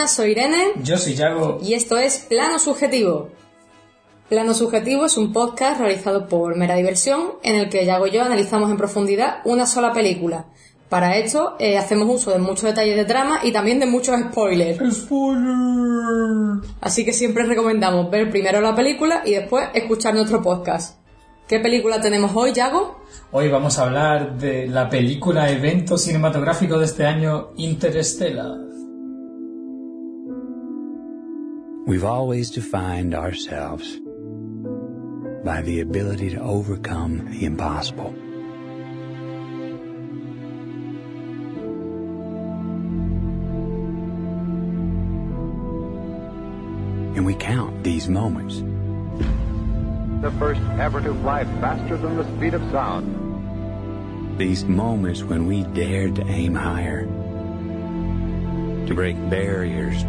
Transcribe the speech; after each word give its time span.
Buenas, 0.00 0.16
soy 0.16 0.30
Irene. 0.30 0.72
Yo 0.82 0.96
soy 0.96 1.12
Yago. 1.12 1.58
Y 1.62 1.74
esto 1.74 1.98
es 1.98 2.20
Plano 2.20 2.58
Subjetivo. 2.58 3.28
Plano 4.30 4.54
Subjetivo 4.54 5.04
es 5.04 5.18
un 5.18 5.30
podcast 5.30 5.78
realizado 5.78 6.26
por 6.26 6.56
Mera 6.56 6.74
Diversión 6.74 7.32
en 7.42 7.56
el 7.56 7.68
que 7.68 7.84
Yago 7.84 8.06
y 8.06 8.12
yo 8.12 8.22
analizamos 8.22 8.70
en 8.70 8.78
profundidad 8.78 9.42
una 9.44 9.66
sola 9.66 9.92
película. 9.92 10.46
Para 10.88 11.18
esto 11.18 11.54
eh, 11.58 11.76
hacemos 11.76 12.08
uso 12.08 12.30
de 12.30 12.38
muchos 12.38 12.62
detalles 12.62 12.96
de 12.96 13.04
trama 13.04 13.40
y 13.42 13.52
también 13.52 13.78
de 13.78 13.84
muchos 13.84 14.18
spoilers. 14.18 14.78
¡Spoiler! 14.90 16.66
Así 16.80 17.04
que 17.04 17.12
siempre 17.12 17.44
recomendamos 17.44 18.10
ver 18.10 18.30
primero 18.30 18.62
la 18.62 18.74
película 18.74 19.20
y 19.26 19.32
después 19.32 19.68
escuchar 19.74 20.14
nuestro 20.14 20.40
podcast. 20.40 20.98
¿Qué 21.46 21.60
película 21.60 22.00
tenemos 22.00 22.32
hoy, 22.34 22.54
Yago? 22.54 23.02
Hoy 23.32 23.50
vamos 23.50 23.78
a 23.78 23.82
hablar 23.82 24.38
de 24.38 24.66
la 24.66 24.88
película 24.88 25.50
evento 25.50 25.98
cinematográfico 25.98 26.78
de 26.78 26.86
este 26.86 27.04
año, 27.04 27.50
Interstellar. 27.58 28.69
We've 31.90 32.04
always 32.04 32.52
defined 32.52 33.16
ourselves 33.16 33.98
by 35.44 35.60
the 35.62 35.80
ability 35.80 36.30
to 36.30 36.40
overcome 36.40 37.32
the 37.32 37.44
impossible. 37.44 38.14
And 47.16 47.26
we 47.26 47.34
count 47.34 47.82
these 47.82 48.08
moments. 48.08 48.58
The 50.22 50.30
first 50.38 50.60
ever 50.78 51.00
to 51.00 51.12
fly 51.14 51.42
faster 51.60 51.96
than 51.96 52.16
the 52.16 52.36
speed 52.36 52.54
of 52.54 52.62
sound. 52.70 54.38
These 54.38 54.64
moments 54.64 55.24
when 55.24 55.48
we 55.48 55.64
dared 55.64 56.14
to 56.14 56.24
aim 56.28 56.54
higher, 56.54 57.06
to 58.86 58.94
break 58.94 59.16
barriers, 59.28 60.04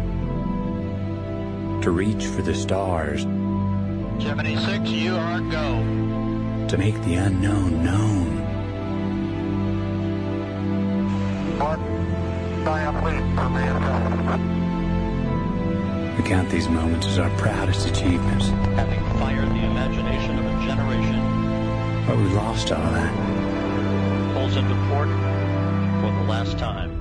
to 1.82 1.90
reach 1.90 2.26
for 2.26 2.42
the 2.42 2.54
stars, 2.54 3.22
76, 4.22 4.88
you 4.88 5.16
are 5.16 5.40
go. 5.40 5.78
to 6.68 6.78
make 6.78 6.94
the 7.02 7.14
unknown 7.14 7.82
known. 7.84 8.38
One 11.58 11.80
giant 12.64 13.04
leap 13.04 13.24
for 13.36 13.50
mankind. 13.50 14.42
We 16.16 16.22
count 16.28 16.50
these 16.50 16.68
moments 16.68 17.06
as 17.08 17.18
our 17.18 17.30
proudest 17.36 17.88
achievements, 17.88 18.46
Having 18.76 19.00
fired 19.18 19.48
the 19.48 19.64
imagination 19.64 20.38
of 20.38 20.44
a 20.46 20.64
generation, 20.64 21.20
but 22.06 22.16
we 22.16 22.24
lost 22.34 22.70
all 22.70 22.92
that. 22.92 23.12
pulls 24.34 24.54
into 24.56 24.74
port 24.88 25.08
for 26.00 26.12
the 26.16 26.26
last 26.30 26.58
time. 26.58 26.91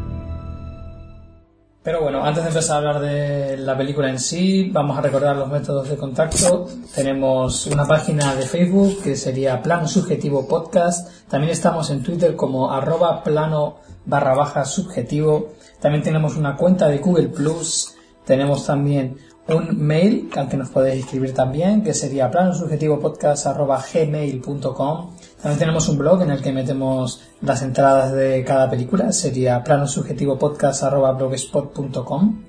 Pero 1.83 2.01
bueno, 2.01 2.23
antes 2.23 2.43
de 2.43 2.49
empezar 2.49 2.75
a 2.75 2.77
hablar 2.77 2.99
de 3.01 3.57
la 3.57 3.75
película 3.75 4.07
en 4.07 4.19
sí, 4.19 4.69
vamos 4.71 4.99
a 4.99 5.01
recordar 5.01 5.35
los 5.35 5.49
métodos 5.49 5.89
de 5.89 5.97
contacto. 5.97 6.67
Tenemos 6.93 7.65
una 7.65 7.87
página 7.87 8.35
de 8.35 8.43
Facebook 8.43 9.01
que 9.03 9.15
sería 9.15 9.63
Plan 9.63 9.87
Subjetivo 9.87 10.47
Podcast. 10.47 11.27
También 11.27 11.51
estamos 11.51 11.89
en 11.89 12.03
Twitter 12.03 12.35
como 12.35 12.71
arroba 12.71 13.23
plano 13.23 13.77
barra 14.05 14.35
baja 14.35 14.63
subjetivo. 14.63 15.53
También 15.79 16.03
tenemos 16.03 16.37
una 16.37 16.55
cuenta 16.55 16.87
de 16.87 16.99
Google 16.99 17.29
Plus. 17.29 17.95
Tenemos 18.25 18.67
también 18.67 19.17
un 19.47 19.83
mail 19.83 20.29
al 20.35 20.49
que 20.49 20.57
nos 20.57 20.69
podéis 20.69 21.05
escribir 21.05 21.33
también, 21.33 21.83
que 21.83 21.95
sería 21.95 22.29
planosubjetivopodcast.gmail.com. 22.29 25.15
También 25.41 25.59
tenemos 25.59 25.89
un 25.89 25.97
blog 25.97 26.21
en 26.21 26.31
el 26.31 26.41
que 26.41 26.51
metemos 26.51 27.23
las 27.41 27.61
entradas 27.63 28.13
de 28.13 28.43
cada 28.43 28.69
película, 28.69 29.11
sería 29.11 29.63
planosubjetivopodcast.blogspot.com. 29.63 32.43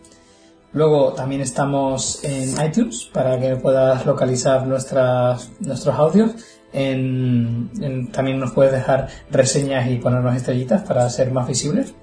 Luego 0.74 1.12
también 1.14 1.40
estamos 1.40 2.22
en 2.22 2.62
iTunes 2.64 3.08
para 3.12 3.40
que 3.40 3.56
puedas 3.56 4.04
localizar 4.04 4.66
nuestras, 4.66 5.50
nuestros 5.60 5.96
audios. 5.96 6.32
También 6.72 8.38
nos 8.38 8.52
puedes 8.52 8.72
dejar 8.72 9.08
reseñas 9.30 9.90
y 9.90 9.96
ponernos 9.96 10.36
estrellitas 10.36 10.82
para 10.82 11.08
ser 11.08 11.30
más 11.30 11.48
visibles. 11.48 11.94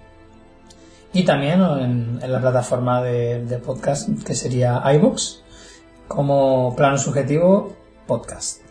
Y 1.14 1.24
también 1.24 1.62
en, 1.62 2.20
en 2.22 2.32
la 2.32 2.40
plataforma 2.40 3.02
de, 3.02 3.44
de 3.46 3.58
podcast 3.58 4.10
que 4.24 4.36
sería 4.36 4.84
iBox 4.94 5.42
como 6.08 6.76
plano 6.76 7.00
subjetivo 7.00 7.74
podcast. 8.06 8.69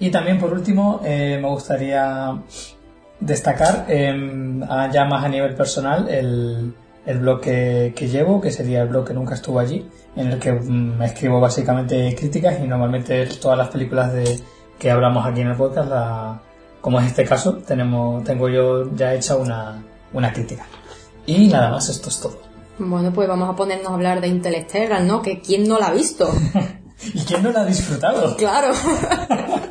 Y 0.00 0.10
también 0.10 0.38
por 0.38 0.52
último 0.52 1.00
eh, 1.04 1.38
me 1.40 1.48
gustaría 1.48 2.34
destacar 3.20 3.86
a- 4.68 4.90
ya 4.90 5.04
más 5.04 5.24
a 5.24 5.28
nivel 5.28 5.54
personal 5.54 6.08
el, 6.08 6.74
el 7.06 7.18
blog 7.18 7.40
que, 7.40 7.92
que 7.94 8.08
llevo, 8.08 8.40
que 8.40 8.50
sería 8.50 8.82
el 8.82 8.88
blog 8.88 9.06
que 9.06 9.14
nunca 9.14 9.34
estuvo 9.34 9.58
allí, 9.60 9.86
en 10.16 10.28
el 10.28 10.38
que 10.38 10.52
mm, 10.52 11.02
escribo 11.02 11.38
básicamente 11.40 12.14
críticas 12.18 12.58
y 12.62 12.66
normalmente 12.66 13.26
todas 13.26 13.58
las 13.58 13.68
películas 13.68 14.12
de, 14.12 14.40
que 14.78 14.90
hablamos 14.90 15.26
aquí 15.26 15.42
en 15.42 15.48
el 15.48 15.56
podcast, 15.56 15.88
la- 15.90 16.40
como 16.80 16.98
es 16.98 17.06
este 17.08 17.24
caso, 17.26 17.56
tenemos, 17.58 18.24
tengo 18.24 18.48
yo 18.48 18.90
ya 18.94 19.12
hecha 19.12 19.36
una, 19.36 19.82
una 20.14 20.32
crítica. 20.32 20.64
Y 21.26 21.48
nada 21.48 21.70
más, 21.72 21.90
esto 21.90 22.08
es 22.08 22.18
todo. 22.20 22.40
Bueno, 22.78 23.12
pues 23.12 23.28
vamos 23.28 23.50
a 23.50 23.54
ponernos 23.54 23.90
a 23.90 23.94
hablar 23.94 24.22
de 24.22 24.28
Interstellar, 24.28 25.02
¿no? 25.02 25.20
Que 25.20 25.40
quién 25.42 25.68
no 25.68 25.78
la 25.78 25.88
ha 25.88 25.92
visto. 25.92 26.26
¿Y 27.14 27.20
quién 27.20 27.42
no 27.42 27.52
la 27.52 27.60
ha 27.60 27.64
disfrutado? 27.66 28.34
claro. 28.36 28.72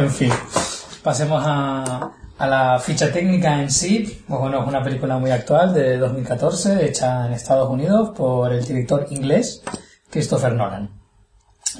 En 0.00 0.10
fin, 0.10 0.32
pasemos 1.02 1.42
a, 1.44 2.10
a 2.38 2.46
la 2.46 2.78
ficha 2.78 3.12
técnica 3.12 3.60
en 3.60 3.70
sí. 3.70 4.24
Pues 4.26 4.40
bueno, 4.40 4.62
es 4.62 4.66
una 4.66 4.82
película 4.82 5.18
muy 5.18 5.30
actual 5.30 5.74
de 5.74 5.98
2014, 5.98 6.86
hecha 6.86 7.26
en 7.26 7.34
Estados 7.34 7.68
Unidos 7.68 8.12
por 8.16 8.50
el 8.50 8.64
director 8.64 9.06
inglés 9.10 9.62
Christopher 10.08 10.54
Nolan, 10.54 10.88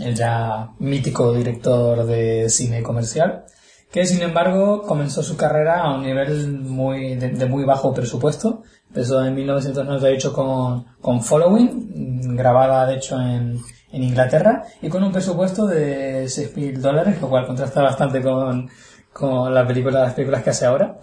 el 0.00 0.14
ya 0.14 0.69
mítico 0.81 1.32
director 1.32 2.04
de 2.04 2.50
cine 2.50 2.82
comercial, 2.82 3.47
que 3.91 4.04
sin 4.04 4.20
embargo 4.20 4.82
comenzó 4.82 5.22
su 5.22 5.38
carrera 5.38 5.81
a 5.81 5.94
un 5.94 6.02
nivel 6.02 6.60
muy 6.60 7.14
de, 7.14 7.31
de 7.31 7.47
muy 7.47 7.64
bajo 7.64 7.94
presupuesto. 7.94 8.64
Empezó 8.88 9.25
en 9.25 9.34
1998 9.34 10.32
con, 10.34 10.84
con 11.00 11.22
Following, 11.22 12.37
grabada 12.37 12.84
de 12.84 12.97
hecho 12.97 13.19
en, 13.19 13.60
en 13.93 14.03
Inglaterra, 14.03 14.65
y 14.81 14.89
con 14.89 15.03
un 15.03 15.12
presupuesto 15.12 15.67
de 15.67 16.25
6.000 16.25 16.78
dólares, 16.78 17.21
lo 17.21 17.28
cual 17.28 17.47
contrasta 17.47 17.83
bastante 17.83 18.23
con, 18.23 18.69
con 19.12 19.55
la 19.55 19.67
película, 19.67 20.01
las 20.01 20.15
películas 20.15 20.43
que 20.43 20.51
hace 20.51 20.67
ahora. 20.67 20.99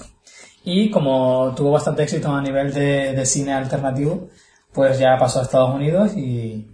Y 0.63 0.89
como 0.89 1.53
tuvo 1.55 1.71
bastante 1.71 2.03
éxito 2.03 2.31
a 2.31 2.41
nivel 2.41 2.73
de, 2.73 3.13
de 3.13 3.25
cine 3.25 3.53
alternativo, 3.53 4.29
pues 4.73 4.99
ya 4.99 5.17
pasó 5.17 5.39
a 5.39 5.43
Estados 5.43 5.73
Unidos 5.73 6.15
y 6.15 6.67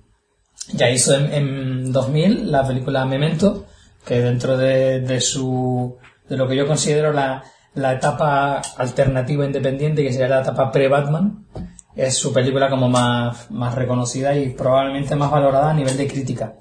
ya 0.73 0.89
hizo 0.89 1.15
en, 1.15 1.33
en 1.33 1.91
2000 1.91 2.51
la 2.51 2.65
película 2.65 3.05
Memento, 3.05 3.65
que 4.05 4.19
dentro 4.19 4.57
de, 4.57 5.01
de 5.01 5.21
su 5.21 5.97
de 6.27 6.37
lo 6.37 6.47
que 6.47 6.55
yo 6.55 6.67
considero 6.67 7.11
la, 7.11 7.43
la 7.75 7.93
etapa 7.93 8.61
alternativa 8.77 9.45
independiente, 9.45 10.03
que 10.03 10.11
sería 10.11 10.27
la 10.27 10.41
etapa 10.41 10.71
pre-Batman, 10.71 11.45
es 11.95 12.17
su 12.17 12.33
película 12.33 12.69
como 12.69 12.89
más, 12.89 13.49
más 13.51 13.75
reconocida 13.75 14.35
y 14.35 14.49
probablemente 14.49 15.15
más 15.15 15.31
valorada 15.31 15.71
a 15.71 15.73
nivel 15.73 15.95
de 15.97 16.07
crítica. 16.07 16.55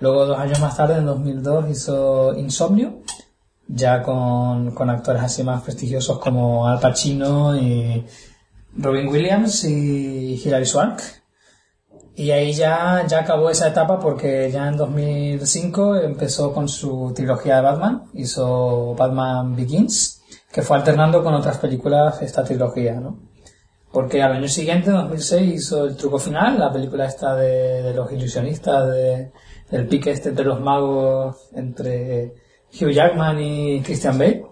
Luego, 0.00 0.26
dos 0.26 0.38
años 0.38 0.60
más 0.60 0.76
tarde, 0.76 0.96
en 0.98 1.06
2002, 1.06 1.70
hizo 1.70 2.34
Insomnio, 2.36 3.02
ya 3.68 4.02
con, 4.02 4.72
con 4.72 4.90
actores 4.90 5.22
así 5.22 5.44
más 5.44 5.62
prestigiosos 5.62 6.18
como 6.18 6.66
Al 6.66 6.80
Pacino 6.80 7.56
y 7.56 8.04
Robin 8.76 9.08
Williams 9.08 9.64
y 9.64 10.40
Hilary 10.42 10.66
Swank. 10.66 11.00
Y 12.14 12.30
ahí 12.30 12.52
ya, 12.52 13.06
ya 13.06 13.20
acabó 13.20 13.48
esa 13.48 13.68
etapa 13.68 13.98
porque 13.98 14.50
ya 14.52 14.68
en 14.68 14.76
2005 14.76 15.96
empezó 15.96 16.52
con 16.52 16.68
su 16.68 17.12
trilogía 17.14 17.56
de 17.56 17.62
Batman, 17.62 18.04
hizo 18.14 18.94
Batman 18.94 19.56
Begins, 19.56 20.20
que 20.52 20.62
fue 20.62 20.76
alternando 20.76 21.22
con 21.22 21.32
otras 21.32 21.58
películas 21.58 22.20
esta 22.20 22.44
trilogía, 22.44 23.00
¿no? 23.00 23.31
Porque 23.92 24.22
al 24.22 24.32
año 24.32 24.48
siguiente, 24.48 24.88
en 24.90 24.96
2006, 24.96 25.52
hizo 25.54 25.84
El 25.84 25.96
Truco 25.96 26.18
Final, 26.18 26.58
la 26.58 26.72
película 26.72 27.04
esta 27.06 27.34
de, 27.36 27.92
los 27.94 28.10
ilusionistas, 28.10 28.88
de, 28.90 29.32
del 29.70 29.86
pique 29.86 30.10
este 30.10 30.30
entre 30.30 30.46
los 30.46 30.60
magos, 30.60 31.50
entre 31.54 32.34
Hugh 32.72 32.90
Jackman 32.90 33.38
y 33.40 33.82
Christian 33.82 34.16
Bale. 34.18 34.46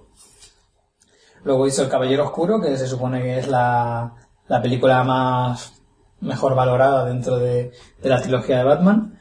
Luego 1.44 1.66
hizo 1.66 1.82
El 1.82 1.88
Caballero 1.88 2.24
Oscuro, 2.24 2.60
que 2.60 2.76
se 2.76 2.86
supone 2.86 3.22
que 3.22 3.38
es 3.38 3.48
la, 3.48 4.14
la 4.46 4.60
película 4.60 5.02
más 5.04 5.82
mejor 6.20 6.54
valorada 6.54 7.06
dentro 7.06 7.38
de, 7.38 7.72
de 8.02 8.08
la 8.10 8.20
trilogía 8.20 8.58
de 8.58 8.64
Batman. 8.64 9.18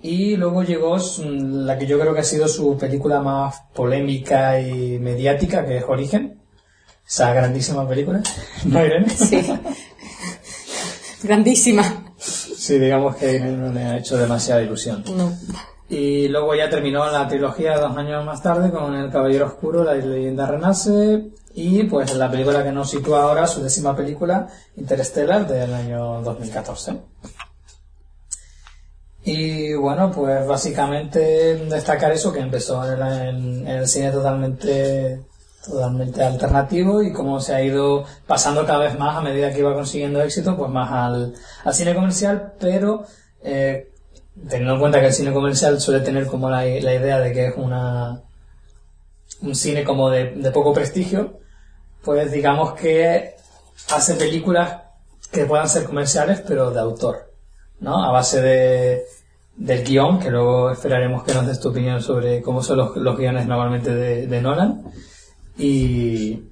Y 0.00 0.36
luego 0.36 0.62
llegó 0.62 1.00
su- 1.00 1.24
la 1.28 1.76
que 1.76 1.86
yo 1.86 1.98
creo 1.98 2.14
que 2.14 2.20
ha 2.20 2.24
sido 2.24 2.46
su 2.46 2.76
película 2.78 3.20
más 3.20 3.62
polémica 3.74 4.60
y 4.60 5.00
mediática, 5.00 5.66
que 5.66 5.78
es 5.78 5.84
Origen. 5.88 6.35
Esa 7.08 7.32
grandísima 7.32 7.88
película. 7.88 8.20
¿No, 8.64 8.84
Irene? 8.84 9.08
Sí. 9.10 9.46
Grandísima. 11.22 12.12
Sí, 12.18 12.78
digamos 12.78 13.16
que 13.16 13.38
no 13.38 13.72
le 13.72 13.84
ha 13.84 13.98
hecho 13.98 14.16
demasiada 14.16 14.62
ilusión. 14.62 15.04
No. 15.14 15.32
Y 15.88 16.26
luego 16.28 16.54
ya 16.54 16.68
terminó 16.68 17.08
la 17.10 17.28
trilogía 17.28 17.78
dos 17.78 17.96
años 17.96 18.24
más 18.24 18.42
tarde 18.42 18.72
con 18.72 18.94
El 18.94 19.10
Caballero 19.10 19.46
Oscuro, 19.46 19.84
La 19.84 19.94
leyenda 19.94 20.44
renace 20.44 21.28
Y 21.54 21.84
pues 21.84 22.12
la 22.16 22.28
película 22.28 22.64
que 22.64 22.72
nos 22.72 22.90
sitúa 22.90 23.22
ahora, 23.22 23.46
su 23.46 23.62
décima 23.62 23.94
película, 23.94 24.48
Interstellar, 24.76 25.46
del 25.46 25.72
año 25.72 26.22
2014. 26.22 26.98
Y 29.24 29.74
bueno, 29.74 30.10
pues 30.10 30.46
básicamente 30.46 31.20
destacar 31.68 32.12
eso, 32.12 32.32
que 32.32 32.40
empezó 32.40 32.84
en 32.84 33.02
el, 33.02 33.66
en 33.66 33.68
el 33.68 33.86
cine 33.86 34.10
totalmente 34.10 35.20
totalmente 35.66 36.22
alternativo 36.22 37.02
y 37.02 37.12
cómo 37.12 37.40
se 37.40 37.54
ha 37.54 37.62
ido 37.62 38.04
pasando 38.26 38.64
cada 38.64 38.78
vez 38.78 38.98
más 38.98 39.16
a 39.16 39.20
medida 39.20 39.52
que 39.52 39.60
iba 39.60 39.74
consiguiendo 39.74 40.22
éxito, 40.22 40.56
pues 40.56 40.70
más 40.70 40.90
al, 40.92 41.34
cine 41.74 41.94
comercial, 41.94 42.52
pero 42.58 43.04
eh, 43.42 43.90
teniendo 44.48 44.74
en 44.74 44.80
cuenta 44.80 45.00
que 45.00 45.06
el 45.06 45.12
cine 45.12 45.32
comercial 45.32 45.80
suele 45.80 46.00
tener 46.00 46.26
como 46.26 46.48
la, 46.48 46.62
la 46.62 46.94
idea 46.94 47.18
de 47.18 47.32
que 47.32 47.46
es 47.48 47.54
una 47.56 48.22
un 49.42 49.54
cine 49.54 49.84
como 49.84 50.10
de, 50.10 50.50
poco 50.52 50.72
prestigio, 50.72 51.38
pues 52.02 52.30
digamos 52.32 52.72
que 52.74 53.34
hace 53.92 54.14
películas 54.14 54.82
que 55.30 55.44
puedan 55.44 55.68
ser 55.68 55.84
comerciales 55.84 56.42
pero 56.46 56.70
de 56.70 56.80
autor, 56.80 57.32
¿no? 57.80 58.02
A 58.04 58.12
base 58.12 58.40
de, 58.40 59.02
del 59.56 59.84
guion, 59.84 60.18
que 60.20 60.30
luego 60.30 60.70
esperaremos 60.70 61.24
que 61.24 61.34
nos 61.34 61.46
des 61.46 61.60
tu 61.60 61.68
opinión 61.68 62.00
sobre 62.00 62.40
cómo 62.42 62.62
son 62.62 62.78
los, 62.78 63.16
guiones 63.16 63.46
normalmente 63.46 63.94
de 63.94 64.40
Nolan. 64.40 64.84
Y, 65.58 66.42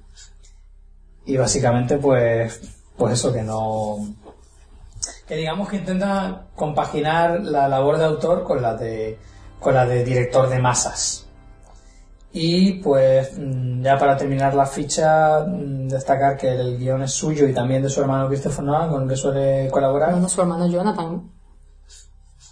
y 1.25 1.37
básicamente 1.37 1.97
pues, 1.97 2.61
pues 2.97 3.13
eso 3.13 3.31
que 3.31 3.43
no, 3.43 3.97
que 5.27 5.35
digamos 5.35 5.69
que 5.69 5.77
intenta 5.77 6.47
compaginar 6.55 7.41
la 7.41 7.67
labor 7.67 7.97
de 7.97 8.05
autor 8.05 8.43
con 8.43 8.61
la 8.61 8.75
de, 8.75 9.17
con 9.59 9.73
la 9.73 9.85
de 9.85 10.03
director 10.03 10.49
de 10.49 10.59
masas. 10.59 11.21
Y 12.37 12.73
pues 12.79 13.31
mm, 13.37 13.81
ya 13.81 13.97
para 13.97 14.17
terminar 14.17 14.53
la 14.55 14.65
ficha, 14.65 15.39
mm, 15.47 15.87
destacar 15.87 16.35
que 16.37 16.49
el 16.49 16.77
guion 16.77 17.03
es 17.03 17.11
suyo 17.13 17.47
y 17.47 17.53
también 17.53 17.81
de 17.81 17.89
su 17.89 18.01
hermano 18.01 18.27
Christopher 18.27 18.65
Nolan, 18.65 18.89
con 18.89 19.03
el 19.03 19.09
que 19.09 19.15
suele 19.15 19.69
colaborar. 19.71 20.11
Bueno, 20.11 20.27
su 20.27 20.41
hermano 20.41 20.67
Jonathan. 20.67 21.31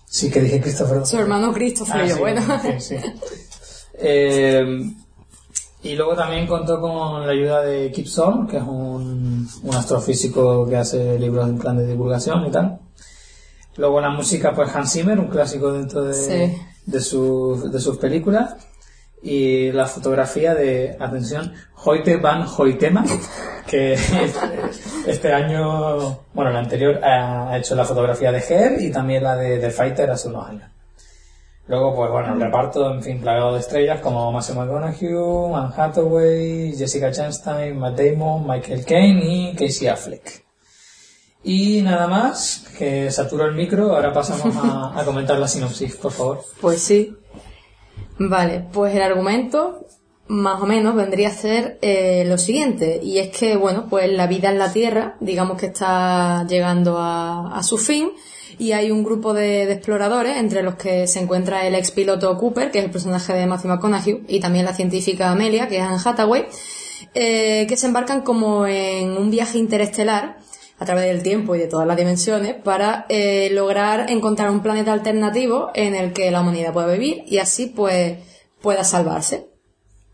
Sí, 0.06 0.32
que 0.32 0.40
dije 0.42 0.62
Christopher. 0.62 1.06
Su 1.06 1.18
hermano 1.18 1.52
Christopher, 1.52 2.02
Ah, 2.02 2.08
sí, 2.08 2.20
bueno. 2.20 2.42
sí, 2.62 2.80
sí. 2.80 2.96
Eh, 3.96 4.66
y 5.84 5.96
luego 5.96 6.16
también 6.16 6.48
contó 6.48 6.80
con 6.80 7.26
la 7.26 7.32
ayuda 7.34 7.62
de 7.62 7.92
Kip 7.92 8.08
Thorne, 8.14 8.48
que 8.50 8.58
es 8.58 8.64
un, 8.64 9.48
un 9.64 9.76
astrofísico 9.76 10.68
que 10.68 10.78
hace 10.78 11.20
libros 11.20 11.48
en 11.50 11.58
plan 11.58 11.78
de 11.78 11.86
divulgación 11.86 12.46
y 12.48 12.52
tal. 12.52 12.80
Luego 13.76 14.00
la 14.00 14.10
música, 14.10 14.54
pues 14.54 14.74
Hans 14.74 14.94
Zimmer, 14.94 15.20
un 15.20 15.28
clásico 15.28 15.74
dentro 15.74 16.04
de, 16.04 16.14
Sí. 16.14 16.58
de, 16.86 17.00
sus, 17.02 17.72
de 17.72 17.80
sus 17.80 17.98
películas. 17.98 18.56
Y 19.22 19.72
la 19.72 19.86
fotografía 19.86 20.54
de, 20.54 20.98
atención, 21.00 21.54
Hoyte 21.84 22.18
van 22.18 22.46
Hoytema, 22.58 23.04
que 23.68 23.94
este 25.08 25.34
año, 25.34 26.20
bueno, 26.34 26.52
el 26.52 26.58
anterior 26.58 27.00
ha 27.04 27.58
hecho 27.58 27.74
la 27.76 27.86
fotografía 27.86 28.32
de 28.32 28.40
Her 28.40 28.82
y 28.82 28.92
también 28.92 29.24
la 29.24 29.36
de 29.36 29.60
The 29.60 29.70
Fighter 29.70 30.12
hace 30.12 30.28
unos 30.28 30.48
años. 30.48 30.73
Luego, 31.68 31.96
pues 31.96 32.12
bueno, 32.12 32.34
el 32.34 32.42
reparto, 32.42 32.92
en 32.94 33.02
fin, 33.02 33.22
plagado 33.22 33.54
de 33.54 33.62
estrellas 33.62 34.02
como 34.02 34.32
Matthew 34.34 34.56
McConaughey, 34.56 35.56
Anne 35.56 35.74
Hathaway, 35.76 36.76
Jessica 36.76 37.10
Chastain, 37.12 37.78
Matt 37.78 37.98
Damon, 37.98 38.46
Michael 38.46 38.84
Caine 38.86 39.22
y 39.24 39.56
Casey 39.56 39.88
Affleck. 39.88 40.44
Y 41.42 41.82
nada 41.82 42.08
más, 42.08 42.66
que 42.78 43.10
saturo 43.12 43.46
el 43.46 43.56
micro, 43.56 43.96
ahora 43.96 44.12
pasamos 44.12 44.56
a, 44.58 45.00
a 45.00 45.06
comentar 45.06 45.38
la 45.38 45.48
sinopsis, 45.48 45.96
por 45.96 46.12
favor. 46.12 46.42
Pues 46.62 46.82
sí. 46.82 47.16
Vale, 48.20 48.66
pues 48.72 48.94
el 48.96 49.02
argumento 49.02 49.88
más 50.28 50.62
o 50.62 50.66
menos 50.66 50.96
vendría 50.96 51.30
a 51.30 51.32
ser 51.32 51.80
eh, 51.82 52.24
lo 52.28 52.38
siguiente, 52.38 53.00
y 53.02 53.20
es 53.20 53.30
que, 53.30 53.56
bueno, 53.56 53.88
pues 53.90 54.12
la 54.12 54.28
vida 54.28 54.50
en 54.50 54.60
la 54.60 54.72
Tierra, 54.72 55.16
digamos 55.20 55.58
que 55.58 55.68
está 55.68 56.46
llegando 56.48 56.98
a, 56.98 57.58
a 57.58 57.64
su 57.64 57.78
fin, 57.78 58.12
y 58.64 58.72
hay 58.72 58.92
un 58.92 59.04
grupo 59.04 59.34
de, 59.34 59.70
exploradores, 59.70 60.38
entre 60.38 60.64
los 60.64 60.76
que 60.76 61.06
se 61.06 61.20
encuentra 61.20 61.68
el 61.68 61.76
ex 61.76 61.92
piloto 61.92 62.38
Cooper, 62.38 62.72
que 62.72 62.80
es 62.80 62.86
el 62.86 62.92
personaje 62.92 63.34
de 63.34 63.46
Matthew 63.46 63.72
McConaughey, 63.72 64.24
y 64.30 64.40
también 64.40 64.64
la 64.64 64.74
científica 64.74 65.32
Amelia, 65.32 65.68
que 65.68 65.78
es 65.78 65.84
Anne 65.84 66.00
Hathaway, 66.04 66.46
eh, 67.14 67.66
que 67.68 67.76
se 67.76 67.88
embarcan 67.88 68.22
como 68.22 68.66
en 68.66 69.18
un 69.18 69.30
viaje 69.30 69.58
interestelar 69.58 70.38
a 70.80 70.86
través 70.86 71.08
del 71.08 71.24
tiempo 71.24 71.56
y 71.56 71.60
de 71.60 71.68
todas 71.68 71.86
las 71.86 71.98
dimensiones 71.98 72.56
para 72.56 73.06
eh, 73.10 73.50
lograr 73.52 74.10
encontrar 74.10 74.50
un 74.50 74.62
planeta 74.62 74.94
alternativo 74.94 75.72
en 75.76 75.94
el 75.94 76.14
que 76.14 76.32
la 76.32 76.40
humanidad 76.40 76.72
pueda 76.72 76.88
vivir 76.88 77.24
y 77.28 77.40
así 77.40 77.66
pues 77.68 78.18
pueda 78.62 78.86
salvarse. 78.86 79.48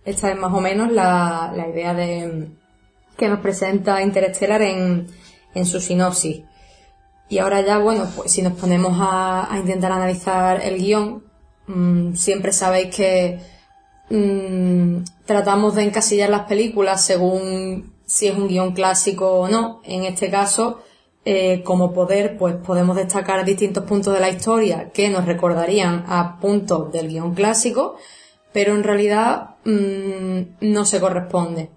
Esta 0.06 0.32
es 0.32 0.38
más 0.40 0.54
o 0.54 0.60
menos 0.60 0.92
la, 0.92 1.54
la 1.56 1.68
idea 1.68 1.94
de 1.94 2.48
que 3.16 3.30
nos 3.30 3.42
presenta 3.42 4.02
Interstellar 4.02 4.64
en, 4.64 5.08
en 5.54 5.66
su 5.66 5.80
sinopsis. 5.80 6.42
Y 7.30 7.38
ahora 7.38 7.62
ya, 7.62 7.78
bueno, 7.78 8.08
pues 8.16 8.32
si 8.32 8.42
nos 8.42 8.54
ponemos 8.54 8.98
a, 9.00 9.50
intentar 9.58 9.92
analizar 9.92 10.62
el 10.64 10.80
guion, 10.80 11.24
mm, 11.68 12.16
siempre 12.16 12.52
sabéis 12.52 12.96
que 12.96 13.40
mm, 14.10 15.04
tratamos 15.26 15.76
de 15.76 15.84
encasillar 15.84 16.30
las 16.32 16.48
películas 16.48 17.06
según 17.06 17.94
si 18.06 18.28
es 18.28 18.36
un 18.36 18.48
guion 18.48 18.74
clásico 18.74 19.32
o 19.42 19.48
no. 19.48 19.82
En 19.84 20.04
este 20.06 20.32
caso, 20.32 20.82
eh, 21.24 21.62
como 21.64 21.94
poder, 21.94 22.38
pues 22.38 22.56
podemos 22.56 22.96
destacar 22.96 23.46
distintos 23.46 23.84
puntos 23.84 24.14
de 24.14 24.20
la 24.20 24.30
historia 24.30 24.90
que 24.92 25.10
nos 25.10 25.26
recordarían 25.26 26.06
a 26.08 26.40
puntos 26.40 26.92
del 26.92 27.10
guion 27.10 27.36
clásico, 27.36 27.98
pero 28.52 28.74
en 28.74 28.84
realidad 28.84 29.58
mm, 29.66 30.42
no 30.62 30.86
se 30.86 31.00
corresponde. 31.00 31.70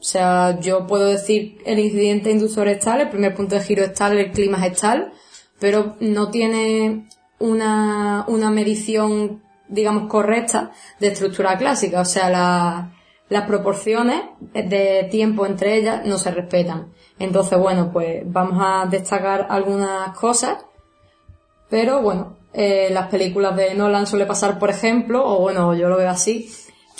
O 0.00 0.02
sea, 0.02 0.58
yo 0.60 0.86
puedo 0.86 1.06
decir 1.06 1.58
el 1.66 1.78
incidente 1.78 2.30
inductor 2.30 2.66
es 2.68 2.80
tal, 2.80 3.02
el 3.02 3.10
primer 3.10 3.34
punto 3.34 3.54
de 3.54 3.60
giro 3.60 3.84
es 3.84 3.92
tal, 3.92 4.16
el 4.16 4.32
clima 4.32 4.66
es 4.66 4.80
tal, 4.80 5.12
pero 5.58 5.96
no 6.00 6.30
tiene 6.30 7.06
una, 7.38 8.24
una 8.26 8.50
medición, 8.50 9.42
digamos, 9.68 10.08
correcta 10.08 10.72
de 10.98 11.08
estructura 11.08 11.58
clásica. 11.58 12.00
O 12.00 12.06
sea, 12.06 12.30
la, 12.30 12.92
las 13.28 13.46
proporciones 13.46 14.22
de 14.54 15.06
tiempo 15.10 15.44
entre 15.44 15.76
ellas 15.76 16.04
no 16.06 16.16
se 16.16 16.30
respetan. 16.30 16.92
Entonces, 17.18 17.58
bueno, 17.58 17.90
pues 17.92 18.22
vamos 18.24 18.58
a 18.58 18.86
destacar 18.86 19.48
algunas 19.50 20.16
cosas, 20.18 20.64
pero 21.68 22.00
bueno, 22.00 22.38
eh, 22.52 22.88
las 22.90 23.08
películas 23.08 23.54
de 23.54 23.74
Nolan 23.74 24.06
suele 24.06 24.26
pasar, 24.26 24.58
por 24.58 24.70
ejemplo, 24.70 25.22
o 25.24 25.40
bueno, 25.40 25.74
yo 25.74 25.88
lo 25.88 25.96
veo 25.96 26.10
así, 26.10 26.50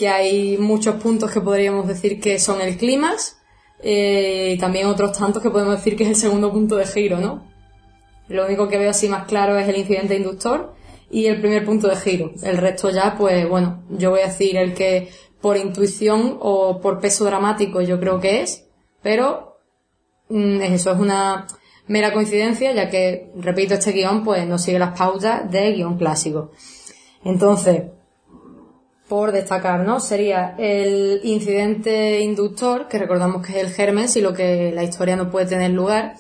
que 0.01 0.09
hay 0.09 0.57
muchos 0.57 0.95
puntos 0.95 1.31
que 1.31 1.43
podríamos 1.43 1.87
decir 1.87 2.23
que 2.23 2.39
son 2.39 2.63
el 2.63 2.79
clímax, 2.79 3.37
eh, 3.83 4.55
y 4.55 4.59
también 4.59 4.87
otros 4.87 5.13
tantos 5.13 5.43
que 5.43 5.51
podemos 5.51 5.77
decir 5.77 5.95
que 5.95 6.05
es 6.05 6.09
el 6.09 6.17
segundo 6.17 6.51
punto 6.51 6.77
de 6.77 6.87
giro, 6.87 7.19
¿no? 7.19 7.47
Lo 8.27 8.47
único 8.47 8.67
que 8.67 8.79
veo 8.79 8.89
así 8.89 9.11
más 9.11 9.27
claro 9.27 9.59
es 9.59 9.69
el 9.69 9.77
incidente 9.77 10.17
inductor 10.17 10.73
y 11.11 11.27
el 11.27 11.39
primer 11.43 11.67
punto 11.67 11.87
de 11.87 11.97
giro. 11.97 12.33
El 12.43 12.57
resto 12.57 12.89
ya, 12.89 13.15
pues 13.19 13.47
bueno, 13.47 13.83
yo 13.91 14.09
voy 14.09 14.21
a 14.21 14.29
decir 14.29 14.57
el 14.57 14.73
que 14.73 15.11
por 15.43 15.59
intuición 15.59 16.39
o 16.41 16.81
por 16.81 16.99
peso 16.99 17.27
dramático 17.27 17.83
yo 17.83 18.01
creo 18.01 18.21
que 18.21 18.41
es, 18.41 18.65
pero 19.03 19.59
mm, 20.31 20.63
eso 20.63 20.93
es 20.93 20.99
una 20.99 21.47
mera 21.89 22.15
coincidencia 22.15 22.73
ya 22.73 22.89
que, 22.89 23.33
repito, 23.37 23.75
este 23.75 23.93
guion 23.93 24.25
pues 24.25 24.47
no 24.47 24.57
sigue 24.57 24.79
las 24.79 24.99
pautas 24.99 25.51
de 25.51 25.73
guion 25.73 25.99
clásico. 25.99 26.53
Entonces, 27.23 27.83
por 29.11 29.33
destacar, 29.33 29.81
¿no? 29.81 29.99
Sería 29.99 30.55
el 30.57 31.21
incidente 31.25 32.21
inductor, 32.21 32.87
que 32.87 32.97
recordamos 32.97 33.45
que 33.45 33.59
es 33.59 33.65
el 33.67 33.71
germen, 33.71 34.09
si 34.09 34.21
lo 34.21 34.33
que 34.33 34.71
la 34.71 34.85
historia 34.85 35.17
no 35.17 35.33
puede 35.33 35.47
tener 35.47 35.73
lugar, 35.73 36.15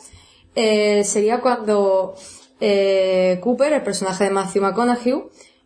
eh, 0.57 1.05
sería 1.05 1.41
cuando 1.41 2.17
eh, 2.61 3.39
Cooper, 3.45 3.75
el 3.75 3.83
personaje 3.83 4.25
de 4.25 4.31
Matthew 4.31 4.63
McConaughey, 4.63 5.23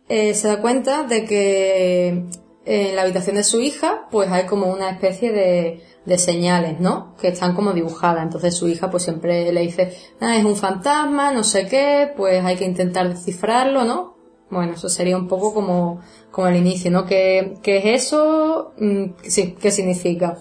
eh, 0.07 0.35
se 0.35 0.47
da 0.47 0.61
cuenta 0.61 1.01
de 1.01 1.25
que 1.25 2.25
en 2.63 2.95
la 2.95 3.01
habitación 3.01 3.37
de 3.37 3.43
su 3.43 3.59
hija, 3.59 4.07
pues 4.11 4.31
hay 4.31 4.45
como 4.45 4.67
una 4.67 4.91
especie 4.91 5.31
de, 5.31 5.81
de 6.05 6.17
señales, 6.19 6.79
¿no? 6.79 7.15
Que 7.19 7.29
están 7.29 7.55
como 7.55 7.73
dibujadas. 7.73 8.21
Entonces 8.21 8.55
su 8.55 8.67
hija 8.67 8.91
pues 8.91 9.01
siempre 9.01 9.51
le 9.51 9.61
dice, 9.61 9.97
ah, 10.21 10.37
es 10.37 10.45
un 10.45 10.55
fantasma, 10.55 11.31
no 11.31 11.43
sé 11.43 11.65
qué, 11.65 12.13
pues 12.15 12.45
hay 12.45 12.55
que 12.55 12.65
intentar 12.65 13.09
descifrarlo, 13.09 13.83
¿no? 13.83 14.14
Bueno, 14.49 14.73
eso 14.73 14.89
sería 14.89 15.17
un 15.17 15.27
poco 15.27 15.53
como, 15.53 16.01
como 16.31 16.47
el 16.47 16.55
inicio, 16.55 16.91
¿no? 16.91 17.05
¿Qué, 17.05 17.55
qué 17.63 17.77
es 17.77 18.05
eso? 18.05 18.73
Mm, 18.77 19.05
Sí, 19.23 19.55
¿qué 19.59 19.71
significa? 19.71 20.37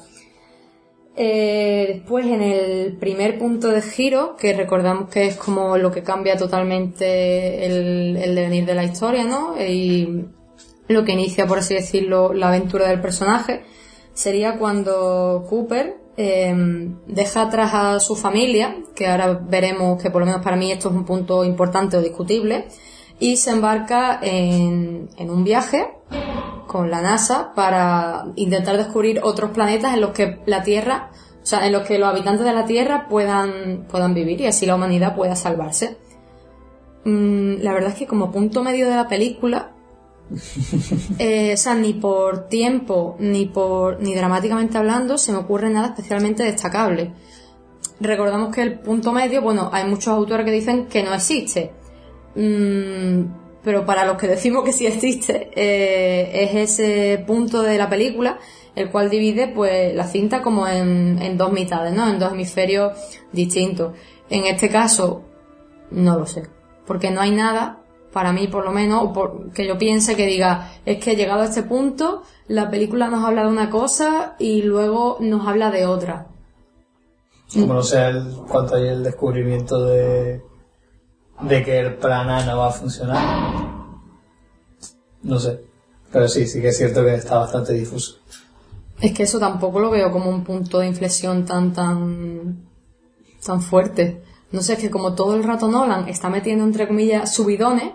Eh, 1.17 1.87
después 1.95 2.27
en 2.27 2.43
el 2.43 2.97
primer 2.97 3.39
punto 3.39 3.69
de 3.69 3.83
giro, 3.83 4.37
que 4.37 4.53
recordamos 4.53 5.09
que 5.11 5.27
es 5.27 5.37
como 5.37 5.79
lo 5.79 5.93
que 5.93 6.03
cambia 6.03 6.37
totalmente 6.37 7.65
el, 7.67 8.17
el 8.17 8.35
devenir 8.35 8.67
de 8.67 8.75
la 8.75 8.85
historia, 8.85 9.25
¿no? 9.25 9.55
Y 9.61 10.27
lo 10.89 11.05
que 11.05 11.13
inicia, 11.13 11.47
por 11.47 11.59
así 11.59 11.75
decirlo, 11.75 12.33
la 12.35 12.49
aventura 12.49 12.89
del 12.89 13.01
personaje, 13.01 13.63
sería 14.13 14.59
cuando 14.59 15.47
Cooper 15.49 15.97
eh, 16.17 16.55
deja 17.07 17.43
atrás 17.43 17.71
a 17.75 18.01
su 18.01 18.17
familia, 18.17 18.77
que 18.95 19.07
ahora 19.07 19.33
veremos 19.35 20.03
que 20.03 20.11
por 20.11 20.21
lo 20.21 20.27
menos 20.27 20.43
para 20.43 20.57
mí 20.57 20.71
esto 20.73 20.89
es 20.89 20.95
un 20.95 21.05
punto 21.05 21.45
importante 21.45 21.97
o 21.97 22.03
discutible, 22.03 22.67
y 23.19 23.37
se 23.37 23.51
embarca 23.51 24.19
en, 24.23 25.09
en 25.17 25.31
un 25.31 25.45
viaje 25.45 25.95
con 26.67 26.91
la 26.91 27.01
NASA 27.01 27.53
para 27.55 28.27
intentar 28.37 28.77
descubrir 28.77 29.21
otros 29.23 29.51
planetas 29.51 29.95
en 29.95 30.01
los 30.01 30.11
que 30.11 30.41
la 30.47 30.63
Tierra, 30.63 31.11
o 31.43 31.47
sea, 31.47 31.67
en 31.67 31.73
los 31.73 31.87
que 31.87 31.99
los 31.99 32.09
habitantes 32.09 32.45
de 32.45 32.53
la 32.53 32.65
Tierra 32.65 33.07
puedan, 33.09 33.87
puedan 33.89 34.15
vivir 34.15 34.41
y 34.41 34.47
así 34.47 34.67
la 34.67 34.75
humanidad 34.75 35.15
pueda 35.15 35.37
salvarse. 35.37 35.97
Mm, 37.05 37.61
la 37.61 37.73
verdad 37.73 37.91
es 37.91 37.97
que 37.97 38.07
como 38.07 38.33
punto 38.33 38.65
medio 38.65 38.89
de 38.89 38.97
la 38.97 39.07
película, 39.07 39.73
eh, 41.19 41.53
o 41.55 41.57
sea, 41.57 41.75
ni 41.75 41.93
por 41.93 42.49
tiempo, 42.49 43.17
ni 43.21 43.47
por, 43.47 44.01
ni 44.01 44.15
dramáticamente 44.15 44.79
hablando, 44.79 45.19
se 45.19 45.33
me 45.33 45.39
ocurre 45.39 45.71
nada 45.71 45.89
especialmente 45.89 46.43
destacable. 46.43 47.13
Recordamos 48.01 48.55
que 48.55 48.63
el 48.63 48.81
punto 48.81 49.13
medio, 49.13 49.43
bueno, 49.43 49.71
hay 49.73 49.85
muchos 49.85 50.09
autores 50.09 50.45
que 50.45 50.51
dicen 50.51 50.87
que 50.87 51.03
no 51.03 51.15
existe. 51.15 51.73
Mm, 52.35 53.25
pero 53.63 53.87
para 53.87 54.05
los 54.05 54.19
que 54.19 54.27
decimos 54.27 54.65
que 54.65 54.73
sí 54.73 54.87
existe, 54.87 55.51
eh, 55.55 56.45
es 56.45 56.71
ese 56.79 57.25
punto 57.27 57.63
de 57.63 57.79
la 57.79 57.89
película 57.89 58.39
el 58.75 58.91
cual 58.91 59.11
divide 59.11 59.49
pues 59.49 59.95
la 59.95 60.07
cinta 60.07 60.43
como 60.43 60.67
en, 60.67 61.21
en 61.23 61.37
dos 61.37 61.53
mitades, 61.53 61.93
¿no? 61.95 62.09
En 62.09 62.19
dos 62.19 62.33
hemisferios 62.33 62.93
distintos. 63.33 63.93
En 64.31 64.45
este 64.45 64.69
caso, 64.69 65.23
no 65.91 66.19
lo 66.19 66.27
sé. 66.27 66.49
Porque 66.87 67.11
no 67.11 67.21
hay 67.21 67.31
nada, 67.31 67.81
para 68.13 68.33
mí 68.33 68.49
por 68.49 68.65
lo 68.65 68.73
menos, 68.73 69.05
o 69.05 69.13
por, 69.13 69.53
que 69.53 69.67
yo 69.67 69.79
piense 69.79 70.17
que 70.17 70.27
diga, 70.27 70.73
es 70.85 71.03
que 71.03 71.17
llegado 71.17 71.43
a 71.43 71.47
este 71.47 71.63
punto, 71.63 72.23
la 72.49 72.71
película 72.71 73.09
nos 73.09 73.25
habla 73.25 73.43
de 73.43 73.49
una 73.49 73.71
cosa 73.71 74.35
y 74.39 74.63
luego 74.63 75.19
nos 75.21 75.47
habla 75.47 75.71
de 75.71 75.87
otra. 75.87 76.27
Como 77.53 77.75
no 77.75 77.83
sé 77.83 78.05
el, 78.07 78.35
hay 78.73 78.89
el 78.89 79.05
descubrimiento 79.05 79.85
de, 79.85 80.43
de 81.41 81.65
que 81.65 81.79
el 81.79 81.95
plan 81.95 82.29
A 82.29 82.45
no 82.45 82.59
va 82.59 82.69
a 82.69 82.73
funcionar. 82.73 83.23
No 85.23 85.39
sé. 85.39 85.61
Pero 86.13 86.29
sí, 86.29 86.47
sí 86.47 86.61
que 86.61 86.69
es 86.69 86.77
cierto 86.77 87.05
que 87.05 87.15
está 87.15 87.39
bastante 87.39 87.73
difuso. 87.73 88.19
Es 89.01 89.13
que 89.13 89.25
eso 89.25 89.39
tampoco 89.39 89.81
lo 89.81 89.91
veo 89.91 90.11
como 90.13 90.31
un 90.31 90.45
punto 90.45 90.79
de 90.79 90.87
inflexión 90.87 91.45
tan, 91.45 91.73
tan, 91.73 92.69
tan 93.45 93.61
fuerte. 93.61 94.23
No 94.53 94.63
sé, 94.63 94.75
es 94.75 94.79
que 94.79 94.91
como 94.91 95.15
todo 95.15 95.35
el 95.35 95.43
rato 95.43 95.67
Nolan 95.67 96.09
está 96.09 96.29
metiendo 96.31 96.65
entre 96.65 96.87
comillas 96.87 97.35
subidones, 97.35 97.91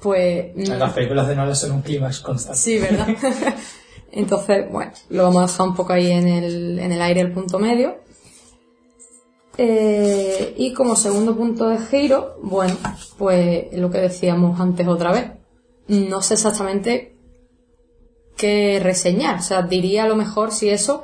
pues... 0.00 0.56
Las 0.68 0.92
películas 0.92 1.28
de 1.28 1.36
Nolan 1.36 1.54
son 1.54 1.72
un 1.72 1.82
clímax 1.82 2.20
constante. 2.20 2.58
Sí, 2.58 2.78
¿verdad? 2.78 3.08
Entonces, 4.12 4.70
bueno, 4.70 4.92
lo 5.10 5.22
vamos 5.22 5.42
a 5.42 5.46
dejar 5.46 5.68
un 5.68 5.74
poco 5.76 5.92
ahí 5.92 6.10
en 6.10 6.26
el, 6.26 6.78
en 6.80 6.90
el 6.90 7.00
aire, 7.00 7.20
el 7.20 7.32
punto 7.32 7.60
medio. 7.60 7.98
Eh, 9.62 10.54
y 10.56 10.72
como 10.72 10.96
segundo 10.96 11.36
punto 11.36 11.68
de 11.68 11.76
giro, 11.76 12.38
bueno, 12.42 12.78
pues 13.18 13.66
lo 13.74 13.90
que 13.90 13.98
decíamos 13.98 14.58
antes 14.58 14.88
otra 14.88 15.12
vez. 15.12 15.32
No 15.86 16.22
sé 16.22 16.32
exactamente 16.32 17.14
qué 18.38 18.80
reseñar. 18.82 19.40
O 19.40 19.42
sea, 19.42 19.60
diría 19.60 20.04
a 20.04 20.08
lo 20.08 20.16
mejor 20.16 20.50
si 20.50 20.70
eso 20.70 21.02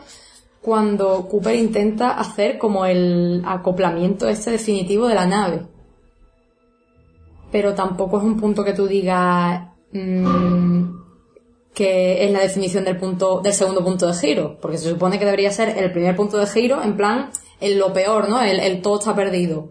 cuando 0.62 1.28
Cooper 1.28 1.54
intenta 1.54 2.12
hacer 2.12 2.56
como 2.56 2.86
el 2.86 3.42
acoplamiento 3.44 4.26
este 4.26 4.52
definitivo 4.52 5.06
de 5.06 5.16
la 5.16 5.26
nave. 5.26 5.66
Pero 7.52 7.74
tampoco 7.74 8.16
es 8.16 8.24
un 8.24 8.40
punto 8.40 8.64
que 8.64 8.72
tú 8.72 8.86
digas 8.86 9.68
mm, 9.92 10.82
que 11.74 12.24
es 12.24 12.30
la 12.30 12.40
definición 12.40 12.84
del 12.84 12.96
punto, 12.96 13.42
del 13.42 13.52
segundo 13.52 13.84
punto 13.84 14.06
de 14.06 14.14
giro. 14.14 14.56
Porque 14.62 14.78
se 14.78 14.88
supone 14.88 15.18
que 15.18 15.26
debería 15.26 15.50
ser 15.50 15.76
el 15.76 15.92
primer 15.92 16.16
punto 16.16 16.38
de 16.38 16.46
giro, 16.46 16.82
en 16.82 16.96
plan, 16.96 17.30
en 17.60 17.78
lo 17.78 17.92
peor, 17.92 18.28
¿no? 18.28 18.40
El, 18.42 18.60
el 18.60 18.82
todo 18.82 18.98
está 18.98 19.14
perdido. 19.14 19.70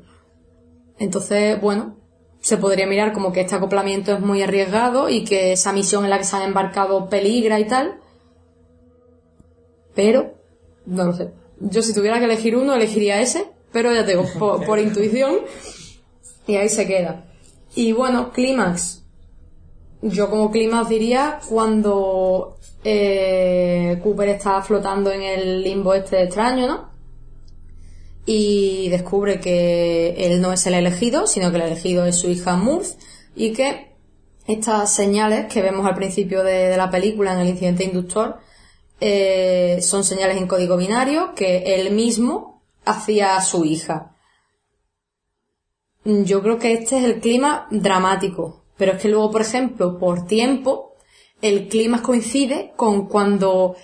Entonces, 0.97 1.59
bueno, 1.61 1.97
se 2.41 2.57
podría 2.57 2.87
mirar 2.87 3.11
como 3.11 3.31
que 3.31 3.41
este 3.41 3.55
acoplamiento 3.55 4.13
es 4.13 4.19
muy 4.19 4.41
arriesgado 4.41 5.09
y 5.09 5.23
que 5.23 5.51
esa 5.51 5.73
misión 5.73 6.03
en 6.03 6.11
la 6.11 6.17
que 6.17 6.25
se 6.25 6.35
han 6.35 6.43
embarcado 6.43 7.09
peligra 7.09 7.59
y 7.59 7.65
tal. 7.65 7.99
Pero, 9.95 10.35
no 10.85 11.05
lo 11.05 11.13
sé. 11.13 11.31
Yo 11.59 11.81
si 11.81 11.93
tuviera 11.93 12.19
que 12.19 12.25
elegir 12.25 12.55
uno, 12.55 12.75
elegiría 12.75 13.21
ese, 13.21 13.47
pero 13.71 13.93
ya 13.93 14.05
te 14.05 14.11
digo, 14.11 14.25
por, 14.37 14.65
por 14.67 14.79
intuición, 14.79 15.37
y 16.47 16.55
ahí 16.55 16.69
se 16.69 16.85
queda. 16.85 17.25
Y 17.73 17.91
bueno, 17.93 18.31
clímax. 18.31 19.03
Yo 20.01 20.29
como 20.29 20.51
clímax 20.51 20.87
diría 20.87 21.39
cuando 21.49 22.57
eh, 22.83 23.99
Cooper 24.03 24.29
está 24.29 24.61
flotando 24.61 25.11
en 25.11 25.23
el 25.23 25.63
limbo 25.63 25.93
este 25.93 26.23
extraño, 26.23 26.67
¿no? 26.67 26.94
Y 28.25 28.89
descubre 28.89 29.39
que 29.39 30.15
él 30.17 30.41
no 30.41 30.51
es 30.53 30.65
el 30.65 30.73
elegido, 30.73 31.27
sino 31.27 31.51
que 31.51 31.57
el 31.57 31.63
elegido 31.63 32.05
es 32.05 32.17
su 32.17 32.29
hija 32.29 32.55
Murph 32.55 32.93
y 33.35 33.53
que 33.53 33.95
estas 34.47 34.93
señales 34.93 35.45
que 35.51 35.61
vemos 35.61 35.85
al 35.85 35.95
principio 35.95 36.43
de, 36.43 36.69
de 36.69 36.77
la 36.77 36.89
película 36.89 37.33
en 37.33 37.39
el 37.39 37.49
incidente 37.49 37.83
inductor 37.83 38.39
eh, 39.01 39.79
son 39.81 40.03
señales 40.03 40.37
en 40.37 40.47
código 40.47 40.77
binario 40.77 41.33
que 41.35 41.75
él 41.75 41.93
mismo 41.93 42.63
hacía 42.85 43.35
a 43.35 43.41
su 43.41 43.65
hija. 43.65 44.15
Yo 46.05 46.41
creo 46.41 46.59
que 46.59 46.73
este 46.73 46.99
es 46.99 47.03
el 47.03 47.19
clima 47.19 47.67
dramático, 47.71 48.63
pero 48.77 48.93
es 48.93 49.01
que 49.01 49.09
luego, 49.09 49.31
por 49.31 49.41
ejemplo, 49.41 49.97
por 49.97 50.27
tiempo, 50.27 50.95
el 51.41 51.67
clima 51.67 52.01
coincide 52.01 52.73
con 52.75 53.07
cuando 53.07 53.75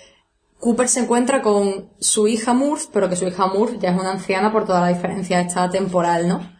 Cooper 0.62 0.86
se 0.88 1.00
encuentra 1.00 1.42
con 1.42 1.88
su 1.98 2.28
hija 2.28 2.52
Murph, 2.54 2.84
pero 2.92 3.08
que 3.08 3.16
su 3.16 3.26
hija 3.26 3.48
Murph 3.48 3.80
ya 3.80 3.90
es 3.90 4.00
una 4.00 4.12
anciana 4.12 4.52
por 4.52 4.64
toda 4.64 4.80
la 4.80 4.88
diferencia 4.94 5.40
esta 5.40 5.68
temporal, 5.68 6.28
¿no? 6.28 6.52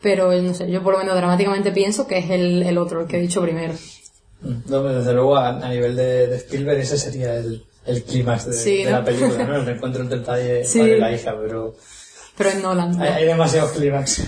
Pero, 0.00 0.30
no 0.40 0.54
sé, 0.54 0.70
yo 0.70 0.84
por 0.84 0.92
lo 0.92 1.00
menos 1.00 1.16
dramáticamente 1.16 1.72
pienso 1.72 2.06
que 2.06 2.18
es 2.18 2.30
el, 2.30 2.62
el 2.62 2.78
otro, 2.78 3.00
el 3.00 3.06
que 3.08 3.18
he 3.18 3.20
dicho 3.20 3.42
primero. 3.42 3.74
No, 4.40 4.54
pero 4.66 4.94
desde 5.00 5.12
luego 5.14 5.34
a, 5.36 5.48
a 5.48 5.68
nivel 5.68 5.96
de, 5.96 6.28
de 6.28 6.36
Spielberg 6.36 6.78
ese 6.78 6.96
sería 6.96 7.34
el, 7.34 7.64
el 7.86 8.04
clímax 8.04 8.46
de, 8.46 8.52
Sí, 8.52 8.84
de 8.84 8.90
¿no? 8.92 8.98
la 9.00 9.04
película, 9.04 9.44
¿no? 9.44 9.56
El 9.56 9.66
reencuentro 9.66 10.02
entre 10.04 10.18
el 10.18 10.24
padre, 10.24 10.64
Sí. 10.64 10.78
padre 10.78 10.96
y 10.96 11.00
la 11.00 11.12
hija, 11.12 11.34
pero 11.40 11.74
Pero 12.36 12.50
es 12.50 12.62
Nolan. 12.62 12.96
¿no? 12.98 13.02
hay, 13.02 13.08
hay 13.10 13.24
demasiados 13.26 13.72
clímax. 13.72 14.22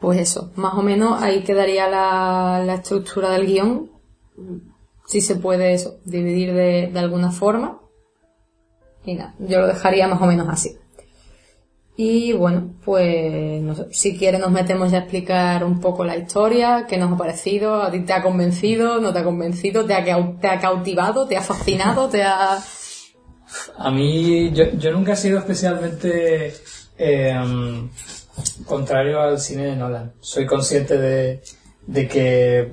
Pues 0.00 0.18
eso, 0.20 0.50
más 0.56 0.72
o 0.74 0.82
menos 0.82 1.20
ahí 1.22 1.42
quedaría 1.44 1.86
la, 1.88 2.62
la 2.64 2.74
estructura 2.76 3.30
del 3.30 3.46
guion. 3.46 3.90
Si 5.10 5.20
se 5.20 5.34
puede 5.34 5.76
dividir 6.04 6.54
de, 6.54 6.92
alguna 6.94 7.32
forma. 7.32 7.80
Y 9.04 9.16
nada, 9.16 9.34
yo 9.40 9.58
lo 9.58 9.66
dejaría 9.66 10.06
más 10.06 10.22
o 10.22 10.26
menos 10.26 10.48
así. 10.48 10.76
Y 11.96 12.32
bueno, 12.32 12.74
pues 12.84 13.60
si 13.90 14.16
quieres 14.16 14.40
nos 14.40 14.52
metemos 14.52 14.92
ya 14.92 14.98
a 14.98 15.00
explicar 15.00 15.64
un 15.64 15.80
poco 15.80 16.04
la 16.04 16.16
historia, 16.16 16.86
qué 16.88 16.96
nos 16.96 17.12
ha 17.12 17.16
parecido, 17.16 17.82
a 17.82 17.90
ti 17.90 18.02
te 18.02 18.12
ha 18.12 18.22
convencido, 18.22 19.00
no 19.00 19.12
te 19.12 19.18
ha 19.18 19.24
convencido, 19.24 19.84
te 19.84 19.94
ha, 19.94 20.60
cautivado, 20.60 21.26
te 21.26 21.36
ha 21.36 21.42
fascinado, 21.42 22.08
te 22.08 22.22
ha... 22.22 22.62
A 23.78 23.90
mí, 23.90 24.52
yo, 24.52 24.92
nunca 24.92 25.14
he 25.14 25.16
sido 25.16 25.40
especialmente 25.40 26.54
eh, 26.96 27.34
contrario 28.64 29.20
al 29.20 29.40
cine 29.40 29.64
de 29.64 29.74
Nolan. 29.74 30.12
Soy 30.20 30.46
consciente 30.46 30.96
de, 30.96 31.42
de 31.88 32.06
que 32.06 32.72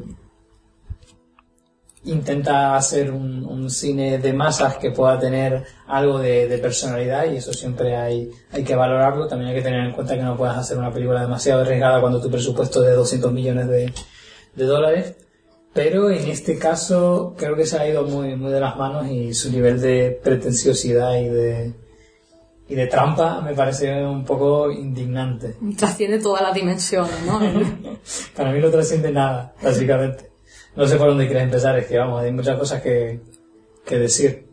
intenta 2.07 2.75
hacer 2.75 3.11
un, 3.11 3.45
un 3.45 3.69
cine 3.69 4.17
de 4.17 4.33
masas 4.33 4.77
que 4.77 4.91
pueda 4.91 5.19
tener 5.19 5.63
algo 5.87 6.19
de, 6.19 6.47
de 6.47 6.57
personalidad 6.57 7.29
y 7.31 7.37
eso 7.37 7.53
siempre 7.53 7.95
hay, 7.95 8.31
hay 8.51 8.63
que 8.63 8.75
valorarlo. 8.75 9.27
También 9.27 9.49
hay 9.51 9.57
que 9.57 9.61
tener 9.61 9.85
en 9.85 9.93
cuenta 9.93 10.15
que 10.15 10.23
no 10.23 10.35
puedes 10.35 10.55
hacer 10.55 10.77
una 10.77 10.91
película 10.91 11.21
demasiado 11.21 11.61
arriesgada 11.61 12.01
cuando 12.01 12.21
tu 12.21 12.29
presupuesto 12.29 12.81
es 12.83 12.89
de 12.89 12.95
200 12.95 13.31
millones 13.31 13.67
de, 13.67 13.93
de 14.55 14.65
dólares. 14.65 15.15
Pero 15.73 16.09
en 16.09 16.27
este 16.27 16.57
caso 16.57 17.35
creo 17.37 17.55
que 17.55 17.65
se 17.65 17.77
ha 17.77 17.87
ido 17.87 18.03
muy, 18.03 18.35
muy 18.35 18.51
de 18.51 18.59
las 18.59 18.77
manos 18.77 19.07
y 19.07 19.33
su 19.33 19.51
nivel 19.51 19.79
de 19.79 20.19
pretenciosidad 20.23 21.15
y 21.17 21.29
de, 21.29 21.73
y 22.67 22.75
de 22.75 22.87
trampa 22.87 23.41
me 23.41 23.53
parece 23.53 24.03
un 24.03 24.25
poco 24.25 24.71
indignante. 24.71 25.55
trasciende 25.77 26.19
todas 26.19 26.41
las 26.41 26.53
dimensiones, 26.53 27.21
¿no? 27.25 27.39
Para 28.35 28.51
mí 28.51 28.59
no 28.59 28.69
trasciende 28.69 29.11
nada, 29.11 29.53
básicamente. 29.61 30.36
No 30.77 30.85
sé 30.85 30.95
por 30.95 31.07
dónde 31.07 31.25
quieres 31.25 31.43
empezar, 31.43 31.75
es 31.79 31.87
que 31.87 31.97
vamos, 31.97 32.21
hay 32.21 32.31
muchas 32.31 32.57
cosas 32.59 32.83
que, 32.83 33.19
que 33.83 33.97
decir. 33.97 34.45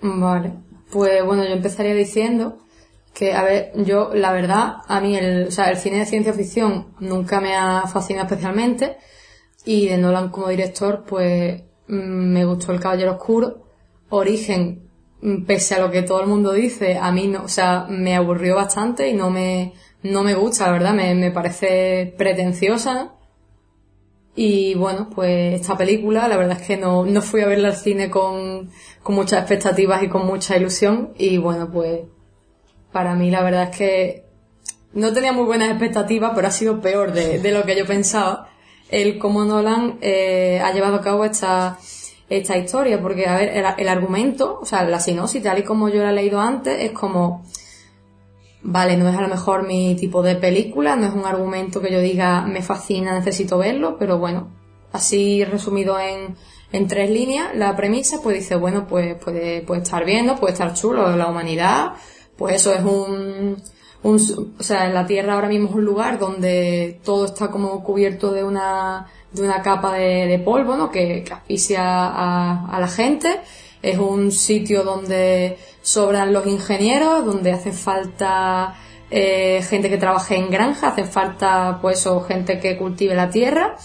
Vale, 0.00 0.52
pues 0.92 1.24
bueno, 1.24 1.42
yo 1.42 1.50
empezaría 1.50 1.94
diciendo 1.94 2.58
que, 3.12 3.32
a 3.32 3.42
ver, 3.42 3.72
yo, 3.74 4.14
la 4.14 4.32
verdad, 4.32 4.76
a 4.86 5.00
mí 5.00 5.16
el, 5.16 5.48
o 5.48 5.50
sea, 5.50 5.70
el 5.70 5.76
cine 5.76 5.98
de 5.98 6.06
ciencia 6.06 6.32
ficción 6.32 6.94
nunca 7.00 7.40
me 7.40 7.56
ha 7.56 7.88
fascinado 7.88 8.26
especialmente 8.26 8.98
y 9.64 9.88
de 9.88 9.98
Nolan 9.98 10.28
como 10.28 10.48
director, 10.48 11.02
pues 11.08 11.60
mm, 11.88 12.32
me 12.32 12.44
gustó 12.44 12.70
El 12.70 12.78
Caballero 12.78 13.14
Oscuro. 13.14 13.64
Origen, 14.10 14.88
mm, 15.22 15.44
pese 15.44 15.74
a 15.74 15.80
lo 15.80 15.90
que 15.90 16.02
todo 16.02 16.20
el 16.20 16.28
mundo 16.28 16.52
dice, 16.52 16.98
a 16.98 17.10
mí 17.10 17.26
no, 17.26 17.42
o 17.42 17.48
sea, 17.48 17.86
me 17.88 18.14
aburrió 18.14 18.54
bastante 18.54 19.08
y 19.08 19.14
no 19.14 19.28
me, 19.28 19.72
no 20.04 20.22
me 20.22 20.34
gusta, 20.34 20.66
la 20.66 20.72
verdad, 20.72 20.94
me, 20.94 21.16
me 21.16 21.32
parece 21.32 22.14
pretenciosa. 22.16 23.13
Y 24.36 24.74
bueno, 24.74 25.10
pues 25.14 25.60
esta 25.60 25.76
película, 25.76 26.26
la 26.26 26.36
verdad 26.36 26.60
es 26.60 26.66
que 26.66 26.76
no, 26.76 27.04
no 27.06 27.22
fui 27.22 27.42
a 27.42 27.46
verla 27.46 27.68
al 27.68 27.76
cine 27.76 28.10
con, 28.10 28.70
con 29.02 29.14
muchas 29.14 29.40
expectativas 29.40 30.02
y 30.02 30.08
con 30.08 30.26
mucha 30.26 30.56
ilusión. 30.56 31.12
Y 31.16 31.38
bueno, 31.38 31.70
pues 31.70 32.00
para 32.92 33.14
mí 33.14 33.30
la 33.30 33.42
verdad 33.42 33.70
es 33.70 33.76
que 33.76 34.24
no 34.92 35.12
tenía 35.12 35.32
muy 35.32 35.44
buenas 35.44 35.70
expectativas, 35.70 36.32
pero 36.34 36.48
ha 36.48 36.52
sido 36.52 36.80
peor 36.80 37.12
de, 37.12 37.38
de 37.38 37.52
lo 37.52 37.64
que 37.64 37.76
yo 37.76 37.86
pensaba. 37.86 38.48
el 38.90 39.18
cómo 39.18 39.44
Nolan 39.44 39.98
eh, 40.00 40.60
ha 40.64 40.72
llevado 40.72 40.96
a 40.96 41.00
cabo 41.00 41.24
esta, 41.24 41.78
esta 42.28 42.56
historia, 42.56 43.00
porque 43.00 43.26
a 43.26 43.36
ver, 43.36 43.48
el, 43.56 43.64
el 43.78 43.88
argumento, 43.88 44.58
o 44.60 44.64
sea, 44.64 44.84
la 44.84 45.00
sinopsis, 45.00 45.42
tal 45.42 45.58
y 45.58 45.62
como 45.62 45.88
yo 45.88 46.02
la 46.02 46.10
he 46.10 46.14
leído 46.14 46.40
antes, 46.40 46.80
es 46.80 46.92
como, 46.92 47.44
vale, 48.64 48.96
no 48.96 49.08
es 49.08 49.16
a 49.16 49.20
lo 49.20 49.28
mejor 49.28 49.66
mi 49.66 49.94
tipo 49.94 50.22
de 50.22 50.36
película, 50.36 50.96
no 50.96 51.06
es 51.06 51.14
un 51.14 51.26
argumento 51.26 51.80
que 51.80 51.92
yo 51.92 52.00
diga 52.00 52.42
me 52.42 52.62
fascina, 52.62 53.14
necesito 53.14 53.58
verlo, 53.58 53.96
pero 53.98 54.18
bueno, 54.18 54.48
así 54.90 55.44
resumido 55.44 55.98
en, 56.00 56.34
en 56.72 56.88
tres 56.88 57.10
líneas, 57.10 57.54
la 57.54 57.76
premisa, 57.76 58.20
pues 58.22 58.36
dice, 58.36 58.56
bueno, 58.56 58.86
pues 58.88 59.16
puede, 59.22 59.60
puede 59.60 59.82
estar 59.82 60.04
viendo, 60.04 60.36
puede 60.36 60.54
estar 60.54 60.74
chulo, 60.74 61.14
la 61.16 61.28
humanidad, 61.28 61.92
pues 62.36 62.56
eso 62.56 62.72
es 62.72 62.82
un, 62.82 63.62
un, 64.02 64.54
o 64.58 64.62
sea, 64.62 64.88
la 64.88 65.06
Tierra 65.06 65.34
ahora 65.34 65.48
mismo 65.48 65.68
es 65.68 65.74
un 65.74 65.84
lugar 65.84 66.18
donde 66.18 67.00
todo 67.04 67.26
está 67.26 67.50
como 67.50 67.84
cubierto 67.84 68.32
de 68.32 68.44
una, 68.44 69.06
de 69.32 69.42
una 69.42 69.62
capa 69.62 69.92
de, 69.94 70.38
polvo, 70.44 70.76
¿no? 70.76 70.90
Que, 70.90 71.22
que 71.22 71.32
asfixia 71.34 71.82
a, 71.82 72.66
a 72.74 72.80
la 72.80 72.88
gente. 72.88 73.40
Es 73.82 73.98
un 73.98 74.32
sitio 74.32 74.82
donde 74.82 75.58
sobran 75.84 76.32
los 76.32 76.46
ingenieros, 76.46 77.26
donde 77.26 77.52
hace 77.52 77.70
falta 77.70 78.74
eh, 79.10 79.62
gente 79.68 79.90
que 79.90 79.98
trabaje 79.98 80.36
en 80.36 80.50
granja, 80.50 80.88
hace 80.88 81.04
falta, 81.04 81.78
pues, 81.80 82.06
o 82.06 82.22
gente 82.22 82.58
que 82.58 82.78
cultive 82.78 83.14
la 83.14 83.28
tierra. 83.30 83.76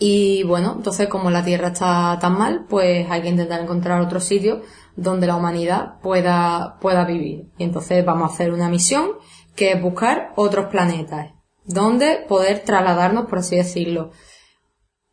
Y 0.00 0.42
bueno, 0.44 0.74
entonces 0.76 1.08
como 1.08 1.30
la 1.30 1.44
Tierra 1.44 1.68
está 1.68 2.18
tan 2.20 2.38
mal, 2.38 2.66
pues 2.68 3.10
hay 3.10 3.22
que 3.22 3.28
intentar 3.28 3.60
encontrar 3.60 4.00
otro 4.00 4.20
sitio 4.20 4.62
donde 4.94 5.26
la 5.26 5.34
humanidad 5.34 5.98
pueda, 6.02 6.78
pueda 6.80 7.04
vivir. 7.04 7.50
Y 7.58 7.64
entonces 7.64 8.04
vamos 8.04 8.30
a 8.30 8.34
hacer 8.34 8.52
una 8.52 8.68
misión 8.68 9.12
que 9.56 9.72
es 9.72 9.82
buscar 9.82 10.32
otros 10.36 10.66
planetas, 10.66 11.32
donde 11.64 12.24
poder 12.28 12.60
trasladarnos, 12.60 13.26
por 13.26 13.38
así 13.38 13.56
decirlo. 13.56 14.12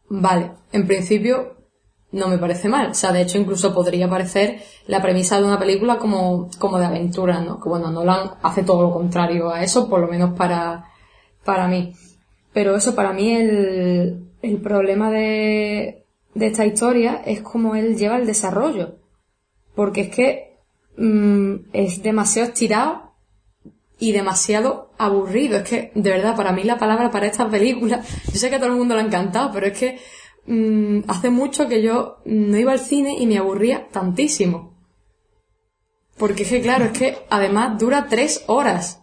Vale, 0.07 0.51
en 0.71 0.85
principio 0.85 1.54
no 2.15 2.29
me 2.29 2.38
parece 2.38 2.69
mal. 2.69 2.91
O 2.91 2.93
sea, 2.93 3.12
de 3.12 3.22
hecho 3.22 3.38
incluso 3.38 3.74
podría 3.74 4.10
parecer 4.10 4.62
la 4.88 5.01
premisa 5.01 5.38
de 5.38 5.45
una 5.45 5.60
película 5.60 5.98
como, 5.98 6.50
como 6.57 6.79
de 6.79 6.86
aventura, 6.86 7.41
¿no? 7.41 7.60
Que 7.60 7.69
bueno, 7.69 7.91
Nolan 7.91 8.31
hace 8.41 8.63
todo 8.63 8.84
lo 8.84 8.93
contrario 8.93 9.51
a 9.51 9.62
eso, 9.63 9.89
por 9.89 10.00
lo 10.00 10.07
menos 10.07 10.34
para, 10.34 10.86
para 11.43 11.67
mí. 11.67 11.93
Pero 12.53 12.75
eso, 12.75 12.95
para 12.95 13.12
mí 13.12 13.34
el, 13.34 14.29
el 14.41 14.57
problema 14.62 15.12
de, 15.12 16.05
de 16.34 16.48
esta 16.48 16.65
historia 16.65 17.22
es 17.25 17.41
cómo 17.41 17.75
él 17.75 17.98
lleva 17.98 18.17
el 18.17 18.25
desarrollo. 18.25 18.95
Porque 19.75 20.01
es 20.01 20.15
que 20.15 20.57
mm, 20.98 21.55
es 21.74 22.01
demasiado 22.01 22.48
estirado 22.48 23.12
y 24.00 24.13
demasiado 24.13 24.91
aburrido. 24.98 25.57
Es 25.57 25.63
que, 25.63 25.91
de 25.95 26.10
verdad, 26.10 26.38
para 26.38 26.53
mí 26.53 26.63
la 26.63 26.77
palabra 26.77 27.12
para 27.12 27.27
esta 27.27 27.50
película, 27.50 28.01
yo 28.31 28.39
sé 28.39 28.50
que 28.50 28.55
a 28.55 28.60
todo 28.60 28.69
el 28.69 28.77
mundo 28.77 28.95
le 28.95 29.01
ha 29.01 29.05
encantado, 29.05 29.51
pero 29.51 29.67
es 29.67 29.77
que 29.77 30.00
mm, 30.47 30.99
hace 31.07 31.29
mucho 31.29 31.67
que 31.67 31.81
yo 31.81 32.17
no 32.25 32.57
iba 32.57 32.71
al 32.71 32.79
cine 32.79 33.15
y 33.19 33.27
me 33.27 33.37
aburría 33.37 33.87
tantísimo. 33.89 34.73
Porque 36.17 36.43
es 36.43 36.49
que, 36.49 36.61
claro, 36.61 36.85
es 36.85 36.97
que 36.97 37.17
además 37.29 37.77
dura 37.77 38.07
tres 38.09 38.43
horas. 38.47 39.01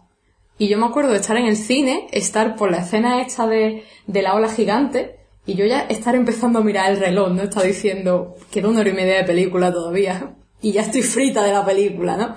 Y 0.58 0.68
yo 0.68 0.78
me 0.78 0.87
acuerdo 0.87 1.12
de 1.12 1.18
estar 1.18 1.37
en 1.37 1.46
el 1.46 1.56
cine, 1.56 2.06
estar 2.12 2.56
por 2.56 2.70
la 2.70 2.78
escena 2.78 3.20
esta 3.20 3.46
de, 3.46 3.84
de 4.06 4.22
la 4.22 4.34
ola 4.34 4.49
gigante, 4.49 5.19
y 5.45 5.54
yo 5.54 5.67
ya 5.67 5.80
estar 5.80 6.14
empezando 6.14 6.60
a 6.60 6.62
mirar 6.62 6.93
el 6.93 7.00
reloj, 7.00 7.30
¿no? 7.32 7.43
Está 7.43 7.62
diciendo, 7.62 8.36
queda 8.50 8.69
una 8.69 8.80
hora 8.80 8.90
y 8.90 8.95
media 8.95 9.17
de 9.17 9.25
película 9.25 9.73
todavía. 9.73 10.36
Y 10.60 10.73
ya 10.73 10.82
estoy 10.82 11.02
frita 11.02 11.43
de 11.43 11.52
la 11.52 11.64
película, 11.64 12.17
¿no? 12.17 12.36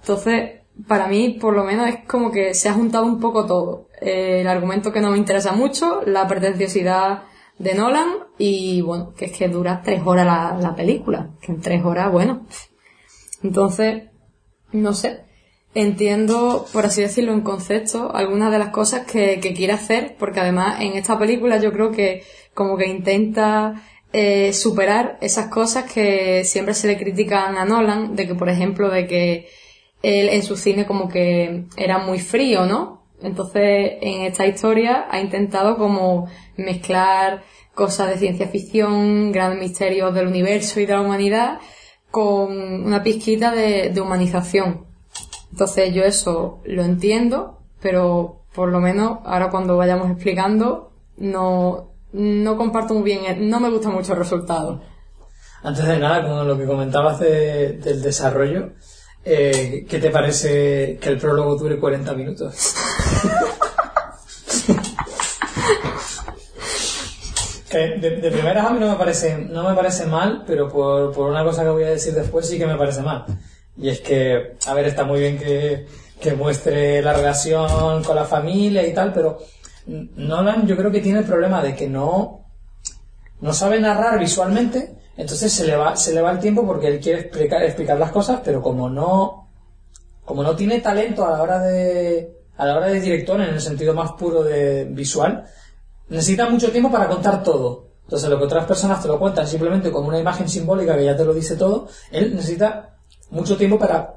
Entonces, 0.00 0.62
para 0.86 1.06
mí, 1.06 1.36
por 1.40 1.54
lo 1.54 1.64
menos, 1.64 1.88
es 1.88 1.98
como 2.06 2.30
que 2.30 2.54
se 2.54 2.68
ha 2.68 2.72
juntado 2.72 3.04
un 3.04 3.20
poco 3.20 3.44
todo. 3.44 3.88
Eh, 4.00 4.40
el 4.40 4.48
argumento 4.48 4.92
que 4.92 5.00
no 5.00 5.10
me 5.10 5.18
interesa 5.18 5.52
mucho, 5.52 6.00
la 6.06 6.26
pretenciosidad 6.26 7.24
de 7.58 7.74
Nolan, 7.74 8.08
y 8.38 8.80
bueno, 8.82 9.14
que 9.14 9.26
es 9.26 9.32
que 9.32 9.48
dura 9.48 9.82
tres 9.82 10.02
horas 10.04 10.26
la, 10.26 10.58
la 10.60 10.74
película. 10.74 11.30
Que 11.40 11.52
en 11.52 11.60
tres 11.60 11.84
horas, 11.84 12.12
bueno. 12.12 12.46
Entonces, 13.42 14.04
no 14.72 14.92
sé. 14.94 15.20
Entiendo, 15.74 16.66
por 16.72 16.86
así 16.86 17.02
decirlo, 17.02 17.32
en 17.32 17.42
concepto, 17.42 18.14
algunas 18.14 18.50
de 18.50 18.58
las 18.58 18.70
cosas 18.70 19.06
que, 19.06 19.40
que 19.40 19.52
quiere 19.52 19.74
hacer, 19.74 20.16
porque 20.18 20.40
además 20.40 20.80
en 20.80 20.94
esta 20.94 21.18
película 21.18 21.58
yo 21.58 21.70
creo 21.72 21.90
que 21.90 22.22
como 22.54 22.78
que 22.78 22.88
intenta 22.88 23.82
eh, 24.12 24.54
superar 24.54 25.18
esas 25.20 25.48
cosas 25.48 25.90
que 25.92 26.44
siempre 26.44 26.72
se 26.72 26.86
le 26.86 26.96
critican 26.96 27.58
a 27.58 27.66
Nolan, 27.66 28.16
de 28.16 28.26
que, 28.26 28.34
por 28.34 28.48
ejemplo, 28.48 28.88
de 28.88 29.06
que 29.06 29.48
él 30.02 30.30
en 30.30 30.42
su 30.42 30.56
cine 30.56 30.86
como 30.86 31.08
que 31.08 31.64
era 31.76 31.98
muy 31.98 32.20
frío, 32.20 32.64
¿no? 32.64 32.95
Entonces, 33.22 33.92
en 34.00 34.22
esta 34.22 34.46
historia 34.46 35.06
ha 35.10 35.20
intentado 35.20 35.76
como 35.78 36.28
mezclar 36.56 37.42
cosas 37.74 38.08
de 38.08 38.18
ciencia 38.18 38.48
ficción, 38.48 39.32
grandes 39.32 39.60
misterios 39.60 40.14
del 40.14 40.26
universo 40.26 40.80
y 40.80 40.86
de 40.86 40.94
la 40.94 41.00
humanidad, 41.02 41.58
con 42.10 42.84
una 42.84 43.02
pizquita 43.02 43.52
de, 43.52 43.92
humanización. 44.00 44.86
Entonces 45.50 45.92
yo 45.94 46.02
eso 46.02 46.60
lo 46.64 46.82
entiendo, 46.82 47.60
pero 47.80 48.42
por 48.54 48.70
lo 48.70 48.80
menos 48.80 49.18
ahora 49.24 49.50
cuando 49.50 49.76
vayamos 49.76 50.10
explicando 50.10 50.92
no, 51.18 51.92
no 52.12 52.56
comparto 52.56 52.94
muy 52.94 53.02
bien, 53.02 53.48
no 53.48 53.60
me 53.60 53.70
gusta 53.70 53.90
mucho 53.90 54.12
el 54.12 54.18
resultado. 54.18 54.80
Antes 55.62 55.86
de 55.86 55.98
nada, 55.98 56.26
con 56.26 56.46
lo 56.46 56.56
que 56.56 56.64
comentabas 56.66 57.18
de- 57.20 57.72
del 57.74 58.00
desarrollo, 58.02 58.72
eh, 59.24 59.84
¿qué 59.88 59.98
te 59.98 60.10
parece 60.10 60.98
que 61.00 61.08
el 61.10 61.18
prólogo 61.18 61.56
dure 61.56 61.78
40 61.78 62.14
minutos? 62.14 62.74
de, 67.76 68.20
de 68.20 68.30
primeras 68.30 68.66
a 68.66 68.70
mí 68.70 68.80
no 68.80 68.88
me 68.88 68.96
parece, 68.96 69.36
no 69.36 69.68
me 69.68 69.74
parece 69.74 70.06
mal, 70.06 70.44
pero 70.46 70.68
por, 70.68 71.12
por 71.12 71.30
una 71.30 71.44
cosa 71.44 71.62
que 71.62 71.70
voy 71.70 71.84
a 71.84 71.90
decir 71.90 72.14
después 72.14 72.48
sí 72.48 72.58
que 72.58 72.66
me 72.66 72.76
parece 72.76 73.02
mal. 73.02 73.24
Y 73.76 73.90
es 73.90 74.00
que, 74.00 74.56
a 74.66 74.74
ver, 74.74 74.86
está 74.86 75.04
muy 75.04 75.20
bien 75.20 75.38
que, 75.38 75.86
que 76.20 76.34
muestre 76.34 77.02
la 77.02 77.12
relación 77.12 78.02
con 78.02 78.16
la 78.16 78.24
familia 78.24 78.86
y 78.86 78.94
tal, 78.94 79.12
pero 79.12 79.38
Nolan 79.86 80.66
yo 80.66 80.76
creo 80.76 80.90
que 80.90 81.00
tiene 81.00 81.20
el 81.20 81.24
problema 81.24 81.62
de 81.62 81.74
que 81.74 81.88
no, 81.88 82.46
no 83.40 83.52
sabe 83.52 83.80
narrar 83.80 84.18
visualmente, 84.18 84.96
entonces 85.16 85.52
se 85.52 85.66
le 85.66 85.76
va, 85.76 85.96
se 85.96 86.14
le 86.14 86.22
va 86.22 86.32
el 86.32 86.38
tiempo 86.38 86.66
porque 86.66 86.88
él 86.88 87.00
quiere 87.00 87.20
explicar, 87.20 87.62
explicar 87.62 87.98
las 87.98 88.10
cosas, 88.10 88.40
pero 88.44 88.62
como 88.62 88.88
no, 88.88 89.48
como 90.24 90.42
no 90.42 90.56
tiene 90.56 90.80
talento 90.80 91.26
a 91.26 91.30
la 91.30 91.42
hora 91.42 91.60
de, 91.60 92.35
a 92.56 92.66
la 92.66 92.76
hora 92.76 92.86
de 92.86 93.00
director 93.00 93.40
en 93.40 93.54
el 93.54 93.60
sentido 93.60 93.94
más 93.94 94.12
puro 94.12 94.42
de 94.42 94.84
visual, 94.84 95.44
necesita 96.08 96.48
mucho 96.48 96.70
tiempo 96.70 96.90
para 96.90 97.08
contar 97.08 97.42
todo. 97.42 97.86
Entonces 98.04 98.28
lo 98.30 98.38
que 98.38 98.44
otras 98.44 98.66
personas 98.66 99.02
te 99.02 99.08
lo 99.08 99.18
cuentan 99.18 99.46
simplemente 99.46 99.90
con 99.90 100.04
una 100.06 100.18
imagen 100.18 100.48
simbólica 100.48 100.96
que 100.96 101.04
ya 101.04 101.16
te 101.16 101.24
lo 101.24 101.34
dice 101.34 101.56
todo, 101.56 101.88
él 102.12 102.34
necesita 102.34 102.96
mucho 103.30 103.56
tiempo 103.56 103.78
para 103.78 104.14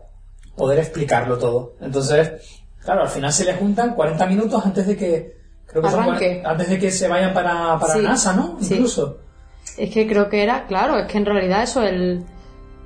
poder 0.56 0.80
explicarlo 0.80 1.38
todo. 1.38 1.74
Entonces, 1.82 2.34
claro, 2.84 3.02
al 3.02 3.10
final 3.10 3.34
se 3.34 3.46
le 3.46 3.54
juntan 3.56 3.96
40 3.96 4.26
minutos 4.28 4.64
antes 4.64 4.86
de 4.86 4.96
que, 4.96 5.38
creo 5.66 5.82
que 5.82 5.90
son 5.90 6.02
Arranque. 6.04 6.42
40 6.42 6.50
antes 6.50 6.70
de 6.70 6.80
que 6.80 6.92
se 6.92 7.08
vayan 7.08 7.34
para, 7.34 7.80
para 7.80 7.94
Sí. 7.94 8.02
NASA, 8.02 8.34
¿no? 8.34 8.58
Sí. 8.62 8.76
Incluso. 8.76 9.18
Es 9.78 9.92
que 9.92 10.08
creo 10.08 10.30
que 10.30 10.44
era, 10.44 10.68
claro, 10.68 11.00
es 11.00 11.12
que 11.12 11.18
en 11.18 11.26
realidad 11.26 11.64
eso, 11.64 11.82
el, 11.82 12.26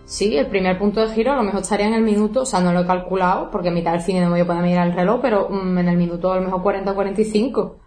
sí, 0.06 0.38
el 0.38 0.48
primer 0.48 0.78
punto 0.78 1.02
de 1.02 1.14
giro 1.14 1.32
a 1.32 1.36
lo 1.36 1.44
mejor 1.44 1.62
estaría 1.62 1.88
en 1.88 1.94
el 1.94 2.04
minuto, 2.04 2.42
o 2.42 2.46
sea, 2.46 2.60
no 2.60 2.74
lo 2.74 2.82
he 2.82 2.86
calculado, 2.86 3.50
porque 3.52 3.70
en 3.70 3.76
mitad 3.76 3.94
del 3.94 4.02
cine 4.02 4.22
no 4.22 4.28
me 4.28 4.34
voy 4.34 4.42
a 4.42 4.46
poner 4.48 4.64
a 4.64 4.66
mirar 4.66 4.88
el 4.88 4.94
reloj, 4.94 5.20
pero 5.22 5.50
mm, 5.50 5.78
en 5.78 5.88
el 5.88 5.98
minuto 5.98 6.32
a 6.32 6.36
lo 6.38 6.42
mejor 6.42 6.62
40 6.62 6.92
o 6.92 6.96
45. 6.96 7.78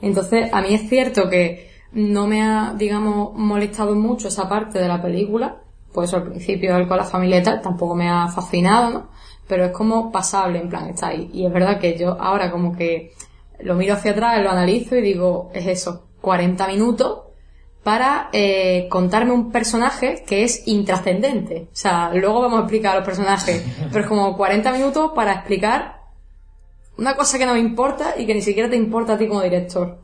Entonces, 0.00 0.52
a 0.52 0.60
mí 0.60 0.74
es 0.74 0.88
cierto 0.88 1.28
que 1.28 1.70
no 1.92 2.26
me 2.26 2.42
ha, 2.42 2.74
digamos, 2.76 3.34
molestado 3.34 3.94
mucho 3.94 4.28
esa 4.28 4.48
parte 4.48 4.78
de 4.78 4.88
la 4.88 5.00
película, 5.00 5.62
pues 5.92 6.12
al 6.12 6.24
principio 6.24 6.76
el 6.76 6.88
con 6.88 6.98
la 6.98 7.42
tal, 7.42 7.62
tampoco 7.62 7.94
me 7.94 8.08
ha 8.08 8.26
fascinado, 8.28 8.90
¿no? 8.90 9.08
Pero 9.46 9.66
es 9.66 9.72
como 9.72 10.10
pasable, 10.10 10.60
en 10.60 10.68
plan, 10.68 10.88
está 10.88 11.08
ahí. 11.08 11.30
Y 11.32 11.46
es 11.46 11.52
verdad 11.52 11.78
que 11.78 11.96
yo 11.96 12.20
ahora 12.20 12.50
como 12.50 12.76
que 12.76 13.12
lo 13.60 13.76
miro 13.76 13.94
hacia 13.94 14.10
atrás, 14.10 14.42
lo 14.42 14.50
analizo 14.50 14.96
y 14.96 15.02
digo, 15.02 15.50
es 15.54 15.66
eso, 15.66 16.08
40 16.20 16.66
minutos 16.66 17.23
para 17.84 18.30
eh, 18.32 18.88
contarme 18.90 19.32
un 19.32 19.52
personaje 19.52 20.24
que 20.26 20.42
es 20.42 20.66
intrascendente. 20.66 21.68
O 21.70 21.76
sea, 21.76 22.12
luego 22.14 22.40
vamos 22.40 22.58
a 22.58 22.62
explicar 22.62 22.92
a 22.92 22.96
los 22.96 23.04
personajes, 23.04 23.62
pero 23.92 24.04
es 24.04 24.08
como 24.08 24.36
40 24.36 24.72
minutos 24.72 25.12
para 25.14 25.34
explicar 25.34 26.00
una 26.96 27.14
cosa 27.14 27.38
que 27.38 27.44
no 27.44 27.52
me 27.52 27.60
importa 27.60 28.14
y 28.16 28.24
que 28.24 28.34
ni 28.34 28.40
siquiera 28.40 28.70
te 28.70 28.76
importa 28.76 29.12
a 29.12 29.18
ti 29.18 29.28
como 29.28 29.42
director. 29.42 29.98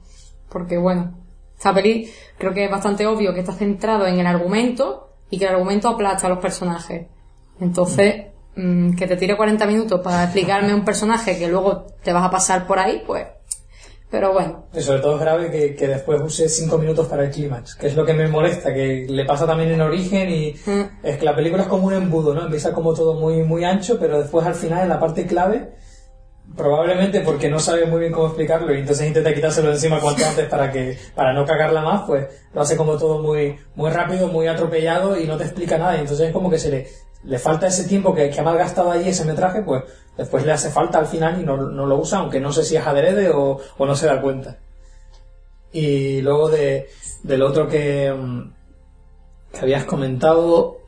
Porque 0.50 0.76
bueno, 0.76 1.18
esta 1.56 1.72
peli 1.72 2.10
creo 2.36 2.52
que 2.52 2.66
es 2.66 2.70
bastante 2.70 3.06
obvio 3.06 3.32
que 3.32 3.40
está 3.40 3.52
centrado 3.52 4.06
en 4.06 4.18
el 4.18 4.26
argumento 4.26 5.14
y 5.30 5.38
que 5.38 5.46
el 5.46 5.52
argumento 5.54 5.88
aplasta 5.88 6.26
a 6.26 6.30
los 6.30 6.38
personajes. 6.38 7.06
Entonces, 7.60 8.26
mm, 8.56 8.94
que 8.94 9.06
te 9.06 9.16
tire 9.16 9.36
40 9.38 9.66
minutos 9.66 10.00
para 10.00 10.24
explicarme 10.24 10.74
un 10.74 10.84
personaje 10.84 11.38
que 11.38 11.48
luego 11.48 11.86
te 12.02 12.12
vas 12.12 12.24
a 12.24 12.30
pasar 12.30 12.66
por 12.66 12.78
ahí, 12.78 13.02
pues... 13.06 13.26
Pero 14.10 14.32
bueno, 14.32 14.64
Y 14.74 14.80
sobre 14.80 14.98
todo 15.00 15.14
es 15.14 15.20
grave 15.20 15.50
que, 15.52 15.76
que 15.76 15.86
después 15.86 16.20
use 16.20 16.48
5 16.48 16.78
minutos 16.78 17.06
para 17.06 17.24
el 17.24 17.30
clímax, 17.30 17.76
que 17.76 17.86
es 17.86 17.94
lo 17.94 18.04
que 18.04 18.12
me 18.12 18.26
molesta, 18.26 18.74
que 18.74 19.06
le 19.08 19.24
pasa 19.24 19.46
también 19.46 19.70
en 19.70 19.80
origen 19.80 20.28
y 20.28 20.54
Mm. 20.66 20.80
es 21.04 21.16
que 21.18 21.24
la 21.24 21.36
película 21.36 21.62
es 21.62 21.68
como 21.68 21.86
un 21.86 21.94
embudo, 21.94 22.34
¿no? 22.34 22.44
Empieza 22.44 22.72
como 22.72 22.92
todo 22.92 23.14
muy, 23.14 23.42
muy 23.44 23.62
ancho, 23.64 23.98
pero 24.00 24.18
después 24.20 24.44
al 24.46 24.54
final 24.56 24.82
en 24.82 24.88
la 24.88 24.98
parte 24.98 25.26
clave 25.26 25.74
probablemente 26.56 27.20
porque 27.20 27.48
no 27.48 27.60
sabe 27.60 27.86
muy 27.86 28.00
bien 28.00 28.12
cómo 28.12 28.26
explicarlo 28.26 28.74
y 28.74 28.80
entonces 28.80 29.06
intenta 29.06 29.32
quitárselo 29.32 29.68
de 29.68 29.74
encima 29.74 30.00
cuanto 30.00 30.24
antes 30.24 30.46
para 30.48 30.72
que 30.72 30.98
para 31.14 31.32
no 31.32 31.44
cagarla 31.46 31.80
más, 31.80 32.02
pues 32.06 32.26
lo 32.52 32.60
hace 32.60 32.76
como 32.76 32.96
todo 32.98 33.22
muy 33.22 33.56
muy 33.76 33.90
rápido, 33.90 34.26
muy 34.26 34.48
atropellado 34.48 35.18
y 35.18 35.26
no 35.26 35.36
te 35.36 35.44
explica 35.44 35.78
nada. 35.78 35.96
Y 35.96 36.00
entonces 36.00 36.26
es 36.26 36.32
como 36.32 36.50
que 36.50 36.58
se 36.58 36.70
le, 36.70 36.88
le 37.24 37.38
falta 37.38 37.66
ese 37.66 37.84
tiempo 37.84 38.14
que, 38.14 38.30
que 38.30 38.40
ha 38.40 38.42
malgastado 38.42 38.90
allí 38.90 39.10
ese 39.10 39.24
metraje, 39.24 39.62
pues 39.62 39.84
después 40.16 40.44
le 40.44 40.52
hace 40.52 40.70
falta 40.70 40.98
al 40.98 41.06
final 41.06 41.40
y 41.40 41.44
no, 41.44 41.56
no 41.56 41.86
lo 41.86 41.96
usa, 41.96 42.18
aunque 42.18 42.40
no 42.40 42.52
sé 42.52 42.64
si 42.64 42.76
es 42.76 42.86
adrede 42.86 43.30
o, 43.30 43.58
o 43.76 43.86
no 43.86 43.94
se 43.94 44.06
da 44.06 44.20
cuenta. 44.20 44.58
Y 45.72 46.20
luego 46.22 46.48
de, 46.48 46.88
del 47.22 47.42
otro 47.42 47.68
que, 47.68 48.12
mm, 48.12 48.52
que 49.52 49.60
habías 49.60 49.84
comentado, 49.84 50.78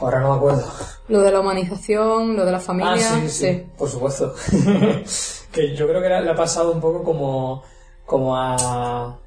ahora 0.00 0.20
no 0.20 0.30
me 0.30 0.36
acuerdo. 0.36 0.64
Lo 1.08 1.20
de 1.20 1.32
la 1.32 1.40
humanización, 1.40 2.36
lo 2.36 2.44
de 2.44 2.52
la 2.52 2.60
familia. 2.60 2.94
Ah, 2.94 3.20
sí, 3.22 3.28
sí, 3.28 3.66
por 3.76 3.88
supuesto. 3.88 4.34
que 5.52 5.74
yo 5.74 5.88
creo 5.88 6.00
que 6.00 6.08
le 6.08 6.30
ha 6.30 6.36
pasado 6.36 6.72
un 6.72 6.80
poco 6.80 7.02
como, 7.02 7.62
como 8.06 8.36
a, 8.36 9.18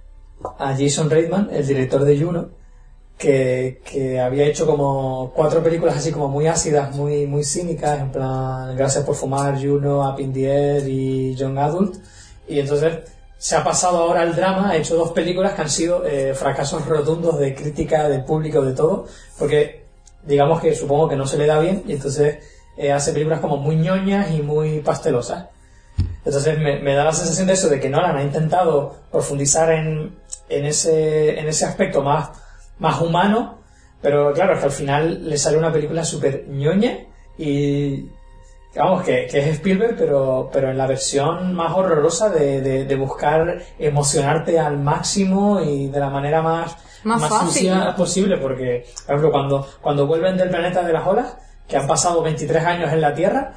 a 0.57 0.75
Jason 0.77 1.09
Reitman, 1.09 1.49
el 1.51 1.67
director 1.67 2.03
de 2.03 2.19
Juno, 2.19 2.49
que, 3.23 3.81
que 3.89 4.19
había 4.19 4.43
hecho 4.43 4.65
como 4.65 5.31
cuatro 5.33 5.63
películas 5.63 5.95
así 5.95 6.11
como 6.11 6.27
muy 6.27 6.45
ácidas, 6.47 6.93
muy, 6.93 7.25
muy 7.25 7.45
cínicas, 7.45 8.01
en 8.01 8.11
plan 8.11 8.75
Gracias 8.75 9.05
por 9.05 9.15
fumar, 9.15 9.55
Juno, 9.55 10.01
Up 10.01 10.19
in 10.19 10.33
the 10.33 10.45
Air 10.45 10.89
y 10.89 11.33
Young 11.33 11.57
Adult. 11.57 11.95
Y 12.49 12.59
entonces 12.59 12.99
se 13.37 13.55
ha 13.55 13.63
pasado 13.63 13.99
ahora 13.99 14.23
al 14.23 14.35
drama, 14.35 14.71
ha 14.71 14.75
hecho 14.75 14.97
dos 14.97 15.11
películas 15.11 15.53
que 15.53 15.61
han 15.61 15.69
sido 15.69 16.05
eh, 16.05 16.33
fracasos 16.33 16.85
rotundos 16.85 17.39
de 17.39 17.55
crítica, 17.55 18.09
del 18.09 18.25
público, 18.25 18.61
de 18.61 18.73
todo, 18.73 19.05
porque 19.39 19.85
digamos 20.25 20.59
que 20.59 20.75
supongo 20.75 21.07
que 21.07 21.15
no 21.15 21.25
se 21.25 21.37
le 21.37 21.45
da 21.45 21.59
bien 21.59 21.83
y 21.87 21.93
entonces 21.93 22.39
eh, 22.75 22.91
hace 22.91 23.13
películas 23.13 23.39
como 23.39 23.55
muy 23.55 23.77
ñoñas 23.77 24.31
y 24.31 24.41
muy 24.41 24.81
pastelosas. 24.81 25.45
Entonces 26.25 26.59
me, 26.59 26.79
me 26.79 26.93
da 26.93 27.05
la 27.05 27.13
sensación 27.13 27.47
de 27.47 27.53
eso, 27.53 27.69
de 27.69 27.79
que 27.79 27.87
Nolan 27.87 28.17
ha 28.17 28.23
intentado 28.23 28.97
profundizar 29.09 29.71
en, 29.71 30.13
en, 30.49 30.65
ese, 30.65 31.39
en 31.39 31.47
ese 31.47 31.63
aspecto 31.65 32.01
más, 32.01 32.42
más 32.83 33.01
humano, 33.01 33.59
pero 34.01 34.33
claro, 34.33 34.53
es 34.53 34.59
que 34.59 34.65
al 34.65 34.71
final 34.71 35.29
le 35.29 35.37
sale 35.37 35.57
una 35.57 35.71
película 35.71 36.03
súper 36.03 36.45
ñoña 36.49 36.99
y 37.37 38.09
vamos, 38.75 39.03
que, 39.03 39.27
que 39.31 39.39
es 39.39 39.47
Spielberg, 39.55 39.95
pero, 39.97 40.49
pero 40.51 40.69
en 40.69 40.77
la 40.77 40.85
versión 40.87 41.53
más 41.53 41.73
horrorosa 41.73 42.29
de, 42.29 42.61
de, 42.61 42.85
de 42.85 42.95
buscar 42.95 43.59
emocionarte 43.79 44.59
al 44.59 44.77
máximo 44.79 45.61
y 45.61 45.87
de 45.87 45.99
la 45.99 46.09
manera 46.09 46.41
más, 46.41 46.75
Más 47.03 47.21
fácil, 47.27 47.69
sucia 47.71 47.95
posible, 47.95 48.37
porque, 48.37 48.85
por 49.05 49.15
ejemplo, 49.15 49.31
cuando, 49.31 49.67
cuando 49.81 50.05
vuelven 50.07 50.37
del 50.37 50.49
planeta 50.49 50.83
de 50.83 50.93
las 50.93 51.07
olas, 51.07 51.37
que 51.67 51.77
han 51.77 51.87
pasado 51.87 52.21
23 52.21 52.63
años 52.65 52.91
en 52.91 52.99
la 53.01 53.13
Tierra, 53.13 53.53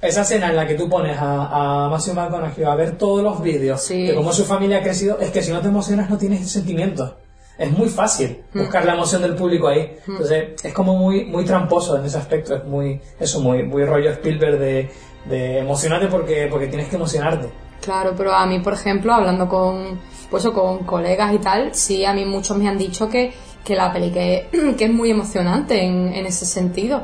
esa 0.00 0.22
escena 0.22 0.48
en 0.48 0.56
la 0.56 0.66
que 0.66 0.74
tú 0.74 0.88
pones 0.88 1.16
a, 1.18 1.84
a 1.84 1.88
Matthew 1.90 2.14
McConaughey 2.14 2.64
a 2.64 2.74
ver 2.74 2.96
todos 2.98 3.22
los 3.22 3.40
vídeos 3.42 3.80
Sí. 3.82 4.06
de 4.06 4.14
cómo 4.14 4.32
su 4.32 4.44
familia 4.44 4.78
ha 4.78 4.82
crecido, 4.82 5.18
es 5.20 5.30
que 5.30 5.42
si 5.42 5.52
no 5.52 5.60
te 5.60 5.68
emocionas 5.68 6.08
no 6.10 6.16
tienes 6.18 6.50
sentimientos. 6.50 7.12
Es 7.58 7.70
muy 7.70 7.88
fácil 7.88 8.42
Mm. 8.54 8.58
buscar 8.60 8.84
la 8.84 8.94
emoción 8.94 9.22
del 9.22 9.34
público 9.34 9.68
ahí. 9.68 9.96
Entonces, 10.08 10.62
es 10.62 10.72
como 10.72 10.96
muy, 10.96 11.24
muy 11.26 11.44
tramposo 11.44 11.96
en 11.96 12.04
ese 12.04 12.18
aspecto. 12.18 12.54
Es 12.56 12.64
muy, 12.64 13.00
eso, 13.20 13.40
muy, 13.40 13.62
muy 13.62 13.84
rollo 13.84 14.10
Spielberg 14.10 14.58
de, 14.58 14.90
de 15.26 15.58
emocionarte 15.58 16.06
porque, 16.08 16.48
porque 16.50 16.66
tienes 16.68 16.88
que 16.88 16.96
emocionarte. 16.96 17.48
Claro, 17.80 18.14
pero 18.16 18.32
a 18.32 18.46
mí, 18.46 18.60
por 18.60 18.72
ejemplo, 18.74 19.12
hablando 19.12 19.48
con, 19.48 19.98
pues, 20.30 20.44
con 20.48 20.78
colegas 20.84 21.34
y 21.34 21.38
tal, 21.38 21.74
sí, 21.74 22.04
a 22.04 22.12
mí 22.12 22.24
muchos 22.24 22.56
me 22.56 22.68
han 22.68 22.78
dicho 22.78 23.08
que, 23.08 23.32
que 23.64 23.74
la 23.74 23.92
peli 23.92 24.10
que, 24.10 24.48
que 24.78 24.84
es 24.84 24.92
muy 24.92 25.10
emocionante 25.10 25.82
en, 25.84 26.12
en 26.14 26.26
ese 26.26 26.46
sentido. 26.46 27.02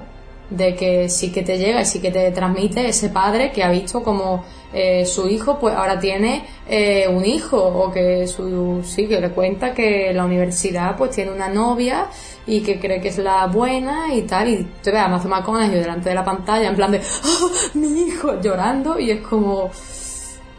De 0.50 0.74
que 0.74 1.08
sí 1.08 1.30
que 1.30 1.42
te 1.42 1.58
llega 1.58 1.82
y 1.82 1.84
sí 1.84 2.00
que 2.00 2.10
te 2.10 2.30
transmite 2.30 2.88
ese 2.88 3.10
padre 3.10 3.52
que 3.52 3.62
ha 3.62 3.70
visto 3.70 4.02
como 4.02 4.44
eh, 4.72 5.04
su 5.04 5.28
hijo 5.28 5.58
pues 5.58 5.74
ahora 5.74 5.98
tiene 5.98 6.44
eh, 6.68 7.06
un 7.08 7.24
hijo 7.24 7.56
o 7.56 7.90
que 7.90 8.26
su 8.26 8.82
sí 8.84 9.06
que 9.06 9.20
le 9.20 9.30
cuenta 9.30 9.72
que 9.72 10.12
la 10.12 10.24
universidad 10.24 10.96
pues 10.96 11.10
tiene 11.12 11.32
una 11.32 11.48
novia 11.48 12.06
y 12.46 12.60
que 12.60 12.78
cree 12.78 13.00
que 13.00 13.08
es 13.08 13.18
la 13.18 13.46
buena 13.46 14.14
y 14.14 14.22
tal 14.22 14.48
y 14.48 14.66
te 14.82 14.90
ve 14.90 14.98
a 14.98 15.08
Matthew 15.08 15.30
McConaughey 15.30 15.70
delante 15.70 16.10
de 16.10 16.14
la 16.14 16.24
pantalla 16.24 16.68
en 16.68 16.76
plan 16.76 16.92
de 16.92 16.98
¡Ah, 16.98 17.48
mi 17.74 18.08
hijo 18.08 18.40
llorando 18.40 18.98
y 18.98 19.10
es 19.10 19.20
como 19.20 19.70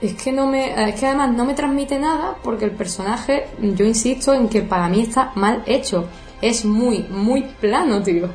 es 0.01 0.13
que 0.13 0.31
no 0.31 0.47
me, 0.47 0.89
es 0.89 0.99
que 0.99 1.07
además 1.07 1.33
no 1.35 1.45
me 1.45 1.53
transmite 1.53 1.99
nada 1.99 2.35
porque 2.41 2.65
el 2.65 2.71
personaje, 2.71 3.47
yo 3.59 3.85
insisto 3.85 4.33
en 4.33 4.47
que 4.47 4.61
para 4.61 4.87
mí 4.87 5.01
está 5.01 5.31
mal 5.35 5.61
hecho. 5.65 6.05
Es 6.41 6.63
muy, 6.63 7.05
muy 7.09 7.43
plano, 7.59 8.01
tío. 8.01 8.29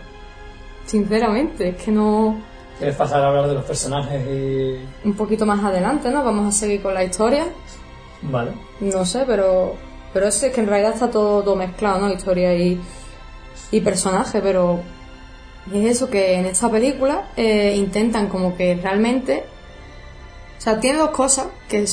Sinceramente, 0.86 1.70
es 1.70 1.76
que 1.82 1.90
no. 1.90 2.40
¿Quieres 2.78 2.96
pasar 2.96 3.22
a 3.22 3.28
hablar 3.28 3.48
de 3.48 3.54
los 3.54 3.64
personajes 3.64 4.20
y...? 4.26 5.06
Un 5.06 5.14
poquito 5.14 5.46
más 5.46 5.62
adelante, 5.64 6.10
¿no? 6.10 6.24
Vamos 6.24 6.54
a 6.54 6.58
seguir 6.58 6.82
con 6.82 6.92
la 6.92 7.04
historia. 7.04 7.46
Vale. 8.22 8.52
No 8.80 9.04
sé, 9.06 9.24
pero. 9.26 9.74
Pero 10.12 10.28
es 10.28 10.38
que 10.52 10.60
en 10.60 10.66
realidad 10.66 10.92
está 10.92 11.10
todo, 11.10 11.42
todo 11.42 11.56
mezclado, 11.56 12.00
¿no? 12.00 12.12
Historia 12.12 12.54
y, 12.54 12.80
y 13.70 13.80
personaje, 13.80 14.40
pero. 14.40 14.80
Es 15.72 15.84
eso 15.96 16.10
que 16.10 16.34
en 16.34 16.46
esta 16.46 16.70
película 16.70 17.30
eh, 17.36 17.74
intentan 17.76 18.28
como 18.28 18.56
que 18.56 18.74
realmente. 18.74 19.44
O 20.58 20.60
sea, 20.60 20.78
tiene 20.80 20.98
dos 20.98 21.10
cosas 21.10 21.46
que 21.68 21.84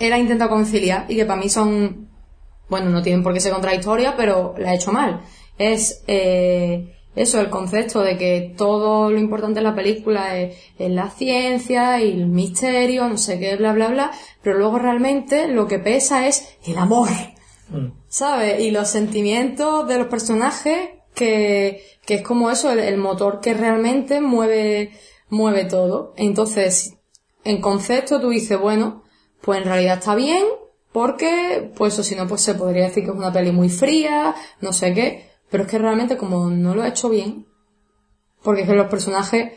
él 0.00 0.12
ha 0.12 0.18
intentado 0.18 0.50
conciliar 0.50 1.04
y 1.08 1.16
que 1.16 1.24
para 1.24 1.40
mí 1.40 1.48
son. 1.48 2.08
Bueno, 2.68 2.90
no 2.90 3.02
tienen 3.02 3.22
por 3.22 3.32
qué 3.34 3.40
ser 3.40 3.52
contradictorias, 3.52 4.14
pero 4.16 4.54
la 4.58 4.70
ha 4.70 4.74
hecho 4.74 4.92
mal. 4.92 5.20
Es. 5.58 6.02
eh, 6.06 6.96
eso, 7.14 7.40
el 7.40 7.50
concepto 7.50 8.00
de 8.00 8.16
que 8.16 8.54
todo 8.56 9.10
lo 9.10 9.18
importante 9.18 9.60
en 9.60 9.64
la 9.64 9.74
película 9.74 10.38
es, 10.38 10.56
es 10.78 10.90
la 10.90 11.10
ciencia 11.10 12.00
y 12.02 12.12
el 12.12 12.26
misterio, 12.26 13.08
no 13.08 13.18
sé 13.18 13.38
qué, 13.38 13.56
bla, 13.56 13.72
bla, 13.72 13.88
bla, 13.88 14.10
pero 14.42 14.58
luego 14.58 14.78
realmente 14.78 15.48
lo 15.48 15.66
que 15.66 15.78
pesa 15.78 16.26
es 16.26 16.56
el 16.66 16.78
amor. 16.78 17.08
Mm. 17.68 18.02
¿sabes? 18.08 18.60
Y 18.60 18.70
los 18.70 18.88
sentimientos 18.88 19.88
de 19.88 19.98
los 19.98 20.08
personajes 20.08 20.90
que, 21.14 21.82
que 22.04 22.14
es 22.16 22.22
como 22.22 22.50
eso, 22.50 22.70
el, 22.70 22.78
el 22.78 22.98
motor 22.98 23.40
que 23.40 23.54
realmente 23.54 24.20
mueve, 24.20 24.92
mueve 25.30 25.64
todo. 25.64 26.12
Entonces, 26.16 26.94
en 27.44 27.60
concepto 27.60 28.20
tú 28.20 28.28
dices, 28.28 28.60
bueno, 28.60 29.04
pues 29.40 29.58
en 29.58 29.64
realidad 29.64 29.98
está 29.98 30.14
bien, 30.14 30.44
porque, 30.92 31.70
pues 31.74 31.98
o 31.98 32.02
si 32.02 32.14
no, 32.14 32.28
pues 32.28 32.42
se 32.42 32.54
podría 32.54 32.84
decir 32.84 33.04
que 33.04 33.10
es 33.10 33.16
una 33.16 33.32
peli 33.32 33.50
muy 33.50 33.70
fría, 33.70 34.34
no 34.60 34.74
sé 34.74 34.92
qué, 34.92 35.31
pero 35.52 35.64
es 35.64 35.70
que 35.70 35.78
realmente 35.78 36.16
como 36.16 36.48
no 36.48 36.74
lo 36.74 36.82
ha 36.82 36.88
hecho 36.88 37.10
bien, 37.10 37.46
porque 38.42 38.62
es 38.62 38.68
que 38.68 38.74
los 38.74 38.86
personajes, 38.88 39.52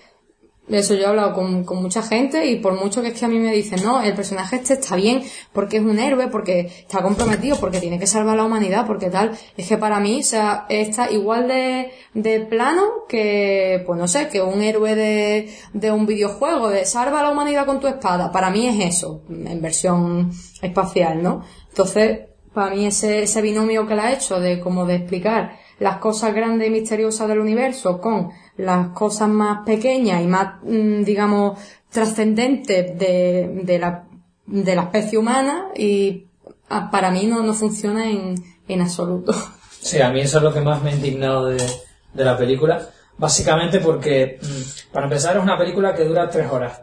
eso 0.68 0.94
yo 0.94 1.04
he 1.04 1.06
hablado 1.06 1.34
con, 1.34 1.66
mucha 1.82 2.04
gente 2.04 2.48
y 2.48 2.58
por 2.58 2.74
mucho 2.74 3.02
que 3.02 3.10
es 3.10 3.18
que 3.18 3.24
a 3.24 3.30
mí 3.30 3.40
me 3.40 3.54
dicen, 3.54 3.82
no, 3.82 4.02
el 4.02 4.14
personaje 4.14 4.58
este 4.58 4.74
está 4.74 4.98
bien 4.98 5.24
porque 5.54 5.78
es 5.78 5.84
un 5.84 5.98
héroe, 5.98 6.28
porque 6.28 6.60
está 6.60 7.02
comprometido, 7.02 7.58
porque 7.62 7.80
tiene 7.80 7.98
que 7.98 8.08
salvar 8.08 8.34
a 8.34 8.38
la 8.38 8.44
humanidad, 8.44 8.86
porque 8.86 9.10
tal, 9.10 9.32
es 9.56 9.70
que 9.70 9.78
para 9.78 10.02
mí, 10.02 10.20
o 10.20 10.24
sea, 10.24 10.66
está 10.68 11.10
igual 11.10 11.48
de, 11.48 12.40
plano 12.50 13.06
que, 13.08 13.82
pues 13.86 13.98
no 13.98 14.10
sé, 14.10 14.28
que 14.28 14.42
un 14.42 14.62
héroe 14.62 14.96
de, 14.96 15.92
un 15.94 16.06
videojuego, 16.06 16.72
de 16.72 16.84
salva 16.84 17.22
a 17.22 17.24
la 17.24 17.32
humanidad 17.32 17.66
con 17.66 17.80
tu 17.80 17.88
espada, 17.88 18.34
para 18.34 18.50
mí 18.50 18.68
es 18.68 18.96
eso, 18.96 19.22
en 19.30 19.62
versión 19.62 20.30
espacial, 20.62 21.24
¿no? 21.24 21.46
Entonces, 21.70 22.20
para 22.54 22.76
mí 22.76 22.86
ese, 22.86 23.24
ese 23.24 23.42
binomio 23.42 23.88
que 23.88 23.96
le 23.96 24.02
ha 24.02 24.14
hecho 24.14 24.42
de 24.42 24.60
como 24.60 24.86
de 24.86 24.96
explicar 24.96 25.65
las 25.80 25.98
cosas 25.98 26.34
grandes 26.34 26.68
y 26.68 26.72
misteriosas 26.72 27.28
del 27.28 27.40
universo 27.40 28.00
con 28.00 28.32
las 28.58 28.90
cosas 28.90 29.30
más 29.30 29.66
pequeñas 29.66 30.22
y 30.22 30.28
más, 30.28 30.56
mm, 30.64 31.04
digamos, 31.04 31.60
trascendentes 31.90 32.98
de, 32.98 33.62
de, 33.64 33.80
la, 33.80 34.06
de 34.46 34.76
la 34.76 34.84
especie 34.84 35.18
humana 35.18 35.70
y 35.76 36.28
ah, 36.70 36.90
para 36.92 37.12
mí 37.12 37.26
no, 37.26 37.44
no 37.44 37.54
funciona 37.54 38.10
en, 38.10 38.36
en 38.68 38.82
absoluto. 38.82 39.34
Sí, 39.86 40.02
a 40.02 40.10
mí 40.10 40.20
eso 40.22 40.40
es 40.40 40.44
lo 40.44 40.52
que 40.52 40.62
más 40.62 40.82
me 40.82 40.90
ha 40.90 40.96
indignado 40.96 41.46
de, 41.46 41.64
de 42.12 42.26
la 42.26 42.36
película. 42.36 42.90
Básicamente 43.18 43.80
porque, 43.80 44.40
mm, 44.42 44.92
para 44.92 45.06
empezar, 45.06 45.38
es 45.38 45.44
una 45.44 45.60
película 45.60 45.94
que 45.94 46.06
dura 46.06 46.28
tres 46.28 46.50
horas. 46.52 46.82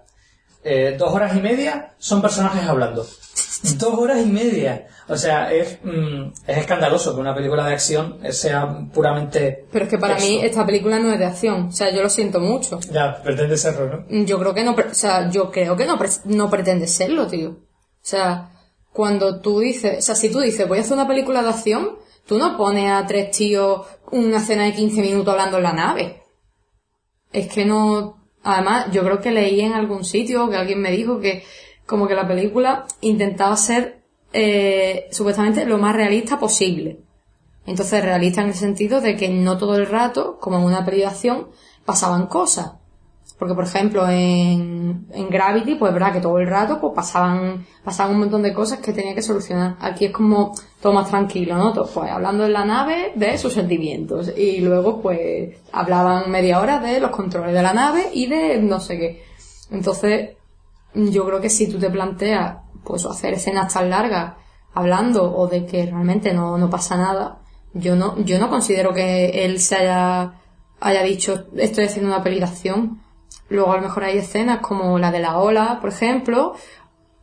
Eh, 0.63 0.95
dos 0.97 1.13
horas 1.13 1.37
y 1.37 1.41
media 1.41 1.95
son 1.99 2.23
personajes 2.23 2.63
hablando. 2.69 3.05
Dos 3.77 3.99
horas 3.99 4.21
y 4.25 4.27
media. 4.27 4.87
O 5.13 5.17
sea, 5.19 5.53
es, 5.53 5.79
mm, 5.85 6.33
es 6.47 6.59
escandaloso 6.59 7.15
que 7.15 7.21
una 7.21 7.35
película 7.35 7.67
de 7.67 7.75
acción 7.75 8.19
sea 8.31 8.69
puramente... 8.93 9.67
Pero 9.71 9.85
es 9.85 9.91
que 9.91 9.99
para 9.99 10.17
mí 10.17 10.41
esta 10.43 10.65
película 10.65 10.99
no 10.99 11.13
es 11.13 11.19
de 11.19 11.27
acción, 11.27 11.67
o 11.69 11.73
sea, 11.73 11.91
yo 11.95 12.03
lo 12.03 12.09
siento 12.09 12.41
mucho. 12.41 12.81
Ya, 12.91 13.23
pretende 13.23 13.57
serlo, 13.57 14.05
¿no? 14.09 14.25
Yo 14.25 14.39
creo 14.39 14.55
que 14.55 14.65
no, 14.65 14.73
o 14.73 14.95
sea, 14.95 15.29
yo 15.31 15.51
creo 15.51 15.77
que 15.77 15.85
no, 15.87 15.99
pre- 15.99 16.09
no 16.25 16.49
pretende 16.51 16.87
serlo, 16.87 17.27
tío. 17.27 17.51
O 17.51 17.59
sea, 18.01 18.51
cuando 18.93 19.41
tú 19.41 19.61
dices, 19.61 19.99
o 19.99 20.03
sea, 20.03 20.15
si 20.15 20.31
tú 20.31 20.41
dices, 20.41 20.67
voy 20.67 20.79
a 20.79 20.81
hacer 20.81 20.95
una 20.95 21.07
película 21.09 21.43
de 21.43 21.49
acción, 21.51 21.97
tú 22.27 22.39
no 22.39 22.57
pones 22.57 22.91
a 22.91 23.07
tres 23.07 23.31
tíos 23.31 23.87
una 24.11 24.39
escena 24.39 24.65
de 24.65 24.73
15 24.75 25.01
minutos 25.01 25.33
hablando 25.33 25.59
en 25.59 25.63
la 25.63 25.73
nave. 25.73 26.23
Es 27.33 27.49
que 27.49 27.65
no, 27.65 28.23
además, 28.43 28.87
yo 28.93 29.03
creo 29.03 29.21
que 29.21 29.31
leí 29.31 29.61
en 29.61 29.73
algún 29.73 30.05
sitio 30.05 30.49
que 30.51 30.57
alguien 30.57 30.81
me 30.81 30.91
dijo 30.91 31.21
que 31.21 31.45
como 31.87 32.07
que 32.07 32.15
la 32.15 32.29
película 32.29 32.87
intentaba 33.01 33.57
ser, 33.57 34.02
eh, 34.33 35.09
supuestamente 35.11 35.65
lo 35.65 35.79
más 35.79 35.95
realista 35.95 36.39
posible. 36.39 37.01
Entonces, 37.67 38.03
realista 38.03 38.43
en 38.43 38.49
el 38.49 38.55
sentido 38.55 39.01
de 39.01 39.17
que 39.17 39.29
no 39.29 39.57
todo 39.57 39.77
el 39.77 39.87
rato, 39.87 40.39
como 40.41 40.59
en 40.59 40.65
una 40.65 40.85
peli 40.85 41.05
pasaban 41.85 42.27
cosas. 42.27 42.73
Porque, 43.39 43.55
por 43.55 43.65
ejemplo, 43.65 44.09
en, 44.09 45.07
en 45.13 45.29
Gravity, 45.29 45.75
pues 45.75 45.91
es 45.91 45.95
verdad 45.95 46.13
que 46.13 46.21
todo 46.21 46.39
el 46.39 46.47
rato 46.47 46.81
pues 46.81 46.93
pasaban, 46.95 47.67
pasaban 47.85 48.15
un 48.15 48.21
montón 48.21 48.43
de 48.43 48.53
cosas 48.53 48.79
que 48.79 48.93
tenía 48.93 49.15
que 49.15 49.23
solucionar. 49.23 49.77
Aquí 49.81 50.07
es 50.07 50.13
como 50.13 50.53
todo 50.81 50.93
más 50.93 51.09
tranquilo, 51.09 51.57
¿no? 51.57 51.73
Todo, 51.73 51.89
pues 51.93 52.11
hablando 52.11 52.47
en 52.47 52.53
la 52.53 52.65
nave 52.65 53.13
de 53.17 53.39
sus 53.39 53.53
sentimientos. 53.53 54.33
Y 54.37 54.61
luego, 54.61 55.01
pues, 55.01 55.57
hablaban 55.73 56.31
media 56.31 56.61
hora 56.61 56.79
de 56.79 57.01
los 57.01 57.11
controles 57.11 57.55
de 57.55 57.63
la 57.63 57.73
nave 57.73 58.11
y 58.13 58.27
de 58.27 58.61
no 58.61 58.79
sé 58.81 58.99
qué. 58.99 59.25
Entonces, 59.71 60.31
yo 60.95 61.25
creo 61.27 61.41
que 61.41 61.51
si 61.51 61.69
tú 61.69 61.79
te 61.79 61.91
planteas, 61.91 62.59
pues, 62.85 63.05
hacer 63.07 63.35
escenas 63.35 63.73
tan 63.73 63.91
largas 63.91 64.35
hablando 64.75 65.35
o 65.35 65.49
de 65.49 65.67
que 65.67 65.87
realmente 65.87 66.33
no, 66.33 66.57
no 66.59 66.71
pasa 66.71 66.97
nada, 66.97 67.43
yo 67.75 67.97
no, 67.97 68.19
yo 68.19 68.39
no 68.39 68.51
considero 68.51 68.93
que 68.93 69.45
él 69.45 69.61
se 69.61 69.77
haya, 69.77 70.35
haya 70.81 71.03
dicho 71.03 71.47
estoy 71.57 71.85
haciendo 71.85 72.15
una 72.15 72.23
acción. 72.45 73.01
Luego 73.49 73.73
a 73.73 73.77
lo 73.77 73.83
mejor 73.83 74.05
hay 74.05 74.19
escenas 74.19 74.61
como 74.61 74.99
la 74.99 75.11
de 75.11 75.21
la 75.21 75.39
ola, 75.39 75.79
por 75.81 75.91
ejemplo, 75.91 76.55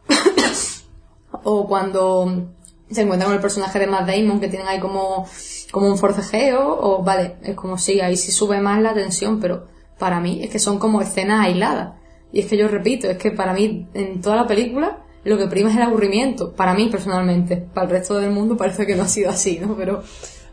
o 1.43 1.67
cuando 1.67 2.52
se 2.89 3.02
encuentra 3.02 3.28
con 3.28 3.36
el 3.36 3.41
personaje 3.41 3.80
de 3.80 3.88
Matt 3.88 4.08
Damon 4.08 4.39
que 4.39 4.48
tienen 4.48 4.67
ahí 4.67 4.80
como, 4.80 5.28
como 5.72 5.88
un 5.88 5.98
forcejeo, 5.98 6.80
o 6.82 7.04
vale, 7.04 7.38
es 7.43 7.56
como 7.56 7.78
si 7.78 8.02
ahí 8.02 8.17
sí 8.17 8.32
sube 8.32 8.60
más 8.60 8.82
la 8.82 8.93
tensión, 8.93 9.39
pero 9.39 9.67
para 9.98 10.19
mí 10.19 10.43
es 10.43 10.50
que 10.50 10.60
son 10.60 10.80
como 10.80 11.02
escenas 11.02 11.45
aisladas. 11.45 11.93
Y 12.32 12.41
es 12.41 12.45
que 12.48 12.58
yo 12.58 12.67
repito, 12.67 13.10
es 13.10 13.17
que 13.17 13.32
para 13.32 13.54
mí 13.54 13.88
en 13.93 14.22
toda 14.22 14.36
la 14.36 14.48
película 14.48 15.04
lo 15.23 15.38
que 15.38 15.47
prima 15.47 15.69
es 15.69 15.75
el 15.75 15.84
aburrimiento, 15.84 16.53
para 16.53 16.73
mí 16.73 16.88
personalmente. 16.89 17.58
Para 17.73 17.86
el 17.88 17.91
resto 17.91 18.17
del 18.17 18.32
mundo 18.32 18.55
parece 18.58 18.86
que 18.86 18.95
no 18.95 19.03
ha 19.03 19.08
sido 19.08 19.29
así, 19.29 19.60
¿no? 19.60 19.75
Pero 19.75 20.01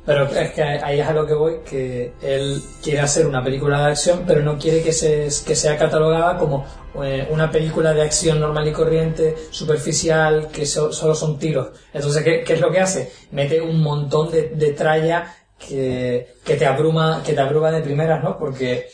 Pero 0.05 0.26
es 0.26 0.52
que 0.52 0.62
ahí 0.62 1.00
es 1.00 1.07
a 1.07 1.12
lo 1.12 1.26
que 1.26 1.35
voy, 1.35 1.55
que 1.68 2.12
él 2.22 2.61
quiere 2.83 3.00
hacer 3.00 3.26
una 3.26 3.42
película 3.42 3.81
de 3.87 3.90
acción, 3.92 4.22
pero 4.26 4.40
no 4.42 4.57
quiere 4.59 4.83
que, 4.83 4.92
se, 4.92 5.29
que 5.46 5.57
sea 5.57 5.76
catalogada 5.76 6.38
como 6.38 6.64
eh, 7.02 7.26
una 7.31 7.50
película 7.50 7.92
de 7.92 8.02
acción 8.02 8.38
normal 8.40 8.68
y 8.68 8.72
corriente, 8.72 9.35
superficial, 9.50 10.48
que 10.52 10.64
so- 10.64 10.92
solo 10.92 11.14
son 11.14 11.38
tiros. 11.38 11.68
Entonces, 11.92 12.22
¿qué, 12.22 12.42
qué 12.44 12.52
es 12.55 12.61
lo 12.61 12.70
que 12.70 12.81
hace? 12.81 13.11
Mete 13.33 13.61
un 13.61 13.83
montón 13.83 14.31
de, 14.31 14.50
de 14.50 14.72
tralla 14.72 15.35
que, 15.59 16.35
que 16.44 16.55
te 16.57 16.66
abruma, 16.66 17.22
que 17.24 17.33
te 17.33 17.40
abruma 17.40 17.70
de 17.70 17.81
primeras, 17.83 18.22
¿no? 18.22 18.38
Porque 18.38 18.87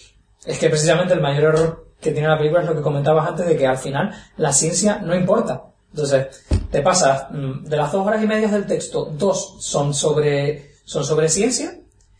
es 0.46 0.58
que 0.58 0.68
precisamente 0.70 1.12
el 1.14 1.20
mayor 1.20 1.54
error 1.54 1.86
que 2.02 2.10
tiene 2.12 2.28
la 2.28 2.36
película 2.36 2.60
es 2.62 2.66
lo 2.68 2.74
que 2.74 2.82
comentabas 2.82 3.26
antes 3.28 3.46
de 3.46 3.56
que 3.56 3.66
al 3.66 3.78
final 3.78 4.12
la 4.36 4.52
ciencia 4.52 4.98
no 5.02 5.14
importa. 5.14 5.62
Entonces, 5.92 6.44
te 6.70 6.82
pasas 6.82 7.26
mm, 7.30 7.64
de 7.64 7.76
las 7.76 7.92
dos 7.92 8.06
horas 8.06 8.22
y 8.22 8.26
media 8.26 8.48
del 8.48 8.66
texto, 8.66 9.06
dos 9.16 9.56
son 9.60 9.94
sobre, 9.94 10.72
son 10.84 11.04
sobre 11.04 11.28
ciencia 11.28 11.78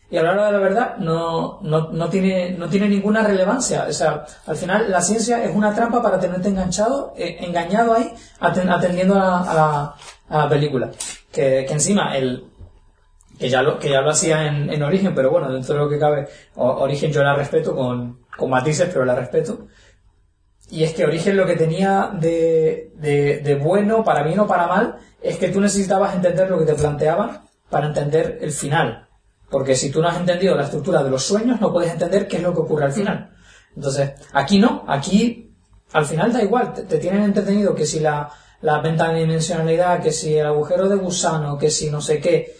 y 0.09 0.17
a 0.17 0.21
la 0.23 0.31
hora 0.33 0.45
de 0.45 0.51
la 0.51 0.59
verdad 0.59 0.97
no, 0.97 1.59
no, 1.63 1.89
no, 1.91 2.07
tiene, 2.09 2.51
no 2.51 2.69
tiene 2.69 2.87
ninguna 2.87 3.23
relevancia. 3.23 3.85
O 3.89 3.93
sea, 3.93 4.25
al 4.45 4.55
final 4.55 4.89
la 4.91 5.01
ciencia 5.01 5.43
es 5.43 5.55
una 5.55 5.73
trampa 5.73 6.01
para 6.03 6.19
tenerte 6.19 6.49
enganchado, 6.49 7.13
eh, 7.17 7.37
engañado 7.39 7.93
ahí, 7.95 8.13
aten- 8.39 8.69
atendiendo 8.71 9.15
a, 9.15 9.53
la, 9.53 9.95
a 10.29 10.37
la 10.43 10.49
película. 10.49 10.91
Que, 11.31 11.65
que 11.67 11.73
encima 11.73 12.15
el, 12.15 12.45
que 13.39 13.49
ya 13.49 13.63
lo, 13.63 13.79
que 13.79 13.89
ya 13.89 14.01
lo 14.01 14.11
hacía 14.11 14.45
en, 14.45 14.71
en 14.71 14.83
Origen, 14.83 15.15
pero 15.15 15.31
bueno, 15.31 15.51
dentro 15.51 15.73
de 15.73 15.79
lo 15.81 15.89
que 15.89 15.97
cabe, 15.97 16.27
Origen 16.57 17.11
yo 17.11 17.23
la 17.23 17.33
respeto 17.33 17.75
con, 17.75 18.19
con 18.37 18.49
matices, 18.49 18.89
pero 18.91 19.05
la 19.05 19.15
respeto. 19.15 19.67
Y 20.69 20.83
es 20.83 20.93
que 20.93 21.05
Origen 21.05 21.37
lo 21.37 21.45
que 21.45 21.55
tenía 21.55 22.11
de, 22.13 22.91
de, 22.95 23.55
bueno, 23.55 24.03
para 24.03 24.23
bien 24.23 24.39
o 24.39 24.47
para 24.47 24.67
mal, 24.67 24.97
es 25.21 25.37
que 25.37 25.49
tú 25.49 25.61
necesitabas 25.61 26.15
entender 26.15 26.49
lo 26.49 26.57
que 26.57 26.65
te 26.65 26.73
planteaban 26.73 27.43
para 27.69 27.87
entender 27.87 28.39
el 28.41 28.51
final. 28.51 29.07
Porque 29.49 29.75
si 29.75 29.91
tú 29.91 30.01
no 30.01 30.07
has 30.07 30.17
entendido 30.17 30.55
la 30.55 30.63
estructura 30.63 31.03
de 31.03 31.11
los 31.11 31.23
sueños, 31.23 31.61
no 31.61 31.71
puedes 31.71 31.91
entender 31.91 32.27
qué 32.27 32.37
es 32.37 32.43
lo 32.43 32.53
que 32.53 32.61
ocurre 32.61 32.85
al 32.85 32.93
final. 32.93 33.31
Entonces, 33.75 34.13
aquí 34.31 34.59
no, 34.59 34.83
aquí 34.87 35.53
al 35.91 36.05
final 36.05 36.33
da 36.33 36.41
igual, 36.41 36.73
te, 36.73 36.97
tienen 36.97 37.23
entretenido 37.23 37.75
que 37.75 37.85
si 37.85 37.99
la, 37.99 38.29
la 38.61 38.81
pentadimensionalidad, 38.81 40.01
que 40.01 40.11
si 40.11 40.35
el 40.35 40.47
agujero 40.47 40.89
de 40.89 40.95
gusano, 40.95 41.57
que 41.57 41.69
si 41.69 41.91
no 41.91 42.01
sé 42.01 42.19
qué, 42.19 42.55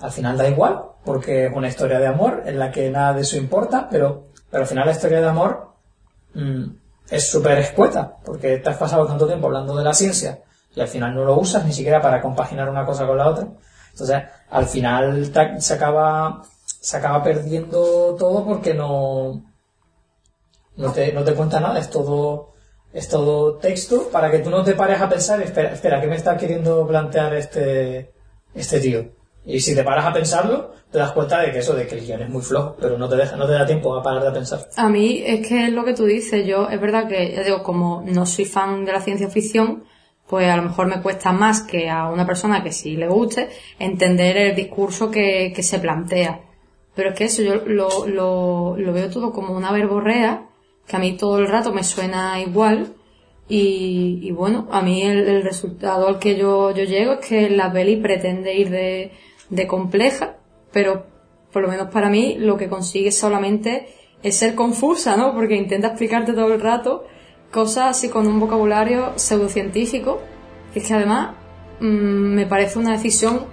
al 0.00 0.10
final 0.10 0.36
da 0.36 0.48
igual, 0.48 0.82
porque 1.04 1.46
es 1.46 1.52
una 1.54 1.68
historia 1.68 1.98
de 1.98 2.08
amor 2.08 2.42
en 2.44 2.58
la 2.58 2.70
que 2.70 2.90
nada 2.90 3.14
de 3.14 3.22
eso 3.22 3.36
importa, 3.36 3.88
pero, 3.90 4.31
pero 4.52 4.64
al 4.64 4.68
final 4.68 4.84
la 4.84 4.92
historia 4.92 5.22
de 5.22 5.28
amor 5.28 5.72
mm, 6.34 6.64
es 7.10 7.30
súper 7.30 7.58
escueta, 7.58 8.18
porque 8.22 8.58
te 8.58 8.68
has 8.68 8.76
pasado 8.76 9.06
tanto 9.06 9.26
tiempo 9.26 9.46
hablando 9.46 9.74
de 9.74 9.82
la 9.82 9.94
ciencia 9.94 10.40
y 10.76 10.80
al 10.82 10.88
final 10.88 11.14
no 11.14 11.24
lo 11.24 11.38
usas 11.38 11.64
ni 11.64 11.72
siquiera 11.72 12.02
para 12.02 12.20
compaginar 12.20 12.68
una 12.68 12.84
cosa 12.84 13.06
con 13.06 13.16
la 13.16 13.28
otra. 13.28 13.48
Entonces, 13.92 14.22
al 14.50 14.66
final 14.66 15.32
se 15.58 15.74
acaba, 15.74 16.42
se 16.66 16.96
acaba 16.98 17.22
perdiendo 17.22 18.14
todo 18.18 18.44
porque 18.44 18.74
no, 18.74 19.42
no 20.76 20.92
te, 20.92 21.12
no 21.14 21.24
te 21.24 21.34
cuenta 21.34 21.58
nada, 21.58 21.78
es 21.78 21.88
todo, 21.88 22.52
es 22.92 23.08
todo 23.08 23.56
texto 23.56 24.10
para 24.10 24.30
que 24.30 24.40
tú 24.40 24.50
no 24.50 24.62
te 24.62 24.74
pares 24.74 25.00
a 25.00 25.08
pensar, 25.08 25.40
espera, 25.40 25.72
espera, 25.72 25.98
¿qué 25.98 26.08
me 26.08 26.16
está 26.16 26.36
queriendo 26.36 26.86
plantear 26.86 27.34
este, 27.34 28.12
este 28.54 28.80
tío? 28.80 29.21
Y 29.44 29.60
si 29.60 29.74
te 29.74 29.82
paras 29.82 30.06
a 30.06 30.12
pensarlo, 30.12 30.72
te 30.90 30.98
das 30.98 31.12
cuenta 31.12 31.40
de 31.40 31.50
que 31.50 31.58
eso, 31.58 31.74
de 31.74 31.86
que 31.86 31.96
el 31.96 32.06
guion 32.06 32.22
es 32.22 32.28
muy 32.28 32.42
flojo, 32.42 32.76
pero 32.80 32.96
no 32.96 33.08
te 33.08 33.16
deja, 33.16 33.36
no 33.36 33.46
te 33.46 33.52
da 33.52 33.66
tiempo 33.66 33.94
a 33.96 34.02
parar 34.02 34.22
de 34.22 34.30
pensar. 34.30 34.68
A 34.76 34.88
mí 34.88 35.22
es 35.24 35.46
que 35.46 35.66
es 35.66 35.72
lo 35.72 35.84
que 35.84 35.94
tú 35.94 36.04
dices, 36.04 36.46
yo 36.46 36.68
es 36.68 36.80
verdad 36.80 37.08
que, 37.08 37.32
ya 37.34 37.42
digo, 37.42 37.62
como 37.62 38.04
no 38.06 38.24
soy 38.24 38.44
fan 38.44 38.84
de 38.84 38.92
la 38.92 39.00
ciencia 39.00 39.28
ficción, 39.28 39.84
pues 40.28 40.48
a 40.48 40.56
lo 40.56 40.62
mejor 40.62 40.86
me 40.86 41.02
cuesta 41.02 41.32
más 41.32 41.62
que 41.62 41.90
a 41.90 42.08
una 42.08 42.26
persona 42.26 42.62
que 42.62 42.72
sí 42.72 42.96
le 42.96 43.08
guste 43.08 43.48
entender 43.78 44.36
el 44.36 44.54
discurso 44.54 45.10
que, 45.10 45.52
que 45.54 45.62
se 45.62 45.78
plantea. 45.78 46.40
Pero 46.94 47.10
es 47.10 47.14
que 47.16 47.24
eso 47.24 47.42
yo 47.42 47.56
lo, 47.66 48.06
lo, 48.06 48.76
lo 48.76 48.92
veo 48.92 49.10
todo 49.10 49.32
como 49.32 49.56
una 49.56 49.72
verborrea, 49.72 50.46
que 50.86 50.96
a 50.96 50.98
mí 51.00 51.16
todo 51.16 51.38
el 51.38 51.48
rato 51.48 51.72
me 51.72 51.82
suena 51.84 52.40
igual, 52.40 52.94
y, 53.48 54.20
y 54.22 54.30
bueno, 54.30 54.68
a 54.70 54.82
mí 54.82 55.02
el, 55.02 55.26
el 55.26 55.42
resultado 55.42 56.06
al 56.06 56.18
que 56.18 56.36
yo, 56.36 56.70
yo 56.70 56.84
llego 56.84 57.14
es 57.14 57.26
que 57.26 57.50
la 57.50 57.72
peli 57.72 57.96
pretende 57.96 58.54
ir 58.54 58.70
de, 58.70 59.12
de 59.52 59.66
compleja, 59.66 60.36
pero 60.72 61.04
por 61.52 61.62
lo 61.62 61.68
menos 61.68 61.88
para 61.88 62.08
mí 62.08 62.36
lo 62.38 62.56
que 62.56 62.68
consigue 62.68 63.12
solamente 63.12 63.86
es 64.22 64.36
ser 64.38 64.54
confusa, 64.54 65.16
¿no? 65.16 65.34
Porque 65.34 65.54
intenta 65.54 65.88
explicarte 65.88 66.32
todo 66.32 66.54
el 66.54 66.60
rato 66.60 67.04
cosas 67.50 67.96
así 67.96 68.08
con 68.08 68.26
un 68.26 68.40
vocabulario 68.40 69.12
pseudocientífico, 69.16 70.20
que 70.72 70.78
es 70.78 70.88
que 70.88 70.94
además 70.94 71.34
mm, 71.80 72.34
me 72.34 72.46
parece 72.46 72.78
una 72.78 72.92
decisión 72.92 73.44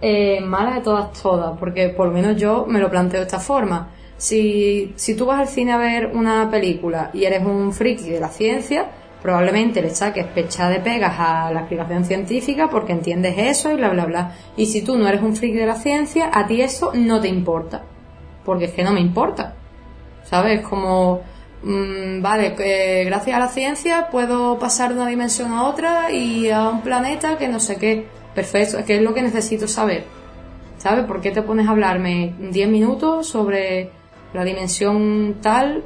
eh, 0.00 0.40
mala 0.40 0.76
de 0.76 0.82
todas 0.82 1.12
todas, 1.20 1.58
porque 1.58 1.88
por 1.88 2.06
lo 2.06 2.12
menos 2.12 2.36
yo 2.36 2.64
me 2.68 2.78
lo 2.78 2.88
planteo 2.88 3.18
de 3.18 3.26
esta 3.26 3.40
forma. 3.40 3.90
Si, 4.16 4.92
si 4.94 5.16
tú 5.16 5.26
vas 5.26 5.40
al 5.40 5.48
cine 5.48 5.72
a 5.72 5.78
ver 5.78 6.12
una 6.14 6.48
película 6.48 7.10
y 7.12 7.24
eres 7.24 7.44
un 7.44 7.72
friki 7.72 8.08
de 8.08 8.20
la 8.20 8.28
ciencia, 8.28 8.88
probablemente 9.22 9.82
le 9.82 9.90
saques 9.90 10.26
pecha 10.26 10.68
de 10.68 10.80
pegas 10.80 11.14
a 11.18 11.50
la 11.52 11.60
explicación 11.60 12.04
científica 12.04 12.68
porque 12.70 12.92
entiendes 12.92 13.34
eso 13.36 13.70
y 13.70 13.76
bla 13.76 13.90
bla 13.90 14.06
bla. 14.06 14.36
Y 14.56 14.66
si 14.66 14.82
tú 14.82 14.96
no 14.96 15.06
eres 15.06 15.22
un 15.22 15.36
friki 15.36 15.56
de 15.56 15.66
la 15.66 15.74
ciencia, 15.74 16.30
a 16.32 16.46
ti 16.46 16.62
eso 16.62 16.92
no 16.94 17.20
te 17.20 17.28
importa. 17.28 17.82
Porque 18.44 18.66
es 18.66 18.72
que 18.72 18.82
no 18.82 18.92
me 18.92 19.00
importa. 19.00 19.54
¿Sabes? 20.24 20.66
Como, 20.66 21.20
mm, 21.62 22.22
vale, 22.22 22.54
que 22.54 23.04
gracias 23.04 23.36
a 23.36 23.40
la 23.40 23.48
ciencia 23.48 24.08
puedo 24.10 24.58
pasar 24.58 24.90
de 24.90 24.96
una 24.96 25.08
dimensión 25.08 25.52
a 25.52 25.64
otra 25.64 26.10
y 26.10 26.50
a 26.50 26.68
un 26.68 26.82
planeta 26.82 27.36
que 27.36 27.48
no 27.48 27.60
sé 27.60 27.76
qué. 27.76 28.06
Perfecto, 28.34 28.78
es 28.78 28.84
que 28.84 28.96
es 28.96 29.02
lo 29.02 29.12
que 29.12 29.22
necesito 29.22 29.68
saber. 29.68 30.04
¿Sabes? 30.78 31.04
¿Por 31.04 31.20
qué 31.20 31.30
te 31.30 31.42
pones 31.42 31.68
a 31.68 31.72
hablarme 31.72 32.34
10 32.38 32.68
minutos 32.70 33.26
sobre 33.26 33.90
la 34.32 34.44
dimensión 34.44 35.36
tal? 35.42 35.84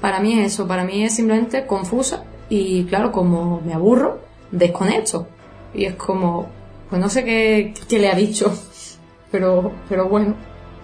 Para 0.00 0.20
mí 0.20 0.38
es 0.38 0.52
eso, 0.52 0.68
para 0.68 0.84
mí 0.84 1.02
es 1.02 1.14
simplemente 1.14 1.66
confusa 1.66 2.22
y 2.48 2.84
claro, 2.84 3.12
como 3.12 3.60
me 3.60 3.74
aburro, 3.74 4.20
desconecto. 4.50 5.26
Y 5.74 5.84
es 5.84 5.94
como, 5.94 6.46
pues 6.88 7.00
no 7.00 7.08
sé 7.08 7.24
qué, 7.24 7.74
qué 7.88 7.98
le 7.98 8.10
ha 8.10 8.14
dicho, 8.14 8.52
pero, 9.30 9.72
pero 9.88 10.08
bueno. 10.08 10.34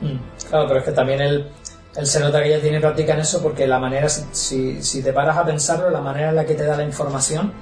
Mm, 0.00 0.16
Claro, 0.48 0.66
pero 0.66 0.80
es 0.80 0.84
que 0.86 0.92
también 0.92 1.20
él, 1.20 1.46
él 1.96 2.06
se 2.06 2.20
nota 2.20 2.42
que 2.42 2.50
ya 2.50 2.60
tiene 2.60 2.80
práctica 2.80 3.14
en 3.14 3.20
eso 3.20 3.42
porque 3.42 3.66
la 3.66 3.78
manera, 3.78 4.08
si- 4.08 4.82
si, 4.82 5.02
te 5.02 5.12
paras 5.12 5.36
a 5.36 5.44
pensarlo, 5.44 5.88
la 5.90 6.00
manera 6.00 6.30
en 6.30 6.36
la 6.36 6.44
que 6.44 6.54
te 6.54 6.64
da 6.64 6.76
la 6.76 6.84
información 6.84 7.52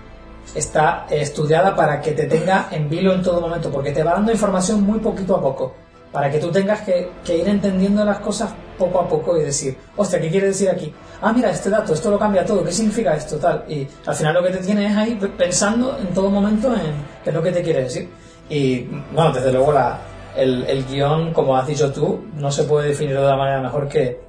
está 0.54 1.06
estudiada 1.10 1.76
para 1.76 2.00
que 2.00 2.12
te 2.12 2.24
tenga 2.26 2.68
en 2.72 2.88
vilo 2.88 3.12
en 3.14 3.22
todo 3.22 3.40
momento, 3.40 3.70
porque 3.70 3.92
te 3.92 4.02
va 4.02 4.14
dando 4.14 4.32
información 4.32 4.82
muy 4.82 4.98
poquito 4.98 5.36
a 5.36 5.40
poco, 5.40 5.74
para 6.12 6.30
que 6.30 6.38
tú 6.38 6.50
tengas 6.50 6.80
que, 6.82 7.10
ir 7.28 7.48
entendiendo 7.48 8.04
las 8.04 8.18
cosas 8.18 8.52
poco 8.78 9.00
a 9.00 9.08
poco 9.08 9.36
y 9.38 9.44
decir, 9.44 9.76
hostia, 9.96 10.20
¿qué 10.20 10.30
quiere 10.30 10.48
decir 10.48 10.68
aquí? 10.68 10.92
Ah, 11.20 11.32
mira, 11.32 11.50
este 11.50 11.70
dato, 11.70 11.92
esto 11.92 12.10
lo 12.10 12.18
cambia 12.18 12.44
todo, 12.44 12.64
¿qué 12.64 12.72
significa 12.72 13.14
esto? 13.14 13.36
Tal. 13.36 13.64
Y 13.68 13.86
al 14.06 14.14
final 14.14 14.34
lo 14.34 14.42
que 14.42 14.50
te 14.50 14.58
tiene 14.58 14.86
es 14.86 14.96
ahí 14.96 15.18
pensando 15.36 15.98
en 15.98 16.08
todo 16.08 16.30
momento 16.30 16.72
en 16.74 16.94
qué 17.22 17.30
es 17.30 17.34
lo 17.34 17.42
que 17.42 17.52
te 17.52 17.62
quiere 17.62 17.84
decir. 17.84 18.08
Y 18.48 18.84
bueno, 19.12 19.32
desde 19.32 19.52
luego 19.52 19.72
la, 19.72 20.00
el, 20.36 20.64
el 20.64 20.84
guion, 20.86 21.32
como 21.32 21.56
has 21.56 21.66
dicho 21.66 21.92
tú, 21.92 22.24
no 22.34 22.50
se 22.50 22.64
puede 22.64 22.88
definir 22.88 23.14
de 23.14 23.20
otra 23.20 23.36
manera 23.36 23.60
mejor 23.60 23.88
que 23.88 24.20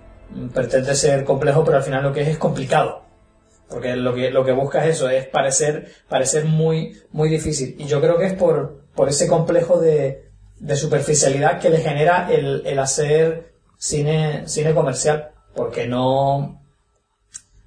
pretende 0.54 0.96
ser 0.96 1.24
complejo, 1.24 1.64
pero 1.64 1.78
al 1.78 1.84
final 1.84 2.04
lo 2.04 2.14
que 2.14 2.22
es 2.22 2.28
es 2.28 2.38
complicado. 2.38 3.02
Porque 3.68 3.96
lo 3.96 4.14
que, 4.14 4.30
lo 4.30 4.44
que 4.44 4.52
busca 4.52 4.86
es 4.86 4.98
eso, 4.98 5.10
es 5.10 5.26
parecer, 5.28 5.88
parecer 6.10 6.44
muy, 6.46 6.98
muy 7.12 7.30
difícil. 7.30 7.76
Y 7.80 7.86
yo 7.86 8.02
creo 8.02 8.18
que 8.18 8.26
es 8.26 8.34
por, 8.34 8.84
por 8.94 9.08
ese 9.08 9.28
complejo 9.28 9.80
de, 9.80 10.31
de 10.62 10.76
superficialidad 10.76 11.60
que 11.60 11.70
le 11.70 11.80
genera 11.80 12.32
el, 12.32 12.62
el 12.66 12.80
hacer 12.80 13.54
cine, 13.78 14.48
cine 14.48 14.74
comercial. 14.74 15.32
Porque 15.54 15.86
no, 15.86 16.62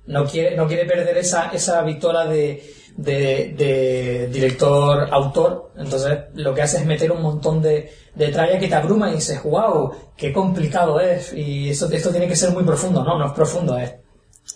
no 0.07 0.25
quiere, 0.25 0.57
no 0.57 0.67
quiere 0.67 0.87
perder 0.87 1.19
esa, 1.19 1.51
esa 1.51 1.83
victoria 1.83 2.25
de, 2.25 2.63
de, 2.97 3.55
de 3.57 4.29
director-autor, 4.29 5.73
entonces 5.77 6.19
lo 6.35 6.55
que 6.55 6.63
hace 6.63 6.79
es 6.79 6.87
meter 6.87 7.11
un 7.13 7.23
montón 7.23 7.61
de, 7.61 7.93
de 8.15 8.29
tralla 8.29 8.59
que 8.59 8.69
te 8.69 8.75
abruma 8.75 9.11
y 9.11 9.17
dices, 9.17 9.43
wow, 9.43 9.93
qué 10.17 10.33
complicado 10.33 11.01
es, 11.01 11.33
y 11.33 11.71
esto, 11.71 11.91
esto 11.91 12.11
tiene 12.11 12.29
que 12.29 12.37
ser 12.37 12.51
muy 12.53 12.65
profundo, 12.65 13.03
no, 13.03 13.19
no 13.19 13.27
es 13.27 13.33
profundo, 13.33 13.77
es, 13.77 13.95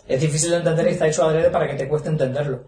es 0.06 0.20
difícil 0.20 0.50
de 0.50 0.56
entender 0.58 0.86
y 0.86 0.90
está 0.90 1.06
hecho 1.06 1.24
adrede 1.24 1.50
para 1.50 1.68
que 1.68 1.74
te 1.74 1.88
cueste 1.88 2.08
entenderlo. 2.08 2.64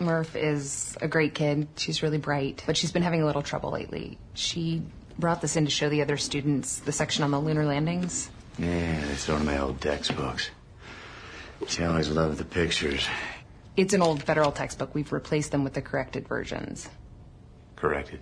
Murph 0.00 0.36
is 0.36 0.96
a 1.00 1.08
great 1.08 1.34
kid. 1.34 1.68
She's 1.76 2.02
really 2.02 2.18
bright, 2.18 2.62
but 2.66 2.76
she's 2.76 2.92
been 2.92 3.02
having 3.02 3.22
a 3.22 3.26
little 3.26 3.42
trouble 3.42 3.70
lately. 3.70 4.18
She 4.34 4.82
brought 5.18 5.40
this 5.40 5.56
in 5.56 5.64
to 5.64 5.70
show 5.70 5.88
the 5.88 6.02
other 6.02 6.16
students 6.16 6.78
the 6.80 6.92
section 6.92 7.24
on 7.24 7.30
the 7.30 7.40
lunar 7.40 7.64
landings. 7.64 8.30
Yeah, 8.58 9.00
they 9.00 9.32
one 9.32 9.42
of 9.42 9.46
my 9.46 9.58
old 9.58 9.80
textbooks. 9.80 10.50
She 11.66 11.82
always 11.84 12.08
loved 12.08 12.38
the 12.38 12.44
pictures. 12.44 13.06
It's 13.76 13.94
an 13.94 14.02
old 14.02 14.22
federal 14.22 14.52
textbook. 14.52 14.94
We've 14.94 15.12
replaced 15.12 15.50
them 15.52 15.64
with 15.64 15.74
the 15.74 15.82
corrected 15.82 16.26
versions, 16.26 16.88
Corrected. 17.76 18.20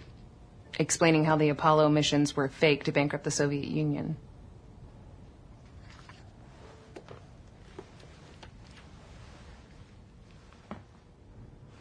explaining 0.79 1.25
how 1.25 1.37
the 1.37 1.49
Apollo 1.49 1.89
missions 1.91 2.37
were 2.37 2.49
fake 2.49 2.85
to 2.85 2.93
bankrupt 2.93 3.25
the 3.25 3.31
Soviet 3.31 3.65
Union. 3.67 4.17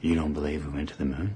You 0.05 0.13
don't 0.13 0.33
believe 0.33 0.67
we 0.67 0.71
went 0.71 0.89
to 0.89 0.97
the 0.99 1.05
moon? 1.05 1.35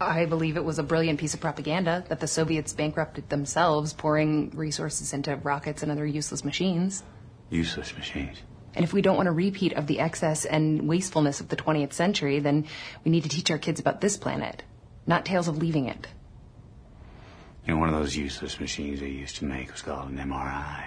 I 0.00 0.24
believe 0.24 0.56
it 0.56 0.64
was 0.64 0.80
a 0.80 0.82
brilliant 0.82 1.20
piece 1.20 1.34
of 1.34 1.40
propaganda 1.40 2.04
that 2.08 2.18
the 2.18 2.26
Soviets 2.26 2.72
bankrupted 2.72 3.28
themselves, 3.28 3.92
pouring 3.92 4.50
resources 4.56 5.12
into 5.12 5.36
rockets 5.36 5.84
and 5.84 5.92
other 5.92 6.04
useless 6.04 6.44
machines. 6.44 7.04
Useless 7.48 7.96
machines. 7.96 8.38
And 8.74 8.82
if 8.82 8.92
we 8.92 9.02
don't 9.02 9.16
want 9.16 9.28
a 9.28 9.32
repeat 9.32 9.74
of 9.74 9.86
the 9.86 10.00
excess 10.00 10.44
and 10.44 10.88
wastefulness 10.88 11.40
of 11.40 11.48
the 11.48 11.54
20th 11.54 11.92
century, 11.92 12.40
then 12.40 12.66
we 13.04 13.12
need 13.12 13.22
to 13.22 13.28
teach 13.28 13.52
our 13.52 13.58
kids 13.58 13.78
about 13.78 14.00
this 14.00 14.16
planet, 14.16 14.64
not 15.06 15.24
tales 15.24 15.46
of 15.46 15.58
leaving 15.58 15.86
it. 15.86 16.08
You 17.68 17.74
know, 17.74 17.80
one 17.80 17.88
of 17.88 17.94
those 17.94 18.16
useless 18.16 18.58
machines 18.58 18.98
they 18.98 19.10
used 19.10 19.36
to 19.36 19.44
make 19.44 19.70
was 19.70 19.82
called 19.82 20.10
an 20.10 20.16
MRI. 20.16 20.86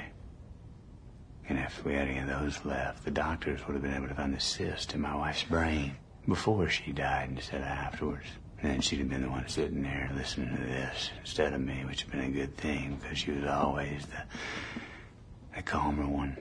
And 1.48 1.60
if 1.60 1.86
we 1.86 1.94
had 1.94 2.10
any 2.10 2.20
of 2.20 2.28
those 2.28 2.66
left, 2.66 3.06
the 3.06 3.12
doctors 3.12 3.66
would 3.66 3.76
have 3.76 3.84
been 3.84 3.94
able 3.94 4.10
to 4.10 4.16
find 4.16 4.34
the 4.34 4.42
cyst 4.42 4.94
in 4.94 5.00
my 5.00 5.16
wife's 5.16 5.44
brain 5.44 5.96
before 6.28 6.70
she 6.70 6.92
died 6.92 7.40
afterwards. 7.54 8.26
And 8.62 8.72
then 8.72 8.82
she'd 8.82 9.00
have 9.00 9.10
been 9.10 9.22
the 9.22 9.30
one 9.30 9.48
sitting 9.48 9.84
there 9.84 10.10
listening 10.16 10.56
to 10.56 10.62
this 10.62 11.12
instead 11.20 11.54
of 11.54 11.62
me, 11.62 11.84
which 11.86 12.10
been 12.10 12.22
a 12.22 12.30
good 12.30 12.56
thing 12.58 12.98
because 13.02 13.18
she 13.18 13.32
was 13.32 13.46
always 13.46 14.06
the, 14.06 15.62
calmer 15.62 16.08
one. 16.08 16.38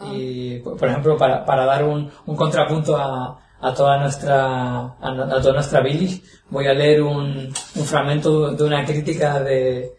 Y, 0.00 0.60
por 0.62 0.88
ejemplo, 0.88 1.16
para, 1.16 1.44
para 1.44 1.64
dar 1.64 1.84
un, 1.84 2.10
un 2.26 2.36
contrapunto 2.36 2.96
a, 2.96 3.40
a 3.60 3.74
toda 3.74 3.98
nuestra 3.98 4.96
a, 5.00 5.40
toda 5.40 5.54
nuestra 5.54 5.80
bilis, 5.80 6.22
voy 6.50 6.66
a 6.66 6.74
leer 6.74 7.02
un, 7.02 7.48
un 7.74 7.84
fragmento 7.84 8.52
de 8.52 8.64
una 8.64 8.84
crítica 8.84 9.40
de, 9.40 9.92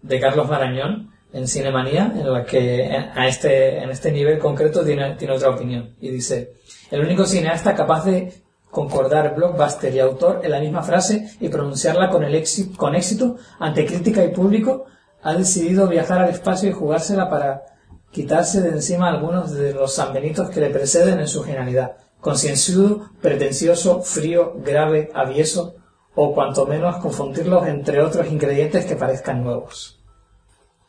de 0.00 0.20
Carlos 0.20 0.48
Marañón 0.48 1.12
en 1.32 1.48
Cinemanía, 1.48 2.12
en 2.14 2.32
la 2.32 2.44
que 2.44 2.86
a 2.92 3.26
este, 3.26 3.78
en 3.78 3.90
este 3.90 4.12
nivel 4.12 4.38
concreto 4.38 4.84
tiene, 4.84 5.14
tiene 5.16 5.34
otra 5.34 5.50
opinión. 5.50 5.94
Y 6.00 6.10
dice, 6.10 6.54
el 6.92 7.00
único 7.00 7.24
cineasta 7.24 7.74
capaz 7.74 8.04
de 8.04 8.42
concordar 8.70 9.34
blockbuster 9.34 9.94
y 9.94 9.98
autor 9.98 10.40
en 10.44 10.50
la 10.50 10.60
misma 10.60 10.82
frase 10.82 11.36
y 11.40 11.48
pronunciarla 11.48 12.10
con, 12.10 12.22
el 12.22 12.34
éxito, 12.34 12.76
con 12.76 12.94
éxito 12.94 13.36
ante 13.58 13.86
crítica 13.86 14.22
y 14.24 14.28
público 14.28 14.84
ha 15.22 15.32
decidido 15.32 15.88
viajar 15.88 16.20
al 16.20 16.28
espacio 16.28 16.68
y 16.68 16.72
jugársela 16.72 17.30
para 17.30 17.62
quitarse 18.10 18.60
de 18.60 18.68
encima 18.68 19.08
algunos 19.08 19.52
de 19.52 19.72
los 19.72 19.94
sanbenitos 19.94 20.50
que 20.50 20.60
le 20.60 20.68
preceden 20.68 21.18
en 21.18 21.28
su 21.28 21.42
genialidad. 21.42 21.96
Concienzudo, 22.20 23.10
pretencioso, 23.22 24.02
frío, 24.02 24.54
grave, 24.62 25.10
avieso, 25.14 25.76
o 26.14 26.34
cuanto 26.34 26.66
menos 26.66 26.96
confundirlos 26.96 27.66
entre 27.66 28.02
otros 28.02 28.30
ingredientes 28.30 28.84
que 28.84 28.96
parezcan 28.96 29.42
nuevos. 29.42 29.98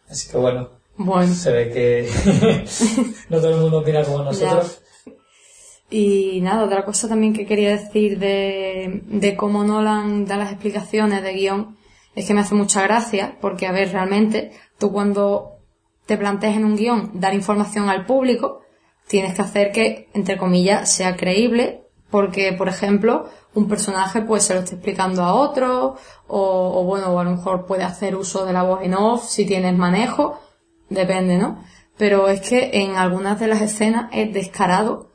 Así 0.09 0.29
que 0.29 0.37
bueno, 0.37 0.69
Bueno. 0.97 1.33
se 1.33 1.51
ve 1.51 1.69
que 1.71 2.65
no 3.29 3.37
todo 3.37 3.49
el 3.51 3.61
mundo 3.61 3.79
opina 3.79 4.03
como 4.03 4.23
nosotros. 4.23 4.82
Y 5.95 6.41
nada, 6.41 6.63
otra 6.63 6.85
cosa 6.85 7.07
también 7.07 7.33
que 7.33 7.45
quería 7.45 7.69
decir 7.69 8.17
de, 8.17 9.35
cómo 9.37 9.63
Nolan 9.63 10.25
da 10.25 10.37
las 10.37 10.51
explicaciones 10.51 11.21
de 11.21 11.33
guion 11.33 11.77
es 12.15 12.25
que 12.25 12.33
me 12.33 12.39
hace 12.39 12.55
mucha 12.55 12.81
gracia, 12.81 13.37
porque 13.39 13.67
a 13.67 13.71
ver, 13.71 13.91
realmente, 13.91 14.53
tú 14.79 14.91
cuando 14.91 15.59
te 16.07 16.17
planteas 16.17 16.55
en 16.55 16.65
un 16.65 16.75
guion 16.77 17.11
dar 17.13 17.35
información 17.35 17.89
al 17.89 18.07
público, 18.07 18.61
tienes 19.07 19.35
que 19.35 19.43
hacer 19.43 19.71
que, 19.71 20.09
entre 20.15 20.35
comillas, 20.35 20.91
sea 20.91 21.15
creíble, 21.15 21.83
porque, 22.09 22.53
por 22.53 22.69
ejemplo, 22.69 23.29
un 23.53 23.67
personaje 23.67 24.23
pues 24.23 24.45
se 24.45 24.55
lo 24.55 24.61
está 24.61 24.73
explicando 24.73 25.21
a 25.21 25.35
otro, 25.35 25.97
o, 26.25 26.79
o 26.79 26.83
bueno, 26.85 27.09
o 27.09 27.19
a 27.19 27.23
lo 27.23 27.35
mejor 27.35 27.67
puede 27.67 27.83
hacer 27.83 28.15
uso 28.15 28.47
de 28.47 28.53
la 28.53 28.63
voz 28.63 28.79
en 28.81 28.95
off 28.95 29.25
si 29.25 29.45
tienes 29.45 29.77
manejo, 29.77 30.39
depende, 30.89 31.37
¿no? 31.37 31.63
Pero 31.99 32.29
es 32.29 32.41
que 32.41 32.71
en 32.81 32.95
algunas 32.95 33.39
de 33.39 33.45
las 33.45 33.61
escenas 33.61 34.09
es 34.11 34.33
descarado 34.33 35.12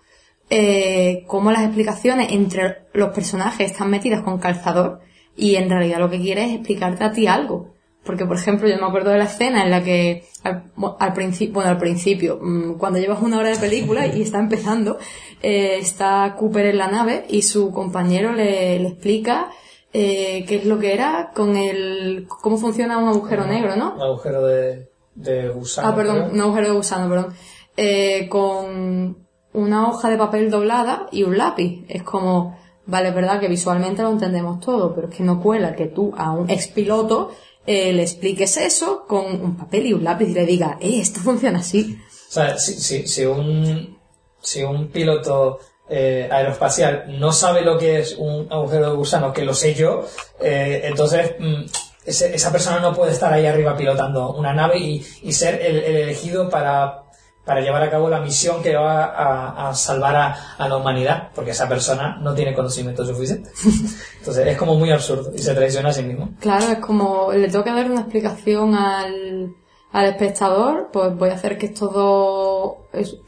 eh, 0.51 1.25
cómo 1.27 1.53
las 1.53 1.63
explicaciones 1.63 2.33
entre 2.33 2.83
los 2.93 3.11
personajes 3.11 3.71
están 3.71 3.91
metidas 3.91 4.23
con 4.23 4.39
calzador 4.39 5.01
y 5.37 5.57
en 5.57 5.69
realidad 5.71 5.99
lo 5.99 6.11
que 6.11 6.21
quiere 6.21 6.45
es 6.45 6.53
explicarte 6.55 7.05
a 7.05 7.13
ti 7.13 7.27
algo. 7.27 7.75
Porque, 8.05 8.25
por 8.25 8.37
ejemplo, 8.37 8.67
yo 8.69 8.79
me 8.79 8.87
acuerdo 8.87 9.11
de 9.11 9.19
la 9.19 9.25
escena 9.25 9.63
en 9.63 9.71
la 9.71 9.83
que 9.83 10.25
al, 10.43 10.65
al 10.99 11.13
principio, 11.13 11.55
bueno, 11.55 11.71
al 11.71 11.79
principio, 11.79 12.39
mm, 12.41 12.79
cuando 12.79 12.99
llevas 12.99 13.21
una 13.21 13.39
hora 13.39 13.51
de 13.51 13.59
película 13.59 14.07
y 14.07 14.23
está 14.23 14.39
empezando, 14.39 14.99
eh, 15.43 15.77
está 15.79 16.35
Cooper 16.39 16.67
en 16.67 16.79
la 16.79 16.89
nave 16.89 17.27
y 17.29 17.43
su 17.43 17.71
compañero 17.71 18.33
le, 18.33 18.79
le 18.79 18.89
explica 18.89 19.51
eh, 19.93 20.45
qué 20.47 20.57
es 20.57 20.65
lo 20.65 20.79
que 20.79 20.95
era 20.95 21.33
con 21.35 21.57
el, 21.57 22.27
cómo 22.29 22.57
funciona 22.57 22.99
un 22.99 23.09
agujero 23.09 23.47
negro, 23.47 23.77
¿no? 23.77 23.95
Un 23.95 24.03
agujero 24.03 24.47
de, 24.47 24.89
de 25.15 25.49
gusano. 25.51 25.89
Ah, 25.89 25.95
perdón, 25.95 26.17
creo. 26.17 26.33
un 26.33 26.41
agujero 26.41 26.67
de 26.69 26.75
gusano, 26.75 27.09
perdón. 27.09 27.35
Eh, 27.77 28.27
con 28.29 29.28
una 29.59 29.89
hoja 29.89 30.09
de 30.09 30.17
papel 30.17 30.51
doblada 30.51 31.09
y 31.11 31.25
un 31.25 31.37
lápiz. 31.37 31.85
Es 31.89 32.03
como, 32.03 32.57
vale, 32.87 33.09
es 33.09 33.15
verdad 33.15 33.41
que 33.41 33.49
visualmente 33.49 34.03
lo 34.03 34.11
entendemos 34.11 34.61
todo, 34.61 34.95
pero 34.95 35.09
es 35.09 35.15
que 35.15 35.25
no 35.25 35.43
cuela 35.43 35.75
que 35.75 35.87
tú 35.87 36.13
a 36.17 36.33
un 36.33 36.49
expiloto 36.49 37.31
eh, 37.67 37.93
le 37.93 38.03
expliques 38.03 38.57
eso 38.57 39.05
con 39.07 39.27
un 39.27 39.57
papel 39.57 39.87
y 39.87 39.93
un 39.93 40.05
lápiz 40.05 40.29
y 40.29 40.35
le 40.35 40.47
digas, 40.47 40.77
eh, 40.81 41.01
esto 41.01 41.21
funciona 41.21 41.59
así. 41.59 41.99
O 42.29 42.33
sea, 42.33 42.59
si, 42.59 42.75
si, 42.75 43.07
si 43.07 43.25
un, 43.27 43.99
si 44.41 44.63
un 44.63 44.89
piloto 44.89 45.59
eh, 45.89 46.29
aeroespacial 46.31 47.19
no 47.19 47.33
sabe 47.33 47.63
lo 47.63 47.77
que 47.77 47.99
es 47.99 48.17
un 48.17 48.47
agujero 48.51 48.91
de 48.91 48.97
gusano, 48.97 49.33
que 49.33 49.45
lo 49.45 49.55
sé 49.55 49.75
yo, 49.75 50.07
eh, 50.41 50.83
entonces 50.85 51.35
mm, 51.39 51.65
esa 52.07 52.53
persona 52.53 52.79
no 52.81 52.95
puede 52.95 53.13
estar 53.13 53.33
ahí 53.33 53.45
arriba 53.45 53.77
pilotando 53.77 54.33
una 54.33 54.55
nave 54.55 54.79
y, 54.79 55.07
y 55.23 55.33
ser 55.33 55.61
el 55.61 55.79
elegido 55.79 56.49
para, 56.49 57.08
para 57.49 57.63
llevar 57.63 57.83
a 57.83 57.91
cabo 57.91 58.11
la 58.11 58.21
misión 58.21 58.63
que 58.63 58.77
va 58.77 59.07
a, 59.07 59.71
a 59.71 59.75
salvar 59.75 60.15
a, 60.15 60.37
a 60.59 60.69
la 60.69 60.77
humanidad, 60.77 61.31
porque 61.35 61.53
esa 61.53 61.67
persona 61.67 62.19
no 62.21 62.35
tiene 62.35 62.55
conocimiento 62.55 63.07
suficiente. 63.07 63.51
Entonces 64.19 64.47
es 64.47 64.59
como 64.59 64.75
muy 64.75 64.91
absurdo 64.91 65.33
y 65.35 65.39
se 65.39 65.55
traiciona 65.55 65.89
a 65.89 65.93
sí 65.95 66.03
mismo. 66.03 66.29
Claro, 66.41 66.67
es 66.67 66.79
como, 66.79 67.33
le 67.33 67.49
tengo 67.49 67.65
que 67.65 67.73
dar 67.73 67.91
una 67.91 68.03
explicación 68.03 68.75
al, 68.75 69.55
al 69.93 70.07
espectador, 70.07 70.91
pues 70.93 71.17
voy 71.17 71.31
a 71.31 71.37
hacer 71.37 71.57
que 71.57 71.67
estos 71.67 71.91
dos 71.91 72.75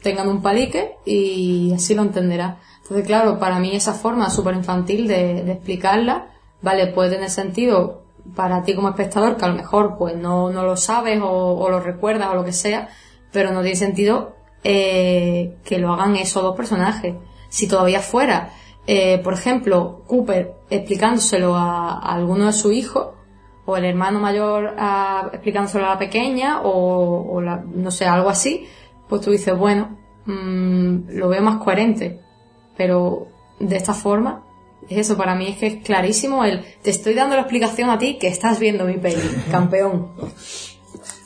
tengan 0.03 0.27
un 0.27 0.43
palique 0.43 0.97
y 1.03 1.73
así 1.73 1.95
lo 1.95 2.03
entenderá. 2.03 2.59
Entonces, 2.83 3.07
claro, 3.07 3.39
para 3.39 3.57
mí 3.57 3.75
esa 3.75 3.93
forma 3.93 4.29
súper 4.29 4.53
infantil 4.53 5.07
de, 5.07 5.41
de 5.41 5.51
explicarla, 5.53 6.27
vale, 6.61 6.85
puede 6.93 7.09
tener 7.09 7.31
sentido 7.31 8.03
para 8.35 8.61
ti 8.61 8.75
como 8.75 8.89
espectador, 8.89 9.35
que 9.35 9.45
a 9.45 9.47
lo 9.47 9.55
mejor 9.55 9.97
pues 9.97 10.15
no, 10.15 10.51
no 10.51 10.61
lo 10.61 10.77
sabes 10.77 11.19
o, 11.23 11.57
o 11.57 11.69
lo 11.71 11.79
recuerdas 11.79 12.29
o 12.29 12.35
lo 12.35 12.45
que 12.45 12.53
sea, 12.53 12.89
pero 13.31 13.51
no 13.51 13.61
tiene 13.61 13.75
sentido 13.75 14.35
eh, 14.63 15.55
que 15.63 15.77
lo 15.79 15.91
hagan 15.93 16.15
esos 16.15 16.43
dos 16.43 16.55
personajes. 16.55 17.15
Si 17.49 17.67
todavía 17.67 17.99
fuera, 18.01 18.51
eh, 18.87 19.19
por 19.23 19.33
ejemplo, 19.33 20.03
Cooper 20.07 20.53
explicándoselo 20.69 21.55
a, 21.55 21.93
a 21.99 22.13
alguno 22.13 22.45
de 22.47 22.53
sus 22.53 22.73
hijos, 22.73 23.09
o 23.65 23.77
el 23.77 23.85
hermano 23.85 24.19
mayor 24.19 24.73
a- 24.77 25.29
explicándoselo 25.33 25.85
a 25.85 25.89
la 25.89 25.99
pequeña, 25.99 26.61
o, 26.61 27.33
o 27.35 27.41
la- 27.41 27.63
no 27.65 27.91
sé, 27.91 28.05
algo 28.05 28.29
así, 28.29 28.67
pues 29.07 29.21
tú 29.21 29.31
dices, 29.31 29.57
bueno, 29.57 29.97
mm, 30.25 31.09
lo 31.09 31.29
veo 31.29 31.41
más 31.41 31.57
coherente. 31.63 32.19
Pero 32.77 33.27
de 33.59 33.75
esta 33.77 33.93
forma, 33.93 34.43
es 34.89 34.97
eso, 34.97 35.15
para 35.17 35.35
mí 35.35 35.47
es 35.49 35.57
que 35.57 35.67
es 35.67 35.83
clarísimo 35.83 36.43
el, 36.43 36.63
te 36.81 36.89
estoy 36.89 37.13
dando 37.13 37.35
la 37.35 37.41
explicación 37.41 37.89
a 37.89 37.97
ti 37.99 38.17
que 38.17 38.27
estás 38.27 38.59
viendo 38.59 38.85
mi 38.85 38.97
peli, 38.97 39.21
campeón. 39.51 40.11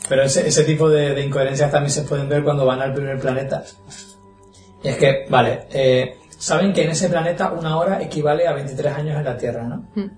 Pero 0.08 0.24
ese, 0.24 0.47
ese 0.47 0.64
tipo 0.64 0.89
de, 0.89 1.14
de 1.16 1.22
incoherencias 1.26 1.72
también 1.72 1.91
se 1.91 2.03
pueden 2.03 2.30
ver 2.30 2.43
cuando 2.43 2.66
van 2.66 2.82
al 2.82 2.93
primer 2.93 3.20
planeta. 3.20 3.64
Y 4.84 4.88
es 4.89 4.97
que, 4.97 5.26
vale, 5.30 5.68
eh, 5.72 6.18
saben 6.38 6.74
que 6.74 6.84
en 6.84 6.91
ese 6.91 7.10
planeta 7.10 7.51
una 7.51 7.78
hora 7.78 8.01
equivale 8.01 8.47
a 8.47 8.53
23 8.53 8.93
años 8.93 9.18
en 9.18 9.24
la 9.26 9.38
Tierra, 9.38 9.64
¿no? 9.64 9.88
Mm. 9.95 10.12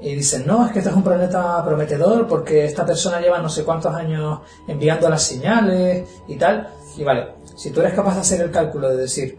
Y 0.00 0.16
dicen, 0.16 0.44
no, 0.44 0.66
es 0.66 0.72
que 0.72 0.80
este 0.80 0.90
es 0.90 0.96
un 0.96 1.04
planeta 1.04 1.64
prometedor 1.64 2.26
porque 2.26 2.64
esta 2.64 2.84
persona 2.84 3.20
lleva 3.20 3.38
no 3.38 3.48
sé 3.48 3.62
cuántos 3.62 3.94
años 3.94 4.40
enviando 4.66 5.08
las 5.08 5.22
señales 5.22 6.08
y 6.26 6.34
tal. 6.34 6.66
Y 6.96 7.04
vale, 7.04 7.28
si 7.54 7.70
tú 7.70 7.78
eres 7.80 7.92
capaz 7.94 8.14
de 8.16 8.20
hacer 8.22 8.40
el 8.40 8.50
cálculo 8.50 8.88
de 8.90 8.96
decir 8.96 9.38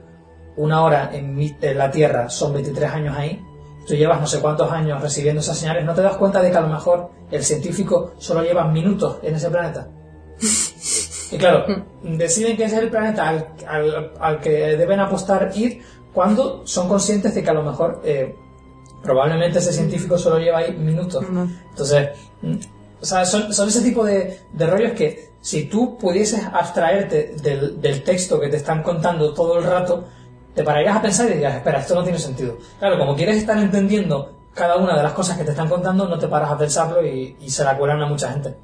una 0.55 0.81
hora 0.84 1.09
en, 1.11 1.36
mi- 1.36 1.57
en 1.61 1.77
la 1.77 1.91
Tierra 1.91 2.29
son 2.29 2.53
23 2.53 2.89
años 2.91 3.17
ahí, 3.17 3.43
tú 3.88 3.95
llevas 3.95 4.19
no 4.21 4.27
sé 4.27 4.39
cuántos 4.39 4.71
años 4.71 5.01
recibiendo 5.01 5.41
esas 5.41 5.57
señales, 5.57 5.86
¿no 5.86 5.93
te 5.93 6.01
das 6.01 6.17
cuenta 6.17 6.41
de 6.41 6.51
que 6.51 6.57
a 6.57 6.61
lo 6.61 6.67
mejor 6.69 7.09
el 7.31 7.43
científico 7.43 8.13
solo 8.17 8.41
lleva 8.43 8.65
minutos 8.67 9.17
en 9.23 9.36
ese 9.36 9.49
planeta? 9.49 9.88
Y 11.31 11.38
claro, 11.38 11.65
deciden 12.03 12.57
que 12.57 12.65
ese 12.65 12.77
es 12.77 12.84
el 12.84 12.89
planeta 12.89 13.27
al, 13.29 13.47
al- 13.67 14.11
al 14.19 14.39
que 14.39 14.49
deben 14.77 14.99
apostar 14.99 15.51
ir 15.55 15.81
cuando 16.13 16.65
son 16.65 16.88
conscientes 16.88 17.34
de 17.34 17.43
que 17.43 17.49
a 17.49 17.53
lo 17.53 17.63
mejor 17.63 18.01
eh, 18.05 18.36
probablemente 19.01 19.59
ese 19.59 19.73
científico 19.73 20.17
solo 20.17 20.38
lleva 20.39 20.59
ahí 20.59 20.73
minutos. 20.73 21.25
Entonces, 21.71 22.09
mm, 22.41 22.55
o 23.01 23.05
sea, 23.05 23.25
son, 23.25 23.53
son 23.53 23.67
ese 23.67 23.81
tipo 23.81 24.05
de, 24.05 24.39
de 24.53 24.67
rollos 24.67 24.93
que 24.93 25.34
si 25.41 25.65
tú 25.65 25.97
pudieses 25.97 26.41
abstraerte 26.53 27.36
del, 27.41 27.81
del 27.81 28.03
texto 28.03 28.39
que 28.39 28.47
te 28.47 28.57
están 28.57 28.81
contando 28.84 29.34
todo 29.34 29.57
el 29.57 29.65
rato, 29.65 30.05
te 30.54 30.64
pararías 30.64 30.95
a 30.95 31.01
pensar 31.01 31.28
y 31.28 31.34
dirías, 31.34 31.56
espera, 31.56 31.80
esto 31.80 31.95
no 31.95 32.04
tiene 32.04 32.20
sentido. 32.20 32.58
Claro, 32.80 32.97
como 32.97 33.16
quieres 33.16 33.38
estar 33.38 33.58
entendiendo 33.58 34.38
cada 34.54 34.78
una 34.78 34.95
de 34.95 35.04
las 35.04 35.14
cosas 35.14 35.38
que 35.38 35.43
te 35.43 35.51
están 35.51 35.68
contando, 35.68 36.08
no 36.08 36.20
te 36.20 36.28
paras 36.28 36.51
a 36.51 36.58
pensarlo 36.58 37.06
y, 37.06 37.36
se 37.49 37.64
la 37.64 37.78
cuelan 37.78 38.01
a 38.01 38.06
mucha 38.06 38.32
gente. 38.32 38.56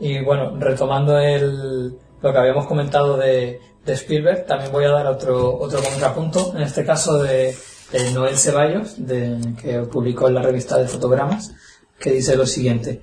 Y 0.00 0.22
bueno, 0.24 0.56
retomando 0.58 1.18
el, 1.18 1.98
lo 2.20 2.32
que 2.32 2.38
habíamos 2.38 2.66
comentado 2.66 3.16
de, 3.16 3.60
de 3.84 3.92
Spielberg, 3.92 4.46
también 4.46 4.72
voy 4.72 4.84
a 4.84 4.90
dar 4.90 5.06
otro, 5.06 5.58
otro 5.58 5.80
contrapunto, 5.82 6.52
en 6.56 6.62
este 6.62 6.84
caso 6.84 7.22
de, 7.22 7.54
de 7.92 8.10
Noel 8.12 8.36
Ceballos, 8.36 8.94
de, 9.06 9.38
que 9.60 9.80
publicó 9.80 10.28
en 10.28 10.34
la 10.34 10.42
revista 10.42 10.78
de 10.78 10.88
fotogramas, 10.88 11.54
que 11.98 12.12
dice 12.12 12.36
lo 12.36 12.46
siguiente. 12.46 13.02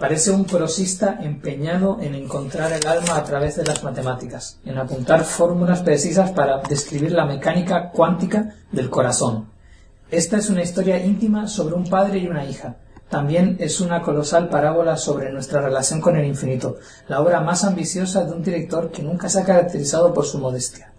Parece 0.00 0.30
un 0.30 0.46
prosista 0.46 1.18
empeñado 1.20 1.98
en 2.00 2.14
encontrar 2.14 2.72
el 2.72 2.86
alma 2.86 3.18
a 3.18 3.24
través 3.24 3.56
de 3.56 3.64
las 3.64 3.84
matemáticas, 3.84 4.58
en 4.64 4.78
apuntar 4.78 5.24
fórmulas 5.24 5.82
precisas 5.82 6.30
para 6.30 6.62
describir 6.62 7.12
la 7.12 7.26
mecánica 7.26 7.90
cuántica 7.90 8.54
del 8.72 8.88
corazón. 8.88 9.50
Esta 10.10 10.38
es 10.38 10.48
una 10.48 10.62
historia 10.62 11.04
íntima 11.04 11.46
sobre 11.46 11.74
un 11.74 11.84
padre 11.84 12.18
y 12.18 12.28
una 12.28 12.46
hija. 12.46 12.76
También 13.10 13.58
es 13.60 13.78
una 13.82 14.00
colosal 14.00 14.48
parábola 14.48 14.96
sobre 14.96 15.30
nuestra 15.32 15.60
relación 15.60 16.00
con 16.00 16.16
el 16.16 16.24
infinito, 16.24 16.78
la 17.06 17.20
obra 17.20 17.42
más 17.42 17.64
ambiciosa 17.64 18.24
de 18.24 18.32
un 18.32 18.42
director 18.42 18.90
que 18.90 19.02
nunca 19.02 19.28
se 19.28 19.40
ha 19.40 19.44
caracterizado 19.44 20.14
por 20.14 20.24
su 20.24 20.38
modestia. 20.38 20.89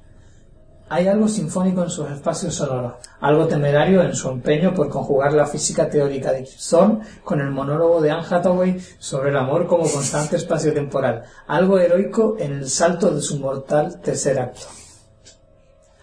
Hay 0.94 1.08
algo 1.08 1.26
sinfónico 1.26 1.84
en 1.84 1.90
sus 1.90 2.12
espacios 2.12 2.54
sonoros, 2.54 2.96
algo 3.22 3.48
temerario 3.48 4.04
en 4.04 4.14
su 4.14 4.28
empeño 4.28 4.74
por 4.74 4.90
conjugar 4.90 5.32
la 5.32 5.46
física 5.46 5.90
teórica 5.90 6.34
de 6.34 6.46
Thorne 6.70 7.00
con 7.24 7.40
el 7.40 7.50
monólogo 7.50 8.02
de 8.02 8.12
Anne 8.12 8.26
Hathaway 8.30 8.78
sobre 9.00 9.30
el 9.30 9.38
amor 9.38 9.68
como 9.68 9.90
constante 9.90 10.36
espacio 10.36 10.74
temporal, 10.74 11.24
algo 11.48 11.80
heroico 11.80 12.36
en 12.38 12.52
el 12.52 12.70
salto 12.70 13.10
de 13.10 13.22
su 13.22 13.40
mortal 13.40 14.02
tercer 14.02 14.38
acto. 14.38 14.68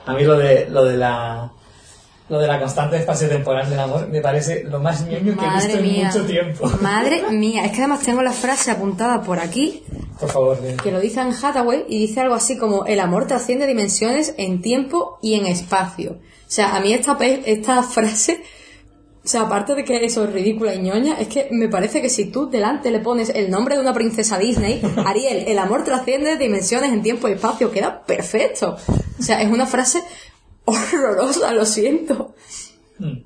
A 0.06 0.14
mí 0.14 0.24
lo 0.24 0.38
de, 0.38 0.70
lo 0.70 0.82
de 0.86 0.96
la 0.96 1.52
lo 2.30 2.38
de 2.38 2.46
la 2.46 2.58
constante 2.58 2.96
espacio 2.96 3.28
temporal 3.28 3.68
del 3.68 3.80
amor 3.80 4.08
me 4.08 4.22
parece 4.22 4.64
lo 4.64 4.80
más 4.80 5.04
ñoño 5.06 5.36
que 5.36 5.44
he 5.44 5.50
visto 5.50 5.78
en 5.78 6.06
mucho 6.06 6.24
tiempo. 6.24 6.66
Madre 6.80 7.24
mía. 7.30 7.66
Es 7.66 7.72
que 7.72 7.78
además 7.80 8.00
tengo 8.00 8.22
la 8.22 8.32
frase 8.32 8.70
apuntada 8.70 9.20
por 9.20 9.38
aquí 9.38 9.82
Por 10.20 10.30
favor, 10.30 10.60
de- 10.60 10.76
que 10.76 10.90
lo 10.92 11.00
dice 11.00 11.20
en 11.20 11.28
Hathaway 11.32 11.84
y 11.88 11.98
dice 11.98 12.20
algo 12.20 12.34
así 12.34 12.56
como 12.58 12.84
el 12.86 13.00
amor 13.00 13.26
trasciende 13.26 13.66
dimensiones 13.66 14.34
en 14.36 14.60
tiempo 14.62 15.18
y 15.22 15.34
en 15.34 15.46
espacio. 15.46 16.12
O 16.46 16.50
sea, 16.50 16.74
a 16.76 16.80
mí 16.80 16.92
esta, 16.92 17.16
esta 17.20 17.82
frase, 17.84 18.40
o 19.24 19.28
sea, 19.28 19.42
aparte 19.42 19.74
de 19.74 19.84
que 19.84 20.04
eso 20.04 20.24
es 20.24 20.32
ridícula 20.32 20.74
y 20.74 20.80
ñoña, 20.80 21.20
es 21.20 21.28
que 21.28 21.48
me 21.50 21.68
parece 21.68 22.00
que 22.00 22.08
si 22.08 22.26
tú 22.26 22.48
delante 22.48 22.90
le 22.90 22.98
pones 23.00 23.28
el 23.30 23.50
nombre 23.50 23.74
de 23.76 23.80
una 23.82 23.92
princesa 23.92 24.38
Disney, 24.38 24.80
Ariel, 25.04 25.44
el 25.46 25.58
amor 25.58 25.84
trasciende 25.84 26.36
dimensiones 26.36 26.92
en 26.92 27.02
tiempo 27.02 27.28
y 27.28 27.32
espacio, 27.32 27.70
queda 27.70 28.02
perfecto. 28.04 28.76
O 29.18 29.22
sea, 29.22 29.40
es 29.42 29.50
una 29.50 29.66
frase 29.66 30.02
horrorosa, 30.64 31.52
lo 31.52 31.64
siento. 31.66 32.34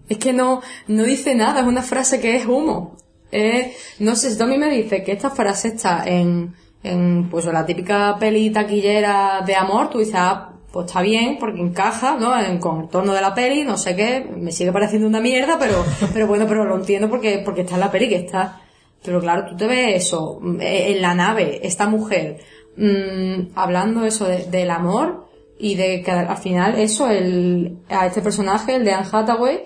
Es 0.08 0.18
que 0.18 0.32
no, 0.34 0.60
no 0.88 1.02
dice 1.04 1.34
nada, 1.34 1.60
es 1.60 1.66
una 1.66 1.82
frase 1.82 2.20
que 2.20 2.36
es 2.36 2.44
humo. 2.46 2.96
Eh, 3.30 3.74
no 4.00 4.14
sé, 4.16 4.28
mí 4.46 4.58
me 4.58 4.68
dices 4.68 5.02
que 5.04 5.12
esta 5.12 5.30
frase 5.30 5.68
está 5.68 6.04
en, 6.06 6.54
en 6.82 7.28
pues 7.30 7.44
la 7.46 7.64
típica 7.66 8.16
peli 8.18 8.50
taquillera 8.50 9.42
de 9.46 9.54
amor, 9.54 9.90
tú 9.90 9.98
dices, 9.98 10.14
ah, 10.16 10.48
pues 10.72 10.86
está 10.86 11.02
bien, 11.02 11.36
porque 11.38 11.60
encaja, 11.60 12.16
¿no? 12.18 12.38
En, 12.40 12.58
con 12.58 12.82
el 12.82 12.88
tono 12.88 13.12
de 13.12 13.20
la 13.20 13.34
peli, 13.34 13.62
no 13.64 13.76
sé 13.76 13.94
qué, 13.94 14.26
me 14.36 14.52
sigue 14.52 14.72
pareciendo 14.72 15.06
una 15.06 15.20
mierda, 15.20 15.58
pero, 15.58 15.84
pero 16.12 16.26
bueno, 16.26 16.46
pero 16.48 16.64
lo 16.64 16.76
entiendo 16.76 17.08
porque, 17.10 17.42
porque 17.44 17.60
está 17.62 17.74
en 17.74 17.80
la 17.80 17.90
peli 17.90 18.08
que 18.08 18.16
está. 18.16 18.60
Pero 19.04 19.20
claro, 19.20 19.46
tú 19.48 19.56
te 19.56 19.66
ves 19.66 20.04
eso, 20.06 20.40
eh, 20.60 20.92
en 20.94 21.02
la 21.02 21.14
nave, 21.14 21.60
esta 21.66 21.88
mujer, 21.88 22.38
mm, 22.76 23.50
hablando 23.56 24.04
eso 24.04 24.26
de- 24.26 24.44
del 24.46 24.70
amor, 24.70 25.26
y 25.58 25.74
de 25.76 26.02
que 26.02 26.10
al 26.10 26.36
final 26.38 26.76
eso, 26.78 27.08
el, 27.08 27.78
a 27.88 28.06
este 28.06 28.20
personaje, 28.22 28.74
el 28.76 28.84
de 28.84 28.92
Anne 28.92 29.06
Hathaway, 29.12 29.62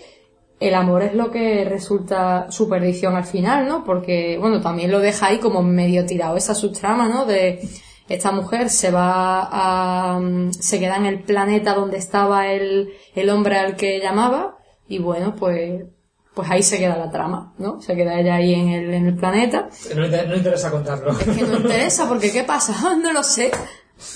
el 0.58 0.74
amor 0.74 1.02
es 1.02 1.14
lo 1.14 1.30
que 1.30 1.64
resulta 1.64 2.50
su 2.50 2.68
perdición 2.68 3.14
al 3.16 3.24
final, 3.24 3.68
¿no? 3.68 3.84
Porque, 3.84 4.38
bueno, 4.40 4.60
también 4.60 4.90
lo 4.90 5.00
deja 5.00 5.26
ahí 5.26 5.38
como 5.38 5.62
medio 5.62 6.06
tirado 6.06 6.36
esa 6.36 6.54
subtrama, 6.54 7.08
¿no? 7.08 7.26
De 7.26 7.60
esta 8.08 8.30
mujer 8.32 8.70
se 8.70 8.90
va 8.90 9.48
a, 9.50 10.20
se 10.50 10.78
queda 10.78 10.96
en 10.96 11.06
el 11.06 11.20
planeta 11.24 11.74
donde 11.74 11.98
estaba 11.98 12.48
el, 12.48 12.90
el 13.14 13.30
hombre 13.30 13.58
al 13.58 13.76
que 13.76 13.98
llamaba 14.00 14.56
y 14.88 14.98
bueno, 14.98 15.34
pues, 15.36 15.84
pues 16.32 16.50
ahí 16.50 16.62
se 16.62 16.78
queda 16.78 16.96
la 16.96 17.10
trama, 17.10 17.52
¿no? 17.58 17.80
Se 17.82 17.94
queda 17.96 18.18
ella 18.20 18.36
ahí 18.36 18.54
en 18.54 18.68
el, 18.68 18.94
en 18.94 19.06
el 19.08 19.16
planeta. 19.16 19.68
no, 19.94 20.06
no 20.06 20.36
interesa 20.36 20.70
contarlo. 20.70 21.16
Que 21.18 21.42
no 21.42 21.56
interesa 21.58 22.08
porque 22.08 22.30
¿qué 22.32 22.44
pasa? 22.44 22.94
No 23.02 23.12
lo 23.12 23.22
sé. 23.22 23.50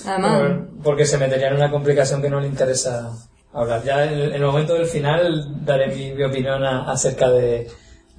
Además, 0.07 0.39
Por- 0.41 0.69
Porque 0.83 1.05
se 1.05 1.17
metería 1.17 1.49
en 1.49 1.55
una 1.55 1.69
complicación 1.71 2.21
que 2.21 2.29
no 2.29 2.39
le 2.39 2.47
interesa 2.47 3.11
hablar. 3.53 3.83
Ya 3.83 4.05
en 4.05 4.13
el, 4.13 4.21
en 4.29 4.35
el 4.35 4.41
momento 4.45 4.73
del 4.73 4.85
final 4.85 5.65
daré 5.65 5.87
mi, 5.95 6.11
mi 6.13 6.23
opinión 6.23 6.63
a- 6.63 6.91
acerca 6.91 7.29
de, 7.31 7.67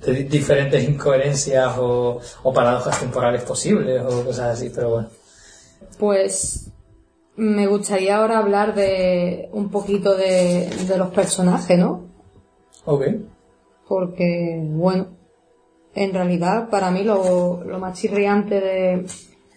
de 0.05 0.13
di- 0.15 0.25
diferentes 0.25 0.83
incoherencias 0.89 1.77
o, 1.79 2.21
o 2.43 2.53
paradojas 2.53 2.99
temporales 3.01 3.43
posibles 3.43 4.03
o 4.03 4.25
cosas 4.25 4.59
así, 4.59 4.71
pero 4.75 4.91
bueno. 4.91 5.09
Pues 5.99 6.71
me 7.37 7.67
gustaría 7.67 8.17
ahora 8.17 8.39
hablar 8.39 8.75
de 8.75 9.49
un 9.53 9.71
poquito 9.71 10.17
de, 10.17 10.69
de 10.89 10.99
los 10.99 11.09
personajes, 11.11 11.79
¿no? 11.79 12.07
Ok. 12.85 13.05
Porque, 13.89 14.59
bueno, 14.63 15.09
en 15.95 16.13
realidad 16.15 16.69
para 16.71 16.91
mí 16.91 17.03
lo, 17.05 17.63
lo 17.65 17.79
más 17.79 17.99
chirriante 17.99 18.61
de, 18.61 19.07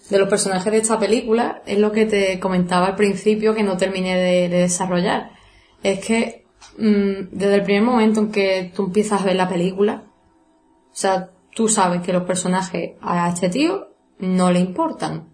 de 0.10 0.20
los 0.20 0.28
personajes 0.30 0.72
de 0.72 0.80
esta 0.80 1.00
película 1.00 1.62
es 1.66 1.80
lo 1.80 1.92
que 1.92 2.06
te 2.06 2.40
comentaba 2.40 2.88
al 2.88 2.96
principio 2.96 3.54
que 3.56 3.64
no 3.64 3.78
terminé 3.78 4.16
de, 4.18 4.50
de 4.50 4.58
desarrollar. 4.62 5.32
Es 5.86 6.04
que 6.04 6.48
mm, 6.80 7.30
desde 7.32 7.56
el 7.56 7.64
primer 7.64 7.84
momento 7.84 8.20
en 8.20 8.32
que 8.32 8.72
tú 8.76 8.86
empiezas 8.86 9.22
a 9.22 9.26
ver 9.26 9.36
la 9.36 9.48
película, 9.48 10.06
o 10.92 10.96
sea, 10.96 11.30
tú 11.54 11.68
sabes 11.68 12.02
que 12.02 12.12
los 12.12 12.24
personajes 12.24 12.94
a 13.02 13.30
este 13.30 13.50
tío 13.50 13.90
no 14.18 14.50
le 14.50 14.62
importan. 14.62 15.30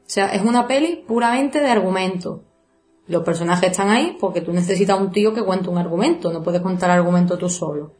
O 0.00 0.10
sea, 0.10 0.34
es 0.34 0.42
una 0.42 0.66
peli 0.66 1.02
puramente 1.08 1.60
de 1.60 1.70
argumento. 1.70 2.44
Los 3.06 3.22
personajes 3.22 3.70
están 3.70 3.88
ahí 3.88 4.18
porque 4.20 4.42
tú 4.42 4.52
necesitas 4.52 5.00
un 5.00 5.12
tío 5.12 5.32
que 5.32 5.42
cuente 5.42 5.70
un 5.70 5.78
argumento, 5.78 6.30
no 6.30 6.42
puedes 6.42 6.60
contar 6.60 6.90
argumento 6.90 7.38
tú 7.38 7.48
solo. 7.48 7.94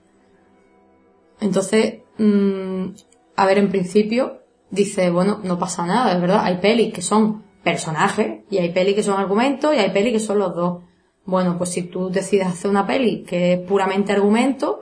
Entonces, 1.41 2.01
mm, 2.19 2.89
a 3.37 3.47
ver, 3.47 3.57
en 3.57 3.71
principio, 3.71 4.43
dice, 4.71 5.09
bueno, 5.09 5.41
no 5.43 5.59
pasa 5.59 5.87
nada, 5.87 6.13
es 6.13 6.21
verdad, 6.21 6.45
hay 6.45 6.59
pelis 6.59 6.93
que 6.93 7.01
son 7.01 7.43
personajes, 7.63 8.45
y 8.51 8.59
hay 8.59 8.71
pelis 8.71 8.97
que 8.97 9.03
son 9.03 9.19
argumentos, 9.19 9.75
y 9.75 9.79
hay 9.79 9.91
pelis 9.93 10.13
que 10.13 10.21
son 10.21 10.41
los 10.41 10.55
dos. 10.55 10.83
Bueno, 11.29 11.59
pues 11.59 11.69
si 11.73 11.83
tú 11.83 12.09
decides 12.09 12.47
hacer 12.47 12.71
una 12.71 12.87
peli 12.87 13.23
que 13.23 13.53
es 13.53 13.59
puramente 13.61 14.13
argumento, 14.13 14.81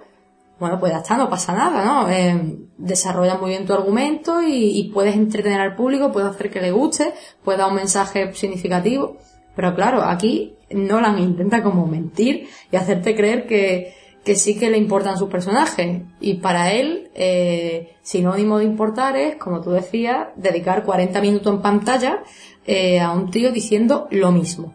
bueno, 0.61 0.78
pues 0.78 0.92
ya 0.92 0.99
está, 0.99 1.16
no 1.16 1.28
pasa 1.28 1.53
nada, 1.53 1.84
¿no? 1.84 2.09
Eh, 2.09 2.59
desarrolla 2.78 3.36
muy 3.36 3.51
bien 3.51 3.66
tu 3.66 3.72
argumento 3.72 4.40
y, 4.40 4.88
puedes 4.94 5.16
entretener 5.16 5.61
al 5.61 5.74
público, 5.74 6.12
puedes 6.12 6.30
hacer 6.30 6.49
que 6.49 6.61
le 6.61 6.70
guste, 6.70 7.12
puedes 7.42 7.59
dar 7.59 7.68
un 7.68 7.74
mensaje 7.74 8.32
significativo. 8.32 9.16
Pero 9.57 9.74
claro, 9.74 10.05
aquí 10.05 10.55
Nolan 10.70 11.18
intenta 11.18 11.64
como 11.64 11.84
mentir 11.84 12.47
y 12.70 12.76
hacerte 12.76 13.16
creer 13.16 13.49
que, 13.49 13.94
que 14.24 14.36
sí 14.36 14.57
que 14.57 14.70
le 14.70 14.78
importan 14.78 15.18
sus 15.18 15.28
personajes. 15.28 16.03
Y 16.20 16.34
para 16.34 16.70
él, 16.70 17.11
eh, 17.16 17.97
sinónimo 18.03 18.59
de 18.59 18.66
importar 18.66 19.16
es, 19.16 19.34
como 19.34 19.62
tú 19.62 19.72
decías, 19.72 20.28
dedicar 20.36 20.84
40 20.84 21.20
minutos 21.20 21.53
en 21.53 21.61
pantalla 21.61 22.22
eh, 22.68 23.01
a 23.01 23.11
un 23.11 23.32
tío 23.32 23.51
diciendo 23.51 24.07
lo 24.12 24.30
mismo. 24.30 24.72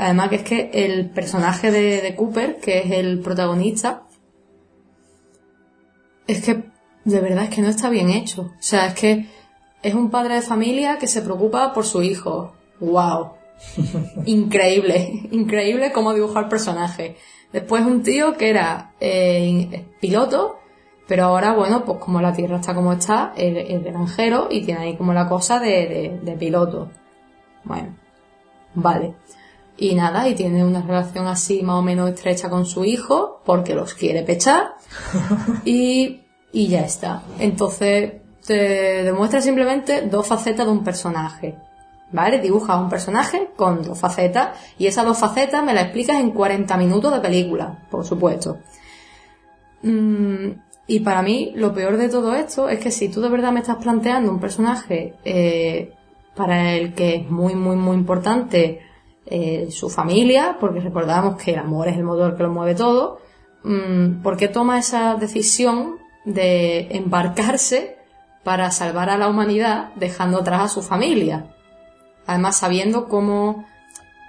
Además 0.00 0.30
que 0.30 0.36
es 0.36 0.42
que 0.42 0.70
el 0.72 1.10
personaje 1.10 1.70
de, 1.70 2.00
de 2.00 2.14
Cooper, 2.16 2.56
que 2.56 2.78
es 2.78 2.90
el 2.92 3.20
protagonista, 3.20 4.04
es 6.26 6.42
que 6.44 6.64
de 7.04 7.20
verdad 7.20 7.44
es 7.44 7.50
que 7.50 7.62
no 7.62 7.68
está 7.68 7.88
bien 7.90 8.10
hecho. 8.10 8.42
O 8.42 8.62
sea, 8.62 8.86
es 8.86 8.94
que 8.94 9.26
es 9.82 9.94
un 9.94 10.10
padre 10.10 10.34
de 10.36 10.42
familia 10.42 10.98
que 10.98 11.06
se 11.06 11.22
preocupa 11.22 11.72
por 11.72 11.84
su 11.84 12.02
hijo. 12.02 12.54
¡Wow! 12.80 13.32
increíble, 14.26 15.28
increíble 15.30 15.92
cómo 15.92 16.14
dibujar 16.14 16.48
personaje. 16.48 17.16
Después 17.52 17.84
un 17.84 18.02
tío 18.02 18.34
que 18.36 18.48
era 18.50 18.92
eh, 19.00 19.84
piloto, 20.00 20.58
pero 21.08 21.24
ahora, 21.24 21.52
bueno, 21.52 21.84
pues 21.84 21.98
como 21.98 22.20
la 22.20 22.32
Tierra 22.32 22.56
está 22.56 22.74
como 22.74 22.92
está, 22.92 23.32
es, 23.36 23.68
es 23.68 23.82
granjero 23.84 24.48
y 24.50 24.62
tiene 24.64 24.80
ahí 24.80 24.96
como 24.96 25.12
la 25.12 25.28
cosa 25.28 25.58
de, 25.58 25.68
de- 25.88 26.20
de 26.22 26.32
piloto. 26.36 26.90
Bueno, 27.64 27.96
vale. 28.74 29.14
Y 29.82 29.94
nada, 29.94 30.28
y 30.28 30.34
tiene 30.34 30.62
una 30.62 30.82
relación 30.82 31.26
así 31.26 31.62
más 31.62 31.76
o 31.76 31.82
menos 31.82 32.10
estrecha 32.10 32.50
con 32.50 32.66
su 32.66 32.84
hijo, 32.84 33.40
porque 33.46 33.74
los 33.74 33.94
quiere 33.94 34.22
pechar. 34.22 34.74
y, 35.64 36.20
y 36.52 36.68
ya 36.68 36.82
está. 36.82 37.22
Entonces, 37.38 38.12
te 38.46 39.04
demuestra 39.04 39.40
simplemente 39.40 40.02
dos 40.02 40.26
facetas 40.26 40.66
de 40.66 40.72
un 40.72 40.84
personaje. 40.84 41.56
¿Vale? 42.12 42.40
Dibuja 42.40 42.76
un 42.76 42.90
personaje 42.90 43.52
con 43.56 43.82
dos 43.82 43.98
facetas 43.98 44.58
y 44.76 44.86
esas 44.86 45.06
dos 45.06 45.16
facetas 45.16 45.64
me 45.64 45.72
las 45.72 45.84
explicas 45.84 46.20
en 46.20 46.32
40 46.32 46.76
minutos 46.76 47.14
de 47.14 47.20
película, 47.20 47.86
por 47.90 48.04
supuesto. 48.04 48.58
Mm, 49.82 50.50
y 50.88 51.00
para 51.00 51.22
mí 51.22 51.52
lo 51.54 51.72
peor 51.72 51.96
de 51.96 52.10
todo 52.10 52.34
esto 52.34 52.68
es 52.68 52.80
que 52.80 52.90
si 52.90 53.08
tú 53.08 53.22
de 53.22 53.30
verdad 53.30 53.52
me 53.52 53.60
estás 53.60 53.76
planteando 53.76 54.30
un 54.30 54.40
personaje 54.40 55.14
eh, 55.24 55.94
para 56.34 56.74
el 56.74 56.92
que 56.92 57.14
es 57.14 57.30
muy, 57.30 57.54
muy, 57.54 57.76
muy 57.76 57.96
importante 57.96 58.89
eh, 59.30 59.68
su 59.70 59.88
familia, 59.88 60.56
porque 60.58 60.80
recordamos 60.80 61.40
que 61.40 61.52
el 61.52 61.60
amor 61.60 61.86
es 61.86 61.96
el 61.96 62.02
motor 62.02 62.36
que 62.36 62.42
lo 62.42 62.50
mueve 62.50 62.74
todo, 62.74 63.20
mm, 63.62 64.22
¿por 64.22 64.36
qué 64.36 64.48
toma 64.48 64.78
esa 64.78 65.14
decisión 65.14 65.98
de 66.24 66.88
embarcarse 66.96 67.96
para 68.42 68.72
salvar 68.72 69.08
a 69.08 69.16
la 69.16 69.28
humanidad 69.28 69.90
dejando 69.94 70.40
atrás 70.40 70.62
a 70.62 70.68
su 70.68 70.82
familia? 70.82 71.54
Además, 72.26 72.58
sabiendo 72.58 73.08
cómo, 73.08 73.66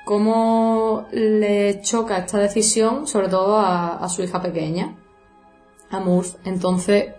cómo 0.05 1.07
le 1.11 1.81
choca 1.81 2.19
esta 2.19 2.37
decisión, 2.37 3.07
sobre 3.07 3.27
todo 3.27 3.57
a, 3.57 3.97
a 3.97 4.07
su 4.07 4.21
hija 4.21 4.39
pequeña, 4.39 4.95
a 5.89 5.99
Murph. 5.99 6.35
Entonces, 6.45 7.13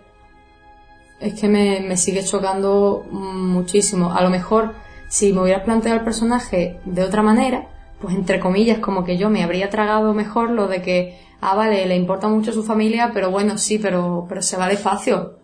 es 1.19 1.39
que 1.39 1.49
me, 1.49 1.81
me 1.81 1.97
sigue 1.97 2.23
chocando 2.23 3.05
muchísimo. 3.11 4.13
A 4.13 4.21
lo 4.21 4.29
mejor, 4.29 4.73
si 5.09 5.33
me 5.33 5.41
hubieras 5.41 5.63
planteado 5.63 5.99
el 5.99 6.05
personaje 6.05 6.79
de 6.85 7.03
otra 7.03 7.21
manera, 7.21 7.67
pues 8.03 8.15
entre 8.15 8.41
comillas, 8.41 8.79
como 8.79 9.05
que 9.05 9.15
yo 9.15 9.29
me 9.29 9.43
habría 9.43 9.69
tragado 9.69 10.13
mejor 10.13 10.49
lo 10.49 10.67
de 10.67 10.81
que, 10.81 11.17
ah, 11.39 11.55
vale, 11.55 11.85
le 11.85 11.95
importa 11.95 12.27
mucho 12.27 12.51
su 12.51 12.61
familia, 12.61 13.11
pero 13.13 13.31
bueno, 13.31 13.57
sí, 13.57 13.79
pero, 13.79 14.25
pero 14.27 14.41
se 14.41 14.57
va 14.57 14.67
despacio. 14.67 15.39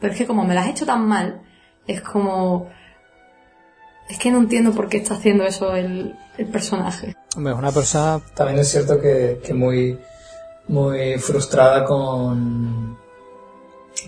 Pero 0.00 0.12
es 0.12 0.18
que 0.18 0.26
como 0.26 0.42
me 0.42 0.52
la 0.52 0.62
has 0.62 0.70
hecho 0.70 0.84
tan 0.84 1.06
mal, 1.06 1.42
es 1.86 2.00
como, 2.00 2.68
es 4.08 4.18
que 4.18 4.32
no 4.32 4.38
entiendo 4.38 4.72
por 4.72 4.88
qué 4.88 4.96
está 4.96 5.14
haciendo 5.14 5.44
eso 5.44 5.76
el, 5.76 6.16
el 6.36 6.46
personaje. 6.46 7.14
Hombre, 7.36 7.52
es 7.52 7.58
una 7.60 7.70
persona, 7.70 8.20
también 8.34 8.58
es 8.58 8.68
cierto 8.68 9.00
que, 9.00 9.40
que 9.40 9.54
muy, 9.54 9.96
muy 10.66 11.16
frustrada 11.18 11.84
con 11.84 12.98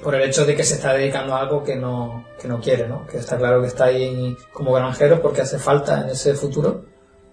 por 0.03 0.17
el 0.17 0.23
hecho 0.23 0.45
de 0.45 0.57
que 0.57 0.65
se 0.65 0.75
está 0.75 0.93
dedicando 0.93 1.37
a 1.37 1.41
algo 1.41 1.63
que 1.63 1.77
no, 1.77 2.25
que 2.41 2.49
no 2.49 2.61
quiere, 2.61 2.89
¿no? 2.89 3.07
Que 3.07 3.19
está 3.19 3.39
claro 3.39 3.61
que 3.61 3.69
está 3.69 3.85
ahí 3.85 4.37
como 4.53 4.73
granjero 4.73 5.23
porque 5.23 5.43
hace 5.43 5.61
falta 5.61 6.01
en 6.01 6.09
ese 6.09 6.35
futuro, 6.35 6.92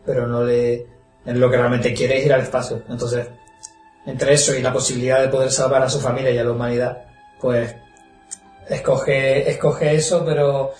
pero 0.09 0.25
no 0.25 0.43
le 0.43 0.87
lo 1.25 1.51
que 1.51 1.57
realmente 1.57 1.93
quiere 1.93 2.17
es 2.17 2.25
ir 2.25 2.33
al 2.33 2.41
espacio. 2.41 2.81
Entonces, 2.89 3.27
entre 4.07 4.33
eso 4.33 4.55
y 4.55 4.61
la 4.63 4.73
posibilidad 4.73 5.21
de 5.21 5.27
poder 5.27 5.51
salvar 5.51 5.83
a 5.83 5.89
su 5.89 5.99
familia 5.99 6.31
y 6.31 6.39
a 6.39 6.43
la 6.43 6.51
humanidad, 6.51 7.05
pues 7.39 7.75
escoge, 8.67 9.47
escoge 9.47 9.93
eso, 9.93 10.25
pero 10.25 10.71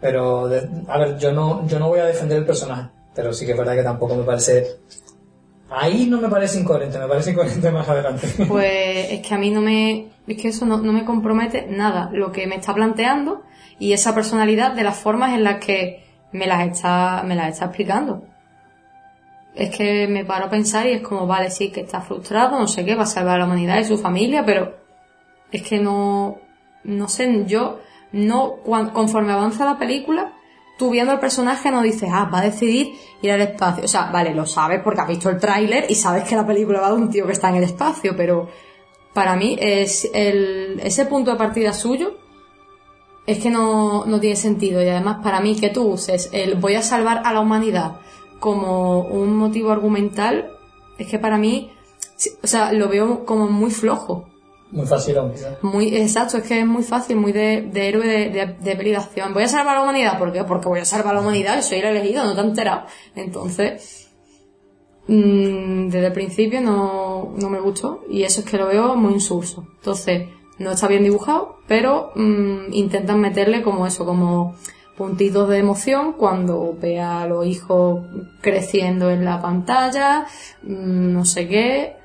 pero 0.00 0.46
a 0.88 0.98
ver, 0.98 1.18
yo 1.18 1.32
no, 1.32 1.66
yo 1.66 1.78
no 1.78 1.88
voy 1.88 2.00
a 2.00 2.06
defender 2.06 2.38
el 2.38 2.46
personaje, 2.46 2.88
pero 3.14 3.30
sí 3.34 3.44
que 3.44 3.52
es 3.52 3.58
verdad 3.58 3.74
que 3.74 3.82
tampoco 3.82 4.14
me 4.14 4.24
parece 4.24 4.78
Ahí 5.68 6.06
no 6.06 6.18
me 6.18 6.28
parece 6.28 6.58
incoherente, 6.58 6.98
me 6.98 7.08
parece 7.08 7.32
incoherente 7.32 7.70
más 7.72 7.86
adelante. 7.86 8.26
Pues 8.48 9.10
es 9.10 9.20
que 9.20 9.34
a 9.34 9.38
mí 9.38 9.50
no 9.50 9.60
me, 9.60 10.06
es 10.26 10.40
que 10.40 10.48
eso 10.48 10.64
no, 10.64 10.78
no 10.78 10.94
me 10.94 11.04
compromete 11.04 11.66
nada, 11.68 12.08
lo 12.10 12.32
que 12.32 12.46
me 12.46 12.56
está 12.56 12.72
planteando 12.72 13.42
y 13.78 13.92
esa 13.92 14.14
personalidad 14.14 14.72
de 14.72 14.84
las 14.84 14.96
formas 14.96 15.34
en 15.34 15.44
las 15.44 15.62
que 15.62 16.06
me 16.32 16.46
las 16.46 16.66
está, 16.66 17.22
me 17.26 17.34
las 17.34 17.52
está 17.52 17.66
explicando. 17.66 18.22
Es 19.56 19.74
que 19.74 20.06
me 20.06 20.24
paro 20.24 20.46
a 20.46 20.50
pensar 20.50 20.86
y 20.86 20.92
es 20.92 21.02
como, 21.02 21.26
vale, 21.26 21.50
sí, 21.50 21.70
que 21.70 21.80
está 21.80 22.00
frustrado, 22.00 22.58
no 22.58 22.68
sé 22.68 22.84
qué, 22.84 22.94
va 22.94 23.04
a 23.04 23.06
salvar 23.06 23.36
a 23.36 23.38
la 23.38 23.44
humanidad 23.46 23.78
y 23.78 23.84
su 23.84 23.96
familia, 23.96 24.44
pero 24.44 24.74
es 25.50 25.62
que 25.62 25.78
no, 25.78 26.38
no 26.84 27.08
sé, 27.08 27.44
yo, 27.46 27.80
no, 28.12 28.56
conforme 28.92 29.32
avanza 29.32 29.64
la 29.64 29.78
película, 29.78 30.34
tú 30.78 30.90
viendo 30.90 31.12
el 31.12 31.18
personaje 31.18 31.70
no 31.70 31.82
dices, 31.82 32.10
ah, 32.12 32.30
va 32.32 32.40
a 32.40 32.44
decidir 32.44 32.92
ir 33.22 33.32
al 33.32 33.40
espacio. 33.40 33.84
O 33.84 33.88
sea, 33.88 34.10
vale, 34.10 34.34
lo 34.34 34.46
sabes 34.46 34.80
porque 34.82 35.00
has 35.00 35.08
visto 35.08 35.30
el 35.30 35.38
tráiler 35.38 35.86
y 35.88 35.94
sabes 35.94 36.24
que 36.24 36.36
la 36.36 36.46
película 36.46 36.80
va 36.80 36.90
de 36.90 36.96
un 36.96 37.10
tío 37.10 37.26
que 37.26 37.32
está 37.32 37.48
en 37.48 37.56
el 37.56 37.64
espacio, 37.64 38.14
pero 38.16 38.48
para 39.14 39.36
mí 39.36 39.56
es 39.58 40.08
el, 40.12 40.80
ese 40.82 41.06
punto 41.06 41.30
de 41.30 41.38
partida 41.38 41.72
suyo 41.72 42.18
es 43.26 43.38
que 43.38 43.50
no, 43.50 44.04
no 44.06 44.20
tiene 44.20 44.36
sentido. 44.36 44.82
Y 44.82 44.88
además, 44.88 45.18
para 45.22 45.40
mí, 45.40 45.56
que 45.56 45.70
tú 45.70 45.82
uses 45.88 46.30
el 46.32 46.54
voy 46.54 46.74
a 46.74 46.82
salvar 46.82 47.22
a 47.24 47.32
la 47.32 47.40
humanidad 47.40 47.96
como 48.46 49.00
un 49.00 49.36
motivo 49.36 49.72
argumental, 49.72 50.52
es 50.98 51.08
que 51.08 51.18
para 51.18 51.36
mí, 51.36 51.72
o 52.44 52.46
sea, 52.46 52.72
lo 52.72 52.88
veo 52.88 53.24
como 53.24 53.48
muy 53.48 53.72
flojo. 53.72 54.28
Muy 54.70 54.86
fácil, 54.86 55.16
Muy, 55.62 55.96
exacto, 55.96 56.36
es 56.36 56.44
que 56.44 56.60
es 56.60 56.66
muy 56.66 56.84
fácil, 56.84 57.16
muy 57.16 57.32
de, 57.32 57.62
de 57.62 57.88
héroe 57.88 58.06
de, 58.06 58.30
de, 58.30 58.46
de 58.46 58.98
Voy 59.34 59.42
a 59.42 59.48
salvar 59.48 59.74
a 59.74 59.78
la 59.78 59.82
humanidad, 59.82 60.16
¿por 60.16 60.32
qué? 60.32 60.44
Porque 60.44 60.68
voy 60.68 60.78
a 60.78 60.84
salvar 60.84 61.08
a 61.08 61.16
la 61.16 61.22
humanidad, 61.22 61.60
soy 61.60 61.78
el 61.78 61.86
elegido, 61.86 62.24
no 62.24 62.34
te 62.34 62.40
has 62.40 62.46
enterado. 62.46 62.82
Entonces, 63.16 64.10
mmm, 65.08 65.88
desde 65.88 66.06
el 66.06 66.12
principio 66.12 66.60
no, 66.60 67.34
no 67.36 67.50
me 67.50 67.58
gustó 67.58 68.04
y 68.08 68.22
eso 68.22 68.42
es 68.42 68.46
que 68.46 68.58
lo 68.58 68.68
veo 68.68 68.94
muy 68.94 69.14
insulso. 69.14 69.66
Entonces, 69.78 70.28
no 70.60 70.70
está 70.70 70.86
bien 70.86 71.02
dibujado, 71.02 71.56
pero 71.66 72.12
mmm, 72.14 72.72
intentan 72.72 73.20
meterle 73.20 73.64
como 73.64 73.88
eso, 73.88 74.04
como 74.04 74.54
puntitos 74.96 75.48
de 75.48 75.58
emoción 75.58 76.14
cuando 76.14 76.76
ve 76.80 77.00
a 77.00 77.26
los 77.26 77.46
hijos 77.46 78.04
creciendo 78.40 79.10
en 79.10 79.24
la 79.24 79.40
pantalla, 79.40 80.26
mmm, 80.62 81.12
no 81.12 81.24
sé 81.24 81.46
qué, 81.48 81.96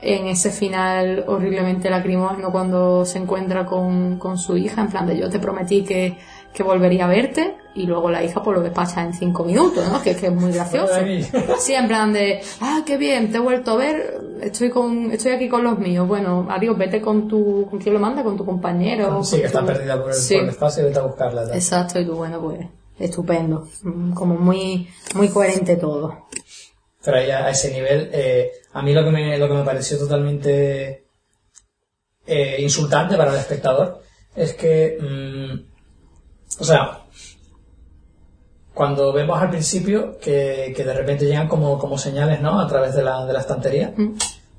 en 0.00 0.26
ese 0.26 0.50
final 0.50 1.24
horriblemente 1.26 1.90
lacrimógeno 1.90 2.52
cuando 2.52 3.04
se 3.04 3.18
encuentra 3.18 3.66
con, 3.66 4.18
con 4.18 4.38
su 4.38 4.56
hija, 4.56 4.82
en 4.82 4.88
plan 4.88 5.06
de 5.06 5.18
yo 5.18 5.28
te 5.28 5.40
prometí 5.40 5.82
que, 5.82 6.16
que 6.58 6.64
volvería 6.64 7.04
a 7.04 7.08
verte 7.08 7.56
y 7.76 7.86
luego 7.86 8.10
la 8.10 8.24
hija 8.24 8.42
pues 8.42 8.56
lo 8.56 8.64
despacha 8.64 9.00
en 9.04 9.14
cinco 9.14 9.44
minutos, 9.44 9.88
¿no? 9.88 10.02
Que, 10.02 10.16
que 10.16 10.26
es 10.26 10.32
muy 10.32 10.50
gracioso. 10.50 10.92
Sí, 11.60 11.72
en 11.72 11.86
plan 11.86 12.12
de, 12.12 12.40
ah, 12.60 12.82
qué 12.84 12.96
bien, 12.96 13.30
te 13.30 13.36
he 13.36 13.40
vuelto 13.40 13.70
a 13.70 13.76
ver, 13.76 14.20
estoy 14.40 14.68
con, 14.68 15.12
estoy 15.12 15.30
aquí 15.30 15.48
con 15.48 15.62
los 15.62 15.78
míos. 15.78 16.08
Bueno, 16.08 16.48
adiós, 16.50 16.76
vete 16.76 17.00
con 17.00 17.28
tu, 17.28 17.68
¿con 17.70 17.78
quién 17.78 17.94
lo 17.94 18.00
manda? 18.00 18.24
Con 18.24 18.36
tu 18.36 18.44
compañero. 18.44 19.22
Sí, 19.22 19.38
que 19.38 19.46
está 19.46 19.64
perdida 19.64 20.02
por 20.02 20.10
el, 20.10 20.18
por 20.18 20.36
el, 20.36 20.48
espacio 20.48 20.82
y 20.82 20.86
vete 20.86 20.98
a 20.98 21.02
buscarla. 21.02 21.54
Exacto, 21.54 22.00
y 22.00 22.04
tú, 22.04 22.16
bueno, 22.16 22.40
pues, 22.40 22.58
estupendo. 22.98 23.68
Mm, 23.82 24.14
como 24.14 24.34
muy, 24.34 24.88
muy 25.14 25.28
coherente 25.28 25.76
todo 25.76 26.26
pero 27.04 27.16
ahí 27.20 27.30
a, 27.30 27.48
ese 27.48 27.70
nivel, 27.70 28.10
eh, 28.12 28.50
a 28.72 28.82
mí 28.82 28.92
lo 28.92 29.04
que 29.04 29.10
me, 29.10 29.38
lo 29.38 29.48
que 29.48 29.54
me 29.54 29.64
pareció 29.64 29.96
totalmente 29.96 31.06
eh, 32.26 32.56
insultante 32.58 33.16
para 33.16 33.30
el 33.30 33.38
espectador 33.38 34.02
es 34.34 34.52
que, 34.52 34.98
mm, 35.00 35.67
o 36.58 36.64
sea, 36.64 37.00
cuando 38.74 39.12
vemos 39.12 39.40
al 39.40 39.50
principio 39.50 40.18
que, 40.18 40.72
que 40.76 40.84
de 40.84 40.94
repente 40.94 41.26
llegan 41.26 41.48
como, 41.48 41.78
como 41.78 41.98
señales, 41.98 42.40
¿no? 42.40 42.60
A 42.60 42.68
través 42.68 42.94
de 42.94 43.02
la, 43.02 43.26
de 43.26 43.32
la 43.32 43.40
estantería 43.40 43.92
mm. 43.96 44.14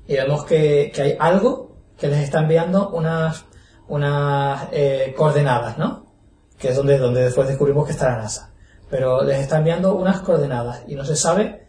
y 0.08 0.14
vemos 0.14 0.44
que, 0.44 0.92
que 0.94 1.02
hay 1.02 1.16
algo 1.18 1.70
que 1.98 2.08
les 2.08 2.18
está 2.20 2.40
enviando 2.40 2.90
unas, 2.90 3.44
unas 3.88 4.68
eh, 4.72 5.14
coordenadas, 5.16 5.78
¿no? 5.78 6.06
Que 6.58 6.68
es 6.68 6.76
donde, 6.76 6.98
donde 6.98 7.22
después 7.22 7.48
descubrimos 7.48 7.86
que 7.86 7.92
está 7.92 8.10
la 8.10 8.18
NASA. 8.18 8.50
Pero 8.88 9.22
les 9.22 9.38
está 9.38 9.58
enviando 9.58 9.94
unas 9.94 10.20
coordenadas 10.20 10.82
y 10.86 10.94
no 10.94 11.04
se 11.04 11.16
sabe 11.16 11.68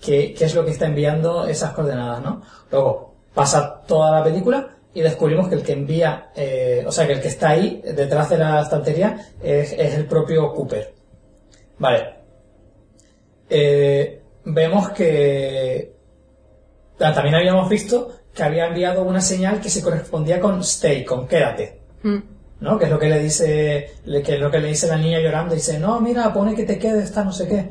qué, 0.00 0.34
es 0.38 0.54
lo 0.54 0.64
que 0.64 0.70
está 0.70 0.86
enviando 0.86 1.46
esas 1.46 1.72
coordenadas, 1.72 2.22
¿no? 2.22 2.42
Luego 2.70 3.14
pasa 3.34 3.82
toda 3.86 4.10
la 4.10 4.24
película 4.24 4.75
y 4.96 5.02
descubrimos 5.02 5.48
que 5.48 5.56
el 5.56 5.62
que 5.62 5.74
envía, 5.74 6.30
eh, 6.34 6.82
o 6.86 6.90
sea, 6.90 7.06
que 7.06 7.12
el 7.12 7.20
que 7.20 7.28
está 7.28 7.50
ahí 7.50 7.82
detrás 7.84 8.30
de 8.30 8.38
la 8.38 8.62
estantería 8.62 9.28
es, 9.42 9.74
el 9.74 10.06
propio 10.06 10.54
Cooper. 10.54 10.94
Vale. 11.76 12.14
Eh, 13.50 14.22
vemos 14.46 14.88
que 14.92 15.92
también 16.96 17.34
habíamos 17.34 17.68
visto 17.68 18.10
que 18.32 18.42
había 18.42 18.68
enviado 18.68 19.02
una 19.02 19.20
señal 19.20 19.60
que 19.60 19.68
se 19.68 19.82
correspondía 19.82 20.40
con 20.40 20.60
stay, 20.60 21.04
con 21.04 21.28
quédate. 21.28 21.78
Mm. 22.02 22.18
¿No? 22.60 22.78
Que 22.78 22.86
es 22.86 22.90
lo 22.90 22.98
que 22.98 23.10
le 23.10 23.18
dice, 23.18 23.90
que 24.02 24.34
es 24.34 24.40
lo 24.40 24.50
que 24.50 24.60
le 24.60 24.68
dice 24.68 24.86
la 24.86 24.96
niña 24.96 25.20
llorando. 25.20 25.54
Dice, 25.54 25.78
no, 25.78 26.00
mira, 26.00 26.32
pone 26.32 26.54
que 26.54 26.64
te 26.64 26.78
quedes, 26.78 27.04
está 27.04 27.22
no 27.22 27.32
sé 27.32 27.46
qué. 27.46 27.68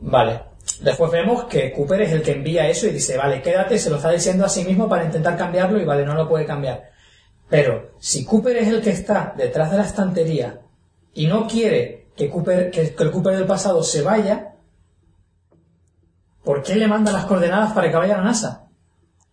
Vale. 0.00 0.40
Después 0.80 1.10
vemos 1.10 1.44
que 1.44 1.72
Cooper 1.72 2.02
es 2.02 2.12
el 2.12 2.22
que 2.22 2.32
envía 2.32 2.68
eso 2.68 2.86
y 2.86 2.90
dice, 2.90 3.16
vale, 3.16 3.42
quédate, 3.42 3.78
se 3.78 3.90
lo 3.90 3.96
está 3.96 4.10
diciendo 4.10 4.44
a 4.44 4.48
sí 4.48 4.64
mismo 4.64 4.88
para 4.88 5.04
intentar 5.04 5.36
cambiarlo 5.36 5.80
y 5.80 5.84
vale, 5.84 6.04
no 6.04 6.14
lo 6.14 6.28
puede 6.28 6.46
cambiar. 6.46 6.90
Pero 7.48 7.92
si 7.98 8.24
Cooper 8.24 8.56
es 8.58 8.68
el 8.68 8.80
que 8.80 8.90
está 8.90 9.34
detrás 9.36 9.70
de 9.70 9.78
la 9.78 9.84
estantería 9.84 10.60
y 11.14 11.26
no 11.26 11.46
quiere 11.46 12.08
que, 12.14 12.28
Cooper, 12.28 12.70
que, 12.70 12.94
el 12.96 13.10
Cooper 13.10 13.36
del 13.36 13.46
pasado 13.46 13.82
se 13.82 14.02
vaya, 14.02 14.54
¿por 16.44 16.62
qué 16.62 16.76
le 16.76 16.86
manda 16.86 17.12
las 17.12 17.24
coordenadas 17.24 17.72
para 17.72 17.90
que 17.90 17.96
vaya 17.96 18.14
a 18.14 18.18
la 18.18 18.24
NASA? 18.24 18.68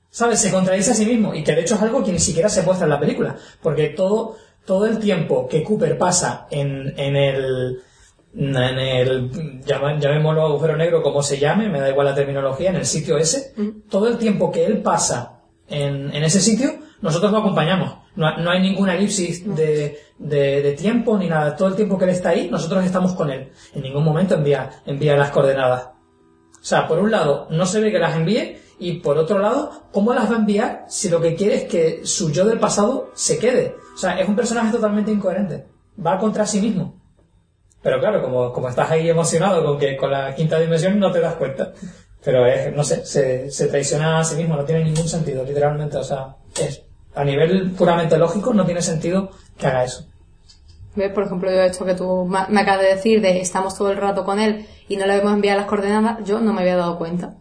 ¿Sabes? 0.09 0.39
Se 0.39 0.51
contradice 0.51 0.91
a 0.91 0.95
sí 0.95 1.05
mismo 1.05 1.35
y 1.35 1.43
que 1.43 1.53
de 1.53 1.61
hecho 1.61 1.75
es 1.75 1.81
algo 1.81 2.03
que 2.03 2.13
ni 2.13 2.19
siquiera 2.19 2.47
se 2.47 2.63
muestra 2.63 2.85
en 2.85 2.91
la 2.91 2.99
película, 2.99 3.35
porque 3.61 3.89
todo, 3.89 4.37
todo 4.65 4.85
el 4.85 4.97
tiempo 4.97 5.47
que 5.47 5.63
Cooper 5.63 5.97
pasa 5.97 6.47
en, 6.49 6.97
en 6.97 7.15
el 7.17 7.83
en 8.37 8.79
el, 8.79 9.31
llamémoslo 9.65 10.45
agujero 10.45 10.75
negro, 10.75 11.01
como 11.01 11.21
se 11.23 11.37
llame, 11.39 11.69
me 11.69 11.79
da 11.79 11.89
igual 11.89 12.07
la 12.07 12.15
terminología, 12.15 12.69
en 12.69 12.75
el 12.77 12.85
sitio 12.85 13.17
ese, 13.17 13.53
todo 13.89 14.07
el 14.07 14.17
tiempo 14.17 14.51
que 14.51 14.65
él 14.65 14.81
pasa 14.81 15.39
en, 15.67 16.13
en 16.13 16.23
ese 16.23 16.39
sitio, 16.41 16.71
nosotros 17.01 17.31
lo 17.31 17.39
acompañamos. 17.39 17.97
No, 18.15 18.37
no 18.37 18.51
hay 18.51 18.61
ninguna 18.61 18.95
elipsis 18.95 19.43
de, 19.55 19.99
de- 20.17 20.61
de 20.61 20.71
tiempo 20.73 21.17
ni 21.17 21.27
nada. 21.27 21.55
Todo 21.55 21.67
el 21.67 21.75
tiempo 21.75 21.97
que 21.97 22.05
él 22.05 22.11
está 22.11 22.29
ahí, 22.29 22.49
nosotros 22.49 22.83
estamos 22.85 23.13
con 23.13 23.29
él. 23.29 23.51
En 23.73 23.81
ningún 23.83 24.03
momento 24.05 24.35
envía, 24.35 24.69
envía 24.85 25.17
las 25.17 25.31
coordenadas. 25.31 25.87
O 25.87 26.67
sea, 26.67 26.87
por 26.87 26.99
un 26.99 27.11
lado, 27.11 27.47
no 27.51 27.65
se 27.65 27.79
ve 27.81 27.91
que 27.91 27.99
las 27.99 28.15
envíe 28.15 28.57
y 28.79 28.93
por 28.99 29.17
otro 29.17 29.39
lado, 29.39 29.83
¿cómo 29.91 30.13
las 30.13 30.31
va 30.31 30.35
a 30.35 30.39
enviar 30.39 30.85
si 30.87 31.09
lo 31.09 31.19
que 31.21 31.35
quiere 31.35 31.55
es 31.55 31.63
que 31.65 32.05
su 32.05 32.31
yo 32.31 32.45
del 32.45 32.57
pasado 32.59 33.11
se 33.13 33.37
quede? 33.37 33.75
O 33.93 33.97
sea, 33.97 34.17
es 34.19 34.27
un 34.27 34.35
personaje 34.35 34.71
totalmente 34.71 35.11
incoherente. 35.11 35.65
Va 36.03 36.17
contra 36.17 36.45
sí 36.45 36.61
mismo. 36.61 37.01
Pero 37.85 37.99
claro, 37.99 38.19
como, 38.23 38.51
como 38.51 38.67
estás 38.67 38.89
ahí 38.89 39.07
emocionado 39.07 39.63
con 39.63 39.77
que 39.77 39.95
con 39.95 40.09
la 40.09 40.33
quinta 40.33 40.57
dimensión 40.59 40.99
no 40.99 41.11
te 41.11 41.19
das 41.19 41.35
cuenta. 41.35 41.71
Pero 42.23 42.43
es, 42.47 42.75
no 42.75 42.83
sé, 42.83 43.05
se, 43.05 43.51
se 43.51 43.67
traiciona 43.67 44.17
a 44.19 44.23
sí 44.23 44.35
mismo, 44.35 44.55
no 44.55 44.65
tiene 44.65 44.83
ningún 44.83 45.07
sentido, 45.07 45.43
literalmente. 45.45 45.95
O 45.97 46.03
sea, 46.03 46.35
es, 46.59 46.81
a 47.13 47.23
nivel 47.23 47.73
puramente 47.77 48.17
lógico 48.17 48.55
no 48.55 48.65
tiene 48.65 48.81
sentido 48.81 49.29
que 49.55 49.67
haga 49.67 49.83
eso. 49.83 50.07
¿Ves? 50.95 51.11
Por 51.11 51.25
ejemplo, 51.25 51.51
yo 51.51 51.61
esto 51.61 51.85
que 51.85 51.93
tú 51.93 52.25
me 52.25 52.59
acabas 52.61 52.81
de 52.81 52.95
decir 52.95 53.21
de 53.21 53.39
estamos 53.39 53.77
todo 53.77 53.91
el 53.91 53.97
rato 53.97 54.25
con 54.25 54.39
él 54.39 54.65
y 54.87 54.97
no 54.97 55.05
le 55.05 55.17
hemos 55.17 55.33
enviado 55.33 55.59
las 55.59 55.67
coordenadas, 55.69 56.25
yo 56.25 56.39
no 56.39 56.53
me 56.53 56.61
había 56.61 56.77
dado 56.77 56.97
cuenta. 56.97 57.35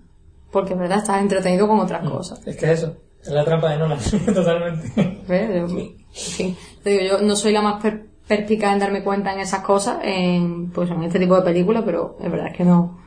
Porque, 0.52 0.74
en 0.74 0.80
verdad, 0.80 0.98
estás 0.98 1.22
entretenido 1.22 1.66
con 1.66 1.80
otras 1.80 2.06
cosas. 2.06 2.46
Es 2.46 2.54
que 2.56 2.66
es 2.66 2.82
eso, 2.82 2.96
es 3.22 3.28
la 3.30 3.44
trampa 3.46 3.70
de 3.70 3.78
Nolan, 3.78 3.98
totalmente. 4.34 5.22
¿Ves? 5.26 5.50
En 5.50 5.68
fin, 6.12 6.56
te 6.82 6.90
digo, 6.90 7.16
yo 7.16 7.22
no 7.22 7.34
soy 7.34 7.52
la 7.52 7.62
más 7.62 7.80
per- 7.82 8.12
perspicaz 8.28 8.72
en 8.72 8.78
darme 8.78 9.02
cuenta 9.04 9.32
en 9.32 9.40
esas 9.40 9.60
cosas, 9.60 9.98
en, 10.02 10.70
pues 10.70 10.90
en 10.90 11.02
este 11.02 11.18
tipo 11.18 11.36
de 11.36 11.42
películas, 11.42 11.82
pero 11.84 12.16
es 12.20 12.30
verdad 12.30 12.48
es 12.48 12.56
que 12.56 12.64
no. 12.64 13.02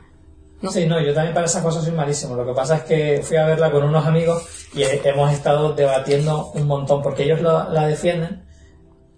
No. 0.60 0.70
Sí, 0.72 0.86
no, 0.86 1.00
yo 1.00 1.14
también 1.14 1.34
para 1.34 1.46
esas 1.46 1.62
cosas 1.62 1.84
soy 1.84 1.92
malísimo. 1.92 2.34
Lo 2.34 2.44
que 2.44 2.52
pasa 2.52 2.76
es 2.78 2.82
que 2.82 3.20
fui 3.22 3.36
a 3.36 3.46
verla 3.46 3.70
con 3.70 3.84
unos 3.84 4.04
amigos 4.06 4.68
y 4.74 4.82
he- 4.82 5.08
hemos 5.08 5.32
estado 5.32 5.72
debatiendo 5.74 6.50
un 6.54 6.66
montón 6.66 7.00
porque 7.00 7.22
ellos 7.24 7.40
lo- 7.40 7.70
la 7.70 7.86
defienden, 7.86 8.42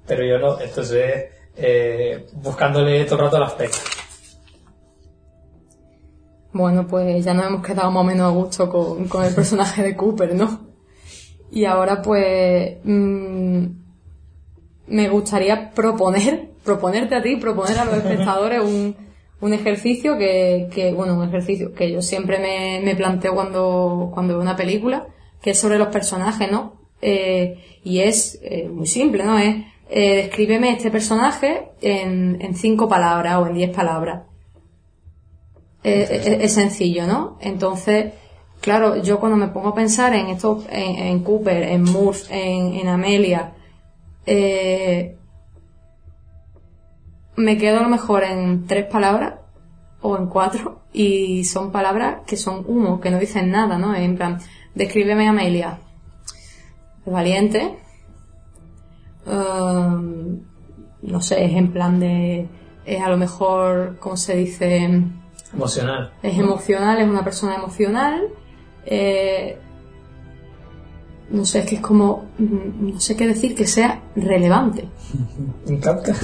pero 0.06 0.22
yo 0.24 0.38
no. 0.38 0.60
Entonces, 0.60 1.30
eh, 1.56 2.26
buscándole 2.42 3.04
todo 3.06 3.16
el 3.16 3.24
rato 3.24 3.38
las 3.38 3.52
pecas. 3.52 3.82
Bueno, 6.52 6.86
pues 6.86 7.24
ya 7.24 7.32
nos 7.32 7.46
hemos 7.46 7.64
quedado 7.64 7.90
más 7.90 8.00
o 8.00 8.04
menos 8.04 8.26
a 8.26 8.34
gusto 8.34 8.68
con, 8.68 9.06
con 9.08 9.24
el 9.24 9.34
personaje 9.34 9.82
de 9.82 9.96
Cooper, 9.96 10.34
¿no? 10.34 10.60
Y 11.52 11.64
ahora 11.64 12.02
pues 12.02 12.78
mm, 12.84 13.64
me 14.90 15.08
gustaría 15.08 15.70
proponer, 15.70 16.50
proponerte 16.64 17.14
a 17.14 17.22
ti, 17.22 17.36
proponer 17.36 17.78
a 17.78 17.84
los 17.84 17.94
espectadores 17.98 18.60
un, 18.60 18.96
un 19.40 19.54
ejercicio 19.54 20.18
que, 20.18 20.68
que, 20.72 20.92
bueno, 20.92 21.14
un 21.14 21.28
ejercicio 21.28 21.72
que 21.72 21.90
yo 21.90 22.02
siempre 22.02 22.38
me, 22.38 22.80
me 22.84 22.94
planteo 22.94 23.34
cuando, 23.34 24.10
cuando 24.12 24.34
veo 24.34 24.42
una 24.42 24.56
película, 24.56 25.06
que 25.40 25.50
es 25.50 25.58
sobre 25.58 25.78
los 25.78 25.88
personajes, 25.88 26.50
¿no? 26.50 26.80
Eh, 27.00 27.58
y 27.82 28.00
es 28.00 28.38
eh, 28.42 28.68
muy 28.68 28.86
simple, 28.86 29.24
¿no? 29.24 29.38
Es, 29.38 29.64
eh, 29.88 30.16
descríbeme 30.16 30.72
este 30.72 30.90
personaje 30.90 31.70
en, 31.80 32.38
en 32.40 32.54
cinco 32.54 32.88
palabras 32.88 33.36
o 33.38 33.46
en 33.46 33.54
diez 33.54 33.74
palabras. 33.74 34.24
Es, 35.82 36.10
es 36.10 36.52
sencillo, 36.52 37.06
¿no? 37.06 37.38
Entonces, 37.40 38.12
claro, 38.60 39.02
yo 39.02 39.18
cuando 39.18 39.38
me 39.38 39.48
pongo 39.48 39.68
a 39.68 39.74
pensar 39.74 40.14
en 40.14 40.26
esto, 40.26 40.62
en, 40.70 40.96
en 40.96 41.24
Cooper, 41.24 41.62
en 41.62 41.84
Murph, 41.84 42.30
en, 42.30 42.74
en 42.74 42.86
Amelia, 42.86 43.54
eh, 44.26 45.16
me 47.36 47.56
quedo 47.56 47.80
a 47.80 47.82
lo 47.82 47.88
mejor 47.88 48.24
en 48.24 48.66
tres 48.66 48.86
palabras 48.86 49.34
o 50.02 50.16
en 50.16 50.26
cuatro 50.26 50.82
y 50.92 51.44
son 51.44 51.72
palabras 51.72 52.22
que 52.26 52.36
son 52.36 52.64
humo, 52.66 53.00
que 53.00 53.10
no 53.10 53.18
dicen 53.18 53.50
nada, 53.50 53.78
¿no? 53.78 53.94
En 53.94 54.16
plan, 54.16 54.38
descríbeme 54.74 55.26
a 55.26 55.30
Amelia. 55.30 55.78
Es 57.06 57.12
valiente. 57.12 57.78
um, 59.26 60.40
no 61.02 61.20
sé, 61.22 61.44
es 61.44 61.52
en 61.52 61.72
plan 61.72 61.98
de, 61.98 62.46
es 62.84 63.02
a 63.02 63.08
lo 63.08 63.16
mejor, 63.16 63.96
¿cómo 64.00 64.16
se 64.16 64.36
dice? 64.36 65.02
Emocional. 65.52 66.12
es 66.22 66.38
emocional, 66.38 66.98
es 67.00 67.08
una 67.08 67.24
persona 67.24 67.56
emocional. 67.56 68.28
eh, 68.86 69.58
no 71.30 71.44
sé, 71.44 71.60
es 71.60 71.66
que 71.66 71.76
es 71.76 71.80
como, 71.80 72.28
mm, 72.38 72.92
no 72.92 73.00
sé 73.00 73.16
qué 73.16 73.26
decir 73.26 73.54
que 73.54 73.66
sea 73.66 74.02
relevante. 74.16 74.88
Un 75.66 75.78
Kafka. 75.78 76.14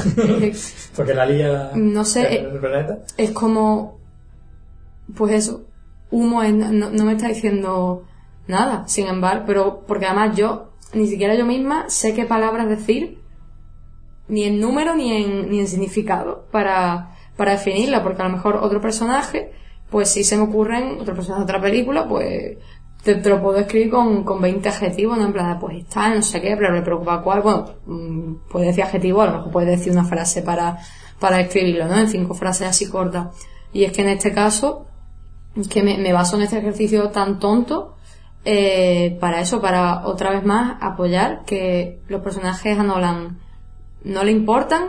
Porque 0.97 1.15
la 1.15 1.27
lía 1.27 1.71
No 1.75 2.05
sé, 2.05 2.39
el, 2.41 2.59
planeta. 2.59 2.99
Es 3.17 3.31
como, 3.31 3.99
pues 5.17 5.33
eso, 5.33 5.65
humo, 6.11 6.43
es- 6.43 6.53
no, 6.55 6.91
no 6.91 7.05
me 7.05 7.13
está 7.13 7.29
diciendo 7.29 8.05
nada, 8.49 8.87
sin 8.89 9.07
embargo, 9.07 9.45
pero 9.47 9.85
porque 9.87 10.07
además 10.07 10.37
yo, 10.37 10.71
ni 10.95 11.07
siquiera 11.07 11.35
yo 11.35 11.45
misma 11.45 11.89
sé 11.89 12.15
qué 12.15 12.25
palabras 12.27 12.69
decir, 12.69 13.19
ni 14.29 14.45
en 14.45 14.61
número 14.61 14.95
ni 14.95 15.13
en, 15.13 15.51
ni 15.51 15.61
en 15.61 15.69
significado, 15.69 16.47
para, 16.51 17.17
para 17.37 17.53
definirla, 17.53 18.03
porque 18.03 18.23
a 18.23 18.29
lo 18.29 18.33
mejor 18.37 18.57
otro 18.57 18.81
personaje, 18.81 19.53
pues 19.91 20.11
si 20.11 20.25
se 20.25 20.37
me 20.37 20.45
ocurren, 20.45 20.99
otro 21.01 21.15
personaje 21.15 21.41
de 21.41 21.45
otra 21.45 21.61
película, 21.61 22.09
pues 22.09 22.57
te, 23.15 23.31
lo 23.31 23.41
puedo 23.41 23.59
escribir 23.59 23.91
con, 23.91 24.25
con 24.25 24.41
20 24.41 24.69
adjetivos, 24.69 25.17
¿no? 25.17 25.27
En 25.27 25.33
plan, 25.33 25.59
pues 25.59 25.79
está, 25.79 26.15
no 26.15 26.23
sé 26.23 26.41
qué, 26.41 26.57
pero 26.57 26.73
le 26.75 26.83
preocupa 26.83 27.23
cuál, 27.23 27.43
bueno, 27.43 27.75
mm, 27.87 28.35
puedes 28.51 28.69
decir 28.69 28.85
adjetivo, 28.85 29.23
a 29.23 29.27
lo 29.27 29.33
mejor 29.33 29.53
puedes 29.53 29.79
decir 29.79 29.93
una 29.93 30.05
frase 30.05 30.43
para, 30.43 30.79
para 31.21 31.41
escribirlo, 31.41 31.87
¿no? 31.87 31.99
En 31.99 32.09
cinco 32.09 32.35
frases 32.35 32.69
así 32.69 32.89
cortas. 32.89 33.29
Y 33.73 33.85
es 33.85 33.93
que 33.93 34.03
en 34.03 34.09
este 34.09 34.33
caso, 34.33 34.87
es 35.57 35.69
que 35.69 35.83
me, 35.83 35.99
me 35.99 36.13
baso 36.13 36.37
en 36.37 36.43
este 36.43 36.59
ejercicio 36.59 37.11
tan 37.11 37.39
tonto 37.39 37.97
eh, 38.45 39.17
para 39.21 39.41
eso, 39.41 39.61
para 39.61 40.07
otra 40.07 40.31
vez 40.31 40.45
más 40.45 40.77
apoyar 40.81 41.45
que 41.45 42.01
los 42.09 42.23
personajes 42.23 42.79
a 42.79 42.83
Nolan 42.83 43.39
no 44.05 44.25
le 44.25 44.33
importan, 44.33 44.85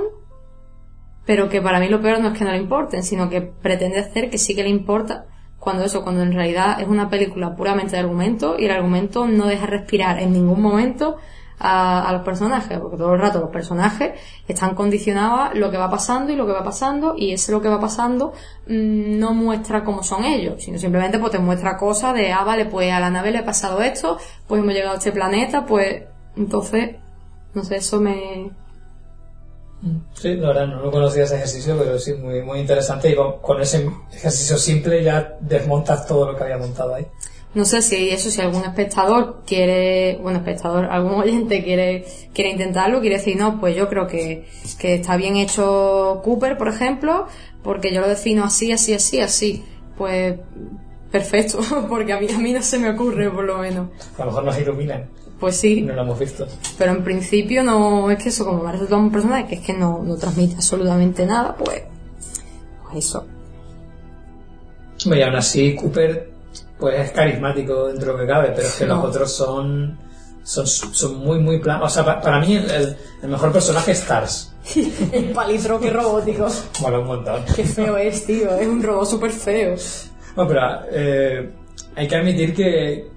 pero 1.25 1.49
que 1.49 1.61
para 1.61 1.79
mí 1.79 1.89
lo 1.89 2.01
peor 2.01 2.19
no 2.19 2.29
es 2.29 2.37
que 2.37 2.45
no 2.45 2.51
le 2.51 2.59
importen, 2.59 3.03
sino 3.03 3.29
que 3.29 3.41
pretende 3.41 3.99
hacer 3.99 4.29
que 4.29 4.37
sí 4.37 4.55
que 4.55 4.63
le 4.63 4.69
importa 4.69 5.25
cuando 5.67 5.83
eso, 5.83 6.01
cuando 6.01 6.21
en 6.21 6.31
realidad 6.31 6.79
es 6.79 6.87
una 6.87 7.09
película 7.09 7.53
puramente 7.53 7.97
de 7.97 7.99
argumento 7.99 8.55
y 8.57 8.63
el 8.63 8.71
argumento 8.71 9.27
no 9.27 9.47
deja 9.47 9.65
respirar 9.65 10.17
en 10.17 10.31
ningún 10.31 10.61
momento 10.61 11.17
a, 11.59 12.07
a 12.07 12.13
los 12.13 12.21
personajes, 12.21 12.79
porque 12.79 12.95
todo 12.95 13.15
el 13.15 13.19
rato 13.19 13.41
los 13.41 13.49
personajes 13.49 14.17
están 14.47 14.75
condicionados 14.75 15.39
a 15.41 15.53
lo 15.55 15.69
que 15.69 15.75
va 15.75 15.89
pasando 15.89 16.31
y 16.31 16.37
lo 16.37 16.47
que 16.47 16.53
va 16.53 16.63
pasando 16.63 17.15
y 17.17 17.33
ese 17.33 17.51
lo 17.51 17.61
que 17.61 17.67
va 17.67 17.81
pasando 17.81 18.31
mm, 18.67 19.19
no 19.19 19.33
muestra 19.33 19.83
cómo 19.83 20.03
son 20.03 20.23
ellos, 20.23 20.63
sino 20.63 20.77
simplemente 20.77 21.19
pues 21.19 21.33
te 21.33 21.39
muestra 21.39 21.75
cosas 21.75 22.13
de, 22.13 22.31
ah, 22.31 22.45
vale, 22.45 22.63
pues 22.63 22.89
a 22.93 23.01
la 23.01 23.09
nave 23.09 23.31
le 23.31 23.39
ha 23.39 23.45
pasado 23.45 23.81
esto, 23.81 24.17
pues 24.47 24.61
hemos 24.61 24.73
llegado 24.73 24.93
a 24.93 24.97
este 24.99 25.11
planeta, 25.11 25.65
pues 25.65 26.03
entonces, 26.37 26.95
no 27.53 27.61
sé, 27.65 27.75
eso 27.75 27.99
me, 27.99 28.51
Sí, 30.13 30.35
la 30.35 30.47
verdad, 30.47 30.67
no 30.67 30.81
lo 30.81 30.91
conocía 30.91 31.23
ese 31.23 31.35
ejercicio, 31.35 31.77
pero 31.77 31.99
sí, 31.99 32.13
muy, 32.13 32.41
muy 32.41 32.59
interesante. 32.59 33.11
Y 33.11 33.15
con, 33.15 33.39
con 33.39 33.61
ese 33.61 33.89
ejercicio 34.11 34.57
simple 34.57 35.03
ya 35.03 35.37
desmontas 35.39 36.07
todo 36.07 36.31
lo 36.31 36.37
que 36.37 36.43
había 36.43 36.57
montado 36.57 36.95
ahí. 36.95 37.05
No 37.53 37.65
sé 37.65 37.81
si 37.81 38.09
eso, 38.09 38.29
si 38.29 38.41
algún 38.41 38.63
espectador 38.63 39.41
quiere, 39.45 40.17
bueno, 40.21 40.39
espectador, 40.39 40.85
algún 40.91 41.13
oyente 41.13 41.63
quiere, 41.63 42.05
quiere 42.33 42.51
intentarlo, 42.51 43.01
quiere 43.01 43.17
decir, 43.17 43.37
no, 43.37 43.59
pues 43.59 43.75
yo 43.75 43.87
creo 43.89 44.07
que, 44.07 44.47
que 44.79 44.95
está 44.95 45.17
bien 45.17 45.37
hecho 45.37 46.21
Cooper, 46.23 46.57
por 46.57 46.67
ejemplo, 46.67 47.27
porque 47.63 47.93
yo 47.93 48.01
lo 48.01 48.07
defino 48.07 48.43
así, 48.43 48.71
así, 48.71 48.93
así, 48.93 49.19
así. 49.21 49.65
Pues, 49.97 50.35
perfecto, 51.11 51.59
porque 51.89 52.13
a 52.13 52.19
mí, 52.19 52.27
a 52.33 52.37
mí 52.37 52.51
no 52.51 52.61
se 52.61 52.79
me 52.79 52.89
ocurre, 52.89 53.29
por 53.31 53.43
lo 53.43 53.57
menos. 53.57 53.89
A 54.17 54.19
lo 54.19 54.25
mejor 54.27 54.43
nos 54.43 54.59
iluminan, 54.59 55.09
Pues 55.39 55.55
sí, 55.57 55.81
no 55.81 55.93
lo 55.93 56.01
hemos 56.01 56.17
visto. 56.19 56.47
pero 56.79 56.93
en 56.93 57.03
principio 57.03 57.63
no, 57.63 58.09
es 58.09 58.21
que 58.21 58.29
eso, 58.29 58.43
como 58.45 58.63
me 58.63 58.69
ha 58.69 58.71
resultado 58.71 58.99
un 59.01 59.11
personaje 59.11 59.45
que 59.47 59.55
es 59.55 59.61
que 59.61 59.73
no, 59.73 60.01
no 60.03 60.15
transmite 60.15 60.55
absolutamente 60.55 61.25
nada, 61.27 61.55
pues, 61.55 61.83
pues 62.83 63.05
eso. 63.05 63.25
Y 65.05 65.21
aún 65.21 65.35
así, 65.35 65.75
Cooper, 65.75 66.31
pues 66.79 66.99
es 66.99 67.11
carismático 67.11 67.87
dentro 67.87 68.07
de 68.07 68.13
lo 68.13 68.19
que 68.19 68.27
cabe, 68.27 68.51
pero 68.55 68.67
es 68.67 68.73
que 68.75 68.85
los 68.87 68.97
No. 68.97 69.03
otros 69.03 69.31
son, 69.31 69.97
son, 70.43 70.65
son 70.65 71.17
muy, 71.19 71.39
muy 71.39 71.59
planos. 71.59 71.91
O 71.91 71.93
sea, 71.93 72.03
pa- 72.03 72.19
para 72.19 72.39
mí 72.39 72.55
el, 72.55 72.69
el- 72.71 72.97
el 73.21 73.29
mejor 73.29 73.51
personaje 73.51 73.91
es 73.91 73.99
Stars. 73.99 74.53
El 75.13 75.25
palitroque 75.31 75.89
robótico. 75.91 76.47
Mola 76.81 76.99
un 76.99 77.07
montón. 77.07 77.41
Qué 77.55 77.63
feo 77.63 77.95
es, 77.95 78.25
tío, 78.25 78.53
es 78.55 78.67
un 78.67 78.81
robot 78.83 79.07
súper 79.07 79.31
feo. 79.31 79.75
No, 80.35 80.45
pero 80.47 80.61
eh, 80.91 81.49
hay 81.95 82.07
que 82.07 82.15
admitir 82.15 82.53
que, 82.53 83.07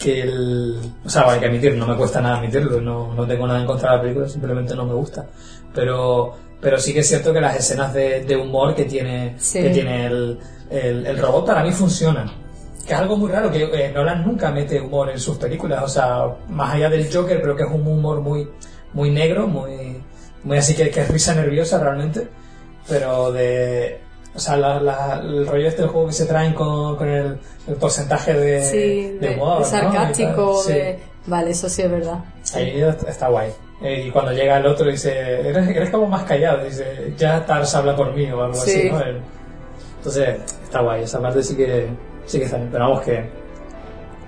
que 0.00 0.22
el... 0.22 0.80
O 1.04 1.08
sea, 1.10 1.30
hay 1.30 1.40
que 1.40 1.46
admitir, 1.46 1.76
no 1.76 1.86
me 1.86 1.94
cuesta 1.96 2.20
nada 2.22 2.38
admitirlo, 2.38 2.80
no, 2.80 3.12
no 3.14 3.26
tengo 3.26 3.46
nada 3.46 3.60
en 3.60 3.66
contra 3.66 3.90
de 3.90 3.96
la 3.96 4.02
película, 4.02 4.28
simplemente 4.28 4.74
no 4.74 4.86
me 4.86 4.94
gusta. 4.94 5.26
Pero, 5.74 6.34
pero 6.60 6.78
sí 6.78 6.94
que 6.94 7.00
es 7.00 7.08
cierto 7.08 7.32
que 7.34 7.40
las 7.40 7.56
escenas 7.56 7.92
de, 7.92 8.24
de 8.24 8.34
humor 8.36 8.74
que 8.74 8.86
tiene, 8.86 9.34
Sí. 9.38 9.60
que 9.62 9.68
tiene 9.70 10.06
el, 10.06 10.38
el, 10.70 11.06
el 11.06 11.18
robot 11.18 11.44
para 11.46 11.62
mí 11.62 11.70
funcionan. 11.72 12.30
Que 12.86 12.94
es 12.94 12.98
algo 12.98 13.16
muy 13.18 13.30
raro, 13.30 13.50
que 13.52 13.62
eh, 13.62 13.92
Nolan 13.92 14.24
nunca 14.26 14.50
mete 14.50 14.80
humor 14.80 15.10
en 15.10 15.20
sus 15.20 15.36
películas, 15.36 15.82
o 15.84 15.88
sea, 15.88 16.24
más 16.48 16.74
allá 16.74 16.88
del 16.88 17.12
Joker, 17.12 17.38
pero 17.40 17.54
que 17.54 17.64
es 17.64 17.70
un 17.70 17.86
humor 17.86 18.20
muy, 18.22 18.48
muy 18.94 19.10
negro, 19.10 19.46
muy, 19.46 20.02
muy 20.44 20.56
así 20.56 20.74
que, 20.74 20.90
que 20.90 21.02
es 21.02 21.08
risa 21.10 21.34
nerviosa 21.34 21.78
realmente. 21.78 22.26
pero 22.88 23.30
de... 23.32 24.00
O 24.34 24.38
sea, 24.38 24.56
la- 24.56 24.80
la- 24.80 25.20
el 25.22 25.46
rollo 25.46 25.66
este 25.68 25.82
del 25.82 25.90
juego 25.90 26.06
que 26.06 26.12
se 26.12 26.26
traen 26.26 26.52
con, 26.54 26.96
con 26.96 27.08
el, 27.08 27.38
el 27.66 27.74
porcentaje 27.76 28.32
de, 28.34 28.62
Sí, 28.62 29.18
de 29.20 29.28
de, 29.28 29.34
humor, 29.34 29.54
de 29.58 29.64
¿no? 29.64 29.64
sarcástico. 29.70 30.62
Sí. 30.62 30.72
de... 30.72 30.98
Vale, 31.26 31.50
eso 31.50 31.68
sí 31.68 31.82
es 31.82 31.90
verdad. 31.90 32.18
Ahí 32.54 32.80
está 33.08 33.28
guay. 33.28 33.50
Eh, 33.82 34.04
y 34.06 34.10
cuando 34.10 34.32
llega 34.32 34.58
el 34.58 34.66
otro 34.66 34.86
dice, 34.90 35.40
eres, 35.48 35.68
eres 35.68 35.90
como 35.90 36.06
más 36.06 36.22
callado, 36.24 36.64
dice, 36.64 37.12
ya 37.16 37.44
Tars 37.44 37.74
habla 37.74 37.96
por 37.96 38.14
mí 38.14 38.30
o 38.30 38.42
algo 38.42 38.54
Sí. 38.54 38.70
así, 38.70 38.90
¿no? 38.90 39.00
Entonces, 39.98 40.36
está 40.64 40.80
guay, 40.80 41.02
esa 41.04 41.20
parte 41.20 41.42
sí 41.42 41.56
que, 41.56 41.88
sí 42.26 42.38
que 42.38 42.44
está 42.44 42.56
bien. 42.56 42.68
Pero 42.72 42.84
vamos 42.88 43.02
que 43.02 43.28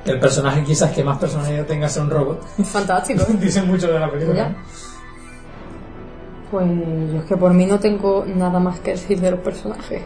el 0.04 0.18
personaje 0.20 0.64
quizás 0.64 0.90
que 0.92 1.04
más 1.04 1.18
personalidad 1.18 1.64
tenga 1.64 1.88
sea 1.88 2.02
un 2.02 2.10
robot. 2.10 2.42
Fantástico. 2.64 3.24
Dice 3.40 3.62
mucho 3.62 3.88
de 3.92 3.98
la 4.00 4.10
película. 4.10 4.36
Ya. 4.36 4.56
Pues 6.52 6.66
yo 7.10 7.20
es 7.20 7.24
que 7.24 7.36
por 7.38 7.54
mí 7.54 7.64
no 7.64 7.80
tengo 7.80 8.26
nada 8.26 8.60
más 8.60 8.78
que 8.80 8.90
decir 8.90 9.18
de 9.18 9.30
los 9.30 9.40
personajes. 9.40 10.02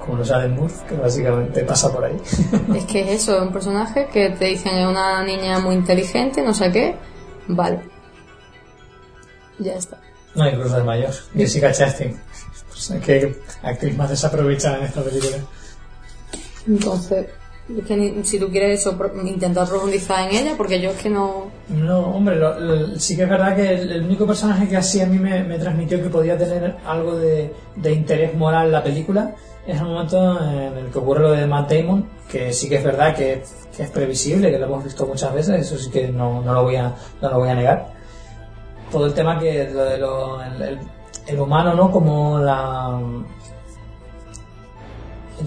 Como 0.00 0.16
los 0.16 0.30
Adam 0.30 0.54
Moore, 0.54 0.72
que 0.88 0.96
básicamente 0.96 1.62
pasa 1.62 1.92
por 1.92 2.06
ahí. 2.06 2.16
Es 2.74 2.84
que 2.86 3.02
es 3.02 3.22
eso, 3.22 3.36
es 3.36 3.42
un 3.42 3.52
personaje 3.52 4.08
que 4.10 4.30
te 4.30 4.46
dicen 4.46 4.74
es 4.76 4.88
una 4.88 5.22
niña 5.22 5.58
muy 5.58 5.74
inteligente, 5.74 6.42
no 6.42 6.54
sé 6.54 6.72
qué. 6.72 6.96
Vale. 7.48 7.82
Ya 9.58 9.74
está. 9.74 10.00
no, 10.34 10.48
incluso 10.48 10.78
el 10.78 10.84
mayor, 10.84 11.12
Jessica 11.36 11.70
Chastain. 11.70 12.18
Pues, 12.74 12.92
qué 13.04 13.40
actriz 13.62 13.96
más 13.96 14.10
desaprovechada 14.10 14.78
en 14.78 14.84
esta 14.84 15.00
película. 15.00 15.36
Entonces, 16.66 17.26
es 17.68 17.84
que 17.86 17.96
ni- 17.96 18.24
si 18.24 18.38
tú 18.38 18.48
quieres 18.50 18.80
eso, 18.80 18.96
intentar 19.24 19.66
profundizar 19.68 20.28
en 20.30 20.36
ella, 20.36 20.54
porque 20.56 20.80
yo 20.80 20.90
es 20.90 20.96
que 21.02 21.08
no... 21.10 21.46
No, 21.68 22.00
hombre, 22.00 22.36
lo- 22.36 22.58
lo- 22.60 22.98
sí 23.00 23.16
que 23.16 23.22
es 23.22 23.28
verdad 23.28 23.56
que 23.56 23.68
el, 23.74 23.90
el 23.92 24.04
único 24.04 24.26
personaje 24.26 24.68
que 24.68 24.76
así 24.76 25.00
a 25.00 25.06
mí 25.06 25.18
me, 25.18 25.42
me 25.44 25.58
transmitió 25.58 26.02
que 26.02 26.08
podía 26.10 26.36
tener 26.36 26.76
algo 26.86 27.16
de, 27.16 27.52
de 27.76 27.92
interés 27.92 28.34
moral 28.34 28.66
en 28.66 28.72
la 28.72 28.82
película 28.82 29.34
es 29.66 29.78
el 29.80 29.86
momento 29.86 30.38
en 30.42 30.76
el 30.76 30.90
que 30.90 30.98
ocurre 30.98 31.20
lo 31.22 31.30
de 31.32 31.46
Matt 31.46 31.72
Damon, 31.72 32.06
que 32.30 32.52
sí 32.52 32.68
que 32.68 32.76
es 32.76 32.84
verdad 32.84 33.14
que, 33.16 33.42
que 33.74 33.82
es 33.84 33.90
previsible, 33.90 34.50
que 34.50 34.58
lo 34.58 34.66
hemos 34.66 34.84
visto 34.84 35.06
muchas 35.06 35.32
veces, 35.32 35.62
eso 35.62 35.78
sí 35.78 35.90
que 35.90 36.08
no, 36.08 36.42
no, 36.42 36.52
lo, 36.52 36.64
voy 36.64 36.76
a, 36.76 36.92
no 37.22 37.30
lo 37.30 37.38
voy 37.38 37.48
a 37.48 37.54
negar. 37.54 37.86
Todo 38.92 39.06
el 39.06 39.14
tema 39.14 39.38
que 39.38 39.70
lo 39.72 39.84
de 39.84 39.96
lo, 39.98 40.42
el, 40.42 40.62
el- 40.62 40.78
el 41.26 41.40
humano, 41.40 41.72
¿no? 41.72 41.90
Como 41.90 42.38
la 42.38 43.00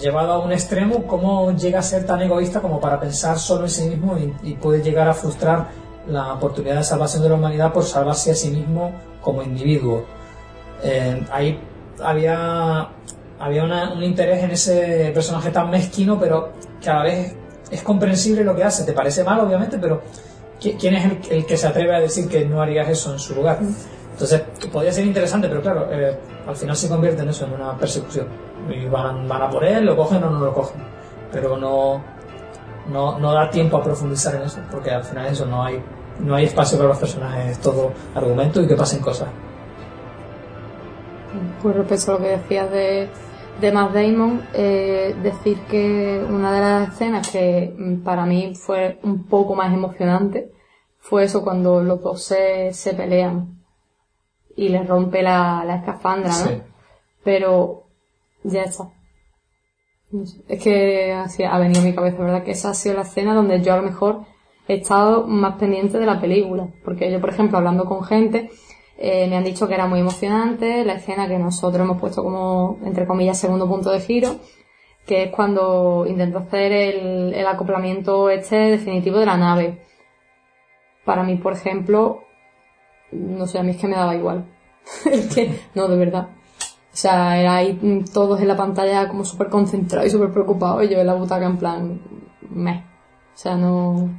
llevado 0.01 0.33
a 0.33 0.39
un 0.39 0.51
extremo, 0.51 1.05
cómo 1.07 1.51
llega 1.51 1.79
a 1.79 1.83
ser 1.83 2.05
tan 2.05 2.21
egoísta 2.21 2.61
como 2.61 2.79
para 2.79 2.99
pensar 2.99 3.39
solo 3.39 3.63
en 3.63 3.69
sí 3.69 3.85
mismo 3.89 4.17
y, 4.17 4.33
y 4.51 4.53
puede 4.55 4.81
llegar 4.81 5.07
a 5.07 5.13
frustrar 5.13 5.67
la 6.07 6.33
oportunidad 6.33 6.75
de 6.77 6.83
salvación 6.83 7.23
de 7.23 7.29
la 7.29 7.35
humanidad 7.35 7.71
por 7.73 7.83
salvarse 7.83 8.31
a 8.31 8.35
sí 8.35 8.49
mismo 8.49 8.91
como 9.21 9.41
individuo. 9.43 10.05
Eh, 10.83 11.25
ahí 11.31 11.59
había, 12.01 12.89
había 13.39 13.63
una- 13.63 13.93
un 13.93 14.03
interés 14.03 14.43
en 14.43 14.51
ese 14.51 15.11
personaje 15.13 15.49
tan 15.51 15.69
mezquino, 15.69 16.19
pero 16.19 16.51
que 16.81 16.89
a 16.89 16.95
la 16.95 17.03
vez 17.03 17.35
es 17.71 17.81
comprensible 17.81 18.43
lo 18.43 18.55
que 18.55 18.63
hace. 18.63 18.83
Te 18.83 18.93
parece 18.93 19.23
mal, 19.23 19.39
obviamente, 19.39 19.77
pero 19.77 20.01
¿qui- 20.61 20.77
¿quién 20.79 20.95
es 20.95 21.05
el, 21.05 21.19
el 21.37 21.45
que 21.45 21.57
se 21.57 21.67
atreve 21.67 21.95
a 21.95 21.99
decir 21.99 22.27
que 22.29 22.45
no 22.45 22.61
harías 22.61 22.87
eso 22.89 23.11
en 23.13 23.19
su 23.19 23.35
lugar? 23.35 23.59
Entonces, 24.13 24.41
podría 24.71 24.91
ser 24.91 25.05
interesante, 25.05 25.47
pero 25.47 25.61
claro, 25.61 25.87
eh, 25.91 26.17
al 26.47 26.55
final 26.55 26.75
se 26.75 26.87
convierte 26.87 27.21
en 27.23 27.29
eso, 27.29 27.45
en 27.45 27.53
una 27.53 27.77
persecución. 27.77 28.27
Y 28.69 28.85
van, 28.87 29.27
van 29.27 29.41
a 29.43 29.49
por 29.49 29.63
él, 29.63 29.85
lo 29.85 29.95
cogen 29.95 30.23
o 30.23 30.29
no 30.29 30.39
lo 30.39 30.53
cogen. 30.53 30.81
Pero 31.31 31.57
no, 31.57 32.01
no, 32.91 33.19
no 33.19 33.33
da 33.33 33.49
tiempo 33.49 33.77
a 33.77 33.83
profundizar 33.83 34.35
en 34.35 34.43
eso, 34.43 34.59
porque 34.71 34.91
al 34.91 35.03
final 35.03 35.27
eso 35.27 35.45
no 35.45 35.63
hay, 35.63 35.81
no 36.19 36.35
hay 36.35 36.45
espacio 36.45 36.77
para 36.77 36.89
los 36.89 36.97
personajes, 36.97 37.51
es 37.51 37.59
todo 37.59 37.91
argumento 38.15 38.61
y 38.61 38.67
que 38.67 38.75
pasen 38.75 39.01
cosas. 39.01 39.29
Pues 41.61 41.75
respecto 41.75 42.11
a 42.11 42.15
lo 42.15 42.21
que 42.21 42.29
decías 42.29 42.71
de, 42.71 43.09
de 43.59 43.71
Matt 43.71 43.93
Damon, 43.93 44.41
eh, 44.53 45.15
decir 45.21 45.59
que 45.69 46.25
una 46.27 46.53
de 46.53 46.59
las 46.59 46.93
escenas 46.93 47.27
que 47.29 47.99
para 48.03 48.25
mí 48.25 48.53
fue 48.55 48.99
un 49.03 49.25
poco 49.25 49.55
más 49.55 49.73
emocionante 49.73 50.51
fue 50.99 51.23
eso 51.23 51.43
cuando 51.43 51.81
los 51.81 52.01
dos 52.01 52.23
se, 52.23 52.73
se 52.73 52.93
pelean 52.93 53.57
y 54.55 54.69
le 54.69 54.83
rompe 54.83 55.21
la, 55.21 55.63
la 55.65 55.77
escafandra, 55.77 56.29
¿no? 56.29 56.35
Sí. 56.35 56.61
Pero 57.23 57.86
ya 58.47 58.63
está. 58.63 58.89
Es 60.47 60.63
que 60.63 61.11
así 61.11 61.43
ha 61.43 61.57
venido 61.59 61.81
a 61.81 61.83
mi 61.83 61.93
cabeza, 61.93 62.17
¿verdad? 62.19 62.43
Que 62.43 62.51
esa 62.51 62.69
ha 62.69 62.73
sido 62.73 62.95
la 62.95 63.01
escena 63.01 63.33
donde 63.33 63.61
yo 63.61 63.73
a 63.73 63.77
lo 63.77 63.83
mejor 63.83 64.21
he 64.67 64.75
estado 64.75 65.27
más 65.27 65.57
pendiente 65.57 65.99
de 65.99 66.05
la 66.05 66.21
película. 66.21 66.69
Porque 66.83 67.11
yo, 67.11 67.19
por 67.19 67.29
ejemplo, 67.29 67.57
hablando 67.57 67.85
con 67.85 68.03
gente, 68.03 68.49
eh, 68.97 69.27
me 69.27 69.35
han 69.35 69.43
dicho 69.43 69.67
que 69.67 69.73
era 69.73 69.85
muy 69.85 69.99
emocionante 69.99 70.85
la 70.85 70.93
escena 70.93 71.27
que 71.27 71.37
nosotros 71.37 71.81
hemos 71.81 71.99
puesto 71.99 72.23
como, 72.23 72.79
entre 72.85 73.05
comillas, 73.05 73.37
segundo 73.39 73.67
punto 73.67 73.91
de 73.91 73.99
giro, 73.99 74.37
que 75.05 75.23
es 75.23 75.31
cuando 75.31 76.05
intento 76.07 76.39
hacer 76.39 76.71
el, 76.71 77.33
el 77.33 77.47
acoplamiento 77.47 78.29
este 78.29 78.55
definitivo 78.55 79.19
de 79.19 79.25
la 79.25 79.37
nave. 79.37 79.81
Para 81.03 81.23
mí, 81.23 81.35
por 81.35 81.53
ejemplo, 81.53 82.23
no 83.11 83.45
sé, 83.45 83.59
a 83.59 83.63
mí 83.63 83.71
es 83.71 83.77
que 83.77 83.87
me 83.87 83.95
daba 83.95 84.15
igual. 84.15 84.45
es 85.11 85.33
que, 85.35 85.59
no, 85.75 85.87
de 85.89 85.97
verdad. 85.97 86.29
O 86.97 86.99
sea, 86.99 87.39
era 87.39 87.57
ahí 87.57 87.77
mm, 87.79 88.05
todos 88.11 88.41
en 88.41 88.47
la 88.47 88.55
pantalla 88.57 89.07
como 89.07 89.23
súper 89.23 89.49
concentrados 89.49 90.07
y 90.07 90.09
súper 90.09 90.31
preocupados 90.31 90.83
y 90.83 90.89
yo 90.89 90.97
en 90.99 91.05
la 91.05 91.13
butaca 91.13 91.45
en 91.45 91.57
plan, 91.57 92.01
meh. 92.49 92.83
O 93.35 93.37
sea, 93.37 93.55
no... 93.55 94.09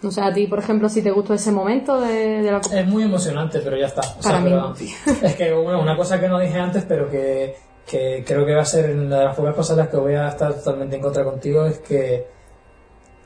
No 0.00 0.10
sé, 0.12 0.20
a 0.20 0.32
ti, 0.32 0.46
por 0.46 0.60
ejemplo, 0.60 0.88
si 0.88 1.02
te 1.02 1.10
gustó 1.10 1.34
ese 1.34 1.50
momento 1.50 2.00
de, 2.00 2.42
de 2.42 2.52
la... 2.52 2.58
Es 2.58 2.86
muy 2.86 3.02
emocionante, 3.02 3.58
pero 3.58 3.76
ya 3.76 3.86
está. 3.86 4.02
O 4.02 4.22
sea, 4.22 4.32
Para 4.32 4.38
mí 4.40 4.50
pero- 4.50 4.60
no, 4.60 4.72
tío. 4.74 4.94
Es 5.20 5.34
que 5.34 5.52
bueno, 5.52 5.80
una 5.82 5.96
cosa 5.96 6.20
que 6.20 6.28
no 6.28 6.38
dije 6.38 6.60
antes, 6.60 6.84
pero 6.86 7.10
que, 7.10 7.56
que 7.84 8.22
creo 8.24 8.46
que 8.46 8.54
va 8.54 8.62
a 8.62 8.66
ser 8.66 8.94
una 8.94 9.18
de 9.18 9.24
las 9.24 9.34
pocas 9.36 9.56
cosas 9.56 9.72
en 9.72 9.78
las 9.78 9.88
que 9.88 9.96
voy 9.96 10.14
a 10.14 10.28
estar 10.28 10.54
totalmente 10.54 10.94
en 10.94 11.02
contra 11.02 11.24
contigo, 11.24 11.66
es 11.66 11.80
que 11.80 12.24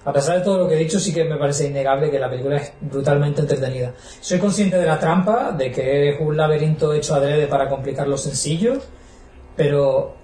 a 0.05 0.13
pesar 0.13 0.39
de 0.39 0.45
todo 0.45 0.59
lo 0.59 0.69
que 0.69 0.75
he 0.75 0.79
dicho, 0.79 0.99
sí 0.99 1.13
que 1.13 1.25
me 1.25 1.37
parece 1.37 1.67
innegable 1.67 2.11
que 2.11 2.19
la 2.19 2.31
película 2.31 2.57
es 2.57 2.73
brutalmente 2.81 3.41
entretenida. 3.41 3.93
Soy 4.21 4.39
consciente 4.39 4.79
de 4.79 4.87
la 4.87 4.99
trampa, 4.99 5.53
de 5.53 5.71
que 5.71 6.11
es 6.11 6.21
un 6.21 6.37
laberinto 6.37 6.93
hecho 6.93 7.15
adrede 7.15 7.47
para 7.47 7.69
complicar 7.69 8.09
lo 8.09 8.17
sencillo, 8.17 8.81
pero 9.57 10.17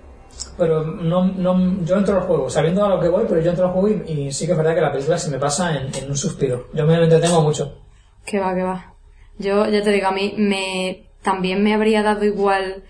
pero 0.57 0.85
no, 0.85 1.27
no, 1.27 1.85
yo 1.85 1.97
entro 1.97 2.17
al 2.17 2.23
juego, 2.23 2.51
sabiendo 2.51 2.85
a 2.85 2.89
lo 2.89 3.01
que 3.01 3.09
voy, 3.09 3.25
pero 3.29 3.41
yo 3.41 3.51
entro 3.51 3.67
al 3.67 3.73
juego 3.73 4.03
y, 4.07 4.33
sí 4.33 4.47
que 4.47 4.53
es 4.53 4.59
verdad 4.59 4.75
que 4.75 4.81
la 4.81 4.93
película 4.93 5.19
se 5.19 5.31
me 5.31 5.39
pasa 5.39 5.77
en, 5.77 5.95
en 5.95 6.11
un 6.11 6.17
suspiro. 6.17 6.69
Yo 6.73 6.87
me 6.87 6.95
entretengo 6.95 7.41
mucho. 7.41 7.79
Que 8.25 8.41
va, 8.41 8.55
que 8.55 8.63
va. 8.63 8.95
Yo, 9.39 9.67
ya 9.67 9.83
te 9.83 9.91
digo, 9.91 10.09
a 10.09 10.13
mí 10.13 10.35
me, 10.37 11.11
también 11.23 11.63
me 11.63 11.75
habría 11.75 12.03
dado 12.03 12.25
igual 12.25 12.85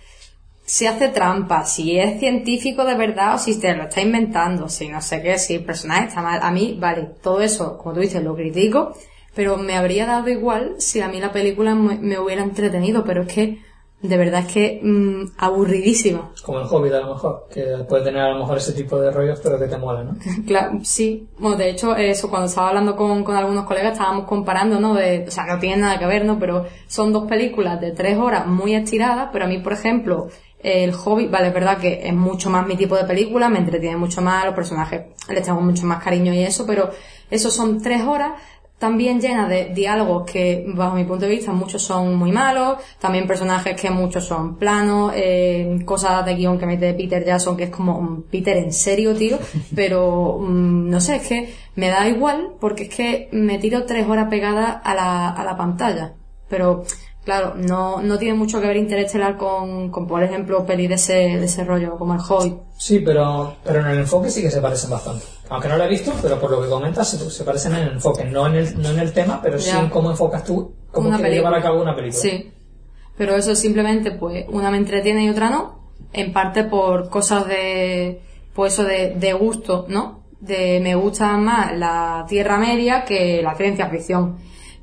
si 0.67 0.87
hace 0.87 1.09
trampa, 1.09 1.65
si 1.67 1.99
es 1.99 2.19
científico 2.19 2.85
de 2.85 2.95
verdad 2.95 3.35
o 3.35 3.39
si 3.39 3.59
te 3.61 3.75
lo 3.75 3.85
está 3.85 4.01
inventando, 4.01 4.69
si 4.69 4.89
no 4.89 5.03
sé 5.03 5.21
qué, 5.21 5.39
si 5.39 5.55
el 5.55 5.65
personaje 5.65 6.09
está 6.09 6.23
mal. 6.23 6.41
A 6.43 6.51
mí, 6.51 6.77
vale, 6.81 7.11
todo 7.23 7.41
eso, 7.43 7.77
como 7.77 7.95
tú 7.95 8.01
dices, 8.01 8.23
lo 8.23 8.35
critico, 8.35 8.95
pero 9.35 9.57
me 9.59 9.77
habría 9.77 10.07
dado 10.07 10.29
igual 10.29 10.77
si 10.79 11.01
a 11.01 11.09
mí 11.09 11.21
la 11.21 11.33
película 11.33 11.75
me, 11.75 11.99
me 11.99 12.19
hubiera 12.19 12.43
entretenido, 12.43 13.05
pero 13.05 13.23
es 13.23 13.29
que, 13.33 13.59
de 14.01 14.17
verdad 14.17 14.41
es 14.47 14.53
que, 14.53 14.81
mm, 14.83 15.33
aburridísima. 15.37 16.31
Como 16.43 16.61
el 16.61 16.67
Hobbit 16.67 16.95
a 16.95 17.01
lo 17.01 17.15
mejor, 17.15 17.47
que 17.53 17.85
puede 17.87 18.05
tener 18.05 18.23
a 18.23 18.31
lo 18.31 18.39
mejor 18.39 18.57
ese 18.57 18.73
tipo 18.73 18.99
de 18.99 19.11
rollos, 19.11 19.41
pero 19.43 19.59
que 19.59 19.67
te 19.67 19.77
mola, 19.77 20.03
¿no? 20.03 20.17
Claro, 20.47 20.79
sí. 20.83 21.29
Bueno, 21.39 21.59
de 21.59 21.71
hecho, 21.71 21.95
eso, 21.95 22.31
cuando 22.31 22.47
estaba 22.47 22.69
hablando 22.71 22.97
con, 22.97 23.23
con 23.23 23.37
algunos 23.37 23.67
colegas, 23.67 23.93
estábamos 23.93 24.25
comparando, 24.27 24.81
¿no? 24.81 24.95
De, 24.95 25.27
o 25.29 25.31
sea, 25.31 25.45
no 25.45 25.59
tienen 25.59 25.81
nada 25.81 25.99
que 25.99 26.07
ver, 26.07 26.25
¿no? 26.25 26.39
Pero 26.39 26.65
son 26.87 27.13
dos 27.13 27.27
películas 27.27 27.83
de 27.83 27.93
tres 27.93 28.17
horas 28.17 28.47
muy 28.47 28.75
estiradas, 28.75 29.29
pero 29.31 29.45
a 29.45 29.49
mí, 29.49 29.59
por 29.59 29.75
ejemplo, 29.75 30.29
el 30.65 30.95
Hobbit, 30.95 31.31
vale, 31.31 31.49
es 31.49 31.55
verdad 31.55 31.79
que 31.79 32.01
es 32.03 32.15
mucho 32.15 32.51
más 32.51 32.67
mi 32.67 32.77
tipo 32.77 32.97
de 32.97 33.05
película, 33.05 33.49
me 33.49 33.59
entretiene 33.59 33.97
mucho 33.97 34.23
más, 34.23 34.45
los 34.45 34.55
personajes 34.55 35.03
les 35.29 35.43
tengo 35.45 35.61
mucho 35.61 35.87
más 35.87 36.03
cariño 36.03 36.33
y 36.33 36.43
eso, 36.43 36.67
pero 36.67 36.91
eso 37.31 37.51
son 37.51 37.81
tres 37.83 38.03
horas 38.03 38.33
también 38.79 39.21
llenas 39.21 39.49
de 39.49 39.67
diálogos 39.67 40.31
que, 40.31 40.65
bajo 40.75 40.97
mi 40.97 41.05
punto 41.05 41.25
de 41.25 41.31
vista, 41.31 41.53
muchos 41.53 41.83
son 41.83 42.17
muy 42.17 42.33
malos, 42.33 42.79
también 42.99 43.27
personajes 43.27 43.81
que 43.81 43.91
muchos 43.91 44.27
son 44.27 44.57
planos, 44.57 45.13
eh, 45.15 45.79
cosas 45.85 46.25
de 46.27 46.35
guion 46.35 46.59
que 46.59 46.67
mete 46.67 46.93
Peter 46.93 47.25
Jackson, 47.25 47.57
que 47.57 47.65
es 47.65 47.71
como, 47.71 48.01
mm, 48.03 48.23
Peter, 48.31 48.57
en 48.57 48.73
serio, 48.73 49.15
tío, 49.15 49.39
pero, 49.75 50.39
mm, 50.39 50.91
no 50.91 51.01
sé, 51.01 51.17
es 51.17 51.29
que 51.29 51.55
me 51.77 51.89
da 51.89 52.07
igual, 52.09 52.57
porque 52.61 52.85
es 52.85 52.95
que 52.95 53.29
me 53.33 53.59
tiro 53.59 53.85
tres 53.85 54.07
horas 54.07 54.29
pegadas 54.29 54.79
a 54.85 54.95
la, 54.95 55.31
a 55.31 55.45
la 55.45 55.57
pantalla, 55.57 56.15
pero, 56.49 56.85
claro, 57.25 57.55
no, 57.57 58.01
no 58.03 58.19
tiene 58.19 58.35
mucho 58.37 58.61
que 58.61 58.67
ver 58.67 58.77
Interestelar 58.77 59.37
con, 59.37 59.91
con, 59.91 60.07
por 60.07 60.23
ejemplo, 60.23 60.65
pelis 60.67 60.89
de 60.89 60.95
ese, 60.97 61.13
de 61.15 61.45
ese 61.45 61.65
rollo, 61.65 61.97
como 61.99 62.15
el 62.15 62.21
Hobbit. 62.21 62.55
Sí, 62.77 63.01
pero, 63.01 63.57
pero 63.65 63.81
en 63.81 63.87
el 63.87 63.99
enfoque 64.01 64.31
sí 64.31 64.43
que 64.43 64.51
se 64.51 64.61
parecen 64.61 64.91
bastante. 64.91 65.25
Aunque 65.49 65.69
no 65.69 65.77
lo 65.77 65.85
he 65.85 65.89
visto, 65.89 66.13
pero 66.23 66.39
por 66.41 66.51
lo 66.51 66.63
que 66.63 66.69
comentas 66.69 67.09
se, 67.09 67.19
se 67.31 67.45
parecen 67.45 67.75
en 67.75 67.83
el 67.83 67.93
enfoque. 67.95 68.25
No 68.25 68.47
en 68.47 68.55
el, 68.57 68.81
no 68.83 68.91
en 68.91 68.99
el 68.99 69.13
tema, 69.13 69.41
pero 69.43 69.59
sí 69.59 69.71
en 69.71 69.89
cómo 69.89 70.11
enfocas 70.11 70.45
tú, 70.45 70.73
cómo 70.91 71.09
Una 71.09 71.17
quieres 71.17 71.33
película. 71.33 71.51
llevar 71.51 71.61
a 71.61 71.63
cabo 71.63 71.83
una 71.83 71.95
película. 71.95 72.21
Sí. 72.23 72.51
Pero 73.17 73.37
eso 73.37 73.53
es 73.53 73.59
simplemente, 73.61 74.11
pues, 74.13 74.45
una 74.49 74.71
me 74.71 74.77
entretiene 74.79 75.25
y 75.25 75.29
otra 75.31 75.51
no. 75.51 75.85
En 76.13 76.33
parte 76.33 76.65
por 76.65 77.09
cosas 77.09 77.47
de, 77.47 78.21
pues 78.55 78.73
eso 78.75 78.85
de, 78.85 79.15
de 79.17 79.33
gusto, 79.33 79.87
¿no? 79.89 80.21
De 80.41 80.81
me 80.81 80.95
gusta 80.95 81.37
más 81.37 81.77
la 81.77 82.25
Tierra 82.29 82.59
Media 82.59 83.05
que 83.05 83.41
la 83.43 83.55
ciencia 83.55 83.89
ficción. 83.89 84.37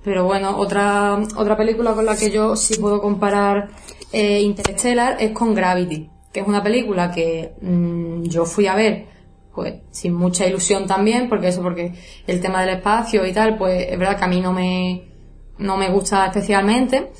Pero 0.03 0.25
bueno, 0.25 0.57
otra, 0.57 1.19
otra 1.35 1.55
película 1.55 1.93
con 1.93 2.05
la 2.05 2.15
que 2.15 2.31
yo 2.31 2.55
sí 2.55 2.75
puedo 2.79 3.01
comparar 3.01 3.69
eh, 4.11 4.41
Interstellar 4.41 5.17
es 5.19 5.31
con 5.31 5.53
Gravity, 5.53 6.09
que 6.33 6.39
es 6.39 6.47
una 6.47 6.63
película 6.63 7.11
que 7.11 7.53
mm, 7.61 8.23
yo 8.23 8.45
fui 8.45 8.67
a 8.67 8.75
ver 8.75 9.11
pues 9.53 9.75
sin 9.91 10.13
mucha 10.13 10.45
ilusión 10.45 10.87
también, 10.87 11.27
porque 11.27 11.49
eso, 11.49 11.61
porque 11.61 11.93
el 12.25 12.39
tema 12.39 12.61
del 12.61 12.77
espacio 12.77 13.25
y 13.25 13.33
tal, 13.33 13.57
pues 13.57 13.87
es 13.89 13.99
verdad 13.99 14.17
que 14.17 14.23
a 14.23 14.27
mí 14.27 14.39
no 14.39 14.53
me, 14.53 15.03
no 15.57 15.77
me 15.77 15.89
gusta 15.89 16.25
especialmente, 16.25 17.11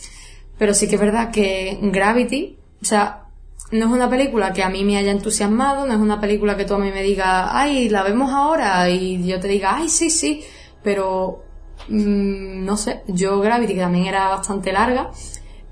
pero 0.57 0.73
sí 0.73 0.87
que 0.87 0.95
es 0.95 1.01
verdad 1.01 1.31
que 1.31 1.77
Gravity, 1.81 2.57
o 2.81 2.85
sea, 2.85 3.25
no 3.71 3.85
es 3.85 3.91
una 3.91 4.09
película 4.09 4.53
que 4.53 4.63
a 4.63 4.69
mí 4.69 4.83
me 4.83 4.97
haya 4.97 5.11
entusiasmado, 5.11 5.85
no 5.85 5.93
es 5.93 5.99
una 5.99 6.19
película 6.19 6.57
que 6.57 6.65
tú 6.65 6.75
a 6.75 6.79
mí 6.79 6.91
me 6.91 7.03
digas, 7.03 7.49
ay, 7.51 7.89
la 7.89 8.03
vemos 8.03 8.31
ahora, 8.31 8.89
y 8.89 9.25
yo 9.25 9.39
te 9.39 9.47
diga, 9.47 9.75
ay, 9.75 9.89
sí, 9.89 10.09
sí, 10.09 10.43
pero, 10.83 11.43
mm, 11.87 12.65
no 12.65 12.77
sé, 12.77 13.03
yo 13.07 13.39
Gravity, 13.39 13.73
que 13.75 13.79
también 13.79 14.05
era 14.05 14.27
bastante 14.29 14.71
larga, 14.71 15.11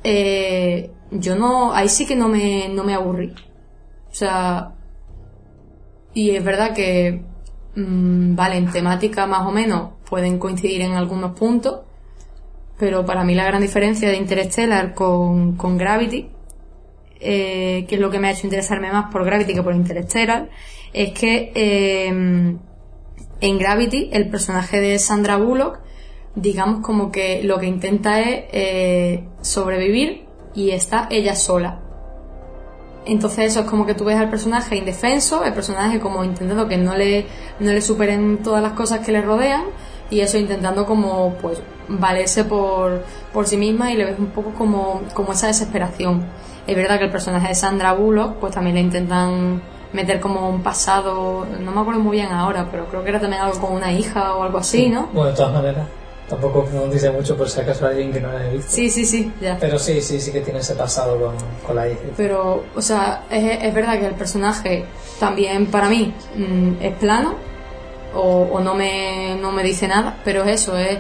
eh, 0.03 0.91
yo 1.11 1.35
no, 1.35 1.73
ahí 1.73 1.89
sí 1.89 2.05
que 2.05 2.15
no 2.15 2.27
me, 2.29 2.69
no 2.69 2.83
me 2.83 2.93
aburrí. 2.93 3.33
O 4.11 4.13
sea, 4.13 4.73
y 6.13 6.31
es 6.31 6.43
verdad 6.43 6.73
que, 6.73 7.21
mm, 7.75 8.35
vale, 8.35 8.57
en 8.57 8.71
temática 8.71 9.27
más 9.27 9.45
o 9.47 9.51
menos 9.51 9.91
pueden 10.09 10.39
coincidir 10.39 10.81
en 10.81 10.93
algunos 10.93 11.37
puntos, 11.37 11.81
pero 12.77 13.05
para 13.05 13.23
mí 13.23 13.35
la 13.35 13.45
gran 13.45 13.61
diferencia 13.61 14.09
de 14.09 14.17
Interstellar 14.17 14.93
con, 14.93 15.55
con 15.57 15.77
Gravity, 15.77 16.29
eh, 17.19 17.85
que 17.87 17.95
es 17.95 18.01
lo 18.01 18.09
que 18.09 18.19
me 18.19 18.29
ha 18.29 18.31
hecho 18.31 18.47
interesarme 18.47 18.91
más 18.91 19.11
por 19.11 19.25
Gravity 19.25 19.53
que 19.53 19.63
por 19.63 19.75
Interstellar, 19.75 20.49
es 20.93 21.11
que 21.11 21.51
eh, 21.53 22.07
en 22.07 23.57
Gravity 23.57 24.09
el 24.11 24.29
personaje 24.29 24.79
de 24.79 24.97
Sandra 24.99 25.37
Bullock, 25.37 25.79
digamos 26.35 26.81
como 26.81 27.11
que 27.11 27.43
lo 27.43 27.59
que 27.59 27.65
intenta 27.65 28.19
es 28.21 28.45
eh, 28.51 29.23
sobrevivir 29.41 30.25
y 30.53 30.71
está 30.71 31.07
ella 31.09 31.35
sola. 31.35 31.79
Entonces 33.05 33.51
eso 33.51 33.61
es 33.61 33.65
como 33.65 33.85
que 33.85 33.95
tú 33.95 34.05
ves 34.05 34.17
al 34.17 34.29
personaje 34.29 34.75
indefenso, 34.75 35.43
el 35.43 35.53
personaje 35.53 35.99
como 35.99 36.23
intentando 36.23 36.67
que 36.67 36.77
no 36.77 36.95
le, 36.95 37.25
no 37.59 37.71
le 37.71 37.81
superen 37.81 38.39
todas 38.43 38.61
las 38.61 38.73
cosas 38.73 38.99
que 38.99 39.11
le 39.11 39.21
rodean 39.21 39.63
y 40.09 40.19
eso 40.19 40.37
intentando 40.37 40.85
como 40.85 41.35
pues 41.41 41.61
valerse 41.87 42.43
por, 42.43 43.03
por 43.33 43.47
sí 43.47 43.57
misma 43.57 43.91
y 43.91 43.95
le 43.95 44.05
ves 44.05 44.19
un 44.19 44.27
poco 44.27 44.53
como, 44.53 45.01
como 45.13 45.31
esa 45.31 45.47
desesperación. 45.47 46.25
Es 46.67 46.75
verdad 46.75 46.99
que 46.99 47.05
el 47.05 47.11
personaje 47.11 47.47
de 47.47 47.55
Sandra 47.55 47.93
Bullock 47.93 48.35
pues 48.35 48.53
también 48.53 48.75
le 48.75 48.81
intentan 48.81 49.61
meter 49.91 50.19
como 50.19 50.49
un 50.49 50.61
pasado, 50.61 51.47
no 51.59 51.71
me 51.71 51.81
acuerdo 51.81 52.01
muy 52.01 52.17
bien 52.17 52.31
ahora, 52.31 52.67
pero 52.69 52.85
creo 52.87 53.03
que 53.03 53.09
era 53.09 53.19
también 53.19 53.41
algo 53.41 53.59
con 53.59 53.73
una 53.73 53.91
hija 53.91 54.35
o 54.35 54.43
algo 54.43 54.59
así, 54.59 54.87
¿no? 54.87 55.07
Bueno, 55.13 55.31
de 55.31 55.35
todas 55.35 55.53
maneras, 55.53 55.87
tampoco 56.29 56.67
dice 56.91 57.09
mucho 57.11 57.35
por 57.35 57.49
si 57.49 57.59
acaso 57.59 57.87
alguien 57.87 58.13
que 58.13 58.21
no 58.21 58.31
la 58.31 58.39
haya 58.39 58.51
visto. 58.51 58.71
Sí, 58.71 58.89
sí, 58.89 59.05
sí, 59.05 59.31
ya. 59.41 59.57
Pero 59.59 59.79
sí, 59.79 60.01
sí, 60.01 60.21
sí 60.21 60.31
que 60.31 60.41
tiene 60.41 60.59
ese 60.59 60.75
pasado 60.75 61.19
con, 61.19 61.35
con 61.65 61.75
la 61.75 61.87
hija. 61.87 61.99
Pero, 62.15 62.63
o 62.75 62.81
sea, 62.81 63.23
es, 63.29 63.63
es 63.63 63.73
verdad 63.73 63.99
que 63.99 64.05
el 64.05 64.13
personaje 64.13 64.85
también 65.19 65.65
para 65.65 65.89
mí 65.89 66.13
mm, 66.35 66.81
es 66.81 66.93
plano 66.97 67.35
o, 68.13 68.47
o 68.51 68.59
no, 68.59 68.75
me, 68.75 69.35
no 69.41 69.51
me 69.51 69.63
dice 69.63 69.87
nada, 69.87 70.17
pero 70.23 70.43
es 70.43 70.61
eso, 70.61 70.77
es 70.77 70.99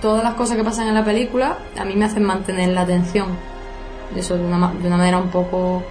todas 0.00 0.22
las 0.22 0.34
cosas 0.34 0.56
que 0.56 0.64
pasan 0.64 0.88
en 0.88 0.94
la 0.94 1.04
película 1.04 1.58
a 1.76 1.84
mí 1.84 1.94
me 1.96 2.04
hacen 2.04 2.24
mantener 2.24 2.70
la 2.70 2.82
atención. 2.82 3.28
Eso 4.16 4.36
de 4.36 4.44
una, 4.44 4.72
de 4.72 4.86
una 4.86 4.96
manera 4.96 5.18
un 5.18 5.28
poco, 5.28 5.82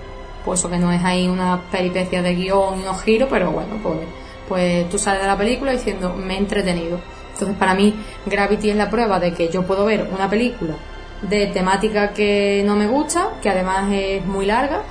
pues 0.44 0.60
eso 0.60 0.70
que 0.70 0.78
no 0.78 0.92
es 0.92 1.04
ahí 1.04 1.28
una 1.28 1.62
peripecia 1.72 2.22
de 2.24 2.34
guion 2.34 2.80
y 2.80 2.82
unos 2.82 3.02
giros, 3.04 3.30
pero 3.30 3.52
bueno, 3.52 3.76
pues, 3.84 4.00
pues 4.48 4.90
tú 4.90 4.98
sales 4.98 5.22
de 5.22 5.28
la 5.28 5.38
película 5.38 5.72
diciendo 5.72 6.16
me 6.16 6.36
he 6.36 6.38
entretenido. 6.38 7.00
Entonces 7.38 7.58
para 7.58 7.76
mí 7.76 7.94
Gravity 8.26 8.72
es 8.72 8.76
la 8.76 8.90
prueba 8.90 9.20
de 9.20 9.34
que 9.34 9.50
yo 9.50 9.64
puedo 9.64 9.86
ver 9.86 10.10
una 10.12 10.28
película 10.28 10.76
de 11.22 11.48
temática 11.48 12.14
que 12.14 12.64
no 12.66 12.76
me 12.76 12.88
gusta, 12.88 13.40
que 13.42 13.50
además 13.50 13.92
es 13.92 14.26
muy 14.26 14.46
larga, 14.46 14.82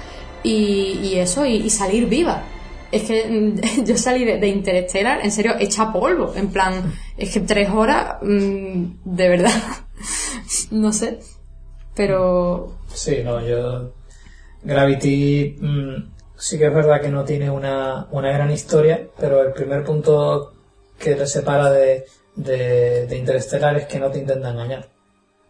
y, 0.43 1.17
eso, 1.17 1.45
y, 1.45 1.69
salir 1.71 2.07
viva. 2.07 2.45
Es 2.93 3.03
que 3.03 3.27
mm, 3.27 3.85
yo 3.85 3.97
salí 3.97 4.25
de, 4.25 4.47
Interstellar, 4.47 5.21
en 5.25 5.33
serio, 5.33 5.55
hecha 5.59 5.93
polvo. 5.93 6.35
En 6.37 6.53
plan, 6.53 6.93
es 7.17 7.33
que 7.33 7.41
tres 7.41 7.69
horas, 7.71 8.19
mm, 8.23 8.85
de 9.05 9.29
verdad, 9.29 9.61
no 10.71 10.93
sé. 10.93 11.19
Pero 11.97 12.77
Sí, 12.95 13.23
no, 13.25 13.45
yo. 13.45 13.93
Gravity 14.63 15.57
mm, 15.61 16.13
sí 16.37 16.59
que 16.59 16.67
es 16.67 16.75
verdad 16.75 17.01
que 17.01 17.09
no 17.09 17.25
tiene 17.25 17.51
una, 17.51 18.07
una 18.11 18.31
gran 18.31 18.51
historia, 18.51 19.09
pero 19.19 19.43
el 19.43 19.53
primer 19.53 19.85
punto 19.85 20.53
que 20.99 21.15
le 21.15 21.27
separa 21.27 21.71
de, 21.71 22.05
de, 22.37 23.07
de 23.07 23.17
Interstellar 23.17 23.77
es 23.77 23.87
que 23.87 23.99
no 23.99 24.11
te 24.11 24.19
intenta 24.19 24.51
engañar. 24.51 24.87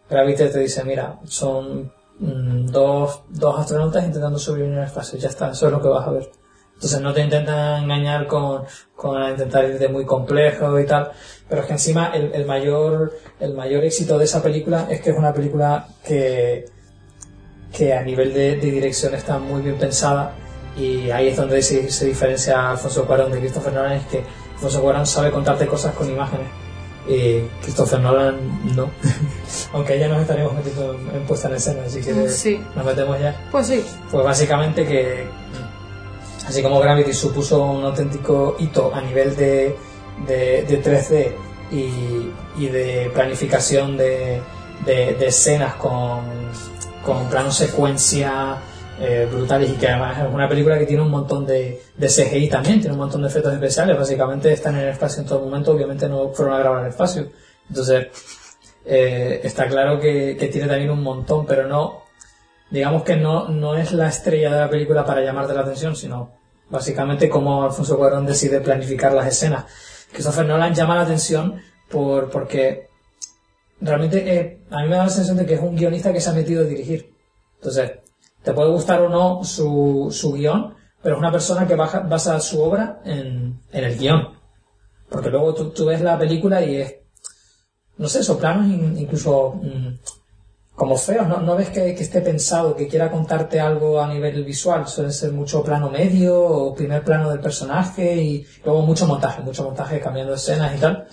Gravity 0.09 0.45
te 0.49 0.59
dice, 0.59 0.83
mira, 0.83 1.19
son 1.25 1.91
mm, 2.19 2.67
dos, 2.67 3.23
dos 3.29 3.59
astronautas 3.59 4.05
intentando 4.05 4.39
sobrevivir 4.39 4.77
el 4.77 4.85
espacio, 4.85 5.19
ya 5.19 5.29
está, 5.29 5.51
eso 5.51 5.67
es 5.67 5.71
lo 5.71 5.81
que 5.81 5.89
vas 5.89 6.07
a 6.07 6.11
ver. 6.11 6.31
Entonces 6.75 7.01
no 7.01 7.11
te 7.11 7.21
intentan 7.21 7.83
engañar 7.83 8.27
con, 8.27 8.63
con 8.95 9.21
intentar 9.29 9.65
ir 9.65 9.79
de 9.79 9.89
muy 9.89 10.05
complejo 10.05 10.79
y 10.79 10.85
tal, 10.85 11.11
pero 11.49 11.61
es 11.61 11.67
que 11.67 11.73
encima 11.73 12.11
el, 12.13 12.33
el 12.33 12.45
mayor, 12.45 13.13
el 13.39 13.53
mayor 13.55 13.83
éxito 13.83 14.17
de 14.17 14.25
esa 14.25 14.43
película 14.43 14.87
es 14.89 15.01
que 15.01 15.09
es 15.09 15.17
una 15.17 15.33
película 15.33 15.87
que, 16.05 16.65
que 17.75 17.93
a 17.93 18.03
nivel 18.03 18.33
de, 18.33 18.57
dirección 18.57 19.15
está 19.15 19.39
muy 19.39 19.63
bien 19.63 19.77
pensada 19.77 20.33
y 20.77 21.09
ahí 21.09 21.29
es 21.29 21.37
donde 21.37 21.63
se, 21.63 21.89
se 21.89 22.05
diferencia 22.05 22.69
Alfonso 22.69 23.05
Cuarón 23.07 23.31
de 23.31 23.39
Christopher 23.39 23.73
Nolan, 23.73 23.93
es 23.93 24.05
que 24.05 24.23
Alfonso 24.53 24.81
Cuarón 24.81 25.05
sabe 25.07 25.31
contarte 25.31 25.65
cosas 25.65 25.95
con 25.95 26.07
imágenes 26.07 26.66
y 27.07 27.41
Christopher 27.61 27.99
Nolan 27.99 28.75
no. 28.75 28.89
Aunque 29.73 29.97
ya 29.99 30.07
nos 30.07 30.21
estaremos 30.21 30.53
metiendo 30.53 30.93
en, 30.93 31.15
en 31.15 31.23
puesta 31.25 31.47
en 31.47 31.55
escena, 31.55 31.83
así 31.85 32.01
que 32.01 32.29
Sí. 32.29 32.61
nos 32.75 32.85
metemos 32.85 33.19
ya. 33.19 33.47
pues 33.51 33.67
sí, 33.67 33.83
Pues 34.11 34.23
básicamente 34.25 34.85
que, 34.85 35.25
así 36.47 36.61
como 36.61 36.79
Gravity 36.79 37.13
supuso 37.13 37.63
un 37.63 37.83
auténtico 37.85 38.55
hito 38.59 38.93
a 38.93 39.01
nivel 39.01 39.35
de, 39.35 39.75
de, 40.27 40.63
de 40.63 40.83
3D 40.83 41.31
y, 41.71 42.31
y 42.63 42.67
de 42.69 43.11
planificación 43.13 43.97
de, 43.97 44.41
de, 44.85 45.13
de 45.15 45.27
escenas 45.27 45.75
con, 45.75 46.21
con 47.05 47.27
plano 47.29 47.51
secuencia 47.51 48.57
eh, 48.99 49.27
brutales 49.31 49.69
y 49.69 49.73
que 49.73 49.87
además 49.87 50.17
es 50.19 50.33
una 50.33 50.49
película 50.49 50.77
que 50.79 50.85
tiene 50.85 51.03
un 51.03 51.11
montón 51.11 51.45
de, 51.45 51.81
de 51.95 52.07
CGI 52.07 52.49
también, 52.49 52.79
tiene 52.79 52.93
un 52.93 52.99
montón 52.99 53.21
de 53.21 53.27
efectos 53.27 53.53
especiales, 53.53 53.97
básicamente 53.97 54.51
están 54.51 54.75
en 54.75 54.81
el 54.81 54.89
espacio 54.89 55.21
en 55.21 55.27
todo 55.27 55.41
momento, 55.41 55.71
obviamente 55.71 56.09
no 56.09 56.29
fueron 56.29 56.55
a 56.55 56.59
grabar 56.59 56.83
el 56.83 56.89
espacio. 56.89 57.29
Entonces, 57.69 58.07
eh, 58.85 59.41
está 59.43 59.67
claro 59.67 59.99
que, 59.99 60.35
que 60.37 60.47
tiene 60.47 60.67
también 60.67 60.89
un 60.89 61.03
montón, 61.03 61.45
pero 61.45 61.67
no, 61.67 62.03
digamos 62.71 63.03
que 63.03 63.15
no, 63.15 63.49
no 63.49 63.75
es 63.75 63.91
la 63.93 64.07
estrella 64.07 64.51
de 64.51 64.59
la 64.61 64.69
película 64.69 65.05
para 65.05 65.21
llamarte 65.21 65.53
la 65.53 65.61
atención, 65.61 65.95
sino 65.95 66.31
básicamente 66.69 67.29
cómo 67.29 67.63
Alfonso 67.63 67.97
Cuarón 67.97 68.25
decide 68.25 68.61
planificar 68.61 69.13
las 69.13 69.27
escenas. 69.27 69.65
Christopher 70.11 70.45
Nolan 70.45 70.73
llama 70.73 70.95
la 70.95 71.01
atención 71.01 71.61
por, 71.89 72.29
porque 72.29 72.89
realmente 73.79 74.33
eh, 74.33 74.61
a 74.69 74.81
mí 74.81 74.89
me 74.89 74.95
da 74.95 75.03
la 75.03 75.09
sensación 75.09 75.37
de 75.37 75.45
que 75.45 75.55
es 75.55 75.61
un 75.61 75.75
guionista 75.75 76.11
que 76.11 76.21
se 76.21 76.29
ha 76.29 76.33
metido 76.33 76.63
a 76.63 76.65
dirigir. 76.65 77.13
Entonces, 77.55 77.91
te 78.47 78.53
puede 78.53 78.69
gustar 78.71 79.01
o 79.01 79.09
no 79.09 79.43
su, 79.43 80.07
su 80.09 80.31
guion, 80.31 80.73
pero 81.03 81.15
es 81.15 81.19
una 81.19 81.33
persona 81.33 81.67
que 81.67 81.75
baja- 81.75 81.99
basa 81.99 82.39
su 82.39 82.61
obra 82.63 83.01
en, 83.03 83.59
en 83.73 83.83
el 83.83 83.97
guion. 83.97 84.29
Porque 85.09 85.29
luego 85.29 85.53
tú, 85.53 85.71
tú 85.71 85.83
ves 85.85 85.99
la 85.99 86.17
película 86.17 86.63
y 86.63 86.77
es, 86.77 86.95
no 87.97 88.07
sé, 88.07 88.21
esos 88.21 88.37
planos 88.37 88.67
in- 88.67 88.97
incluso 88.97 89.59
mm, 89.61 89.95
como 90.75 90.95
feos, 90.95 91.27
¿no? 91.27 91.41
No 91.41 91.57
ves 91.57 91.71
que, 91.71 91.93
que 91.93 92.03
esté 92.03 92.21
pensado, 92.21 92.73
que 92.73 92.87
quiera 92.87 93.11
contarte 93.11 93.59
algo 93.59 93.99
a 93.99 94.07
nivel 94.07 94.45
visual. 94.45 94.87
Suele 94.87 95.11
ser 95.11 95.33
mucho 95.33 95.61
plano 95.61 95.89
medio 95.89 96.39
o 96.41 96.73
primer 96.73 97.03
plano 97.03 97.29
del 97.29 97.41
personaje 97.41 98.15
y 98.15 98.45
luego 98.63 98.81
mucho 98.81 99.07
montaje, 99.07 99.41
mucho 99.41 99.65
montaje 99.65 99.99
cambiando 99.99 100.35
escenas 100.35 100.73
y 100.73 100.79
tal. 100.79 101.05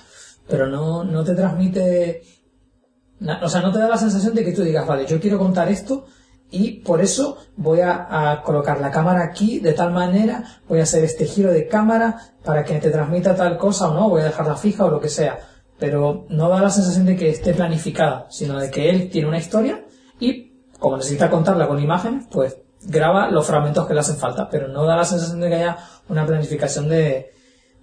Pero 0.46 0.68
no, 0.68 1.02
no 1.02 1.24
te 1.24 1.34
transmite, 1.34 2.22
o 3.42 3.48
sea, 3.48 3.60
no 3.60 3.72
te 3.72 3.80
da 3.80 3.88
la 3.88 3.98
sensación 3.98 4.36
de 4.36 4.44
que 4.44 4.52
tú 4.52 4.62
digas, 4.62 4.86
vale, 4.86 5.04
yo 5.04 5.18
quiero 5.18 5.36
contar 5.36 5.68
esto 5.68 6.06
y 6.54 6.70
por 6.82 7.00
eso 7.00 7.38
voy 7.56 7.80
a, 7.80 8.40
colocar 8.44 8.80
la 8.80 8.92
cámara 8.92 9.24
aquí 9.24 9.58
de 9.58 9.72
tal 9.72 9.92
manera, 9.92 10.44
voy 10.68 10.78
a 10.78 10.84
hacer 10.84 11.02
este 11.02 11.26
giro 11.26 11.50
de 11.50 11.66
cámara 11.66 12.16
para 12.44 12.62
que 12.62 12.78
te 12.78 12.90
transmita 12.90 13.34
tal 13.34 13.58
cosa 13.58 13.90
o 13.90 13.94
no, 13.94 14.08
voy 14.08 14.22
a 14.22 14.26
dejarla 14.26 14.54
fija 14.54 14.84
o 14.84 14.90
lo 14.90 15.00
que 15.00 15.08
sea. 15.08 15.38
Pero 15.80 16.26
no 16.28 16.48
da 16.48 16.62
la 16.62 16.70
sensación 16.70 17.06
de 17.06 17.16
que 17.16 17.28
esté 17.28 17.54
planificada, 17.54 18.26
sino 18.30 18.60
de 18.60 18.70
que 18.70 18.88
él 18.88 19.10
tiene 19.10 19.26
una 19.26 19.38
historia 19.38 19.84
y 20.20 20.52
como 20.78 20.96
necesita 20.96 21.28
contarla 21.28 21.66
con 21.66 21.82
imágenes, 21.82 22.26
pues 22.30 22.56
graba 22.82 23.28
los 23.30 23.46
fragmentos 23.48 23.86
que 23.88 23.94
le 23.94 24.00
hacen 24.00 24.16
falta, 24.16 24.48
pero 24.48 24.68
no 24.68 24.84
da 24.84 24.94
la 24.94 25.04
sensación 25.04 25.40
de 25.40 25.48
que 25.48 25.54
haya 25.56 25.78
una 26.08 26.24
planificación 26.24 26.88
de, 26.88 27.32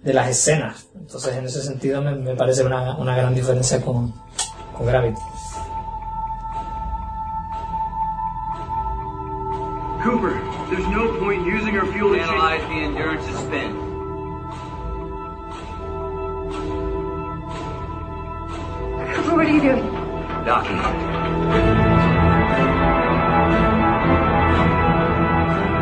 de 0.02 0.14
las 0.14 0.30
escenas. 0.30 0.86
Entonces, 0.94 1.36
en 1.36 1.44
ese 1.44 1.60
sentido, 1.60 2.00
me, 2.00 2.14
me 2.14 2.34
parece 2.34 2.64
una, 2.64 2.96
una 2.96 3.14
gran 3.14 3.34
diferencia 3.34 3.82
con, 3.82 4.14
con 4.74 4.86
Gravity. 4.86 5.20
Cooper, 10.02 10.34
there's 10.68 10.86
no 10.88 11.16
point 11.20 11.42
in 11.42 11.46
using 11.46 11.76
our 11.78 11.86
fuel 11.92 12.12
to 12.12 12.20
Analyze 12.20 12.60
the 12.62 12.74
endurance 12.74 13.28
of 13.28 13.36
spin. 13.36 13.76
What 19.30 19.46
are 19.46 19.50
you 19.50 19.60
doing? 19.60 19.92
Docking. 20.44 20.76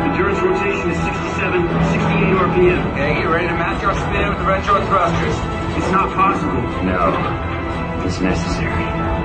Endurance 0.04 0.40
rotation 0.40 0.90
is 0.90 0.98
67, 1.00 1.62
68 1.62 2.36
RPM. 2.36 2.92
Okay, 2.92 3.14
get 3.14 3.24
ready 3.24 3.48
to 3.48 3.54
match 3.54 3.82
our 3.84 3.94
spin 3.94 4.28
with 4.28 4.38
the 4.38 4.44
retro 4.44 4.84
thrusters. 4.86 5.34
It's 5.78 5.90
not 5.92 6.12
possible. 6.14 6.60
No, 6.84 8.04
it's 8.06 8.20
necessary. 8.20 9.19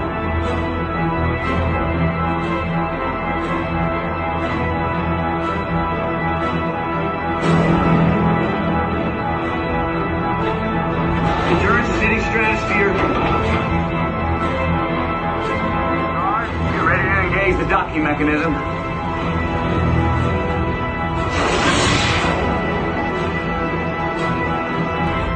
The 17.66 17.72
docking 17.72 18.04
mechanism. 18.04 18.54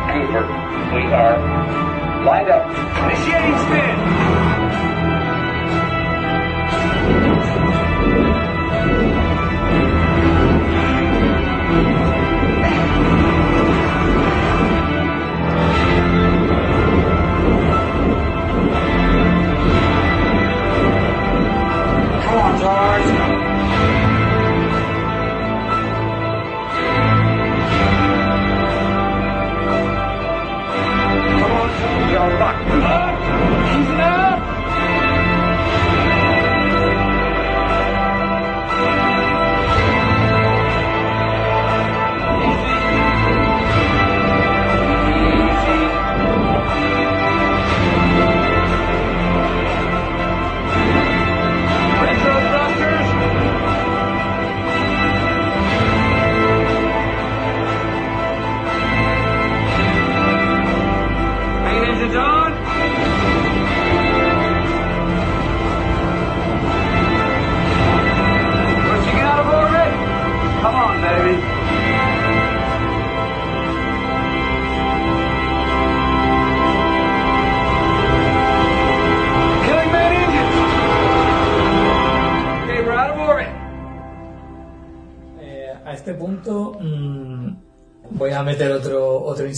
Anchor, 0.09 0.45
we 0.95 1.01
are 1.11 2.23
lined 2.23 2.49
up. 2.49 2.69
Initiating 3.03 3.57
spin. 3.65 3.99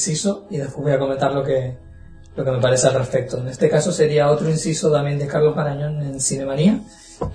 Y 0.08 0.58
después 0.58 0.84
voy 0.84 0.92
a 0.92 1.00
comentar 1.00 1.34
lo 1.34 1.44
que, 1.44 1.78
lo 2.36 2.44
que 2.44 2.52
me 2.52 2.60
parece 2.60 2.88
al 2.88 2.96
respecto. 2.96 3.38
En 3.38 3.48
este 3.48 3.70
caso 3.70 3.92
sería 3.92 4.30
otro 4.30 4.50
inciso 4.50 4.92
también 4.92 5.20
de 5.20 5.28
Carlos 5.28 5.56
Marañón 5.56 6.02
en 6.02 6.20
Cinemanía, 6.20 6.82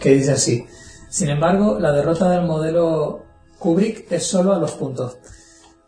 que 0.00 0.10
dice 0.10 0.32
así. 0.32 0.66
Sin 1.08 1.28
embargo, 1.28 1.78
la 1.78 1.92
derrota 1.92 2.28
del 2.30 2.44
modelo 2.44 3.22
Kubrick 3.58 4.10
es 4.10 4.26
solo 4.26 4.52
a 4.52 4.58
los 4.58 4.72
puntos. 4.72 5.18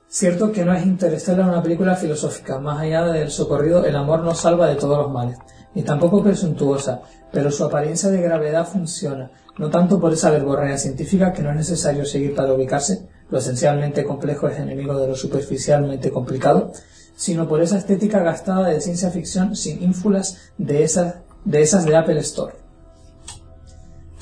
Cierto 0.09 0.53
que 0.53 0.65
no 0.65 0.73
es 0.73 0.87
Interstellar 0.87 1.49
una 1.49 1.63
película 1.63 1.95
filosófica, 1.95 2.59
más 2.59 2.81
allá 2.81 3.05
del 3.07 3.31
socorrido, 3.31 3.85
el 3.85 3.95
amor 3.95 4.21
nos 4.21 4.41
salva 4.41 4.67
de 4.67 4.77
todos 4.77 4.97
los 4.97 5.13
males, 5.13 5.37
ni 5.75 5.83
tampoco 5.83 6.23
presuntuosa, 6.23 7.03
pero 7.31 7.51
su 7.51 7.65
apariencia 7.65 8.09
de 8.09 8.23
gravedad 8.23 8.67
funciona, 8.67 9.31
no 9.59 9.69
tanto 9.69 10.01
por 10.01 10.13
esa 10.15 10.31
verborrea 10.31 10.79
científica 10.79 11.33
que 11.33 11.43
no 11.43 11.51
es 11.51 11.57
necesario 11.57 12.07
seguir 12.07 12.35
para 12.35 12.55
ubicarse, 12.55 13.07
lo 13.31 13.39
esencialmente 13.39 14.05
complejo 14.05 14.49
es 14.49 14.59
enemigo 14.59 14.99
de 14.99 15.09
lo 15.09 15.15
superficialmente 15.15 16.11
complicado, 16.11 16.73
sino 17.17 17.49
por 17.49 17.61
esa 17.63 17.79
estética 17.79 18.21
gastada 18.21 18.69
de 18.69 18.81
ciencia 18.81 19.11
ficción 19.11 19.57
sin 19.57 19.83
ínfulas 19.83 20.53
de 20.57 20.85
esas 20.85 21.17
de, 21.45 21.63
esas 21.63 21.85
de 21.85 21.97
Apple 21.97 22.21
Store. 22.21 22.55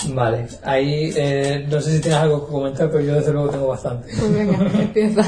Vale, 0.08 0.46
ahí 0.62 1.12
eh, 1.16 1.66
no 1.68 1.80
sé 1.80 1.96
si 1.96 2.00
tienes 2.00 2.20
algo 2.20 2.46
que 2.46 2.52
comentar, 2.52 2.90
pero 2.90 3.02
yo 3.02 3.14
desde 3.14 3.32
luego 3.32 3.48
tengo 3.48 3.66
bastante. 3.68 4.08
Pues 4.16 4.32
venga, 4.32 4.58
empieza. 4.80 5.24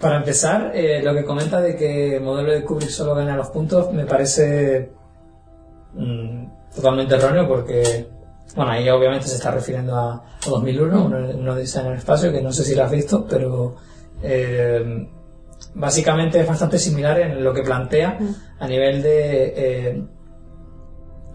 Para 0.00 0.16
empezar, 0.18 0.72
eh, 0.74 1.02
lo 1.02 1.14
que 1.14 1.24
comenta 1.24 1.60
de 1.60 1.76
que 1.76 2.16
el 2.16 2.22
modelo 2.22 2.52
de 2.52 2.64
Kubrick 2.64 2.90
solo 2.90 3.14
gana 3.14 3.36
los 3.36 3.48
puntos 3.48 3.92
me 3.92 4.06
parece 4.06 4.90
mm, 5.94 6.46
totalmente 6.74 7.16
erróneo 7.16 7.48
porque, 7.48 8.06
bueno, 8.56 8.72
ahí 8.72 8.88
obviamente 8.88 9.26
se 9.26 9.36
está 9.36 9.50
refiriendo 9.50 9.94
a, 9.96 10.14
a 10.14 10.50
2001, 10.50 11.04
uno, 11.04 11.18
uno 11.34 11.56
dice 11.56 11.80
en 11.80 11.86
el 11.86 11.94
espacio, 11.94 12.32
que 12.32 12.42
no 12.42 12.52
sé 12.52 12.64
si 12.64 12.74
lo 12.74 12.84
has 12.84 12.90
visto, 12.90 13.26
pero 13.28 13.76
eh, 14.22 15.08
básicamente 15.74 16.40
es 16.40 16.46
bastante 16.46 16.78
similar 16.78 17.20
en 17.20 17.44
lo 17.44 17.52
que 17.52 17.62
plantea 17.62 18.18
a 18.58 18.66
nivel 18.66 19.02
de 19.02 19.54
eh, 19.56 20.02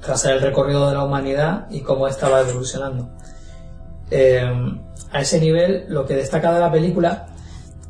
trazar 0.01 0.33
el 0.33 0.41
recorrido 0.41 0.87
de 0.89 0.95
la 0.95 1.03
humanidad 1.03 1.67
y 1.69 1.81
cómo 1.81 2.07
estaba 2.07 2.41
evolucionando. 2.41 3.09
Eh, 4.11 4.43
a 5.11 5.21
ese 5.21 5.39
nivel, 5.39 5.85
lo 5.89 6.05
que 6.05 6.15
destaca 6.15 6.53
de 6.53 6.59
la 6.59 6.71
película 6.71 7.27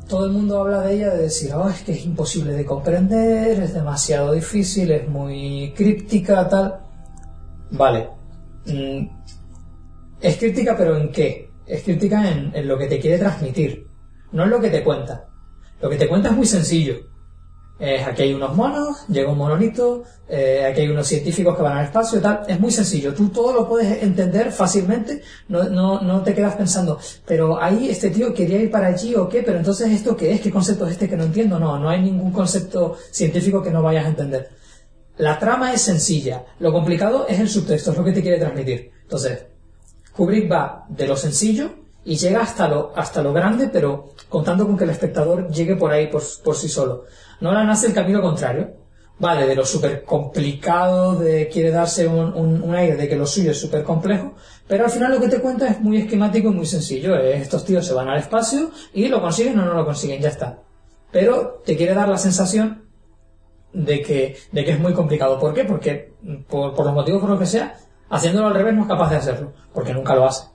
todo 0.08 0.26
el 0.26 0.32
mundo 0.32 0.60
habla 0.60 0.82
de 0.82 0.94
ella 0.94 1.10
de 1.14 1.22
decir, 1.22 1.52
oh, 1.54 1.68
es 1.68 1.82
que 1.82 1.92
es 1.92 2.04
imposible 2.04 2.52
de 2.52 2.64
comprender, 2.64 3.60
es 3.60 3.74
demasiado 3.74 4.32
difícil, 4.32 4.90
es 4.90 5.08
muy 5.08 5.72
críptica, 5.74 6.48
tal. 6.48 6.80
Vale. 7.70 8.10
Mm, 8.66 9.06
es 10.20 10.36
críptica, 10.38 10.76
pero 10.76 10.96
¿en 10.96 11.10
qué? 11.12 11.50
Es 11.66 11.82
críptica 11.82 12.30
en, 12.30 12.66
lo 12.66 12.78
que 12.78 12.86
te 12.86 12.98
quiere 12.98 13.18
transmitir, 13.18 13.86
no 14.32 14.44
en 14.44 14.50
lo 14.50 14.60
que 14.60 14.70
te 14.70 14.82
cuenta. 14.82 15.28
Lo 15.80 15.90
que 15.90 15.96
te 15.96 16.08
cuenta 16.08 16.30
es 16.30 16.36
muy 16.36 16.46
sencillo. 16.46 16.96
Es, 17.78 18.06
aquí 18.06 18.22
hay 18.22 18.32
unos 18.32 18.54
monos, 18.54 19.06
llega 19.08 19.32
un 19.32 19.38
monolito, 19.38 20.04
eh, 20.28 20.64
aquí 20.64 20.82
hay 20.82 20.88
unos 20.88 21.06
científicos 21.06 21.56
que 21.56 21.62
van 21.62 21.78
al 21.78 21.84
espacio 21.86 22.20
tal. 22.20 22.42
Es 22.46 22.60
muy 22.60 22.70
sencillo. 22.70 23.12
Tú 23.12 23.30
todo 23.30 23.52
lo 23.52 23.68
puedes 23.68 24.02
entender 24.02 24.52
fácilmente. 24.52 25.22
No, 25.48 25.64
no, 25.64 26.00
no 26.00 26.22
te 26.22 26.34
quedas 26.34 26.54
pensando, 26.54 26.98
pero 27.26 27.60
ahí 27.60 27.90
este 27.90 28.10
tío 28.10 28.32
quería 28.32 28.58
ir 28.58 28.70
para 28.70 28.88
allí 28.88 29.14
o 29.14 29.28
qué, 29.28 29.42
pero 29.42 29.58
entonces 29.58 29.90
esto 29.90 30.16
qué 30.16 30.32
es, 30.32 30.40
qué 30.40 30.50
concepto 30.50 30.86
es 30.86 30.92
este 30.92 31.08
que 31.08 31.16
no 31.16 31.24
entiendo. 31.24 31.58
No, 31.58 31.78
no 31.78 31.88
hay 31.88 32.00
ningún 32.00 32.32
concepto 32.32 32.96
científico 33.10 33.62
que 33.62 33.70
no 33.70 33.82
vayas 33.82 34.06
a 34.06 34.08
entender. 34.08 34.63
La 35.16 35.38
trama 35.38 35.72
es 35.72 35.82
sencilla. 35.82 36.44
Lo 36.58 36.72
complicado 36.72 37.26
es 37.28 37.38
el 37.38 37.48
subtexto, 37.48 37.92
es 37.92 37.98
lo 37.98 38.04
que 38.04 38.12
te 38.12 38.22
quiere 38.22 38.38
transmitir. 38.38 38.90
Entonces, 39.02 39.46
Kubrick 40.12 40.50
va 40.50 40.86
de 40.88 41.06
lo 41.06 41.16
sencillo 41.16 41.70
y 42.04 42.16
llega 42.16 42.42
hasta 42.42 42.68
lo, 42.68 42.92
hasta 42.96 43.22
lo 43.22 43.32
grande, 43.32 43.68
pero 43.68 44.10
contando 44.28 44.66
con 44.66 44.76
que 44.76 44.84
el 44.84 44.90
espectador 44.90 45.50
llegue 45.50 45.76
por 45.76 45.92
ahí 45.92 46.08
por, 46.08 46.22
por 46.42 46.56
sí 46.56 46.68
solo. 46.68 47.04
Nolan 47.40 47.70
hace 47.70 47.86
el 47.86 47.94
camino 47.94 48.20
contrario. 48.20 48.82
Vale, 49.16 49.46
de 49.46 49.54
lo 49.54 49.64
súper 49.64 50.02
complicado, 50.02 51.14
de 51.14 51.48
quiere 51.48 51.70
darse 51.70 52.04
un, 52.08 52.34
un, 52.34 52.60
un, 52.60 52.74
aire 52.74 52.96
de 52.96 53.08
que 53.08 53.14
lo 53.14 53.26
suyo 53.26 53.52
es 53.52 53.60
súper 53.60 53.84
complejo, 53.84 54.34
pero 54.66 54.86
al 54.86 54.90
final 54.90 55.12
lo 55.12 55.20
que 55.20 55.28
te 55.28 55.38
cuenta 55.38 55.68
es 55.68 55.80
muy 55.80 55.98
esquemático 55.98 56.48
y 56.48 56.52
muy 56.52 56.66
sencillo. 56.66 57.14
Estos 57.16 57.64
tíos 57.64 57.86
se 57.86 57.94
van 57.94 58.08
al 58.08 58.18
espacio 58.18 58.72
y 58.92 59.06
lo 59.06 59.20
consiguen 59.22 59.56
o 59.60 59.64
no 59.64 59.74
lo 59.74 59.84
consiguen, 59.84 60.20
ya 60.20 60.30
está. 60.30 60.58
Pero 61.12 61.62
te 61.64 61.76
quiere 61.76 61.94
dar 61.94 62.08
la 62.08 62.18
sensación 62.18 62.83
de 63.74 64.00
que, 64.00 64.36
de 64.52 64.64
que 64.64 64.70
es 64.70 64.80
muy 64.80 64.94
complicado. 64.94 65.38
¿Por 65.38 65.52
qué? 65.52 65.64
Porque, 65.64 66.14
por, 66.48 66.74
por 66.74 66.86
los 66.86 66.94
motivos 66.94 67.20
por 67.20 67.30
lo 67.30 67.38
que 67.38 67.46
sea, 67.46 67.76
haciéndolo 68.08 68.46
al 68.46 68.54
revés 68.54 68.74
no 68.74 68.82
es 68.82 68.88
capaz 68.88 69.10
de 69.10 69.16
hacerlo, 69.16 69.52
porque 69.72 69.92
nunca 69.92 70.14
lo 70.14 70.24
hace. 70.24 70.46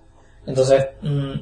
Entonces, 0.45 0.87
mmm, 1.01 1.33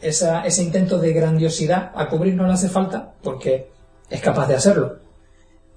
esa, 0.00 0.46
ese 0.46 0.62
intento 0.62 0.98
de 0.98 1.12
grandiosidad 1.12 1.90
a 1.94 2.08
cubrir 2.08 2.34
no 2.34 2.46
le 2.46 2.52
hace 2.52 2.68
falta 2.68 3.14
porque 3.22 3.70
es 4.08 4.20
capaz 4.20 4.46
de 4.46 4.54
hacerlo. 4.54 5.00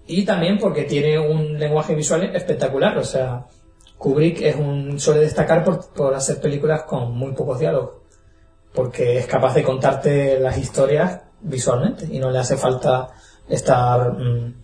Y 0.06 0.26
también 0.26 0.58
porque 0.60 0.84
tiene 0.84 1.18
un 1.20 1.60
lenguaje 1.60 1.96
visual 1.96 2.36
espectacular, 2.36 2.98
o 2.98 3.04
sea, 3.04 3.46
Kubrick 3.98 4.42
es 4.42 4.56
un, 4.56 5.00
suele 5.00 5.22
destacar 5.22 5.64
por, 5.64 5.92
por 5.94 6.14
hacer 6.14 6.40
películas 6.40 6.84
con 6.84 7.16
muy 7.16 7.34
pocos 7.34 7.60
diálogos, 7.60 7.98
porque 8.74 9.18
es 9.18 9.26
capaz 9.26 9.54
de 9.54 9.64
contarte 9.64 10.40
las 10.40 10.58
historias 10.58 11.22
visualmente 11.42 12.08
y 12.12 12.20
no 12.20 12.30
le 12.30 12.40
hace 12.40 12.58
falta 12.58 13.10
estar 13.48 14.14
mmm, 14.14 14.61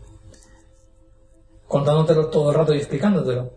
contándotelo 1.67 2.27
todo 2.27 2.49
el 2.49 2.55
rato 2.55 2.73
y 2.73 2.77
explicándotelo. 2.77 3.51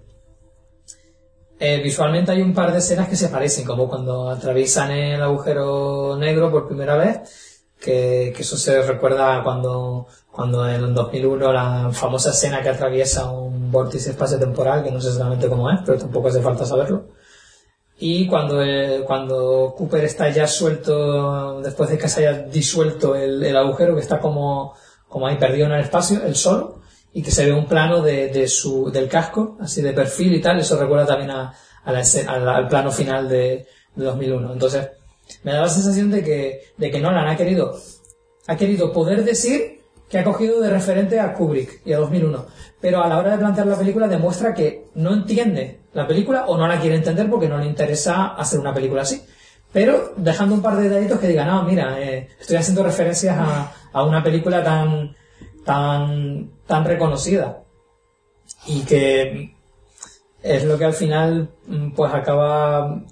Eh, 1.62 1.80
visualmente 1.82 2.32
hay 2.32 2.40
un 2.40 2.54
par 2.54 2.72
de 2.72 2.78
escenas 2.78 3.08
que 3.08 3.16
se 3.16 3.28
parecen, 3.28 3.66
como 3.66 3.86
cuando 3.86 4.30
atraviesan 4.30 4.90
el 4.92 5.22
agujero 5.22 6.16
negro 6.16 6.50
por 6.50 6.66
primera 6.66 6.96
vez, 6.96 7.60
que, 7.78 8.28
eso 8.30 8.56
se 8.56 8.80
recuerda 8.82 9.42
cuando, 9.42 10.06
cuando 10.32 10.66
en 10.66 10.82
el 10.82 10.94
2001 10.94 11.52
la 11.52 11.90
famosa 11.92 12.30
escena 12.30 12.62
que 12.62 12.70
atraviesa 12.70 13.30
un 13.30 13.70
vórtice 13.70 14.10
espacio-temporal, 14.10 14.82
que 14.82 14.90
no 14.90 15.02
sé 15.02 15.08
exactamente 15.08 15.48
cómo 15.48 15.70
es, 15.70 15.80
pero 15.84 15.98
tampoco 15.98 16.28
hace 16.28 16.40
falta 16.40 16.64
saberlo. 16.64 17.08
Y 17.98 18.26
cuando, 18.26 18.62
eh, 18.62 19.04
cuando 19.06 19.74
Cooper 19.76 20.04
está 20.04 20.30
ya 20.30 20.46
suelto, 20.46 21.60
después 21.60 21.90
de 21.90 21.98
que 21.98 22.08
se 22.08 22.26
haya 22.26 22.42
disuelto 22.44 23.14
el, 23.14 23.44
el 23.44 23.56
agujero, 23.56 23.94
que 23.94 24.00
está 24.00 24.18
como, 24.18 24.74
como 25.06 25.26
ahí 25.26 25.36
perdido 25.36 25.66
en 25.66 25.72
el 25.72 25.80
espacio, 25.82 26.22
el 26.24 26.34
solo, 26.34 26.79
y 27.12 27.22
que 27.22 27.30
se 27.30 27.44
ve 27.44 27.52
un 27.52 27.66
plano 27.66 28.02
de, 28.02 28.28
de 28.28 28.46
su, 28.48 28.90
del 28.90 29.08
casco, 29.08 29.56
así 29.60 29.82
de 29.82 29.92
perfil 29.92 30.34
y 30.34 30.40
tal, 30.40 30.60
eso 30.60 30.78
recuerda 30.78 31.06
también 31.06 31.30
a, 31.30 31.52
la 31.84 32.02
al, 32.28 32.48
al 32.48 32.68
plano 32.68 32.90
final 32.92 33.28
de, 33.28 33.66
de 33.94 34.04
2001. 34.04 34.52
Entonces, 34.52 34.88
me 35.42 35.52
da 35.52 35.62
la 35.62 35.68
sensación 35.68 36.10
de 36.10 36.22
que, 36.22 36.60
de 36.76 36.90
que 36.90 37.00
Nolan 37.00 37.28
ha 37.28 37.36
querido, 37.36 37.76
ha 38.46 38.56
querido 38.56 38.92
poder 38.92 39.24
decir 39.24 39.80
que 40.08 40.18
ha 40.18 40.24
cogido 40.24 40.60
de 40.60 40.70
referente 40.70 41.20
a 41.20 41.32
Kubrick 41.34 41.82
y 41.84 41.92
a 41.92 41.98
2001, 41.98 42.46
pero 42.80 43.02
a 43.02 43.08
la 43.08 43.18
hora 43.18 43.32
de 43.32 43.38
plantear 43.38 43.66
la 43.66 43.76
película 43.76 44.08
demuestra 44.08 44.54
que 44.54 44.86
no 44.94 45.12
entiende 45.12 45.80
la 45.92 46.06
película 46.06 46.46
o 46.46 46.56
no 46.56 46.66
la 46.66 46.80
quiere 46.80 46.96
entender 46.96 47.30
porque 47.30 47.48
no 47.48 47.58
le 47.58 47.66
interesa 47.66 48.28
hacer 48.28 48.58
una 48.58 48.74
película 48.74 49.02
así. 49.02 49.22
Pero 49.72 50.14
dejando 50.16 50.56
un 50.56 50.62
par 50.62 50.76
de 50.76 50.88
detallitos 50.88 51.20
que 51.20 51.28
digan, 51.28 51.46
no, 51.46 51.62
mira, 51.62 52.00
eh, 52.00 52.28
estoy 52.40 52.56
haciendo 52.56 52.82
referencias 52.82 53.36
a, 53.38 53.72
a 53.92 54.04
una 54.04 54.22
película 54.22 54.64
tan, 54.64 55.14
tan, 55.64 56.50
tan 56.70 56.84
reconocida. 56.86 57.64
Y 58.66 58.82
que 58.84 59.54
es 60.42 60.64
lo 60.64 60.78
que 60.78 60.84
al 60.86 60.94
final 60.94 61.50
mm, 61.66 61.90
pues 61.90 62.14
acaba 62.14 63.02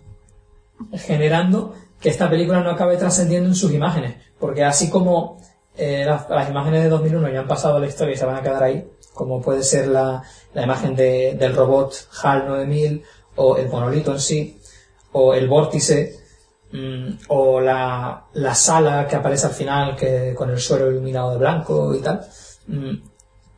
generando 0.94 1.74
que 2.00 2.08
esta 2.08 2.30
película 2.30 2.60
no 2.60 2.70
acabe 2.70 2.96
trascendiendo 2.96 3.48
en 3.48 3.54
sus 3.54 3.72
imágenes. 3.72 4.14
Porque 4.38 4.64
así 4.64 4.88
como 4.88 5.38
eh, 5.76 6.04
las, 6.06 6.48
imágenes 6.48 6.84
de 6.84 6.88
2001 6.88 7.28
ya 7.30 7.40
han 7.40 7.48
pasado 7.48 7.76
a 7.76 7.80
la 7.80 7.86
historia 7.88 8.14
y 8.14 8.16
se 8.16 8.24
van 8.24 8.36
a 8.36 8.42
quedar 8.42 8.62
ahí 8.62 8.88
como 9.14 9.42
puede 9.42 9.64
ser 9.64 9.88
la, 9.88 10.22
la 10.54 10.62
imagen 10.62 10.94
de- 10.94 11.34
del 11.36 11.54
robot 11.56 11.92
HAL 12.22 12.46
9000 12.46 13.02
o 13.34 13.56
el 13.56 13.68
monolito 13.68 14.12
en 14.12 14.20
sí 14.20 14.60
o 15.12 15.34
el 15.34 15.48
vórtice 15.48 16.16
mm, 16.72 17.08
o 17.28 17.60
la, 17.60 18.26
la 18.34 18.54
sala 18.54 19.06
que 19.08 19.16
aparece 19.16 19.46
al 19.46 19.52
final 19.54 19.96
que 19.96 20.34
con 20.36 20.50
el 20.50 20.60
suelo 20.60 20.88
iluminado 20.90 21.32
de 21.32 21.38
blanco 21.38 21.94
y 21.96 22.00
tal 22.00 22.20
mm, 22.68 22.94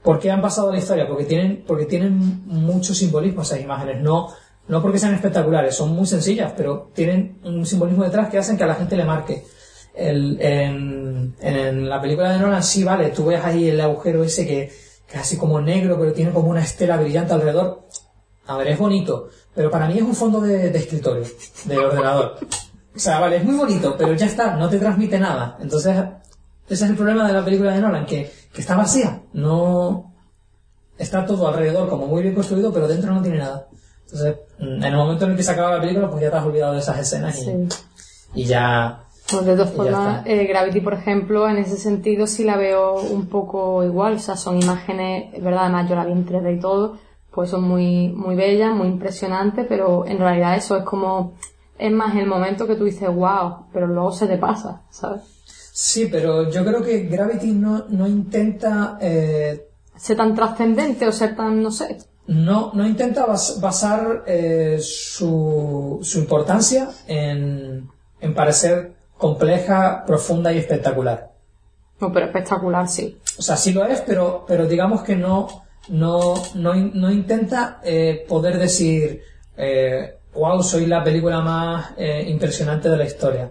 ¿Por 0.03 0.19
qué 0.19 0.31
han 0.31 0.41
pasado 0.41 0.71
a 0.71 0.73
la 0.73 0.79
historia? 0.79 1.07
Porque 1.07 1.25
tienen, 1.25 1.65
porque 1.67 1.85
tienen 1.87 2.43
mucho 2.47 2.95
simbolismo 2.95 3.43
esas 3.43 3.61
imágenes. 3.61 4.01
No, 4.01 4.29
no 4.69 4.81
porque 4.83 4.99
sean 4.99 5.15
espectaculares, 5.15 5.75
son 5.77 5.91
muy 5.91 6.07
sencillas, 6.07 6.53
pero 6.57 6.91
tienen 6.95 7.39
un 7.45 7.67
simbolismo 7.67 8.05
detrás 8.05 8.29
que 8.31 8.39
hacen 8.39 8.57
que 8.57 8.65
a 8.65 8.69
la 8.69 8.75
gente 8.77 8.97
le 8.97 9.05
marque. 9.05 9.45
El- 9.95 10.41
en, 10.41 11.35
en 11.41 11.89
la 11.89 12.01
película 12.01 12.33
de 12.33 12.39
Nolan 12.39 12.63
sí, 12.63 12.85
vale, 12.85 13.11
tú 13.11 13.27
ves 13.27 13.45
ahí 13.45 13.69
el 13.69 13.81
agujero 13.81 14.23
ese 14.25 14.47
que, 14.47 14.73
que 15.07 15.19
así 15.19 15.37
como 15.37 15.61
negro, 15.61 15.99
pero 15.99 16.13
tiene 16.13 16.31
como 16.33 16.49
una 16.49 16.63
estela 16.63 16.97
brillante 16.97 17.35
alrededor. 17.35 17.87
A 18.47 18.57
ver, 18.57 18.69
es 18.69 18.79
bonito, 18.79 19.29
pero 19.55 19.71
para 19.71 19.87
mí 19.87 19.95
es 19.99 20.03
un 20.03 20.15
fondo 20.15 20.41
de, 20.41 20.71
de 20.71 20.79
escritorio, 20.79 21.25
de 21.65 21.79
ordenador. 21.79 22.37
O 22.95 22.99
sea, 22.99 23.21
vale, 23.21 23.37
es 23.37 23.45
muy 23.45 23.55
bonito, 23.57 23.95
pero 23.99 24.15
ya 24.15 24.27
está, 24.27 24.57
no 24.57 24.69
te 24.69 24.79
transmite 24.79 25.19
nada. 25.19 25.59
Entonces, 25.61 25.97
ese 26.71 26.85
es 26.85 26.91
el 26.91 26.97
problema 26.97 27.27
de 27.27 27.33
la 27.35 27.45
película 27.45 27.73
de 27.73 27.81
Nolan, 27.81 28.07
que, 28.07 28.31
que 28.53 28.61
está 28.61 28.77
vacía. 28.77 29.21
No 29.33 30.13
está 30.97 31.25
todo 31.25 31.49
alrededor 31.49 31.89
como 31.89 32.07
muy 32.07 32.23
bien 32.23 32.35
construido, 32.35 32.73
pero 32.73 32.87
dentro 32.87 33.13
no 33.13 33.23
tiene 33.23 33.39
nada. 33.39 33.67
Entonces, 34.05 34.37
mm, 34.59 34.63
en 34.65 34.85
el 34.85 34.97
momento 34.97 35.25
en 35.25 35.33
el 35.33 35.37
que 35.37 35.43
se 35.43 35.53
acaba 35.53 35.75
la 35.77 35.81
película, 35.81 36.09
pues 36.11 36.23
ya 36.23 36.31
te 36.31 36.37
has 36.37 36.45
olvidado 36.45 36.75
de 36.75 36.79
esas 36.81 36.99
escenas 36.99 37.39
y, 37.39 37.45
Sí. 37.45 37.69
y 38.35 38.45
ya... 38.45 39.05
Pues 39.31 39.45
de 39.47 39.55
todas 39.57 39.73
formas, 39.73 40.23
eh, 40.27 40.45
Gravity, 40.47 40.81
por 40.81 40.95
ejemplo, 40.95 41.49
en 41.49 41.59
ese 41.59 41.77
sentido 41.77 42.27
sí 42.27 42.43
la 42.43 42.57
veo 42.57 42.95
un 43.01 43.27
poco 43.27 43.85
igual. 43.85 44.15
O 44.15 44.19
sea, 44.19 44.37
son 44.37 44.61
imágenes, 44.61 45.33
es 45.33 45.43
verdad, 45.43 45.65
además 45.65 45.89
yo 45.89 45.95
la 45.95 46.05
vi 46.05 46.13
en 46.13 46.27
3D 46.27 46.57
y 46.57 46.61
todo, 46.61 46.99
pues 47.33 47.51
son 47.51 47.63
muy, 47.63 48.09
muy 48.09 48.35
bellas, 48.35 48.75
muy 48.75 48.89
impresionantes, 48.89 49.67
pero 49.69 50.05
en 50.05 50.19
realidad 50.19 50.57
eso 50.57 50.77
es 50.77 50.85
como, 50.85 51.35
es 51.79 51.93
más 51.93 52.17
el 52.17 52.27
momento 52.27 52.67
que 52.67 52.75
tú 52.75 52.85
dices, 52.85 53.09
wow, 53.09 53.67
pero 53.73 53.87
luego 53.87 54.11
se 54.11 54.27
te 54.27 54.37
pasa, 54.37 54.83
¿sabes? 54.91 55.23
Sí, 55.83 56.07
pero 56.13 56.51
yo 56.51 56.63
creo 56.63 56.83
que 56.83 57.05
Gravity 57.07 57.53
no, 57.53 57.87
no 57.89 58.07
intenta... 58.07 58.99
eh, 59.01 59.67
Ser 59.97 60.17
tan 60.19 60.35
trascendente 60.35 61.07
o 61.09 61.13
ser 61.13 61.35
tan, 61.35 61.63
no 61.63 61.71
sé. 61.71 61.97
no, 62.27 62.71
no 62.75 62.87
intenta 62.87 63.27
bas- 63.27 63.59
basar 63.61 64.25
eh, 64.27 64.79
su, 64.83 65.99
su 66.03 66.19
importancia 66.19 66.91
en, 67.07 67.89
en 68.21 68.35
parecer 68.35 68.93
compleja, 69.17 70.05
profunda 70.07 70.53
y 70.53 70.59
espectacular. 70.59 71.31
No, 71.99 72.13
pero 72.13 72.27
espectacular, 72.27 72.87
sí. 72.89 73.19
O 73.39 73.43
sea, 73.43 73.57
sí 73.57 73.73
lo 73.73 73.85
es, 73.87 74.03
pero, 74.03 74.45
pero 74.47 74.67
digamos 74.67 75.03
que 75.03 75.17
no, 75.17 75.49
no, 75.89 76.35
no, 76.55 76.75
no 76.75 77.11
intenta 77.11 77.81
eh, 77.83 78.25
poder 78.29 78.59
decir, 78.59 79.23
eh, 79.57 80.15
wow, 80.35 80.63
soy 80.63 80.85
la 80.87 81.03
película 81.03 81.41
más 81.41 81.93
eh, 81.97 82.25
impresionante 82.29 82.89
de 82.91 82.97
la 82.99 83.05
historia. 83.07 83.51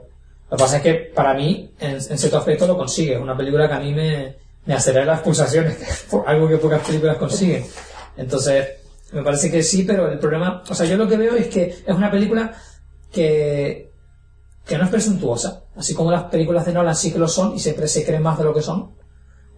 Lo 0.50 0.58
que 0.58 0.64
pasa 0.64 0.78
es 0.78 0.84
que 0.84 0.94
para 0.94 1.34
mí, 1.34 1.72
en, 1.80 2.02
cierto 2.02 2.38
aspecto, 2.38 2.66
lo 2.66 2.78
consigue. 2.78 3.14
Es 3.14 3.22
una 3.22 3.38
película 3.38 3.68
que 3.68 3.74
a 3.74 3.80
mí 3.80 3.94
me, 3.94 4.36
me 4.66 4.74
acelera 4.74 5.06
las 5.06 5.22
pulsaciones, 5.22 5.78
algo 6.26 6.48
que 6.48 6.58
pocas 6.58 6.82
películas 6.82 7.18
consiguen. 7.18 7.66
Entonces, 8.18 8.68
me 9.12 9.24
parece 9.24 9.52
que 9.52 9.64
sí, 9.64 9.84
pero 9.84 10.12
el 10.12 10.20
problema, 10.20 10.64
o 10.68 10.74
sea, 10.74 10.86
yo 10.86 10.98
lo 10.98 11.08
que 11.08 11.18
veo 11.18 11.36
es 11.36 11.48
que 11.48 11.84
es 11.86 11.96
una 11.96 12.12
película 12.12 12.54
que, 13.12 13.92
que 14.66 14.78
no 14.78 14.84
es 14.84 14.90
presuntuosa, 14.90 15.64
así 15.76 15.94
como 15.94 16.12
las 16.12 16.24
películas 16.26 16.66
de 16.66 16.74
Nolan 16.74 16.96
sí 16.96 17.12
que 17.12 17.20
lo 17.20 17.28
son 17.28 17.56
y 17.56 17.60
siempre 17.60 17.88
se 17.88 18.06
creen 18.06 18.24
más 18.24 18.38
de 18.38 18.44
lo 18.44 18.54
que 18.54 18.62
son. 18.62 18.92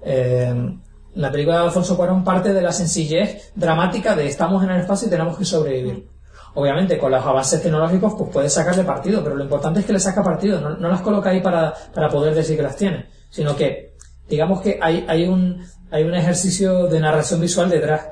Eh, 0.04 0.78
la 1.16 1.32
película 1.32 1.58
de 1.58 1.64
Alfonso 1.66 1.98
Cuarón 1.98 2.24
parte 2.24 2.54
de 2.54 2.62
la 2.62 2.72
sencillez 2.72 3.52
dramática 3.56 4.16
de 4.16 4.28
estamos 4.28 4.64
en 4.64 4.72
el 4.72 4.82
espacio 4.82 5.08
y 5.08 5.12
tenemos 5.12 5.38
que 5.38 5.46
sobrevivir. 5.46 6.08
Obviamente, 6.54 6.98
con 6.98 7.12
los 7.12 7.26
avances 7.26 7.62
tecnológicos, 7.62 8.14
pues 8.18 8.30
puedes 8.32 8.54
sacarle 8.54 8.84
partido, 8.84 9.24
pero 9.24 9.36
lo 9.36 9.44
importante 9.44 9.80
es 9.80 9.86
que 9.86 9.94
le 9.94 10.00
saca 10.00 10.22
partido, 10.22 10.60
no, 10.60 10.72
no 10.76 10.90
las 10.90 11.02
coloca 11.02 11.30
ahí 11.30 11.40
para, 11.40 11.74
para 11.94 12.10
poder 12.10 12.36
decir 12.36 12.58
que 12.58 12.64
las 12.64 12.76
tiene, 12.76 13.06
sino 13.30 13.56
que, 13.56 13.96
digamos 14.28 14.62
que 14.62 14.78
hay, 14.82 15.06
hay, 15.08 15.28
un, 15.28 15.66
hay 15.92 16.04
un 16.04 16.14
ejercicio 16.14 16.88
de 16.88 17.00
narración 17.00 17.40
visual 17.40 17.70
detrás. 17.70 18.06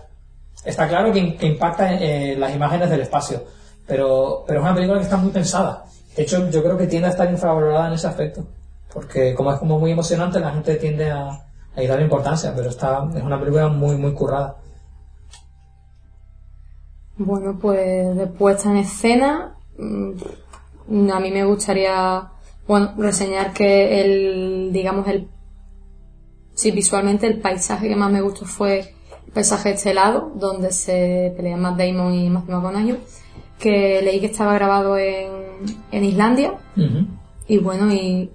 Está 0.63 0.87
claro 0.87 1.11
que, 1.11 1.19
impacta 1.19 1.93
eh, 1.93 2.35
las 2.37 2.55
imágenes 2.55 2.89
del 2.89 3.01
espacio, 3.01 3.43
pero, 3.85 4.45
pero 4.47 4.59
es 4.59 4.63
una 4.63 4.75
película 4.75 4.99
que 4.99 5.05
está 5.05 5.17
muy 5.17 5.31
pensada. 5.31 5.83
De 6.15 6.23
hecho, 6.23 6.49
yo 6.49 6.63
creo 6.63 6.77
que 6.77 6.87
tiende 6.87 7.07
a 7.07 7.11
estar 7.11 7.29
infravalorada 7.29 7.87
en 7.87 7.93
ese 7.93 8.07
aspecto, 8.07 8.45
porque 8.93 9.33
como 9.35 9.51
es 9.51 9.59
como 9.59 9.79
muy 9.79 9.91
emocionante, 9.91 10.39
la 10.39 10.51
gente 10.51 10.75
tiende 10.75 11.11
a, 11.11 11.27
a 11.27 11.87
darle 11.87 12.03
importancia, 12.03 12.53
pero 12.55 12.69
está, 12.69 13.05
es 13.15 13.23
una 13.23 13.37
película 13.37 13.67
muy, 13.67 13.97
muy 13.97 14.13
currada. 14.13 14.55
Bueno, 17.19 17.59
pues 17.59 18.15
de 18.15 18.27
puesta 18.27 18.71
en 18.71 18.77
escena, 18.77 19.53
mm, 19.77 21.11
a 21.11 21.19
mí 21.19 21.31
me 21.31 21.43
gustaría, 21.43 22.29
bueno, 22.65 22.93
reseñar 22.97 23.51
que 23.51 23.99
el, 23.99 24.71
digamos, 24.71 25.05
el, 25.09 25.27
sí, 26.53 26.71
visualmente 26.71 27.27
el 27.27 27.41
paisaje 27.41 27.89
que 27.89 27.95
más 27.97 28.09
me 28.09 28.21
gustó 28.21 28.45
fue 28.45 28.79
el 29.27 29.33
paisaje 29.33 29.71
estelado, 29.71 30.31
donde 30.35 30.71
se 30.71 31.33
pelean 31.35 31.61
Matt 31.61 31.77
Damon 31.77 32.13
y 32.13 32.29
Matthew 32.29 32.55
McConaughey, 32.55 32.97
que 33.59 34.01
leí 34.01 34.21
que 34.21 34.27
estaba 34.27 34.53
grabado 34.53 34.97
en, 34.97 35.27
en 35.91 36.03
Islandia, 36.05 36.53
y 37.49 37.57
bueno, 37.57 37.91
y 37.91 38.31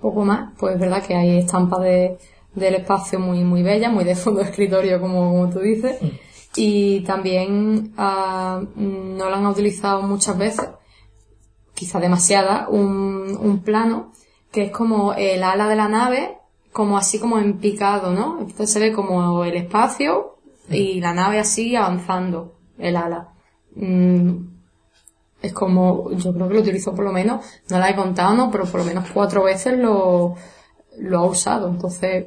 poco 0.00 0.24
más, 0.24 0.52
pues 0.60 0.74
es 0.74 0.80
verdad 0.80 1.04
que 1.04 1.16
hay 1.16 1.38
estampas 1.38 1.80
de, 1.80 2.18
del 2.54 2.76
espacio 2.76 3.18
muy, 3.18 3.42
muy 3.42 3.64
bellas, 3.64 3.92
muy 3.92 4.04
de 4.04 4.14
fondo 4.14 4.40
de 4.40 4.50
escritorio, 4.50 5.00
como, 5.00 5.32
como 5.32 5.50
tú 5.50 5.58
dices. 5.58 5.96
Y 6.60 7.02
también 7.02 7.92
ah, 7.96 8.60
no 8.74 9.30
la 9.30 9.36
han 9.36 9.46
utilizado 9.46 10.02
muchas 10.02 10.36
veces, 10.36 10.68
quizá 11.72 12.00
demasiada, 12.00 12.68
un, 12.68 13.38
un 13.40 13.62
plano 13.62 14.10
que 14.50 14.64
es 14.64 14.72
como 14.72 15.14
el 15.14 15.44
ala 15.44 15.68
de 15.68 15.76
la 15.76 15.88
nave, 15.88 16.38
como 16.72 16.98
así 16.98 17.20
como 17.20 17.38
en 17.38 17.58
picado, 17.58 18.12
¿no? 18.12 18.40
Entonces 18.40 18.72
se 18.72 18.80
ve 18.80 18.92
como 18.92 19.44
el 19.44 19.54
espacio 19.54 20.38
y 20.68 21.00
la 21.00 21.14
nave 21.14 21.38
así 21.38 21.76
avanzando, 21.76 22.56
el 22.76 22.96
ala. 22.96 23.28
Mm, 23.76 24.48
es 25.40 25.52
como, 25.52 26.10
yo 26.10 26.34
creo 26.34 26.48
que 26.48 26.54
lo 26.54 26.60
utilizó 26.60 26.92
por 26.92 27.04
lo 27.04 27.12
menos, 27.12 27.46
no 27.70 27.78
la 27.78 27.90
he 27.90 27.94
contado, 27.94 28.34
¿no? 28.34 28.50
Pero 28.50 28.64
por 28.64 28.80
lo 28.80 28.86
menos 28.86 29.04
cuatro 29.14 29.44
veces 29.44 29.78
lo, 29.78 30.34
lo 30.98 31.18
ha 31.20 31.24
usado. 31.24 31.68
Entonces, 31.68 32.26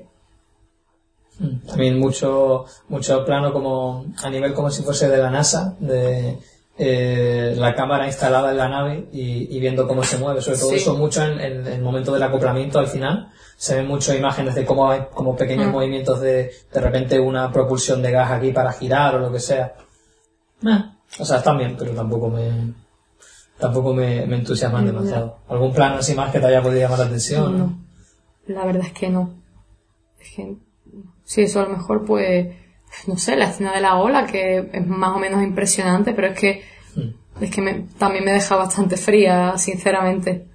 También 1.68 1.98
mucho, 2.00 2.66
mucho 2.90 3.26
plano 3.26 3.52
como, 3.54 4.06
a 4.24 4.30
nivel 4.30 4.54
como 4.54 4.70
si 4.70 4.84
fuese 4.84 5.10
de 5.10 5.18
la 5.18 5.30
NASA, 5.32 5.76
de, 5.80 6.38
eh, 6.78 7.54
la 7.58 7.74
cámara 7.76 8.06
instalada 8.08 8.52
en 8.52 8.58
la 8.58 8.70
nave 8.70 9.08
y, 9.12 9.56
y 9.56 9.60
viendo 9.60 9.88
cómo 9.88 10.04
se 10.04 10.18
mueve. 10.18 10.42
Sobre 10.42 10.58
todo 10.58 10.70
Sí. 10.70 10.76
eso 10.76 10.96
mucho 10.96 11.24
en, 11.24 11.40
en- 11.40 11.68
en 11.68 11.74
el 11.74 11.82
momento 11.82 12.14
del 12.14 12.24
acoplamiento 12.24 12.80
al 12.80 12.88
final. 12.88 13.32
Se 13.58 13.76
ven 13.76 13.88
muchas 13.88 14.16
imágenes 14.18 14.56
de 14.56 14.66
cómo 14.66 14.90
hay 14.90 15.02
como 15.14 15.36
pequeños 15.36 15.68
Mm. 15.68 15.72
movimientos 15.72 16.20
de 16.22 16.52
de 16.74 16.82
repente 16.82 17.20
una 17.20 17.52
propulsión 17.52 18.02
de 18.02 18.12
gas 18.12 18.32
aquí 18.32 18.52
para 18.52 18.72
girar 18.74 19.16
o 19.16 19.20
lo 19.20 19.32
que 19.32 19.40
sea. 19.40 19.76
Eh, 20.66 20.84
o 21.20 21.26
sea, 21.26 21.38
están 21.38 21.58
bien, 21.58 21.76
pero 21.78 21.92
tampoco 21.92 22.30
me 22.30 22.74
tampoco 23.60 23.94
me, 23.94 24.26
me 24.26 24.38
entusiasman 24.38 24.86
No. 24.86 24.92
demasiado. 24.94 25.38
¿Algún 25.48 25.72
plano 25.74 25.98
así 25.98 26.16
más 26.16 26.32
que 26.32 26.40
te 26.40 26.48
haya 26.48 26.62
podido 26.64 26.82
llamar 26.82 27.00
la 27.00 27.06
atención? 27.06 27.58
No, 27.60 27.80
la 28.48 28.66
verdad 28.66 28.86
es 28.88 28.94
que 28.94 29.10
no. 29.10 29.36
Es 30.20 30.30
que, 30.36 30.56
sí, 31.32 31.42
eso 31.44 31.62
a 31.62 31.64
lo 31.64 31.78
mejor, 31.78 32.04
pues, 32.06 32.48
no 33.08 33.16
sé, 33.18 33.36
la 33.38 33.46
escena 33.50 33.72
de 33.74 33.80
la 33.82 33.96
ola, 33.96 34.26
que 34.26 34.70
es 34.74 34.88
más 34.88 35.16
o 35.16 35.20
menos 35.20 35.42
impresionante, 35.44 36.14
pero 36.14 36.28
es 36.28 36.40
que, 36.40 36.64
Hmm. 36.96 37.44
es 37.44 37.50
que 37.52 37.62
me- 37.62 37.86
también 37.98 38.26
me 38.26 38.34
deja 38.34 38.56
bastante 38.58 38.98
fría, 38.98 39.58
sinceramente. 39.58 40.46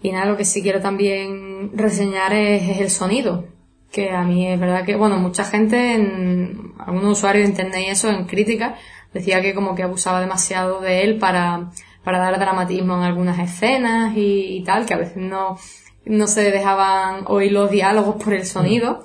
Y 0.00 0.12
nada, 0.12 0.26
lo 0.26 0.36
que 0.36 0.44
sí 0.44 0.62
quiero 0.62 0.80
también 0.80 1.72
reseñar 1.74 2.32
es, 2.34 2.62
es 2.70 2.78
el 2.80 2.90
sonido. 2.90 3.46
Que 3.90 4.10
a 4.10 4.22
mí 4.22 4.46
es 4.46 4.60
verdad 4.60 4.84
que, 4.84 4.94
bueno, 4.96 5.16
mucha 5.16 5.44
gente, 5.44 5.94
en, 5.94 6.72
algunos 6.78 7.18
usuarios 7.18 7.50
y 7.50 7.84
eso, 7.86 8.10
en 8.10 8.26
críticas, 8.26 8.78
decía 9.12 9.40
que 9.42 9.54
como 9.54 9.74
que 9.74 9.82
abusaba 9.82 10.20
demasiado 10.20 10.80
de 10.80 11.02
él 11.02 11.18
para, 11.18 11.70
para 12.04 12.18
dar 12.18 12.38
dramatismo 12.38 12.94
en 12.96 13.02
algunas 13.02 13.38
escenas 13.38 14.16
y, 14.16 14.58
y 14.58 14.64
tal, 14.64 14.84
que 14.86 14.94
a 14.94 14.98
veces 14.98 15.16
no, 15.16 15.56
no 16.04 16.26
se 16.26 16.42
dejaban 16.50 17.24
oír 17.26 17.50
los 17.52 17.70
diálogos 17.70 18.22
por 18.22 18.34
el 18.34 18.44
sonido. 18.46 19.02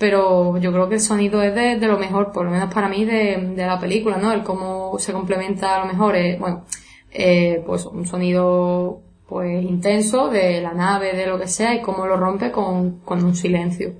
Pero 0.00 0.56
yo 0.56 0.72
creo 0.72 0.88
que 0.88 0.94
el 0.94 1.00
sonido 1.02 1.42
es 1.42 1.54
de, 1.54 1.76
de 1.78 1.86
lo 1.86 1.98
mejor, 1.98 2.32
por 2.32 2.46
lo 2.46 2.50
menos 2.50 2.72
para 2.72 2.88
mí, 2.88 3.04
de, 3.04 3.52
de 3.54 3.66
la 3.66 3.78
película, 3.78 4.16
¿no? 4.16 4.32
El 4.32 4.42
cómo 4.42 4.98
se 4.98 5.12
complementa 5.12 5.76
a 5.76 5.80
lo 5.84 5.92
mejor, 5.92 6.16
eh, 6.16 6.38
bueno, 6.40 6.64
eh, 7.12 7.62
pues 7.66 7.84
un 7.84 8.06
sonido 8.06 9.00
pues 9.28 9.62
intenso 9.62 10.28
de 10.30 10.62
la 10.62 10.72
nave, 10.72 11.12
de 11.14 11.26
lo 11.26 11.38
que 11.38 11.46
sea, 11.48 11.74
y 11.74 11.82
cómo 11.82 12.06
lo 12.06 12.16
rompe 12.16 12.50
con, 12.50 13.00
con 13.00 13.22
un 13.22 13.36
silencio. 13.36 13.92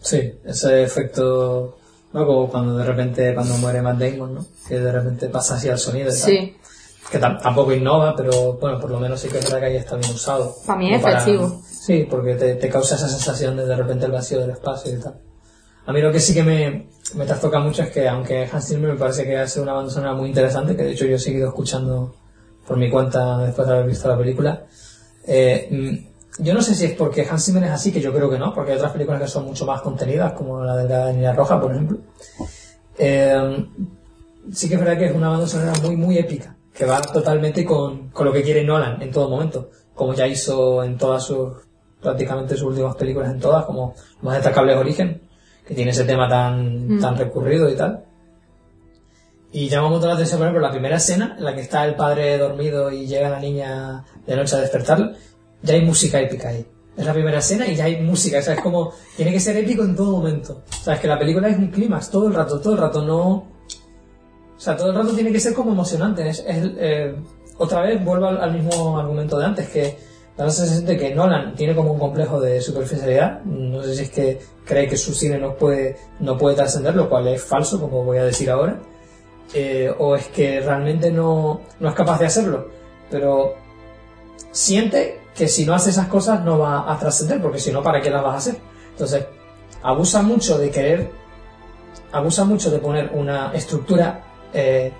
Sí, 0.00 0.32
ese 0.44 0.82
efecto, 0.84 1.76
¿no? 2.12 2.24
Como 2.26 2.48
cuando 2.48 2.76
de 2.76 2.84
repente, 2.84 3.34
cuando 3.34 3.56
muere 3.56 3.82
Matt 3.82 3.98
Damon, 3.98 4.34
¿no? 4.36 4.46
Que 4.68 4.78
de 4.78 4.92
repente 4.92 5.28
pasa 5.28 5.56
así 5.56 5.68
al 5.68 5.78
sonido 5.78 6.06
tal. 6.10 6.16
Sí, 6.18 6.56
Que 7.10 7.18
tam- 7.20 7.40
tampoco 7.42 7.72
innova, 7.72 8.14
pero 8.16 8.52
bueno, 8.54 8.78
por 8.78 8.90
lo 8.90 9.00
menos 9.00 9.20
sí 9.20 9.28
que 9.28 9.38
es 9.38 9.44
verdad 9.44 9.58
que 9.60 9.66
ahí 9.66 9.76
está 9.76 9.96
bien 9.96 10.10
usado. 10.12 10.54
Para 10.66 10.78
mí 10.78 10.94
es 10.94 11.04
efectivo. 11.04 11.60
Sí, 11.88 12.06
porque 12.06 12.34
te, 12.34 12.56
te 12.56 12.68
causa 12.68 12.96
esa 12.96 13.08
sensación 13.08 13.56
de 13.56 13.64
de 13.64 13.74
repente 13.74 14.04
el 14.04 14.12
vacío 14.12 14.40
del 14.40 14.50
espacio 14.50 14.94
y 14.94 15.00
tal. 15.00 15.14
A 15.86 15.92
mí 15.94 16.02
lo 16.02 16.12
que 16.12 16.20
sí 16.20 16.34
que 16.34 16.42
me, 16.42 16.86
me 17.14 17.24
trastoca 17.24 17.60
mucho 17.60 17.82
es 17.82 17.90
que, 17.90 18.06
aunque 18.06 18.46
Hans 18.52 18.68
Zimmer 18.68 18.92
me 18.92 18.98
parece 18.98 19.24
que 19.24 19.38
hace 19.38 19.58
una 19.58 19.72
banda 19.72 19.90
sonora 19.90 20.12
muy 20.12 20.28
interesante, 20.28 20.76
que 20.76 20.82
de 20.82 20.90
hecho 20.90 21.06
yo 21.06 21.16
he 21.16 21.18
seguido 21.18 21.48
escuchando 21.48 22.14
por 22.66 22.76
mi 22.76 22.90
cuenta 22.90 23.38
después 23.38 23.66
de 23.66 23.72
haber 23.72 23.86
visto 23.86 24.06
la 24.06 24.18
película, 24.18 24.66
eh, 25.26 25.66
mm, 25.70 26.42
yo 26.44 26.52
no 26.52 26.60
sé 26.60 26.74
si 26.74 26.84
es 26.84 26.92
porque 26.92 27.26
Hans 27.26 27.46
Zimmer 27.46 27.64
es 27.64 27.70
así, 27.70 27.90
que 27.90 28.02
yo 28.02 28.12
creo 28.12 28.28
que 28.28 28.38
no, 28.38 28.52
porque 28.52 28.72
hay 28.72 28.76
otras 28.76 28.92
películas 28.92 29.22
que 29.22 29.28
son 29.28 29.46
mucho 29.46 29.64
más 29.64 29.80
contenidas, 29.80 30.34
como 30.34 30.62
la 30.62 30.76
de 30.76 30.90
la 30.90 31.10
Niña 31.10 31.32
Roja, 31.32 31.58
por 31.58 31.72
ejemplo. 31.72 32.00
Eh, 32.98 33.66
sí 34.52 34.68
que 34.68 34.74
es 34.74 34.80
verdad 34.80 34.98
que 34.98 35.06
es 35.06 35.14
una 35.14 35.30
banda 35.30 35.46
sonora 35.46 35.72
muy, 35.82 35.96
muy 35.96 36.18
épica, 36.18 36.54
que 36.74 36.84
va 36.84 37.00
totalmente 37.00 37.64
con, 37.64 38.10
con 38.10 38.26
lo 38.26 38.32
que 38.34 38.42
quiere 38.42 38.62
Nolan 38.62 39.00
en 39.00 39.10
todo 39.10 39.30
momento, 39.30 39.70
como 39.94 40.12
ya 40.12 40.26
hizo 40.26 40.84
en 40.84 40.98
todas 40.98 41.24
sus, 41.24 41.67
prácticamente 42.00 42.56
sus 42.56 42.68
últimas 42.68 42.96
películas 42.96 43.30
en 43.32 43.40
todas, 43.40 43.64
como 43.64 43.94
más 44.22 44.34
destacable 44.34 44.72
es 44.72 44.78
Origen, 44.78 45.20
que 45.66 45.74
tiene 45.74 45.90
ese 45.90 46.04
tema 46.04 46.28
tan, 46.28 46.96
Mm. 46.96 47.00
tan 47.00 47.16
recurrido 47.16 47.68
y 47.68 47.74
tal. 47.76 48.04
Y 49.50 49.68
llama 49.68 49.88
mucho 49.88 50.06
la 50.06 50.14
atención, 50.14 50.38
por 50.38 50.46
ejemplo, 50.46 50.66
la 50.66 50.70
primera 50.70 50.96
escena, 50.96 51.34
en 51.38 51.44
la 51.44 51.54
que 51.54 51.62
está 51.62 51.84
el 51.86 51.94
padre 51.94 52.36
dormido 52.36 52.90
y 52.92 53.06
llega 53.06 53.30
la 53.30 53.40
niña 53.40 54.04
de 54.26 54.36
noche 54.36 54.56
a 54.56 54.60
despertarlo, 54.60 55.12
ya 55.62 55.74
hay 55.74 55.84
música 55.84 56.20
épica 56.20 56.50
ahí. 56.50 56.66
Es 56.96 57.06
la 57.06 57.12
primera 57.12 57.38
escena 57.38 57.66
y 57.66 57.74
ya 57.76 57.84
hay 57.84 58.02
música, 58.02 58.38
o 58.40 58.42
sea, 58.42 58.54
es 58.54 58.60
como, 58.60 58.92
tiene 59.16 59.32
que 59.32 59.40
ser 59.40 59.56
épico 59.56 59.84
en 59.84 59.96
todo 59.96 60.12
momento. 60.18 60.62
O 60.68 60.84
sea, 60.84 60.94
es 60.94 61.00
que 61.00 61.06
la 61.08 61.18
película 61.18 61.48
es 61.48 61.56
un 61.56 61.68
clímax 61.68 62.10
todo 62.10 62.26
el 62.28 62.34
rato, 62.34 62.60
todo 62.60 62.74
el 62.74 62.78
rato, 62.80 63.02
no... 63.02 63.28
O 63.30 64.60
sea, 64.60 64.76
todo 64.76 64.90
el 64.90 64.96
rato 64.96 65.14
tiene 65.14 65.32
que 65.32 65.38
ser 65.40 65.54
como 65.54 65.70
emocionante. 65.72 66.28
Es, 66.28 66.40
es, 66.46 66.70
eh, 66.76 67.14
otra 67.56 67.82
vez 67.82 68.04
vuelvo 68.04 68.26
al, 68.26 68.38
al 68.42 68.52
mismo 68.52 68.98
argumento 68.98 69.38
de 69.38 69.44
antes, 69.46 69.68
que 69.68 69.96
da 70.38 70.44
la 70.44 70.50
sensación 70.52 70.86
de 70.86 70.96
que 70.96 71.12
Nolan 71.12 71.56
tiene 71.56 71.74
como 71.74 71.92
un 71.92 71.98
complejo 71.98 72.40
de 72.40 72.60
superficialidad. 72.60 73.42
No 73.42 73.82
sé 73.82 73.96
si 73.96 74.02
es 74.04 74.10
que 74.10 74.40
cree 74.64 74.88
que 74.88 74.96
su 74.96 75.12
cine 75.12 75.36
no 75.36 75.56
puede, 75.56 75.96
no 76.20 76.38
puede 76.38 76.54
trascender, 76.54 76.94
lo 76.94 77.08
cual 77.08 77.26
es 77.26 77.42
falso, 77.42 77.80
como 77.80 78.04
voy 78.04 78.18
a 78.18 78.24
decir 78.24 78.48
ahora. 78.48 78.78
Eh, 79.52 79.92
o 79.98 80.14
es 80.14 80.28
que 80.28 80.60
realmente 80.60 81.10
no, 81.10 81.62
no 81.80 81.88
es 81.88 81.94
capaz 81.94 82.20
de 82.20 82.26
hacerlo. 82.26 82.68
Pero 83.10 83.56
siente 84.52 85.22
que 85.34 85.48
si 85.48 85.66
no 85.66 85.74
hace 85.74 85.90
esas 85.90 86.06
cosas 86.06 86.44
no 86.44 86.56
va 86.60 86.92
a 86.92 86.96
trascender, 87.00 87.42
porque 87.42 87.58
si 87.58 87.72
no, 87.72 87.82
¿para 87.82 88.00
qué 88.00 88.08
las 88.08 88.22
vas 88.22 88.34
a 88.34 88.38
hacer? 88.38 88.56
Entonces, 88.92 89.26
abusa 89.82 90.22
mucho 90.22 90.56
de 90.56 90.70
querer, 90.70 91.10
abusa 92.12 92.44
mucho 92.44 92.70
de 92.70 92.78
poner 92.78 93.10
una 93.12 93.52
estructura 93.54 94.22
eh, 94.52 94.92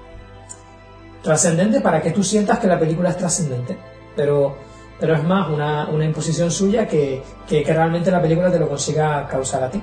trascendente 1.22 1.80
para 1.80 2.02
que 2.02 2.10
tú 2.10 2.24
sientas 2.24 2.58
que 2.58 2.66
la 2.66 2.78
película 2.78 3.10
es 3.10 3.16
trascendente. 3.16 3.78
Pero, 4.16 4.56
pero 5.00 5.14
es 5.14 5.24
más 5.24 5.48
una, 5.48 5.88
una 5.88 6.04
imposición 6.04 6.50
suya 6.50 6.86
que, 6.86 7.22
que, 7.48 7.62
realmente 7.64 8.10
la 8.10 8.20
película 8.20 8.50
te 8.50 8.58
lo 8.58 8.68
consiga 8.68 9.26
causar 9.28 9.62
a 9.64 9.70
ti. 9.70 9.82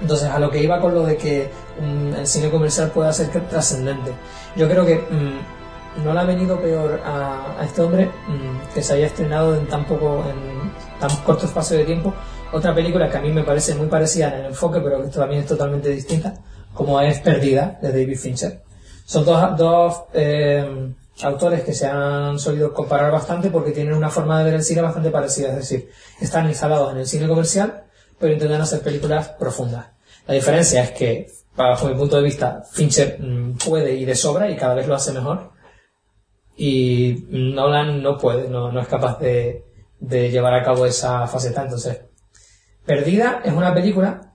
Entonces, 0.00 0.28
a 0.28 0.38
lo 0.38 0.50
que 0.50 0.62
iba 0.62 0.80
con 0.80 0.94
lo 0.94 1.04
de 1.04 1.16
que 1.16 1.50
mm, 1.80 2.14
el 2.14 2.26
cine 2.26 2.50
comercial 2.50 2.90
pueda 2.90 3.12
ser 3.12 3.28
trascendente. 3.48 4.12
Yo 4.54 4.68
creo 4.68 4.84
que 4.84 4.96
mm, 4.96 6.04
no 6.04 6.12
le 6.12 6.20
ha 6.20 6.24
venido 6.24 6.60
peor 6.60 7.00
a, 7.04 7.64
este 7.64 7.80
hombre 7.80 8.06
mm, 8.06 8.74
que 8.74 8.82
se 8.82 8.94
haya 8.94 9.06
estrenado 9.06 9.56
en 9.56 9.66
tan 9.66 9.84
poco, 9.86 10.24
en 10.28 10.70
tan 11.00 11.16
corto 11.24 11.46
espacio 11.46 11.78
de 11.78 11.84
tiempo, 11.84 12.12
otra 12.52 12.74
película 12.74 13.10
que 13.10 13.16
a 13.16 13.20
mí 13.20 13.30
me 13.32 13.42
parece 13.42 13.74
muy 13.74 13.86
parecida 13.86 14.28
en 14.28 14.40
el 14.40 14.46
enfoque, 14.46 14.80
pero 14.80 15.02
que 15.02 15.08
también 15.08 15.42
es 15.42 15.46
totalmente 15.46 15.88
distinta, 15.88 16.34
como 16.74 17.00
es 17.00 17.18
Perdida, 17.20 17.78
de 17.80 17.88
David 17.88 18.18
Fincher. 18.18 18.60
Son 19.04 19.24
dos, 19.24 19.56
dos 19.56 20.02
eh, 20.12 20.92
autores 21.22 21.62
que 21.62 21.72
se 21.72 21.86
han 21.86 22.38
solido 22.38 22.72
comparar 22.72 23.10
bastante 23.10 23.50
porque 23.50 23.72
tienen 23.72 23.94
una 23.94 24.10
forma 24.10 24.38
de 24.38 24.44
ver 24.44 24.54
el 24.54 24.62
cine 24.62 24.82
bastante 24.82 25.10
parecida, 25.10 25.48
es 25.48 25.56
decir, 25.56 25.90
están 26.20 26.46
instalados 26.48 26.92
en 26.92 26.98
el 26.98 27.06
cine 27.06 27.26
comercial, 27.26 27.84
pero 28.18 28.32
intentan 28.32 28.60
hacer 28.60 28.80
películas 28.80 29.28
profundas. 29.30 29.86
La 30.26 30.34
diferencia 30.34 30.82
es 30.82 30.90
que, 30.90 31.30
bajo 31.54 31.86
mi 31.86 31.94
punto 31.94 32.16
de 32.16 32.22
vista, 32.22 32.62
Fincher 32.70 33.18
mm, 33.20 33.58
puede 33.58 33.94
y 33.94 34.04
de 34.04 34.14
sobra 34.14 34.50
y 34.50 34.56
cada 34.56 34.74
vez 34.74 34.86
lo 34.86 34.94
hace 34.94 35.12
mejor. 35.12 35.52
Y 36.56 37.26
Nolan 37.28 38.02
no 38.02 38.16
puede, 38.18 38.48
no, 38.48 38.78
es 38.78 38.88
capaz 38.88 39.18
de, 39.18 39.62
llevar 40.00 40.54
a 40.54 40.64
cabo 40.64 40.86
esa 40.86 41.26
faceta. 41.26 41.62
Entonces, 41.62 42.00
Perdida 42.84 43.42
es 43.44 43.52
una 43.52 43.74
película 43.74 44.32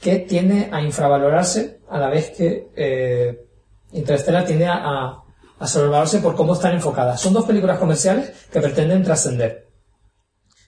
que 0.00 0.16
tiende 0.20 0.68
a 0.72 0.82
infravalorarse 0.82 1.80
a 1.88 1.98
la 1.98 2.08
vez 2.08 2.30
que 2.30 2.68
eh, 2.76 3.46
Interstellar 3.92 4.44
tiende 4.44 4.66
a, 4.66 5.23
a 5.58 5.66
sobrevalorarse 5.66 6.18
por 6.18 6.34
cómo 6.34 6.54
están 6.54 6.72
enfocadas. 6.74 7.20
Son 7.20 7.32
dos 7.32 7.44
películas 7.44 7.78
comerciales 7.78 8.32
que 8.52 8.60
pretenden 8.60 9.02
trascender. 9.02 9.68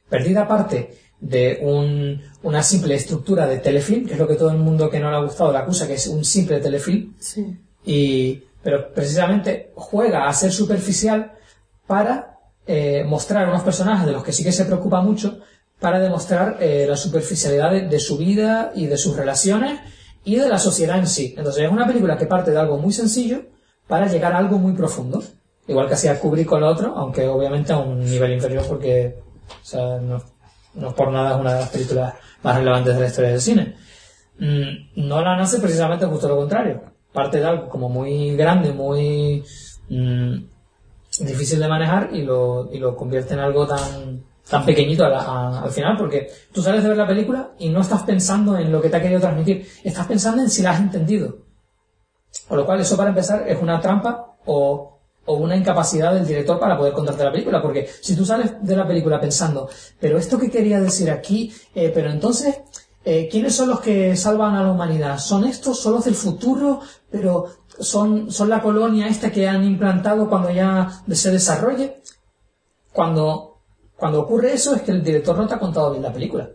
Perdida 0.09 0.47
parte 0.47 0.97
de 1.21 1.59
un- 1.63 2.23
una 2.43 2.63
simple 2.63 2.95
estructura 2.95 3.47
de 3.47 3.59
telefilm, 3.59 4.07
que 4.07 4.13
es 4.13 4.19
lo 4.19 4.29
que 4.29 4.35
todo 4.37 4.51
el 4.51 4.59
mundo 4.59 4.89
que 4.91 5.01
no 5.01 5.11
le 5.11 5.17
ha 5.17 5.21
gustado 5.21 5.51
le 5.53 5.59
acusa, 5.59 5.87
que 5.87 5.95
es 5.95 6.07
un 6.07 6.25
simple 6.25 6.61
telefilm, 6.61 7.15
Sí. 7.19 7.57
y, 7.85 8.43
pero 8.63 8.93
precisamente 8.93 9.73
juega 9.75 10.29
a 10.29 10.33
ser 10.35 10.53
superficial 10.53 11.33
para 11.87 12.33
eh, 12.69 13.05
mostrar 13.07 13.49
unos 13.49 13.63
personajes 13.63 14.07
de 14.07 14.13
los 14.13 14.25
que 14.25 14.33
sí 14.33 14.43
que 14.43 14.51
se 14.51 14.65
preocupa 14.65 15.01
mucho, 15.01 15.39
para 15.79 16.01
demostrar 16.01 16.57
eh, 16.61 16.85
la 16.89 16.97
superficialidad 16.97 17.71
de, 17.71 17.83
de 17.83 18.01
su 18.01 18.17
vida 18.19 18.73
y 18.75 18.87
de 18.87 18.97
sus 18.97 19.15
relaciones 19.17 19.79
y 20.25 20.35
de 20.37 20.49
la 20.49 20.59
sociedad 20.59 20.99
en 20.99 21.07
sí. 21.07 21.35
Entonces 21.39 21.65
es 21.65 21.71
una 21.71 21.87
película 21.87 22.17
que 22.19 22.27
parte 22.27 22.51
de 22.51 22.59
algo 22.59 22.77
muy 22.79 22.93
sencillo 22.93 23.45
para 23.87 24.07
llegar 24.07 24.33
a 24.33 24.39
algo 24.39 24.59
muy 24.59 24.73
profundo. 24.73 25.23
Igual 25.69 25.89
que 25.89 25.95
hacía 25.95 26.19
Kubrick 26.21 26.47
con 26.47 26.61
lo 26.61 26.69
otro, 26.69 26.95
aunque 26.97 27.27
obviamente 27.27 27.73
a 27.73 27.79
un 27.79 27.99
nivel 28.05 28.33
inferior 28.33 28.65
porque 28.69 29.17
no, 30.75 30.95
por 30.95 31.11
nada 31.11 31.35
es 31.35 31.41
una 31.41 31.55
de 31.55 31.61
las 31.61 31.69
películas 31.71 32.15
más 32.43 32.57
relevantes 32.57 32.95
de 32.95 33.01
la 33.01 33.07
historia 33.07 33.31
del 33.31 33.41
cine. 33.41 33.77
Mm, 34.39 35.09
Nolan 35.09 35.41
hace 35.41 35.59
precisamente 35.61 36.07
justo 36.07 36.29
lo 36.29 36.37
contrario. 36.37 36.83
Parte 37.13 37.39
de 37.41 37.47
algo 37.47 37.69
como 37.69 37.89
muy 37.89 38.37
grande, 38.37 38.73
muy 38.73 39.43
mm, 39.89 40.35
difícil 41.21 41.59
de 41.59 41.69
manejar 41.69 42.11
y 42.13 42.23
lo, 42.23 42.69
y 42.73 42.79
lo 42.79 42.95
convierte 42.95 43.35
en 43.35 43.41
algo 43.41 43.67
tan, 43.67 44.23
tan 44.49 44.65
pequeñito 44.67 45.05
a 45.05 45.09
la- 45.09 45.23
a- 45.23 45.63
al 45.65 45.71
final, 45.71 45.97
porque 45.97 46.29
tú 46.53 46.63
sales 46.63 46.83
de 46.83 46.91
ver 46.91 46.99
la 46.99 47.07
película 47.07 47.53
y 47.59 47.71
no 47.71 47.81
estás 47.81 48.03
pensando 48.03 48.59
en 48.59 48.71
lo 48.71 48.81
que 48.83 48.91
te 48.91 48.99
ha 48.99 49.03
querido 49.03 49.21
transmitir, 49.21 49.67
estás 49.83 50.07
pensando 50.07 50.43
en 50.43 50.51
si 50.51 50.63
la 50.63 50.73
has 50.73 50.81
entendido. 50.81 51.39
Con 52.49 52.59
lo 52.59 52.67
cual, 52.67 52.81
eso 52.81 52.97
para 52.97 53.11
empezar 53.11 53.49
es 53.49 53.61
una 53.61 53.81
trampa 53.81 54.37
o, 54.47 54.99
o 55.27 55.35
una 55.35 55.57
incapacidad 55.57 56.15
del 56.15 56.27
director 56.27 56.59
para 56.59 56.79
poder 56.79 56.93
contarte 56.93 57.25
la 57.25 57.33
película, 57.33 57.61
porque 57.61 57.89
si 58.01 58.17
tú 58.17 58.25
sales 58.25 58.55
de 58.63 58.77
la 58.77 58.87
película 58.87 59.21
pensando, 59.21 59.69
pero 60.01 60.19
esto 60.19 60.39
que 60.39 60.51
quería 60.51 60.81
decir 60.81 61.11
aquí, 61.11 61.53
eh, 61.75 61.91
pero 61.93 62.11
entonces, 62.11 62.61
eh, 63.05 63.29
¿quiénes 63.31 63.55
son 63.55 63.69
los 63.69 63.81
que 63.81 64.17
salvan 64.17 64.55
a 64.55 64.63
la 64.63 64.71
humanidad? 64.71 65.19
¿Son 65.19 65.45
estos? 65.45 65.81
¿Son 65.81 65.93
los 65.93 66.05
del 66.05 66.15
futuro? 66.15 66.81
Pero 67.11 67.47
son, 67.79 68.31
son 68.31 68.49
la 68.49 68.63
colonia 68.63 69.09
esta 69.09 69.31
que 69.31 69.49
han 69.49 69.65
implantado 69.65 70.29
cuando 70.29 70.51
ya 70.51 71.03
se 71.11 71.31
desarrolle. 71.31 72.03
Cuando, 72.93 73.61
cuando 73.97 74.23
ocurre 74.23 74.55
eso 74.55 74.75
es 74.75 74.83
que 74.83 74.93
el 74.93 75.03
director 75.03 75.37
no 75.37 75.47
te 75.47 75.55
ha 75.55 75.59
contado 75.59 75.91
bien 75.91 76.03
la 76.03 76.13
película. 76.13 76.49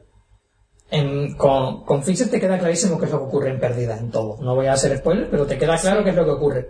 En- 0.91 1.35
con, 1.35 1.83
con 1.85 2.03
Fincher 2.03 2.29
te 2.29 2.39
queda 2.39 2.59
clarísimo 2.59 2.99
qué 2.99 3.05
es 3.05 3.11
lo 3.11 3.19
que 3.19 3.25
ocurre 3.25 3.49
en 3.49 3.59
Perdida, 3.59 3.97
en 3.97 4.11
todo. 4.11 4.37
No 4.41 4.55
voy 4.55 4.67
a 4.67 4.73
hacer 4.73 4.95
spoiler, 4.97 5.29
pero 5.31 5.45
te 5.45 5.57
queda 5.57 5.77
claro 5.77 6.03
qué 6.03 6.09
es 6.11 6.15
lo 6.15 6.25
que 6.25 6.31
ocurre. 6.31 6.69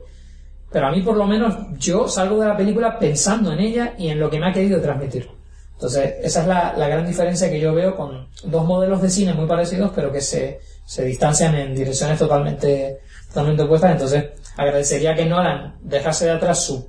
Pero 0.71 0.87
a 0.87 0.91
mí, 0.91 1.01
por 1.01 1.17
lo 1.17 1.25
menos, 1.27 1.55
yo 1.77 2.07
salgo 2.07 2.39
de 2.39 2.47
la 2.47 2.55
película 2.55 2.97
pensando 2.97 3.51
en 3.51 3.59
ella 3.59 3.93
y 3.97 4.07
en 4.09 4.19
lo 4.19 4.29
que 4.29 4.39
me 4.39 4.47
ha 4.49 4.53
querido 4.53 4.79
transmitir. 4.79 5.27
Entonces, 5.73 6.13
esa 6.23 6.41
es 6.43 6.47
la, 6.47 6.73
la 6.77 6.87
gran 6.87 7.05
diferencia 7.05 7.49
que 7.49 7.59
yo 7.59 7.73
veo 7.73 7.95
con 7.97 8.27
dos 8.43 8.65
modelos 8.65 9.01
de 9.01 9.09
cine 9.09 9.33
muy 9.33 9.47
parecidos, 9.47 9.91
pero 9.95 10.11
que 10.11 10.21
se, 10.21 10.59
se 10.85 11.03
distancian 11.03 11.55
en 11.55 11.73
direcciones 11.75 12.19
totalmente, 12.19 12.99
totalmente 13.29 13.63
opuestas. 13.63 13.91
Entonces, 13.93 14.25
agradecería 14.55 15.15
que 15.15 15.25
Nolan 15.25 15.75
dejase 15.81 16.25
de 16.25 16.31
atrás 16.31 16.63
su 16.63 16.87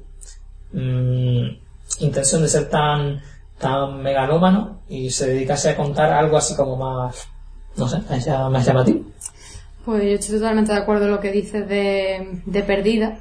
mm, 0.73 1.47
intención 2.01 2.43
de 2.43 2.49
ser 2.49 2.69
tan, 2.69 3.21
tan 3.62 4.02
megalómano 4.02 4.80
y 4.89 5.09
se 5.10 5.28
dedicase 5.28 5.70
a 5.70 5.76
contar 5.76 6.12
algo 6.12 6.36
así 6.36 6.55
como 6.55 6.76
más, 6.76 7.28
no 7.76 7.89
sé, 7.89 7.98
más, 8.10 8.26
lla- 8.26 8.51
más 8.51 8.66
llamativo. 8.66 9.01
Pues 9.86 10.02
yo 10.02 10.10
estoy 10.10 10.36
totalmente 10.39 10.72
de 10.72 10.78
acuerdo 10.78 11.06
en 11.06 11.12
lo 11.12 11.20
que 11.20 11.32
dices 11.32 11.66
de, 11.68 12.40
de 12.44 12.62
Perdida. 12.62 13.18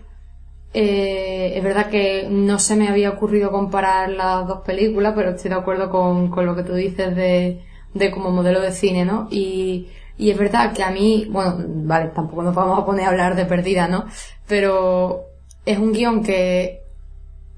Eh, 0.74 1.54
es 1.58 1.64
verdad 1.64 1.90
que 1.90 2.28
no 2.30 2.58
se 2.60 2.76
me 2.76 2.88
había 2.88 3.10
ocurrido 3.10 3.52
comparar 3.52 4.10
las 4.10 4.48
dos 4.48 4.62
películas, 4.62 5.14
pero 5.16 5.32
estoy 5.32 5.50
de 5.50 5.58
acuerdo 5.58 5.90
con, 5.90 6.30
con 6.30 6.46
lo 6.46 6.56
que 6.56 6.64
tú 6.64 6.74
dices 6.74 7.16
de, 7.16 7.62
de 7.94 8.12
como 8.12 8.32
modelo 8.32 8.62
de 8.62 8.72
cine, 8.72 9.04
¿no? 9.06 9.28
Y, 9.32 9.90
y 10.18 10.30
es 10.32 10.38
verdad 10.38 10.72
que 10.74 10.84
a 10.84 10.92
mí, 10.92 11.28
bueno, 11.30 11.58
vale, 11.68 12.10
tampoco 12.16 12.42
nos 12.44 12.56
vamos 12.56 12.80
a 12.80 12.86
poner 12.86 13.06
a 13.06 13.10
hablar 13.10 13.36
de 13.36 13.46
Perdida, 13.46 13.88
¿no? 13.88 14.06
Pero 14.48 15.24
es 15.66 15.78
un 15.78 15.92
guion 15.94 16.24
que 16.24 16.81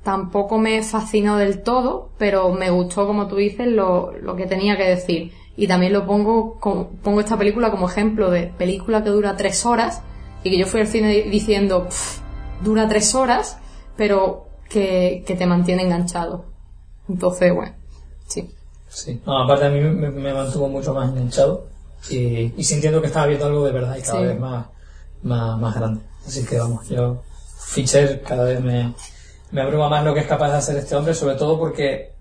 tampoco 0.03 0.57
me 0.57 0.83
fascinó 0.83 1.37
del 1.37 1.61
todo, 1.63 2.09
pero 2.17 2.51
me 2.51 2.69
gustó, 2.69 3.07
como 3.07 3.27
tú 3.27 3.37
dices, 3.37 3.67
lo, 3.67 4.11
lo 4.11 4.35
que 4.35 4.45
tenía 4.45 4.75
que 4.77 4.83
decir. 4.87 5.31
Y 5.55 5.67
también 5.67 5.93
lo 5.93 6.05
pongo, 6.05 6.59
como- 6.59 6.89
pongo 7.03 7.19
esta 7.21 7.37
película 7.37 7.71
como 7.71 7.87
ejemplo 7.89 8.29
de 8.31 8.47
película 8.57 9.03
que 9.03 9.09
dura 9.09 9.37
tres 9.37 9.65
horas 9.65 10.01
y 10.43 10.49
que 10.49 10.57
yo 10.57 10.65
fui 10.65 10.81
al 10.81 10.87
cine 10.87 11.07
di- 11.09 11.29
diciendo, 11.29 11.85
"Pff, 11.85 12.19
dura 12.63 12.87
tres 12.89 13.13
horas, 13.15 13.57
pero 13.95 14.47
que, 14.69 15.23
que 15.27 15.35
te 15.35 15.45
mantiene 15.45 15.83
enganchado. 15.83 16.45
Entonces, 17.07 17.53
bueno, 17.53 17.73
sí. 18.27 18.49
Sí. 18.89 19.21
No, 19.25 19.43
aparte 19.43 19.65
a 19.65 19.69
mí 19.69 19.79
me, 19.79 20.09
me 20.09 20.33
mantuvo 20.33 20.67
mucho 20.67 20.93
más 20.93 21.09
enganchado 21.09 21.67
y, 22.09 22.51
y 22.57 22.63
sintiendo 22.63 22.99
que 23.01 23.07
estaba 23.07 23.27
viendo 23.27 23.45
algo 23.45 23.65
de 23.65 23.71
verdad 23.71 23.95
y 23.97 24.01
cada 24.01 24.19
Sí. 24.19 24.25
vez 24.25 24.39
más, 24.39 24.65
más, 25.21 25.59
más 25.59 25.75
grande. 25.75 26.01
Así 26.25 26.43
que 26.45 26.57
vamos, 26.57 26.87
yo, 26.89 27.21
Fincher 27.67 28.21
cada 28.23 28.43
vez 28.45 28.59
me, 28.61 28.93
me 29.53 29.61
abruma 29.61 29.87
más 29.87 30.03
lo 30.03 30.13
que 30.13 30.21
es 30.21 30.27
capaz 30.27 30.49
de 30.49 30.57
hacer 30.57 30.77
este 30.77 30.95
hombre, 30.95 31.13
sobre 31.13 31.35
todo 31.35 31.59
porque 31.59 32.11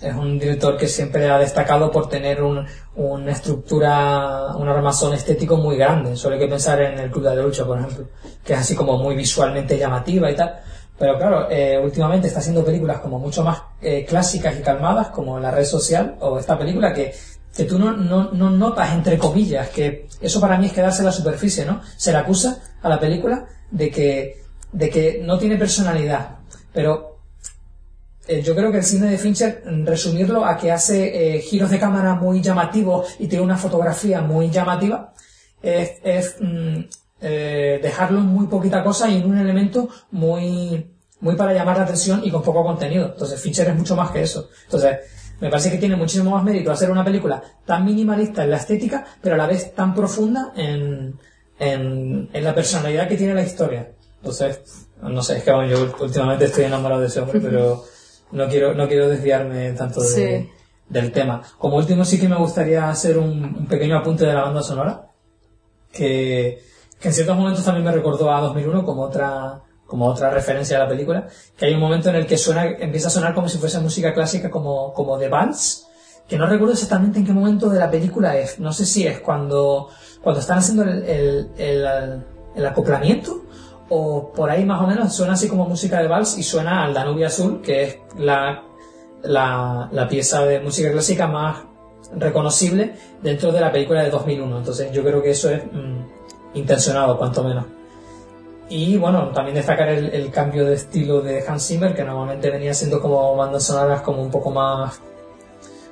es 0.00 0.14
un 0.14 0.38
director 0.38 0.78
que 0.78 0.88
siempre 0.88 1.28
ha 1.28 1.38
destacado 1.38 1.90
por 1.90 2.08
tener 2.08 2.42
un, 2.42 2.66
una 2.96 3.32
estructura, 3.32 4.56
un 4.56 4.66
armazón 4.66 5.12
estético 5.12 5.58
muy 5.58 5.76
grande. 5.76 6.16
Solo 6.16 6.36
hay 6.36 6.40
que 6.40 6.48
pensar 6.48 6.80
en 6.80 6.98
el 6.98 7.10
Club 7.10 7.24
de 7.24 7.36
la 7.36 7.42
Lucha, 7.42 7.66
por 7.66 7.78
ejemplo, 7.78 8.06
que 8.42 8.54
es 8.54 8.58
así 8.58 8.74
como 8.74 8.96
muy 8.96 9.14
visualmente 9.14 9.76
llamativa 9.76 10.30
y 10.30 10.34
tal. 10.34 10.58
Pero 10.98 11.18
claro, 11.18 11.50
eh, 11.50 11.78
últimamente 11.82 12.28
está 12.28 12.40
haciendo 12.40 12.64
películas 12.64 13.00
como 13.00 13.18
mucho 13.18 13.44
más 13.44 13.62
eh, 13.82 14.06
clásicas 14.06 14.58
y 14.58 14.62
calmadas, 14.62 15.08
como 15.08 15.38
La 15.38 15.50
Red 15.50 15.64
Social, 15.64 16.16
o 16.20 16.38
esta 16.38 16.58
película 16.58 16.94
que, 16.94 17.12
que 17.54 17.64
tú 17.64 17.78
no, 17.78 17.92
no, 17.92 18.30
no 18.32 18.48
notas, 18.48 18.90
entre 18.94 19.18
comillas, 19.18 19.68
que 19.68 20.08
eso 20.18 20.40
para 20.40 20.56
mí 20.56 20.66
es 20.66 20.72
quedarse 20.72 21.00
en 21.00 21.06
la 21.06 21.12
superficie, 21.12 21.66
¿no? 21.66 21.82
Se 21.98 22.10
le 22.10 22.18
acusa 22.18 22.62
a 22.80 22.88
la 22.88 22.98
película 22.98 23.44
de 23.70 23.90
que, 23.90 24.42
de 24.72 24.88
que 24.88 25.20
no 25.22 25.36
tiene 25.36 25.56
personalidad. 25.56 26.39
Pero 26.72 27.20
eh, 28.26 28.42
yo 28.42 28.54
creo 28.54 28.70
que 28.70 28.78
el 28.78 28.84
cine 28.84 29.10
de 29.10 29.18
Fincher, 29.18 29.62
mm, 29.64 29.86
resumirlo 29.86 30.44
a 30.44 30.56
que 30.56 30.70
hace 30.70 31.36
eh, 31.36 31.40
giros 31.40 31.70
de 31.70 31.78
cámara 31.78 32.14
muy 32.14 32.40
llamativos 32.40 33.16
y 33.18 33.26
tiene 33.26 33.44
una 33.44 33.56
fotografía 33.56 34.20
muy 34.20 34.50
llamativa, 34.50 35.12
es, 35.62 35.94
es, 36.04 36.36
mm, 36.40 36.80
eh, 37.22 37.80
dejarlo 37.82 38.20
en 38.20 38.26
muy 38.26 38.46
poquita 38.46 38.84
cosa 38.84 39.08
y 39.08 39.16
en 39.16 39.28
un 39.28 39.38
elemento 39.38 39.88
muy, 40.12 40.90
muy 41.20 41.34
para 41.36 41.52
llamar 41.52 41.78
la 41.78 41.84
atención 41.84 42.20
y 42.24 42.30
con 42.30 42.42
poco 42.42 42.62
contenido. 42.62 43.06
Entonces 43.06 43.40
Fincher 43.40 43.68
es 43.68 43.76
mucho 43.76 43.96
más 43.96 44.10
que 44.10 44.22
eso. 44.22 44.48
Entonces, 44.64 44.98
me 45.40 45.50
parece 45.50 45.70
que 45.70 45.78
tiene 45.78 45.96
muchísimo 45.96 46.30
más 46.30 46.44
mérito 46.44 46.70
hacer 46.70 46.90
una 46.90 47.04
película 47.04 47.42
tan 47.64 47.84
minimalista 47.84 48.44
en 48.44 48.50
la 48.50 48.58
estética, 48.58 49.04
pero 49.20 49.34
a 49.34 49.38
la 49.38 49.46
vez 49.46 49.74
tan 49.74 49.94
profunda 49.94 50.52
en, 50.54 51.18
en, 51.58 52.28
en 52.32 52.44
la 52.44 52.54
personalidad 52.54 53.08
que 53.08 53.16
tiene 53.16 53.34
la 53.34 53.42
historia. 53.42 53.90
Entonces, 54.18 54.60
no 55.02 55.22
sé, 55.22 55.38
es 55.38 55.44
que 55.44 55.52
bueno, 55.52 55.68
yo 55.70 55.94
últimamente 56.00 56.44
estoy 56.46 56.64
enamorado 56.64 57.00
de 57.00 57.06
ese 57.08 57.20
hombre, 57.20 57.40
pero 57.40 57.84
no 58.32 58.48
quiero, 58.48 58.74
no 58.74 58.86
quiero 58.88 59.08
desviarme 59.08 59.72
tanto 59.72 60.00
de, 60.00 60.08
Sí. 60.08 60.50
del 60.88 61.12
tema. 61.12 61.42
Como 61.58 61.76
último 61.76 62.04
sí 62.04 62.18
que 62.20 62.28
me 62.28 62.36
gustaría 62.36 62.88
hacer 62.88 63.18
un, 63.18 63.42
un 63.44 63.66
pequeño 63.66 63.96
apunte 63.96 64.26
de 64.26 64.34
la 64.34 64.42
banda 64.42 64.62
sonora, 64.62 65.06
que, 65.92 66.62
que 67.00 67.08
en 67.08 67.14
ciertos 67.14 67.36
momentos 67.36 67.64
también 67.64 67.84
me 67.84 67.92
recordó 67.92 68.30
a 68.30 68.40
2001 68.40 68.84
como 68.84 69.02
otra, 69.02 69.60
como 69.86 70.06
otra 70.06 70.30
referencia 70.30 70.76
a 70.76 70.80
la 70.80 70.88
película, 70.88 71.26
que 71.56 71.66
hay 71.66 71.74
un 71.74 71.80
momento 71.80 72.08
en 72.10 72.16
el 72.16 72.26
que 72.26 72.38
suena, 72.38 72.64
empieza 72.66 73.08
a 73.08 73.10
sonar 73.10 73.34
como 73.34 73.48
si 73.48 73.58
fuese 73.58 73.80
música 73.80 74.12
clásica 74.14 74.50
como, 74.50 74.92
como 74.92 75.18
de 75.18 75.28
vals, 75.28 75.86
que 76.28 76.38
no 76.38 76.46
recuerdo 76.46 76.74
exactamente 76.74 77.18
en 77.18 77.26
qué 77.26 77.32
momento 77.32 77.68
de 77.70 77.78
la 77.80 77.90
película 77.90 78.36
es, 78.36 78.60
no 78.60 78.72
sé 78.72 78.86
si 78.86 79.04
es 79.06 79.18
cuando, 79.20 79.88
cuando 80.22 80.40
están 80.40 80.58
haciendo 80.58 80.84
el, 80.84 81.02
el, 81.04 81.50
el, 81.58 82.24
el 82.54 82.66
acoplamiento, 82.66 83.46
o 83.90 84.32
por 84.32 84.50
ahí 84.50 84.64
más 84.64 84.80
o 84.80 84.86
menos 84.86 85.12
suena 85.12 85.34
así 85.34 85.48
como 85.48 85.66
música 85.66 86.00
de 86.00 86.08
vals 86.08 86.38
y 86.38 86.42
suena 86.42 86.84
al 86.84 86.94
Danubio 86.94 87.26
Azul, 87.26 87.60
que 87.60 87.82
es 87.82 87.98
la, 88.16 88.62
la, 89.22 90.08
pieza 90.08 90.44
de 90.44 90.60
música 90.60 90.90
clásica 90.92 91.26
más 91.26 91.64
reconocible 92.16 92.94
dentro 93.22 93.52
de 93.52 93.60
la 93.60 93.70
película 93.70 94.02
de 94.02 94.10
2001. 94.10 94.58
Entonces 94.58 94.92
yo 94.92 95.02
creo 95.02 95.22
que 95.22 95.30
eso 95.30 95.50
es 95.50 95.62
mm, 95.64 96.54
intencionado, 96.54 97.18
cuanto 97.18 97.42
menos. 97.42 97.66
Y 98.68 98.96
bueno, 98.96 99.30
también 99.34 99.56
destacar 99.56 99.88
el, 99.88 100.10
el 100.10 100.30
cambio 100.30 100.64
de 100.64 100.74
estilo 100.74 101.20
de 101.20 101.44
Hans 101.46 101.66
Zimmer, 101.66 101.92
que 101.92 102.04
normalmente 102.04 102.48
venía 102.48 102.72
siendo 102.72 103.00
como 103.00 103.34
bandas 103.36 103.64
sonoras 103.64 104.02
como 104.02 104.22
un 104.22 104.30
poco 104.30 104.52
más 104.52 105.00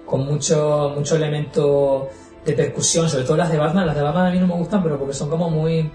con 0.07 0.25
mucho, 0.25 0.93
mucho 0.95 1.17
elemento 1.17 2.09
de 2.45 2.53
percusión, 2.55 3.09
sobre 3.09 3.25
todo 3.25 3.37
las 3.37 3.51
de 3.51 3.59
Batman. 3.59 3.87
Las 3.87 3.97
de 3.97 4.03
Batman 4.03 4.27
a 4.27 4.31
mí 4.31 4.39
no 4.39 4.47
me 4.47 4.55
gustan, 4.55 4.83
pero 4.83 4.99
porque 4.99 5.15
son 5.15 5.29
como 5.29 5.51
muy... 5.51 5.91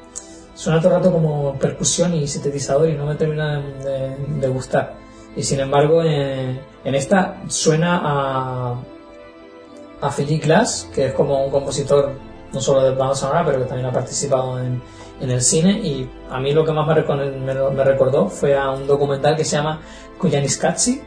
Suena 0.55 0.79
todo 0.79 0.89
el 0.89 0.95
rato 0.97 1.11
como 1.11 1.55
percusión 1.55 2.13
y 2.13 2.27
sintetizador 2.27 2.89
y 2.89 2.93
no 2.93 3.05
me 3.05 3.15
termina 3.15 3.59
de, 3.59 4.47
gustar. 4.47 4.95
Y 5.35 5.43
sin 5.43 5.59
embargo, 5.59 6.03
en, 6.03 6.59
en 6.83 6.95
esta 6.95 7.41
suena 7.47 7.99
a, 8.03 8.75
a 10.01 10.11
Philip 10.11 10.43
Glass, 10.43 10.89
que 10.93 11.07
es 11.07 11.13
como 11.13 11.43
un 11.43 11.51
compositor 11.51 12.11
no 12.53 12.61
solo 12.61 12.83
de 12.83 12.91
banda 12.91 13.15
sonora, 13.15 13.43
pero 13.45 13.59
que 13.59 13.65
también 13.65 13.87
ha 13.87 13.91
participado 13.91 14.59
en, 14.59 14.81
el 15.21 15.41
cine. 15.41 15.79
Y 15.79 16.09
a 16.29 16.39
mí 16.39 16.53
lo 16.53 16.65
que 16.65 16.71
más 16.71 16.85
me, 16.85 17.53
me, 17.53 17.83
recordó 17.83 18.27
fue 18.29 18.57
a 18.57 18.69
un 18.71 18.85
documental 18.85 19.35
que 19.35 19.45
se 19.45 19.55
llama 19.55 19.81
Kuyaniskatsi, 20.19 21.01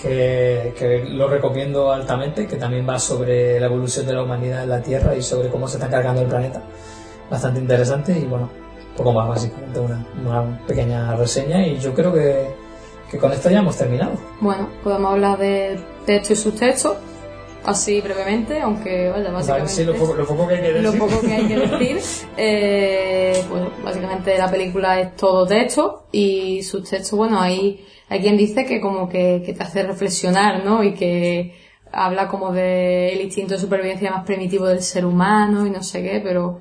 que, 0.00 0.74
que 0.78 1.04
lo 1.10 1.28
recomiendo 1.28 1.92
altamente, 1.92 2.46
que 2.46 2.56
también 2.56 2.88
va 2.88 2.98
sobre 2.98 3.58
la 3.58 3.66
evolución 3.66 4.06
de 4.06 4.14
la 4.14 4.22
humanidad 4.22 4.62
en 4.62 4.70
la 4.70 4.80
Tierra 4.80 5.14
y 5.14 5.22
sobre 5.22 5.48
cómo 5.48 5.68
se 5.68 5.76
está 5.76 5.90
cargando 5.90 6.22
el 6.22 6.28
planeta. 6.28 6.62
Bastante 7.30 7.60
interesante 7.60 8.18
y 8.18 8.24
bueno, 8.24 8.48
poco 8.96 9.12
más 9.12 9.28
básicamente 9.28 9.80
una, 9.80 10.06
una 10.24 10.58
pequeña 10.66 11.16
reseña 11.16 11.66
y 11.66 11.78
yo 11.78 11.94
creo 11.94 12.12
que, 12.12 12.48
que 13.10 13.18
con 13.18 13.32
esto 13.32 13.50
ya 13.50 13.58
hemos 13.58 13.76
terminado. 13.76 14.12
Bueno, 14.40 14.68
podemos 14.82 15.12
hablar 15.12 15.38
de 15.38 15.78
texto 16.06 16.32
y 16.32 16.36
subtexto, 16.36 16.96
así 17.64 18.00
brevemente, 18.00 18.60
aunque 18.60 19.08
vaya, 19.08 19.24
Vale, 19.24 19.34
básicamente... 19.34 19.72
sí, 19.72 19.84
lo 19.84 19.94
poco, 19.94 20.14
lo 20.14 20.26
poco 20.26 20.48
que 20.48 20.54
hay 20.54 20.60
que 20.60 20.72
decir. 20.72 20.82
lo 20.82 20.98
poco 20.98 21.20
que 21.20 21.32
hay 21.32 21.48
que 21.48 21.56
decir. 21.56 22.00
Eh, 22.36 23.44
pues 23.48 23.62
básicamente 23.84 24.36
la 24.36 24.50
película 24.50 25.00
es 25.00 25.16
todo 25.16 25.46
texto 25.46 26.06
y 26.12 26.62
subtexto, 26.62 27.16
bueno, 27.16 27.40
hay, 27.40 27.84
hay 28.08 28.20
quien 28.20 28.36
dice 28.36 28.66
que 28.66 28.80
como 28.80 29.08
que, 29.08 29.42
que 29.44 29.52
te 29.52 29.62
hace 29.62 29.82
reflexionar, 29.84 30.64
¿no? 30.64 30.82
Y 30.82 30.94
que 30.94 31.54
habla 31.92 32.28
como 32.28 32.52
del 32.52 33.20
instinto 33.20 33.54
de 33.54 33.60
supervivencia 33.60 34.10
más 34.10 34.24
primitivo 34.24 34.66
del 34.66 34.82
ser 34.82 35.06
humano 35.06 35.66
y 35.66 35.70
no 35.70 35.82
sé 35.82 36.02
qué, 36.02 36.20
pero 36.22 36.60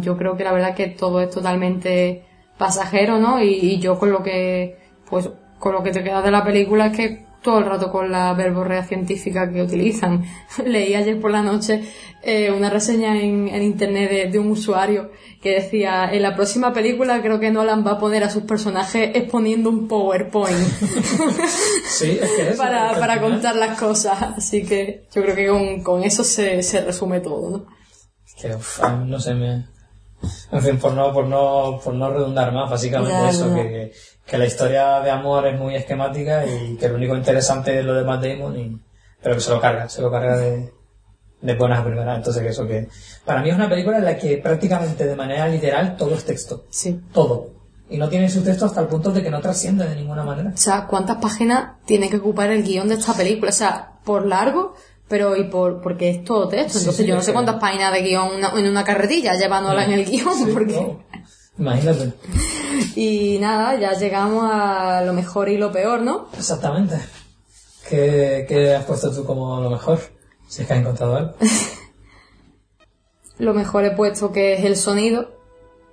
yo 0.00 0.16
creo 0.16 0.36
que 0.36 0.44
la 0.44 0.52
verdad 0.52 0.74
que 0.74 0.88
todo 0.88 1.20
es 1.20 1.30
totalmente 1.30 2.24
pasajero, 2.58 3.18
¿no? 3.18 3.42
Y, 3.42 3.54
y 3.54 3.78
yo 3.78 3.98
con 3.98 4.10
lo 4.10 4.22
que, 4.22 4.78
pues, 5.08 5.30
con 5.58 5.72
lo 5.72 5.82
que 5.82 5.90
te 5.90 6.02
queda 6.02 6.22
de 6.22 6.30
la 6.30 6.44
película 6.44 6.86
es 6.86 6.96
que 6.96 7.28
todo 7.42 7.60
el 7.60 7.66
rato 7.66 7.90
con 7.90 8.10
la 8.10 8.34
verborrea 8.34 8.84
científica 8.84 9.50
que 9.50 9.62
utilizan. 9.62 10.24
Leí 10.64 10.94
ayer 10.94 11.20
por 11.20 11.30
la 11.30 11.42
noche 11.42 11.82
eh, 12.22 12.50
una 12.50 12.68
reseña 12.68 13.20
en, 13.20 13.48
en 13.48 13.62
internet 13.62 14.10
de, 14.10 14.26
de 14.26 14.38
un 14.38 14.50
usuario 14.50 15.12
que 15.40 15.54
decía, 15.54 16.12
en 16.12 16.22
la 16.22 16.34
próxima 16.34 16.72
película 16.72 17.22
creo 17.22 17.38
que 17.38 17.50
Nolan 17.50 17.86
va 17.86 17.92
a 17.92 17.98
poner 17.98 18.24
a 18.24 18.30
sus 18.30 18.42
personajes 18.42 19.12
exponiendo 19.14 19.70
un 19.70 19.86
PowerPoint 19.86 20.58
Sí, 21.88 22.18
es 22.20 22.30
que 22.32 22.48
eso, 22.50 22.58
para, 22.58 22.98
para 22.98 23.20
contar 23.20 23.54
las 23.54 23.78
cosas. 23.78 24.20
Así 24.36 24.64
que 24.64 25.04
yo 25.14 25.22
creo 25.22 25.36
que 25.36 25.46
con, 25.46 25.82
con 25.82 26.04
eso 26.04 26.24
se, 26.24 26.62
se 26.62 26.84
resume 26.84 27.20
todo, 27.20 27.50
¿no? 27.50 27.77
Que 28.40 28.54
uf, 28.54 28.82
a 28.82 28.96
mí 28.96 29.10
no 29.10 29.18
sé, 29.20 29.34
me... 29.34 29.66
En 30.50 30.60
fin, 30.62 30.78
por 30.78 30.92
no, 30.94 31.12
por 31.12 31.26
no, 31.26 31.80
por 31.82 31.94
no 31.94 32.10
redundar 32.10 32.52
más, 32.52 32.68
básicamente 32.68 33.12
Ya, 33.12 33.30
eso, 33.30 33.48
ya. 33.48 33.62
que, 33.62 33.92
que 34.26 34.38
la 34.38 34.46
historia 34.46 35.00
de 35.00 35.10
amor 35.10 35.46
es 35.46 35.58
muy 35.58 35.76
esquemática 35.76 36.44
y 36.44 36.76
que 36.76 36.88
lo 36.88 36.96
único 36.96 37.16
interesante 37.16 37.78
es 37.78 37.84
lo 37.84 37.94
de 37.94 38.02
Matt 38.04 38.24
Damon 38.24 38.58
y, 38.58 38.80
pero 39.22 39.36
que 39.36 39.40
se 39.40 39.50
lo 39.50 39.60
carga, 39.60 39.88
se 39.88 40.02
lo 40.02 40.10
carga 40.10 40.36
de, 40.36 40.72
de 41.40 41.54
buenas 41.54 41.78
a 41.80 41.84
primeras. 41.84 42.16
Entonces 42.16 42.42
que 42.42 42.48
eso 42.48 42.66
que, 42.66 42.88
para 43.24 43.42
mí 43.42 43.50
es 43.50 43.54
una 43.54 43.68
película 43.68 43.98
en 43.98 44.04
la 44.04 44.16
que 44.16 44.38
prácticamente 44.38 45.06
de 45.06 45.14
manera 45.14 45.46
literal 45.46 45.96
todo 45.96 46.14
es 46.14 46.24
texto. 46.24 46.64
Sí. 46.70 47.00
Todo. 47.12 47.50
Y 47.88 47.96
no 47.96 48.08
tiene 48.08 48.28
su 48.28 48.42
texto 48.42 48.66
hasta 48.66 48.80
el 48.80 48.88
punto 48.88 49.12
de 49.12 49.22
que 49.22 49.30
no 49.30 49.40
trasciende 49.40 49.88
de 49.88 49.94
ninguna 49.96 50.24
manera. 50.24 50.50
O 50.52 50.56
sea, 50.56 50.86
¿cuántas 50.86 51.18
páginas 51.18 51.76
tiene 51.86 52.10
que 52.10 52.16
ocupar 52.16 52.50
el 52.50 52.62
guion 52.64 52.88
de 52.88 52.96
esta 52.96 53.14
película? 53.14 53.50
O 53.50 53.54
sea, 53.54 53.92
por 54.04 54.26
largo, 54.26 54.74
pero 55.08 55.36
y 55.36 55.44
por 55.44 55.80
porque 55.80 56.10
es 56.10 56.24
todo 56.24 56.48
texto. 56.48 56.72
Sí, 56.74 56.78
Entonces 56.80 57.04
sí, 57.04 57.08
yo 57.08 57.14
no 57.16 57.22
sé 57.22 57.32
cuántas 57.32 57.56
páginas 57.56 57.92
de 57.92 58.02
guion 58.02 58.34
una- 58.36 58.52
en 58.58 58.66
una 58.68 58.84
carretilla 58.84 59.34
llevándola 59.34 59.84
en 59.84 59.92
el 59.92 60.04
guion. 60.04 60.34
Sí, 60.34 60.50
porque... 60.52 60.96
Imagínate. 61.58 62.12
Y 62.94 63.38
nada, 63.40 63.78
ya 63.78 63.92
llegamos 63.92 64.48
a 64.52 65.02
lo 65.02 65.12
mejor 65.12 65.48
y 65.48 65.56
lo 65.56 65.70
peor, 65.72 66.00
¿no? 66.00 66.28
Exactamente. 66.36 66.96
¿Qué, 67.88 68.44
¿Qué 68.48 68.74
has 68.74 68.84
puesto 68.84 69.12
tú 69.12 69.24
como 69.24 69.60
lo 69.60 69.70
mejor? 69.70 70.00
Si 70.48 70.62
es 70.62 70.68
que 70.68 70.74
has 70.74 70.80
encontrado 70.80 71.16
algo. 71.16 71.34
Lo 73.38 73.54
mejor 73.54 73.84
he 73.84 73.92
puesto 73.92 74.32
que 74.32 74.54
es 74.54 74.64
el 74.64 74.76
sonido. 74.76 75.30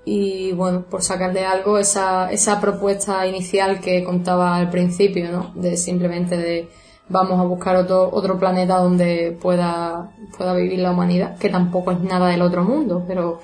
Y 0.04 0.52
bueno, 0.54 0.86
por 0.90 1.02
sacarle 1.04 1.46
algo, 1.46 1.78
esa, 1.80 2.32
esa 2.32 2.60
propuesta 2.62 3.26
inicial 3.28 3.80
que 3.82 4.04
contaba 4.04 4.56
al 4.56 4.70
principio, 4.70 5.32
¿no? 5.32 5.52
De 5.56 5.78
simplemente 5.78 6.38
de 6.38 6.70
vamos 7.10 7.40
a 7.40 7.44
buscar 7.44 7.76
otro, 7.76 8.10
otro 8.12 8.40
planeta 8.40 8.78
donde 8.78 9.38
pueda, 9.40 10.12
pueda 10.38 10.54
vivir 10.54 10.80
la 10.80 10.92
humanidad, 10.92 11.38
que 11.38 11.50
tampoco 11.50 11.92
es 11.92 12.00
nada 12.00 12.30
del 12.30 12.42
otro 12.42 12.64
mundo, 12.64 13.04
pero 13.08 13.40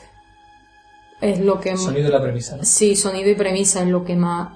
es 1.19 1.39
lo 1.39 1.59
que 1.59 1.77
Sonido 1.77 2.09
y 2.09 2.11
la 2.11 2.21
premisa. 2.21 2.57
¿no? 2.57 2.63
sí, 2.63 2.95
sonido 2.95 3.29
y 3.29 3.35
premisa 3.35 3.83
es 3.83 3.89
lo 3.89 4.03
que 4.03 4.15
más 4.15 4.49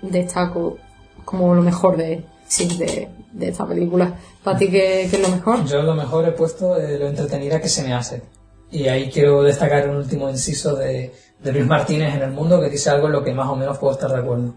destaco 0.00 0.78
como 1.24 1.54
lo 1.54 1.62
mejor 1.62 1.96
de, 1.96 2.24
sí, 2.46 2.76
de, 2.76 3.08
de 3.32 3.48
esta 3.48 3.66
película. 3.66 4.14
¿Para 4.42 4.58
ti 4.58 4.66
qué, 4.66 5.08
qué 5.10 5.16
es 5.16 5.20
lo 5.20 5.28
mejor? 5.28 5.64
Yo 5.64 5.82
lo 5.82 5.94
mejor 5.94 6.26
he 6.26 6.32
puesto 6.32 6.76
eh, 6.76 6.98
lo 6.98 7.08
entretenida 7.08 7.60
que 7.60 7.68
se 7.68 7.82
me 7.82 7.92
hace. 7.92 8.22
Y 8.70 8.88
ahí 8.88 9.10
quiero 9.10 9.42
destacar 9.42 9.88
un 9.88 9.96
último 9.96 10.28
inciso 10.28 10.74
de, 10.76 11.12
de 11.42 11.52
Luis 11.52 11.66
Martínez 11.66 12.14
en 12.14 12.22
El 12.22 12.32
Mundo 12.32 12.60
que 12.60 12.70
dice 12.70 12.90
algo 12.90 13.06
en 13.06 13.12
lo 13.12 13.24
que 13.24 13.32
más 13.32 13.48
o 13.48 13.56
menos 13.56 13.78
puedo 13.78 13.94
estar 13.94 14.10
de 14.10 14.18
acuerdo. 14.18 14.54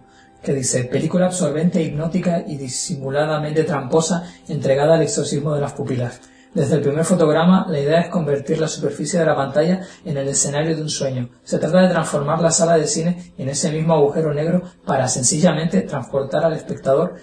Que 0.48 0.54
dice, 0.54 0.86
película 0.86 1.26
absorbente, 1.26 1.84
hipnótica 1.84 2.42
y 2.48 2.56
disimuladamente 2.56 3.66
tramposa 3.66 4.32
entregada 4.48 4.96
al 4.96 5.02
exorcismo 5.02 5.54
de 5.54 5.60
las 5.60 5.74
pupilas. 5.74 6.22
Desde 6.54 6.76
el 6.76 6.82
primer 6.84 7.04
fotograma, 7.04 7.66
la 7.68 7.82
idea 7.82 8.00
es 8.00 8.08
convertir 8.08 8.58
la 8.58 8.70
superficie 8.70 9.20
de 9.20 9.26
la 9.26 9.36
pantalla 9.36 9.82
en 10.06 10.16
el 10.16 10.26
escenario 10.30 10.74
de 10.74 10.84
un 10.84 10.90
sueño. 10.90 11.32
Se 11.44 11.60
trata 11.60 11.82
de 11.82 11.90
transformar 11.90 12.42
la 12.42 12.52
sala 12.52 12.78
de 12.78 12.88
cine 12.88 13.34
en 13.38 13.50
ese 13.50 13.74
mismo 13.74 13.96
agujero 13.96 14.34
negro 14.34 14.62
para 14.86 15.10
sencillamente 15.10 15.82
transportar 15.82 16.46
al 16.46 16.54
espectador 16.54 17.16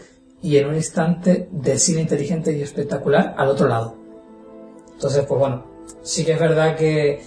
y 0.43 0.59
en 0.59 0.69
un 0.69 0.75
instante 0.75 1.49
de 1.51 1.79
cine 1.79 2.03
inteligente 2.03 2.53
y 2.53 2.61
espectacular 2.61 3.35
al 3.39 3.49
otro 3.49 3.69
lado. 3.69 3.97
Entonces, 4.93 5.25
pues 5.27 5.41
bueno, 5.41 5.65
sí 6.03 6.27
que 6.27 6.33
es 6.33 6.41
verdad 6.41 6.77
que, 6.77 7.23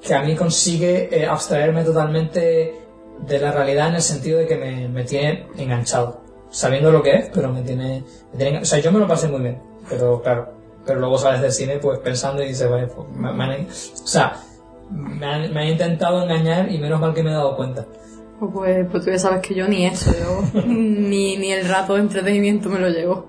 que 0.00 0.14
a 0.14 0.22
mí 0.22 0.34
consigue 0.34 1.14
eh, 1.14 1.26
abstraerme 1.26 1.84
totalmente 1.84 2.88
de 3.26 3.38
la 3.38 3.52
realidad 3.52 3.88
en 3.88 3.96
el 3.96 4.02
sentido 4.02 4.38
de 4.38 4.46
que 4.46 4.56
me, 4.56 4.88
me 4.88 5.04
tiene 5.04 5.46
enganchado. 5.56 6.20
Sabiendo 6.50 6.90
lo 6.90 7.02
que 7.02 7.14
es, 7.14 7.30
pero 7.32 7.52
me 7.52 7.62
tiene, 7.62 8.02
me 8.32 8.38
tiene 8.38 8.58
O 8.58 8.64
sea, 8.64 8.80
yo 8.80 8.90
me 8.90 8.98
lo 8.98 9.06
pasé 9.06 9.28
muy 9.28 9.40
bien, 9.40 9.58
pero 9.88 10.20
claro, 10.20 10.52
pero 10.84 10.98
luego 10.98 11.16
sales 11.16 11.40
del 11.40 11.52
cine 11.52 11.78
pues 11.78 11.98
pensando 12.00 12.42
y 12.42 12.48
dices, 12.48 12.68
vale, 12.68 12.88
pues 12.88 13.08
me, 13.10 13.32
me 13.32 13.44
han, 13.44 13.66
o 13.66 14.06
sea, 14.06 14.36
me 14.90 15.26
han, 15.26 15.52
me 15.52 15.60
han 15.60 15.68
intentado 15.68 16.22
engañar 16.22 16.70
y 16.70 16.78
menos 16.78 17.00
mal 17.00 17.14
que 17.14 17.22
me 17.22 17.30
he 17.30 17.34
dado 17.34 17.56
cuenta. 17.56 17.86
Pues, 18.40 18.86
pues 18.90 19.04
tú 19.04 19.10
ya 19.10 19.18
sabes 19.18 19.42
que 19.42 19.54
yo 19.54 19.68
ni 19.68 19.86
eso, 19.86 20.12
yo 20.12 20.60
ni, 20.66 21.36
ni 21.36 21.52
el 21.52 21.68
rato 21.68 21.94
de 21.94 22.00
entretenimiento 22.00 22.68
me 22.68 22.80
lo 22.80 22.88
llevo. 22.88 23.26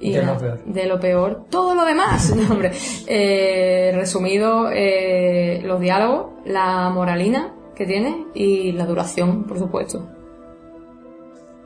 Y 0.00 0.12
¿Qué 0.12 0.18
es 0.20 0.26
lo 0.26 0.38
peor? 0.38 0.64
de 0.64 0.86
lo 0.86 1.00
peor, 1.00 1.44
todo 1.50 1.74
lo 1.74 1.84
demás. 1.84 2.34
No, 2.36 2.52
hombre. 2.52 2.72
Eh, 3.06 3.92
resumido, 3.94 4.70
eh, 4.72 5.60
los 5.64 5.80
diálogos, 5.80 6.32
la 6.46 6.88
moralina 6.90 7.52
que 7.78 7.86
tiene 7.86 8.26
y 8.34 8.72
la 8.72 8.84
duración, 8.86 9.44
por 9.44 9.58
supuesto. 9.58 10.04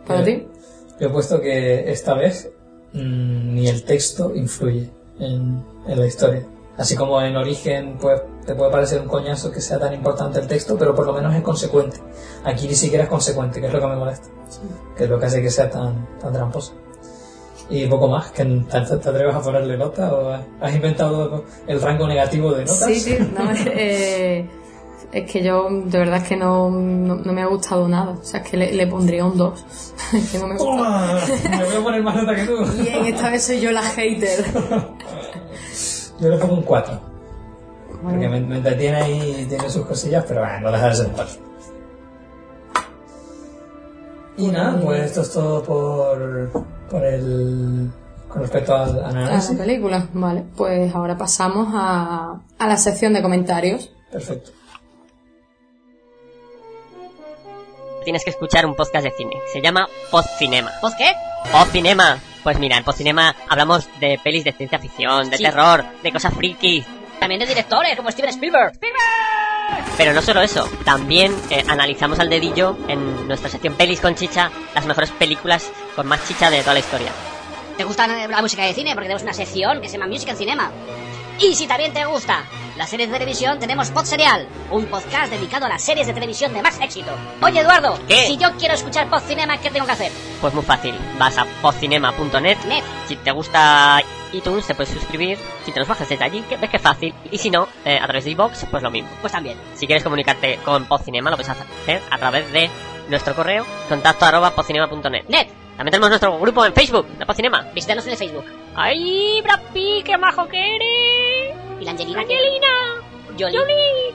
¿Para 0.07 0.23
ti? 0.23 0.47
Yo 1.01 1.07
he 1.07 1.11
puesto 1.11 1.41
que 1.41 1.91
esta 1.91 2.13
vez 2.13 2.51
mm, 2.93 3.55
ni 3.55 3.67
el 3.67 3.83
texto 3.85 4.35
influye 4.35 4.91
en, 5.19 5.65
en 5.87 5.99
la 5.99 6.07
historia. 6.07 6.47
Así 6.77 6.97
como 6.97 7.21
en 7.23 7.35
origen 7.37 7.97
pues 7.99 8.21
te 8.45 8.55
puede 8.55 8.71
parecer 8.71 9.01
un 9.01 9.09
coñazo 9.09 9.51
que 9.51 9.63
sea 9.63 9.79
tan 9.79 9.95
importante 9.95 10.39
el 10.39 10.47
texto, 10.47 10.77
pero 10.79 10.95
por 10.95 11.07
lo 11.07 11.15
menos 11.15 11.35
es 11.35 11.43
consecuente. 11.43 11.97
Aquí 12.45 12.69
ni 12.69 12.75
siquiera 12.75 13.05
es 13.05 13.11
consecuente, 13.11 13.61
que 13.61 13.69
es 13.69 13.73
lo 13.73 13.81
que 13.81 13.87
me 13.87 13.97
molesta. 13.97 14.29
Que 14.97 15.05
es 15.05 15.11
lo 15.11 15.19
que 15.19 15.27
hace 15.27 15.41
que 15.41 15.51
sea 15.51 15.71
tan, 15.71 16.19
tan 16.19 16.33
tramposo. 16.33 16.75
Y 17.71 17.87
poco 17.87 18.09
más, 18.09 18.33
que 18.33 18.45
te, 18.45 18.81
te 18.81 19.09
atreves 19.09 19.35
a 19.35 19.41
ponerle 19.41 19.79
nota 19.79 20.13
o 20.13 20.31
has 20.61 20.75
inventado 20.75 21.45
el 21.67 21.81
rango 21.81 22.07
negativo 22.07 22.53
de 22.53 22.65
notas. 22.65 22.85
Sí, 22.85 23.01
sí, 23.01 23.19
no, 23.19 23.51
eh, 23.67 24.47
es 25.13 25.31
que 25.31 25.43
yo 25.43 25.69
de 25.71 25.99
verdad 25.99 26.19
es 26.23 26.29
que 26.29 26.37
no, 26.37 26.71
no, 26.71 27.17
no 27.17 27.33
me 27.33 27.43
ha 27.43 27.47
gustado 27.47 27.87
nada. 27.87 28.13
O 28.13 28.25
sea, 28.25 28.41
es 28.41 28.51
que 28.51 28.57
le, 28.57 28.73
le 28.73 28.87
pondría 28.87 29.25
un 29.25 29.37
2. 29.37 29.65
Es 30.15 30.31
que 30.31 30.39
no 30.39 30.47
me 30.47 30.57
gusta. 30.57 31.19
Me 31.51 31.65
voy 31.65 31.77
a 31.77 31.83
poner 31.83 32.03
más 32.03 32.17
nota 32.17 32.35
que 32.35 32.45
tú. 32.45 32.65
Bien, 32.83 33.07
esta 33.07 33.31
vez 33.31 33.45
soy 33.45 33.61
yo 33.61 33.71
la 33.71 33.83
hater. 33.83 34.45
Yo 36.21 36.29
le 36.29 36.37
pongo 36.39 36.55
un 36.55 36.63
4. 36.63 37.01
Porque 38.03 38.29
me, 38.29 38.41
me 38.41 38.57
entretiene 38.59 38.97
ahí 38.97 39.37
y 39.41 39.45
tiene 39.47 39.69
sus 39.69 39.85
cosillas, 39.87 40.25
pero 40.29 40.41
bueno, 40.41 40.61
no 40.61 40.73
deja 40.73 40.89
de 40.89 40.95
ser 40.95 41.07
un 41.07 41.13
paso. 41.15 41.41
Y 44.37 44.49
nada, 44.49 44.81
pues 44.81 45.03
esto 45.03 45.23
es 45.23 45.33
todo 45.33 45.63
por, 45.63 46.65
por 46.91 47.05
el. 47.05 47.91
con 48.29 48.43
respecto 48.43 48.75
al 48.75 49.05
a 49.05 49.09
análisis. 49.09 49.51
la 49.59 49.65
película. 49.65 50.07
Vale, 50.13 50.45
pues 50.57 50.95
ahora 50.95 51.17
pasamos 51.19 51.69
a, 51.73 52.41
a 52.59 52.67
la 52.69 52.77
sección 52.77 53.13
de 53.13 53.23
comentarios. 53.23 53.91
Perfecto. 54.11 54.53
Tienes 58.05 58.25
que 58.25 58.31
escuchar 58.31 58.67
un 58.67 58.75
podcast 58.75 59.05
de 59.05 59.11
cine. 59.13 59.37
Se 59.53 59.61
llama 59.61 59.87
Podcinema. 60.11 60.71
¿Post 60.81 60.99
qué? 60.99 61.13
Podcinema. 61.51 62.19
Pues 62.43 62.59
mira, 62.59 62.77
en 62.77 62.85
Podcinema 62.85 63.35
hablamos 63.49 63.89
de 64.01 64.19
pelis 64.23 64.45
de 64.45 64.53
ciencia 64.53 64.79
ficción, 64.79 65.31
de 65.31 65.37
Sí. 65.37 65.43
terror, 65.45 65.85
de 66.03 66.13
cosas 66.13 66.35
frikis. 66.35 66.85
También 67.21 67.39
de 67.41 67.47
directores 67.47 67.97
como 67.97 68.11
Steven 68.11 68.31
Spielberg. 68.31 68.73
Pero 69.97 70.13
no 70.13 70.21
solo 70.23 70.43
eso, 70.43 70.69
también 70.85 71.35
eh, 71.51 71.65
analizamos 71.69 72.19
al 72.19 72.29
dedillo 72.29 72.77
en 72.89 73.27
nuestra 73.29 73.49
sección 73.49 73.75
Pelis 73.75 74.01
con 74.01 74.15
Chicha 74.15 74.51
las 74.75 74.85
mejores 74.87 75.11
películas 75.11 75.71
con 75.95 76.07
más 76.09 76.27
chicha 76.27 76.51
de 76.51 76.61
toda 76.63 76.75
la 76.75 76.81
historia. 76.81 77.11
¿Te 77.77 77.85
gusta 77.85 78.07
la 78.07 78.43
música 78.43 78.65
de 78.65 78.75
cine? 78.75 78.93
Porque 78.95 79.07
tenemos 79.07 79.23
una 79.23 79.33
sección 79.33 79.81
que 79.81 79.89
se 79.89 79.97
llama 79.97 80.09
Music 80.09 80.29
and 80.31 80.39
Cinema. 80.39 80.71
Y 81.39 81.55
si 81.55 81.67
también 81.67 81.93
te 81.93 82.05
gusta 82.05 82.45
las 82.77 82.89
series 82.89 83.11
de 83.11 83.19
televisión, 83.19 83.59
tenemos 83.59 83.91
Pod 83.91 84.05
Serial, 84.05 84.47
un 84.71 84.87
podcast 84.87 85.31
dedicado 85.31 85.67
a 85.67 85.69
las 85.69 85.83
series 85.83 86.07
de 86.07 86.15
televisión 86.15 86.53
de 86.55 86.63
más 86.63 86.81
éxito. 86.81 87.11
Oye, 87.43 87.61
Eduardo, 87.61 87.99
¿Qué? 88.09 88.27
si 88.27 88.37
yo 88.37 88.53
quiero 88.59 88.75
escuchar 88.75 89.09
Pod 89.11 89.21
Cinema, 89.23 89.59
¿qué 89.59 89.71
tengo 89.71 89.87
que 89.87 89.93
hacer? 89.93 90.13
Pues 90.41 90.55
muy 90.55 90.63
fácil, 90.63 90.95
vas 91.19 91.37
a 91.39 91.45
podcinema.net. 91.61 92.59
Net. 92.67 92.85
Si 93.09 93.17
te 93.17 93.31
gusta 93.31 94.01
iTunes, 94.33 94.67
te 94.67 94.75
puedes 94.75 94.93
suscribir. 94.93 95.39
Si 95.65 95.73
te 95.73 95.81
los 95.81 95.89
bajas 95.89 96.09
desde 96.09 96.25
allí, 96.25 96.43
que 96.43 96.57
ves 96.57 96.71
que 96.71 96.77
es 96.77 96.83
fácil. 96.83 97.15
Y 97.31 97.39
si 97.39 97.51
no, 97.51 97.69
eh, 97.85 97.99
a 97.99 98.05
través 98.05 98.25
de 98.25 98.31
iVoox, 98.31 98.65
pues 98.71 98.83
lo 98.83 98.91
mismo. 98.91 99.11
Pues 99.21 99.33
también. 99.33 99.59
Si 99.75 99.87
quieres 99.87 100.03
comunicarte 100.03 100.59
con 100.65 100.87
Podcinema, 100.87 101.31
lo 101.31 101.37
puedes 101.37 101.51
hacer 101.51 102.01
a 102.11 102.19
través 102.19 102.51
de 102.53 102.71
nuestro 103.09 103.35
correo, 103.35 103.67
contacto 103.89 104.25
arroba 104.25 104.55
podcinema.net. 104.55 105.25
Net. 105.29 105.62
También 105.77 105.91
tenemos 105.91 106.09
nuestro 106.11 106.39
grupo 106.39 106.65
en 106.65 106.75
Facebook, 106.75 107.07
de 107.19 107.27
Podcinema. 107.27 107.71
Visítanos 107.75 108.05
en 108.07 108.13
el 108.13 108.19
Facebook. 108.19 108.45
¡Ay, 108.75 109.41
Brad 109.43 109.61
Pitt, 109.73 110.05
qué 110.05 110.17
majo 110.17 110.47
que 110.47 110.59
eres! 110.59 111.57
¿Y 111.81 111.85
la 111.85 111.91
Angelina? 111.93 112.21
¡Angelina! 112.21 113.03
Jolie. 113.39 114.15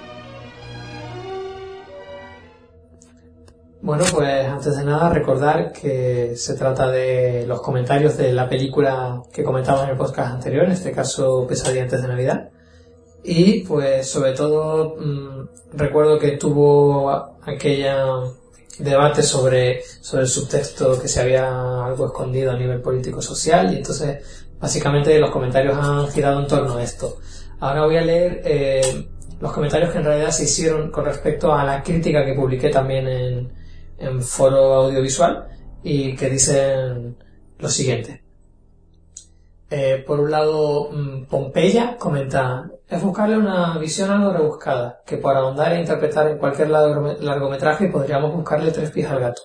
Bueno, 3.82 4.04
pues 4.12 4.48
antes 4.48 4.78
de 4.78 4.84
nada 4.84 5.10
recordar 5.10 5.72
que 5.72 6.36
se 6.36 6.56
trata 6.56 6.90
de 6.90 7.46
los 7.48 7.62
comentarios 7.62 8.18
de 8.18 8.34
la 8.34 8.50
película 8.50 9.22
que 9.32 9.44
comentaba 9.44 9.84
en 9.84 9.92
el 9.92 9.98
podcast 9.98 10.34
anterior, 10.34 10.66
en 10.66 10.72
este 10.72 10.92
caso 10.92 11.46
Pesadilla 11.48 11.84
antes 11.84 12.02
de 12.02 12.08
Navidad. 12.08 12.50
Y 13.24 13.64
pues 13.64 14.10
sobre 14.10 14.34
todo 14.34 14.96
mm, 14.98 15.78
recuerdo 15.78 16.18
que 16.20 16.38
tuvo 16.38 17.38
aquella 17.44 18.06
debate 18.80 19.24
sobre, 19.24 19.82
sobre 20.02 20.24
el 20.24 20.30
subtexto 20.30 21.02
que 21.02 21.08
se 21.08 21.22
había 21.22 21.86
algo 21.86 22.08
escondido 22.08 22.52
a 22.52 22.58
nivel 22.58 22.82
político-social 22.82 23.74
y 23.74 23.78
entonces 23.78 24.48
básicamente 24.60 25.18
los 25.20 25.32
comentarios 25.32 25.78
han 25.78 26.08
girado 26.10 26.42
en 26.42 26.48
torno 26.48 26.78
a 26.78 26.84
esto. 26.84 27.18
Ahora 27.60 27.86
voy 27.86 27.98
a 27.98 28.02
leer 28.02 28.42
eh, 28.46 29.08
los 29.40 29.52
comentarios 29.52 29.92
que 29.92 29.98
en 30.00 30.06
realidad 30.06 30.32
se 30.32 30.44
hicieron 30.44 30.92
con 30.92 31.06
respecto 31.06 31.54
a 31.54 31.64
la 31.64 31.82
crítica 31.82 32.26
que 32.26 32.34
publiqué 32.34 32.70
también 32.70 33.08
en, 33.08 33.52
en 33.98 34.22
foro 34.22 34.76
audiovisual 34.76 35.48
y 35.84 36.16
que 36.16 36.30
dicen 36.30 37.18
lo 37.60 37.70
siguiente. 37.70 38.27
Eh, 39.70 40.04
por 40.08 40.20
un 40.22 40.32
lado, 40.32 40.90
mm, 40.92 41.26
Pompeya 41.26 41.98
comenta, 41.98 42.70
es 42.88 43.02
buscarle 43.04 43.38
una 43.38 43.78
visión 43.78 44.10
algo 44.10 44.32
rebuscada, 44.32 45.02
que 45.06 45.18
por 45.18 45.36
ahondar 45.36 45.74
e 45.74 45.82
interpretar 45.82 46.28
en 46.30 46.38
cualquier 46.38 46.70
largome- 46.70 47.18
largometraje 47.20 47.88
podríamos 47.90 48.34
buscarle 48.34 48.72
tres 48.72 48.92
pies 48.92 49.10
al 49.10 49.20
gato. 49.20 49.42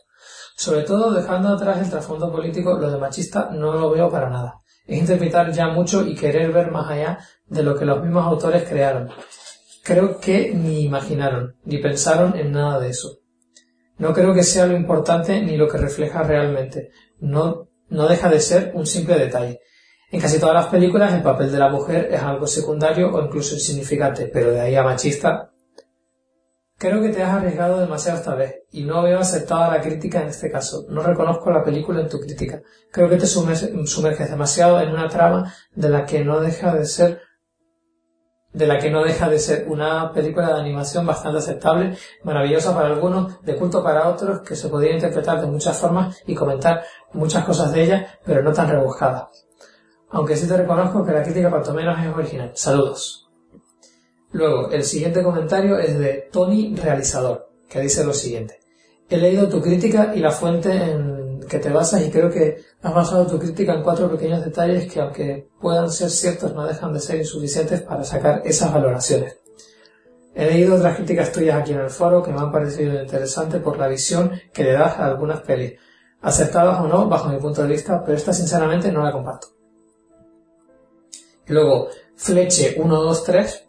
Sobre 0.57 0.82
todo, 0.82 1.12
dejando 1.12 1.49
atrás 1.49 1.78
el 1.81 1.90
trasfondo 1.90 2.31
político, 2.31 2.78
lo 2.78 2.89
de 2.90 2.99
machista 2.99 3.51
no 3.53 3.73
lo 3.73 3.90
veo 3.90 4.09
para 4.11 4.31
nada. 4.31 4.61
Es 4.86 4.99
interpretar 4.99 5.51
ya 5.51 5.69
mucho 5.69 6.03
y 6.07 6.15
querer 6.15 6.53
ver 6.53 6.70
más 6.70 6.89
allá 6.89 7.19
de 7.47 7.62
lo 7.65 7.77
que 7.77 7.85
los 7.85 8.01
mismos 8.01 8.24
autores 8.24 8.69
crearon. 8.69 9.09
Creo 9.82 10.20
que 10.20 10.55
ni 10.55 10.82
imaginaron, 10.82 11.57
ni 11.65 11.78
pensaron 11.78 12.36
en 12.36 12.53
nada 12.53 12.78
de 12.78 12.90
eso. 12.90 13.19
No 13.99 14.12
creo 14.12 14.32
que 14.35 14.44
sea 14.44 14.66
lo 14.66 14.77
importante 14.77 15.43
ni 15.43 15.57
lo 15.57 15.66
que 15.66 15.78
refleja 15.78 16.23
realmente. 16.23 16.90
No, 17.19 17.69
no 17.89 18.07
deja 18.07 18.28
de 18.28 18.40
ser 18.40 18.70
un 18.74 18.86
simple 18.86 19.19
detalle. 19.19 19.61
En 20.13 20.21
casi 20.21 20.39
todas 20.39 20.55
las 20.55 20.67
películas 20.67 21.13
el 21.15 21.23
papel 21.23 21.51
de 21.51 21.59
la 21.59 21.71
mujer 21.71 22.09
es 22.13 22.21
algo 22.23 22.47
secundario 22.47 23.11
o 23.13 23.25
incluso 23.25 23.55
insignificante, 23.55 24.27
pero 24.33 24.53
de 24.53 24.61
ahí 24.61 24.77
a 24.77 24.83
machista. 24.83 25.51
Creo 26.79 27.01
que 27.01 27.09
te 27.09 27.23
has 27.23 27.33
arriesgado 27.33 27.81
demasiado 27.81 28.19
esta 28.19 28.35
vez 28.35 28.57
y 28.73 28.83
no 28.85 29.03
veo 29.03 29.21
aceptada 29.21 29.71
la 29.71 29.81
crítica 29.81 30.21
en 30.21 30.29
este 30.29 30.51
caso. 30.51 30.85
No 30.91 31.03
reconozco 31.03 31.51
la 31.51 31.65
película 31.65 32.01
en 32.01 32.09
tu 32.09 32.21
crítica. 32.21 32.61
Creo 32.93 33.09
que 33.09 33.17
te 33.17 33.27
sumer- 33.27 33.87
sumerges 33.87 34.29
demasiado 34.29 34.81
en 34.81 34.91
una 34.91 35.09
trama 35.09 35.53
de 35.75 35.89
la 35.89 36.05
que 36.05 36.25
no 36.25 36.41
deja 36.41 36.75
de 36.75 36.85
ser 36.85 37.21
de 38.53 38.67
la 38.67 38.79
que 38.79 38.91
no 38.91 39.03
deja 39.03 39.31
de 39.31 39.39
ser 39.39 39.65
una 39.67 40.13
película 40.13 40.49
de 40.49 40.61
animación 40.61 41.07
bastante 41.07 41.39
aceptable, 41.39 41.97
maravillosa 42.23 42.75
para 42.75 42.89
algunos, 42.89 43.43
de 43.43 43.57
culto 43.57 43.83
para 43.83 44.07
otros, 44.11 44.43
que 44.47 44.57
se 44.57 44.69
podría 44.69 44.93
interpretar 44.93 45.41
de 45.41 45.47
muchas 45.47 45.79
formas 45.79 46.19
y 46.27 46.35
comentar 46.35 46.83
muchas 47.15 47.47
cosas 47.47 47.73
de 47.73 47.83
ella, 47.85 48.19
pero 48.27 48.43
no 48.43 48.53
tan 48.53 48.69
rebuscadas. 48.69 49.47
Aunque 50.13 50.37
sí 50.37 50.47
te 50.47 50.57
reconozco 50.57 51.05
que 51.05 51.13
la 51.13 51.23
crítica 51.23 51.51
cuanto 51.51 51.73
menos 51.73 51.99
es 51.99 52.15
original. 52.15 52.53
Saludos. 52.55 53.31
Luego, 54.33 54.71
el 54.71 54.85
siguiente 54.85 55.23
comentario 55.23 55.79
es 55.79 55.99
de 55.99 56.29
Tony 56.31 56.75
Realizador, 56.77 57.51
que 57.69 57.81
dice 57.81 58.05
lo 58.05 58.13
siguiente. 58.13 58.61
He 59.09 59.17
leído 59.17 59.49
tu 59.49 59.61
crítica 59.61 60.13
y 60.15 60.21
la 60.21 60.31
fuente 60.31 60.71
en 60.71 61.41
que 61.49 61.59
te 61.59 61.71
basas 61.71 62.03
y 62.03 62.11
creo 62.11 62.31
que 62.31 62.63
has 62.83 62.95
basado 62.95 63.27
tu 63.27 63.39
crítica 63.39 63.75
en 63.75 63.83
cuatro 63.83 64.11
pequeños 64.11 64.45
detalles 64.45 64.91
que 64.91 65.01
aunque 65.01 65.49
puedan 65.61 65.91
ser 65.91 66.09
ciertos 66.09 66.55
no 66.55 66.65
dejan 66.67 66.93
de 66.93 67.01
ser 67.01 67.17
insuficientes 67.17 67.83
para 67.83 68.05
sacar 68.05 68.43
esas 68.45 68.73
valoraciones. 68.73 69.39
He 70.35 70.47
leído 70.47 70.77
otras 70.77 70.97
críticas 70.97 71.33
tuyas 71.33 71.61
aquí 71.61 71.73
en 71.73 71.81
el 71.81 71.91
foro 71.91 72.23
que 72.23 72.33
me 72.33 72.41
han 72.41 72.53
parecido 72.53 73.03
interesantes 73.03 73.61
por 73.61 73.77
la 73.77 73.89
visión 73.89 74.31
que 74.53 74.65
le 74.65 74.73
das 74.73 74.99
a 74.99 75.07
algunas 75.07 75.41
pelis, 75.41 75.79
aceptadas 76.23 76.81
o 76.81 76.89
no 76.89 77.09
bajo 77.09 77.29
mi 77.29 77.39
punto 77.39 77.63
de 77.63 77.69
vista, 77.69 78.03
pero 78.03 78.17
esta 78.17 78.33
sinceramente 78.33 78.91
no 78.91 79.03
la 79.03 79.13
comparto. 79.13 79.49
Luego, 81.47 81.89
Fleche123 82.16 83.62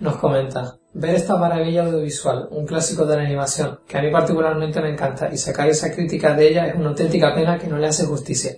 nos 0.00 0.16
comenta, 0.16 0.78
ver 0.94 1.14
esta 1.14 1.36
maravilla 1.36 1.84
audiovisual, 1.84 2.48
un 2.50 2.66
clásico 2.66 3.04
de 3.06 3.16
la 3.16 3.22
animación, 3.22 3.80
que 3.86 3.98
a 3.98 4.02
mí 4.02 4.10
particularmente 4.10 4.80
me 4.80 4.90
encanta, 4.90 5.28
y 5.32 5.36
sacar 5.36 5.68
esa 5.68 5.92
crítica 5.92 6.34
de 6.34 6.48
ella 6.48 6.66
es 6.66 6.74
una 6.74 6.90
auténtica 6.90 7.34
pena 7.34 7.58
que 7.58 7.68
no 7.68 7.78
le 7.78 7.86
hace 7.86 8.06
justicia. 8.06 8.52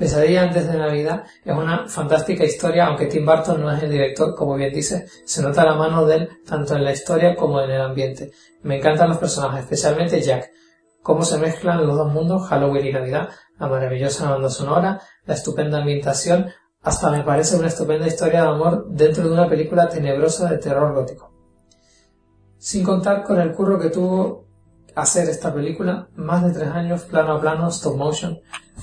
Pesadilla 0.00 0.44
antes 0.44 0.66
de 0.66 0.78
Navidad 0.78 1.24
es 1.44 1.54
una 1.54 1.86
fantástica 1.86 2.44
historia, 2.44 2.86
aunque 2.86 3.06
Tim 3.06 3.26
Burton 3.26 3.60
no 3.60 3.70
es 3.70 3.82
el 3.82 3.90
director, 3.90 4.34
como 4.34 4.54
bien 4.54 4.72
dice, 4.72 5.06
se 5.26 5.42
nota 5.42 5.62
la 5.62 5.74
mano 5.74 6.06
de 6.06 6.16
él 6.16 6.28
tanto 6.46 6.74
en 6.74 6.84
la 6.84 6.92
historia 6.92 7.36
como 7.36 7.60
en 7.60 7.70
el 7.70 7.82
ambiente. 7.82 8.30
Me 8.62 8.78
encantan 8.78 9.10
los 9.10 9.18
personajes, 9.18 9.64
especialmente 9.64 10.22
Jack, 10.22 10.50
cómo 11.02 11.22
se 11.22 11.36
mezclan 11.36 11.86
los 11.86 11.96
dos 11.98 12.10
mundos, 12.10 12.48
Halloween 12.48 12.86
y 12.86 12.92
Navidad, 12.92 13.28
la 13.58 13.66
maravillosa 13.66 14.30
banda 14.30 14.48
sonora, 14.48 15.02
la 15.26 15.34
estupenda 15.34 15.78
ambientación, 15.78 16.50
hasta 16.82 17.10
me 17.10 17.22
parece 17.22 17.56
una 17.56 17.68
estupenda 17.68 18.06
historia 18.06 18.42
de 18.42 18.48
amor 18.48 18.86
dentro 18.88 19.24
de 19.24 19.32
una 19.32 19.48
película 19.48 19.88
tenebrosa 19.88 20.48
de 20.48 20.58
terror 20.58 20.94
gótico. 20.94 21.30
Sin 22.58 22.84
contar 22.84 23.22
con 23.22 23.40
el 23.40 23.52
curro 23.52 23.78
que 23.78 23.90
tuvo 23.90 24.46
hacer 24.94 25.28
esta 25.28 25.52
película, 25.52 26.08
más 26.16 26.44
de 26.44 26.52
tres 26.52 26.68
años, 26.70 27.04
plano 27.04 27.34
a 27.34 27.40
plano, 27.40 27.68
stop 27.68 27.96
motion, 27.96 28.40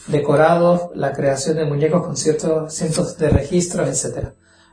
decorados, 0.08 0.90
la 0.96 1.12
creación 1.12 1.58
de 1.58 1.66
muñecos 1.66 2.04
con 2.06 2.16
ciertos 2.16 2.74
cientos 2.74 3.18
de 3.18 3.30
registros, 3.30 3.88
etc. 3.90 4.30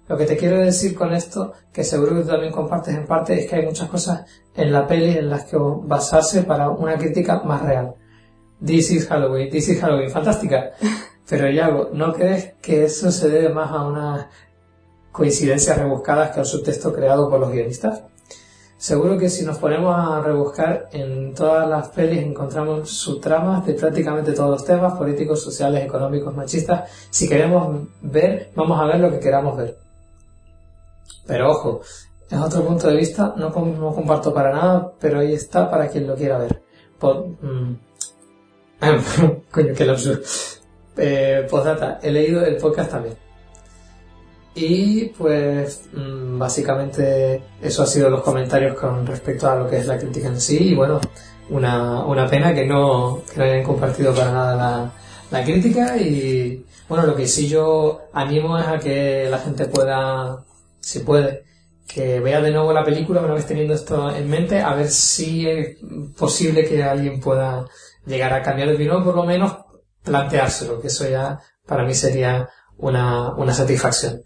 Lo 0.06 0.16
que 0.18 0.26
te 0.26 0.36
quiero 0.36 0.58
decir 0.58 0.94
con 0.94 1.14
esto, 1.14 1.54
que 1.72 1.82
seguro 1.82 2.14
que 2.14 2.22
tú 2.22 2.28
también 2.28 2.52
compartes 2.52 2.94
en 2.94 3.06
parte, 3.06 3.40
es 3.40 3.48
que 3.48 3.56
hay 3.56 3.64
muchas 3.64 3.88
cosas 3.88 4.26
en 4.54 4.70
la 4.70 4.86
peli 4.86 5.16
en 5.16 5.30
las 5.30 5.44
que 5.44 5.56
basarse 5.58 6.42
para 6.42 6.68
una 6.70 6.96
crítica 6.98 7.42
más 7.42 7.62
real. 7.62 7.94
This 8.64 8.90
is 8.90 9.06
Halloween, 9.08 9.50
this 9.50 9.68
is 9.68 9.80
Halloween, 9.80 10.10
fantástica. 10.10 10.72
Pero 11.28 11.50
Yago, 11.50 11.90
¿no 11.92 12.12
crees 12.12 12.54
que 12.60 12.84
eso 12.84 13.10
se 13.10 13.28
debe 13.30 13.48
más 13.48 13.70
a 13.70 13.86
unas 13.86 14.26
coincidencias 15.12 15.78
rebuscadas 15.78 16.30
que 16.32 16.40
al 16.40 16.46
subtexto 16.46 16.92
creado 16.92 17.30
por 17.30 17.40
los 17.40 17.50
guionistas? 17.50 18.02
Seguro 18.76 19.16
que 19.16 19.30
si 19.30 19.44
nos 19.46 19.56
ponemos 19.56 19.94
a 19.96 20.20
rebuscar 20.20 20.88
en 20.92 21.32
todas 21.34 21.66
las 21.66 21.88
pelis 21.88 22.22
encontramos 22.22 22.90
subtramas 22.90 23.64
de 23.64 23.72
prácticamente 23.74 24.32
todos 24.32 24.50
los 24.50 24.64
temas 24.64 24.92
políticos, 24.98 25.42
sociales, 25.42 25.82
económicos, 25.84 26.34
machistas. 26.34 26.90
Si 27.08 27.26
queremos 27.26 27.88
ver, 28.02 28.50
vamos 28.54 28.78
a 28.78 28.84
ver 28.84 29.00
lo 29.00 29.10
que 29.10 29.20
queramos 29.20 29.56
ver. 29.56 29.78
Pero 31.26 31.50
ojo, 31.52 31.80
es 32.28 32.38
otro 32.38 32.62
punto 32.66 32.88
de 32.88 32.96
vista, 32.96 33.32
no, 33.38 33.50
com- 33.50 33.78
no 33.78 33.94
comparto 33.94 34.34
para 34.34 34.52
nada, 34.52 34.92
pero 35.00 35.20
ahí 35.20 35.32
está 35.32 35.70
para 35.70 35.88
quien 35.88 36.06
lo 36.06 36.14
quiera 36.16 36.36
ver. 36.36 36.62
Mm, 37.40 37.74
coño, 39.50 39.74
qué 39.74 39.88
absurdo. 39.88 40.20
Eh, 40.96 41.46
postdata, 41.50 41.98
he 42.02 42.10
leído 42.10 42.44
el 42.44 42.56
podcast 42.56 42.90
también. 42.92 43.16
Y 44.54 45.06
pues 45.06 45.88
mm, 45.92 46.38
básicamente 46.38 47.42
eso 47.60 47.82
ha 47.82 47.86
sido 47.86 48.08
los 48.08 48.22
comentarios 48.22 48.78
con 48.78 49.04
respecto 49.06 49.50
a 49.50 49.56
lo 49.56 49.68
que 49.68 49.78
es 49.78 49.86
la 49.86 49.98
crítica 49.98 50.28
en 50.28 50.40
sí 50.40 50.70
y 50.70 50.74
bueno, 50.74 51.00
una, 51.50 52.04
una 52.04 52.28
pena 52.28 52.54
que 52.54 52.64
no, 52.64 53.22
que 53.32 53.38
no 53.38 53.44
hayan 53.44 53.64
compartido 53.64 54.14
para 54.14 54.30
nada 54.32 54.54
la, 54.54 54.92
la 55.30 55.44
crítica 55.44 55.96
y 55.96 56.64
bueno, 56.88 57.06
lo 57.06 57.16
que 57.16 57.26
sí 57.26 57.48
yo 57.48 58.02
animo 58.12 58.58
es 58.58 58.66
a 58.66 58.78
que 58.78 59.26
la 59.28 59.38
gente 59.38 59.64
pueda, 59.66 60.44
si 60.80 61.00
puede, 61.00 61.44
que 61.88 62.20
vea 62.20 62.40
de 62.40 62.50
nuevo 62.50 62.72
la 62.72 62.84
película 62.84 63.20
una 63.20 63.34
vez 63.34 63.46
teniendo 63.46 63.74
esto 63.74 64.14
en 64.14 64.28
mente, 64.28 64.60
a 64.60 64.74
ver 64.74 64.88
si 64.88 65.48
es 65.48 65.78
posible 66.16 66.64
que 66.64 66.82
alguien 66.82 67.20
pueda 67.20 67.66
llegar 68.06 68.32
a 68.32 68.42
cambiar 68.42 68.68
de 68.68 68.74
opinión, 68.74 69.02
por 69.02 69.16
lo 69.16 69.24
menos 69.24 69.63
planteárselo, 70.04 70.80
que 70.80 70.88
eso 70.88 71.08
ya 71.08 71.40
para 71.66 71.84
mí 71.84 71.94
sería 71.94 72.48
una, 72.78 73.34
satisfacción. 73.52 74.22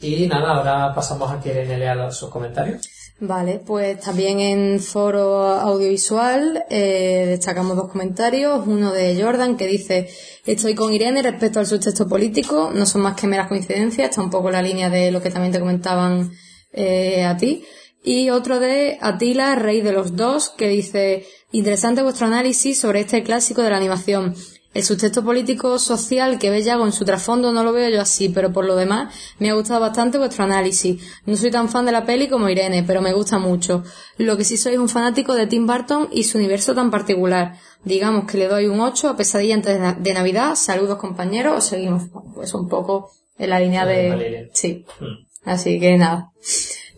Y 0.00 0.26
nada, 0.26 0.56
ahora 0.56 0.94
pasamos 0.94 1.30
a 1.30 1.40
que 1.40 1.50
Irene 1.50 1.78
lea 1.78 2.10
sus 2.10 2.28
comentarios. 2.28 2.88
Vale, 3.20 3.60
pues 3.64 4.00
también 4.00 4.40
en 4.40 4.80
foro 4.80 5.44
audiovisual 5.44 6.64
eh, 6.68 7.26
destacamos 7.28 7.76
dos 7.76 7.88
comentarios. 7.88 8.66
Uno 8.66 8.90
de 8.92 9.22
Jordan 9.22 9.56
que 9.56 9.68
dice, 9.68 10.08
estoy 10.44 10.74
con 10.74 10.92
Irene 10.92 11.22
respecto 11.22 11.60
al 11.60 11.66
subtexto 11.66 12.08
político, 12.08 12.72
no 12.74 12.84
son 12.84 13.02
más 13.02 13.14
que 13.14 13.28
meras 13.28 13.46
coincidencias, 13.46 14.10
está 14.10 14.22
un 14.22 14.30
poco 14.30 14.50
la 14.50 14.60
línea 14.60 14.90
de 14.90 15.12
lo 15.12 15.22
que 15.22 15.30
también 15.30 15.52
te 15.52 15.60
comentaban 15.60 16.32
eh, 16.72 17.24
a 17.24 17.36
ti. 17.36 17.64
Y 18.02 18.30
otro 18.30 18.58
de 18.58 18.98
Atila, 19.00 19.54
rey 19.54 19.82
de 19.82 19.92
los 19.92 20.16
dos, 20.16 20.48
que 20.48 20.66
dice, 20.66 21.24
interesante 21.52 22.02
vuestro 22.02 22.26
análisis 22.26 22.80
sobre 22.80 23.00
este 23.00 23.22
clásico 23.22 23.62
de 23.62 23.70
la 23.70 23.76
animación. 23.76 24.34
El 24.74 24.82
subtexto 24.84 25.22
político 25.22 25.78
social 25.78 26.38
que 26.38 26.48
ve 26.50 26.62
Yago 26.62 26.86
en 26.86 26.92
su 26.92 27.04
trasfondo 27.04 27.52
no 27.52 27.62
lo 27.62 27.72
veo 27.72 27.90
yo 27.90 28.00
así, 28.00 28.30
pero 28.30 28.52
por 28.52 28.64
lo 28.64 28.74
demás 28.74 29.14
me 29.38 29.50
ha 29.50 29.54
gustado 29.54 29.80
bastante 29.80 30.16
vuestro 30.18 30.44
análisis. 30.44 31.02
No 31.26 31.36
soy 31.36 31.50
tan 31.50 31.68
fan 31.68 31.84
de 31.84 31.92
la 31.92 32.06
peli 32.06 32.28
como 32.28 32.48
Irene, 32.48 32.82
pero 32.82 33.02
me 33.02 33.12
gusta 33.12 33.38
mucho. 33.38 33.84
Lo 34.16 34.36
que 34.36 34.44
sí 34.44 34.56
soy 34.56 34.72
es 34.74 34.78
un 34.78 34.88
fanático 34.88 35.34
de 35.34 35.46
Tim 35.46 35.66
Burton 35.66 36.08
y 36.10 36.24
su 36.24 36.38
universo 36.38 36.74
tan 36.74 36.90
particular. 36.90 37.56
Digamos 37.84 38.24
que 38.30 38.38
le 38.38 38.48
doy 38.48 38.66
un 38.66 38.80
8 38.80 39.10
a 39.10 39.16
Pesadilla 39.16 39.54
antes 39.56 39.74
de, 39.74 39.80
Na- 39.80 39.96
de 40.00 40.14
Navidad. 40.14 40.54
Saludos 40.54 40.96
compañeros, 40.98 41.56
os 41.58 41.64
seguimos 41.64 42.04
pues 42.34 42.54
un 42.54 42.66
poco 42.68 43.10
en 43.38 43.50
la 43.50 43.60
línea 43.60 43.84
de... 43.84 44.48
Sí. 44.54 44.84
Mm. 45.00 45.26
Así 45.50 45.80
que 45.80 45.98
nada. 45.98 46.30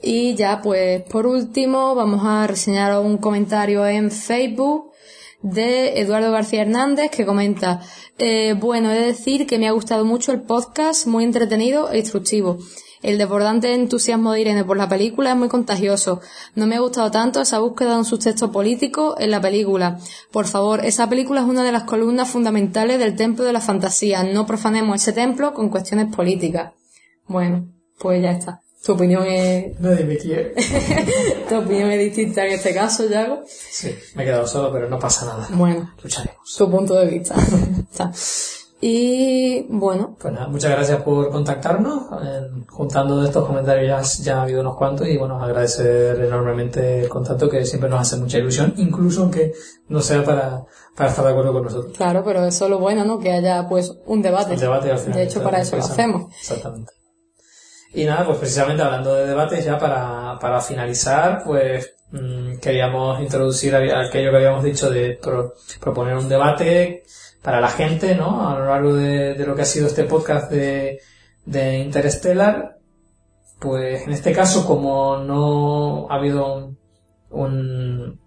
Y 0.02 0.34
ya 0.34 0.60
pues 0.62 1.02
por 1.04 1.26
último 1.26 1.94
vamos 1.94 2.20
a 2.24 2.46
reseñar 2.46 2.98
un 3.00 3.16
comentario 3.16 3.86
en 3.86 4.10
Facebook 4.10 4.92
de 5.44 6.00
Eduardo 6.00 6.32
García 6.32 6.62
Hernández 6.62 7.10
que 7.10 7.24
comenta 7.24 7.80
eh, 8.18 8.54
bueno 8.58 8.90
he 8.90 8.94
de 8.98 9.06
decir 9.06 9.46
que 9.46 9.58
me 9.58 9.68
ha 9.68 9.72
gustado 9.72 10.04
mucho 10.04 10.32
el 10.32 10.42
podcast 10.42 11.06
muy 11.06 11.22
entretenido 11.22 11.92
e 11.92 11.98
instructivo 11.98 12.58
el 13.04 13.18
desbordante 13.18 13.74
entusiasmo 13.74 14.32
de 14.32 14.40
Irene 14.40 14.64
por 14.64 14.78
la 14.78 14.88
película 14.88 15.32
es 15.32 15.36
muy 15.36 15.48
contagioso. 15.48 16.22
No 16.54 16.66
me 16.66 16.76
ha 16.76 16.80
gustado 16.80 17.10
tanto 17.10 17.42
esa 17.42 17.58
búsqueda 17.58 17.92
de 17.92 17.98
un 17.98 18.06
subtexto 18.06 18.50
político 18.50 19.16
en 19.18 19.30
la 19.30 19.42
película. 19.42 19.98
Por 20.32 20.46
favor, 20.46 20.82
esa 20.82 21.06
película 21.06 21.42
es 21.42 21.46
una 21.46 21.62
de 21.64 21.72
las 21.72 21.82
columnas 21.82 22.30
fundamentales 22.30 22.98
del 22.98 23.14
templo 23.14 23.44
de 23.44 23.52
la 23.52 23.60
fantasía. 23.60 24.24
No 24.24 24.46
profanemos 24.46 25.02
ese 25.02 25.12
templo 25.12 25.52
con 25.52 25.68
cuestiones 25.68 26.16
políticas. 26.16 26.72
Bueno, 27.26 27.68
pues 27.98 28.22
ya 28.22 28.30
está. 28.30 28.63
Tu 28.84 28.92
opinión 28.92 29.24
es, 29.26 29.80
Nadie 29.80 30.04
me 30.04 30.18
quiere. 30.18 30.54
tu 31.48 31.56
opinión 31.56 31.90
es 31.90 32.00
distinta 32.00 32.44
en 32.46 32.52
este 32.52 32.74
caso, 32.74 33.08
Yago. 33.08 33.42
Sí, 33.46 33.94
me 34.14 34.22
he 34.22 34.26
quedado 34.26 34.46
solo, 34.46 34.70
pero 34.72 34.90
no 34.90 34.98
pasa 34.98 35.24
nada. 35.24 35.48
Bueno, 35.52 35.94
Lucharemos. 36.02 36.36
su 36.44 36.70
punto 36.70 36.94
de 36.96 37.06
vista. 37.06 37.34
Está. 37.90 38.12
Y 38.82 39.62
bueno. 39.70 40.14
Pues 40.20 40.34
nada, 40.34 40.48
muchas 40.48 40.70
gracias 40.70 41.00
por 41.00 41.30
contactarnos. 41.30 42.02
Juntando 42.68 43.22
de 43.22 43.28
estos 43.28 43.46
comentarios 43.46 44.18
ya, 44.18 44.24
ya 44.24 44.40
ha 44.40 44.42
habido 44.42 44.60
unos 44.60 44.76
cuantos 44.76 45.08
y 45.08 45.16
bueno, 45.16 45.42
agradecer 45.42 46.20
enormemente 46.22 47.04
el 47.04 47.08
contacto 47.08 47.48
que 47.48 47.64
siempre 47.64 47.88
nos 47.88 48.02
hace 48.02 48.16
mucha 48.18 48.36
ilusión, 48.36 48.74
incluso 48.76 49.22
aunque 49.22 49.54
no 49.88 50.00
sea 50.02 50.22
para, 50.22 50.64
para 50.94 51.08
estar 51.08 51.24
de 51.24 51.30
acuerdo 51.30 51.54
con 51.54 51.64
nosotros. 51.64 51.96
Claro, 51.96 52.22
pero 52.22 52.44
eso 52.44 52.64
es 52.66 52.70
lo 52.70 52.78
bueno, 52.78 53.06
¿no? 53.06 53.18
Que 53.18 53.32
haya 53.32 53.66
pues 53.66 53.96
un 54.04 54.20
debate. 54.20 54.52
El 54.52 54.60
debate 54.60 54.90
al 54.90 54.98
final. 54.98 55.16
De 55.16 55.24
hecho, 55.24 55.42
para 55.42 55.62
eso 55.62 55.76
lo 55.76 55.84
hacemos. 55.84 56.30
Exactamente. 56.38 56.92
Y 57.94 58.04
nada, 58.04 58.26
pues 58.26 58.38
precisamente 58.38 58.82
hablando 58.82 59.14
de 59.14 59.26
debates, 59.26 59.64
ya 59.64 59.78
para, 59.78 60.36
para 60.40 60.60
finalizar, 60.60 61.42
pues 61.44 61.94
mm, 62.10 62.56
queríamos 62.56 63.20
introducir 63.20 63.74
aquello 63.76 64.30
que 64.30 64.36
habíamos 64.36 64.64
dicho 64.64 64.90
de 64.90 65.18
pro- 65.22 65.54
proponer 65.80 66.16
un 66.16 66.28
debate 66.28 67.04
para 67.42 67.60
la 67.60 67.68
gente, 67.68 68.14
¿no? 68.16 68.48
A 68.48 68.58
lo 68.58 68.66
largo 68.66 68.94
de, 68.94 69.34
de 69.34 69.46
lo 69.46 69.54
que 69.54 69.62
ha 69.62 69.66
sido 69.66 69.86
este 69.86 70.04
podcast 70.04 70.50
de, 70.50 70.98
de 71.44 71.78
Interstellar. 71.78 72.78
Pues 73.60 74.02
en 74.06 74.12
este 74.12 74.32
caso, 74.32 74.66
como 74.66 75.18
no 75.18 76.08
ha 76.10 76.16
habido 76.16 76.54
un, 76.56 76.78
un- 77.30 78.20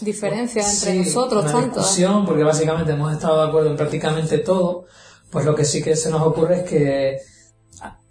Diferencia 0.00 0.62
entre 0.62 0.92
Sí, 0.92 0.98
nosotros 1.00 1.42
una 1.44 1.52
tanto. 1.52 1.78
discusión, 1.80 2.24
porque 2.24 2.42
básicamente 2.42 2.92
hemos 2.92 3.12
estado 3.12 3.42
de 3.42 3.48
acuerdo 3.48 3.70
en 3.70 3.76
prácticamente 3.76 4.38
todo, 4.38 4.86
pues 5.30 5.44
lo 5.44 5.54
que 5.54 5.64
sí 5.66 5.82
que 5.82 5.94
se 5.94 6.10
nos 6.10 6.22
ocurre 6.22 6.60
es 6.60 6.62
que, 6.62 7.18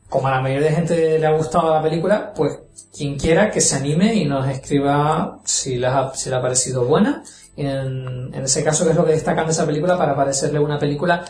como 0.09 0.27
a 0.27 0.31
la 0.31 0.41
mayoría 0.41 0.69
de 0.69 0.75
gente 0.75 1.19
le 1.19 1.25
ha 1.25 1.31
gustado 1.31 1.73
la 1.73 1.81
película, 1.81 2.33
pues 2.35 2.59
quien 2.95 3.17
quiera 3.17 3.51
que 3.51 3.61
se 3.61 3.75
anime 3.75 4.15
y 4.15 4.25
nos 4.25 4.47
escriba 4.47 5.39
si 5.45 5.77
le 5.77 5.87
ha, 5.87 6.11
parecido 6.41 6.85
buena, 6.85 7.23
en, 7.55 8.33
en 8.33 8.43
ese 8.43 8.63
caso 8.63 8.83
qué 8.83 8.91
es 8.91 8.95
lo 8.95 9.05
que 9.05 9.11
destacan 9.11 9.45
de 9.45 9.51
esa 9.51 9.65
película 9.65 9.97
para 9.97 10.15
parecerle 10.15 10.59
una 10.59 10.79
película 10.79 11.23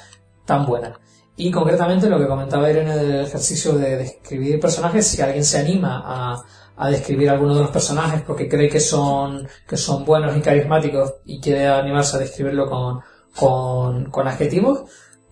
tan 0.45 0.65
buena. 0.65 0.97
Y 1.35 1.51
concretamente 1.51 2.09
lo 2.09 2.19
que 2.19 2.27
comentaba 2.27 2.69
Irene 2.69 2.97
del 2.97 3.25
ejercicio 3.25 3.73
de 3.73 3.97
describir 3.97 4.59
personajes, 4.59 5.07
si 5.07 5.21
alguien 5.21 5.45
se 5.45 5.59
anima 5.59 6.01
a, 6.05 6.43
a 6.79 6.89
describir 6.89 7.29
alguno 7.29 7.55
de 7.55 7.61
los 7.61 7.71
personajes 7.71 8.21
porque 8.21 8.47
cree 8.47 8.69
que 8.69 8.79
son, 8.79 9.47
que 9.67 9.75
son 9.75 10.05
buenos 10.05 10.35
y 10.35 10.41
carismáticos 10.41 11.15
y 11.25 11.41
quiere 11.41 11.67
animarse 11.67 12.15
a 12.15 12.19
describirlo 12.19 12.69
con, 12.69 13.01
con, 13.37 14.09
con 14.09 14.27
adjetivos, 14.27 14.83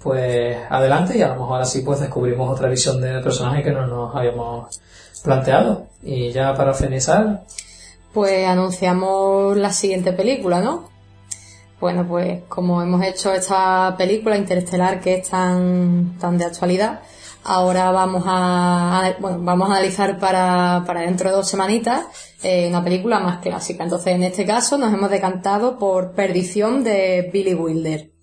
pues 0.02 0.58
adelante 0.70 1.18
y 1.18 1.22
a 1.22 1.30
lo 1.30 1.42
mejor 1.42 1.62
así 1.62 1.82
pues 1.82 2.00
descubrimos 2.00 2.52
otra 2.52 2.70
visión 2.70 3.02
del 3.02 3.22
personaje 3.22 3.64
que 3.64 3.72
no 3.72 3.88
nos 3.88 4.16
habíamos 4.16 4.80
planteado. 5.24 5.88
Y 6.04 6.32
ya 6.32 6.54
para 6.54 6.74
finalizar, 6.74 7.44
Pues 8.14 8.48
anunciamos 8.48 9.58
la 9.58 9.72
siguiente 9.72 10.14
película, 10.14 10.62
¿no? 10.62 10.90
Bueno, 11.80 12.08
pues 12.08 12.44
como 12.48 12.82
hemos 12.82 13.04
hecho 13.04 13.34
esta 13.34 13.96
película 13.98 14.36
interestelar 14.36 15.00
que 15.00 15.16
es 15.16 15.30
tan, 15.30 16.18
tan 16.20 16.38
de 16.38 16.46
actualidad, 16.46 17.02
ahora 17.44 17.92
vamos 17.92 18.24
a, 18.26 19.16
bueno, 19.20 19.38
vamos 19.42 19.70
a 19.70 19.74
analizar 19.74 20.18
para, 20.18 20.84
para 20.88 21.02
dentro 21.02 21.30
de 21.30 21.36
dos 21.36 21.48
semanitas 21.48 22.06
eh, 22.42 22.68
una 22.68 22.84
película 22.84 23.20
más 23.20 23.40
clásica. 23.40 23.84
Entonces, 23.84 24.16
en 24.16 24.24
este 24.24 24.46
caso 24.46 24.78
nos 24.78 24.92
hemos 24.92 25.12
decantado 25.12 25.78
por 25.78 26.14
Perdición 26.14 26.84
de 26.84 27.30
Billy 27.32 27.54
Wilder. 27.54 28.17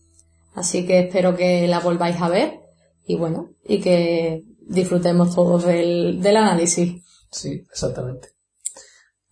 Así 0.54 0.86
que 0.86 1.00
espero 1.00 1.36
que 1.36 1.66
la 1.66 1.80
volváis 1.80 2.20
a 2.20 2.28
ver 2.28 2.60
y 3.06 3.16
bueno, 3.16 3.50
y 3.64 3.80
que 3.80 4.42
disfrutemos 4.60 5.34
todos 5.34 5.64
del, 5.64 6.20
del 6.22 6.36
análisis. 6.36 7.02
sí, 7.30 7.62
exactamente. 7.70 8.28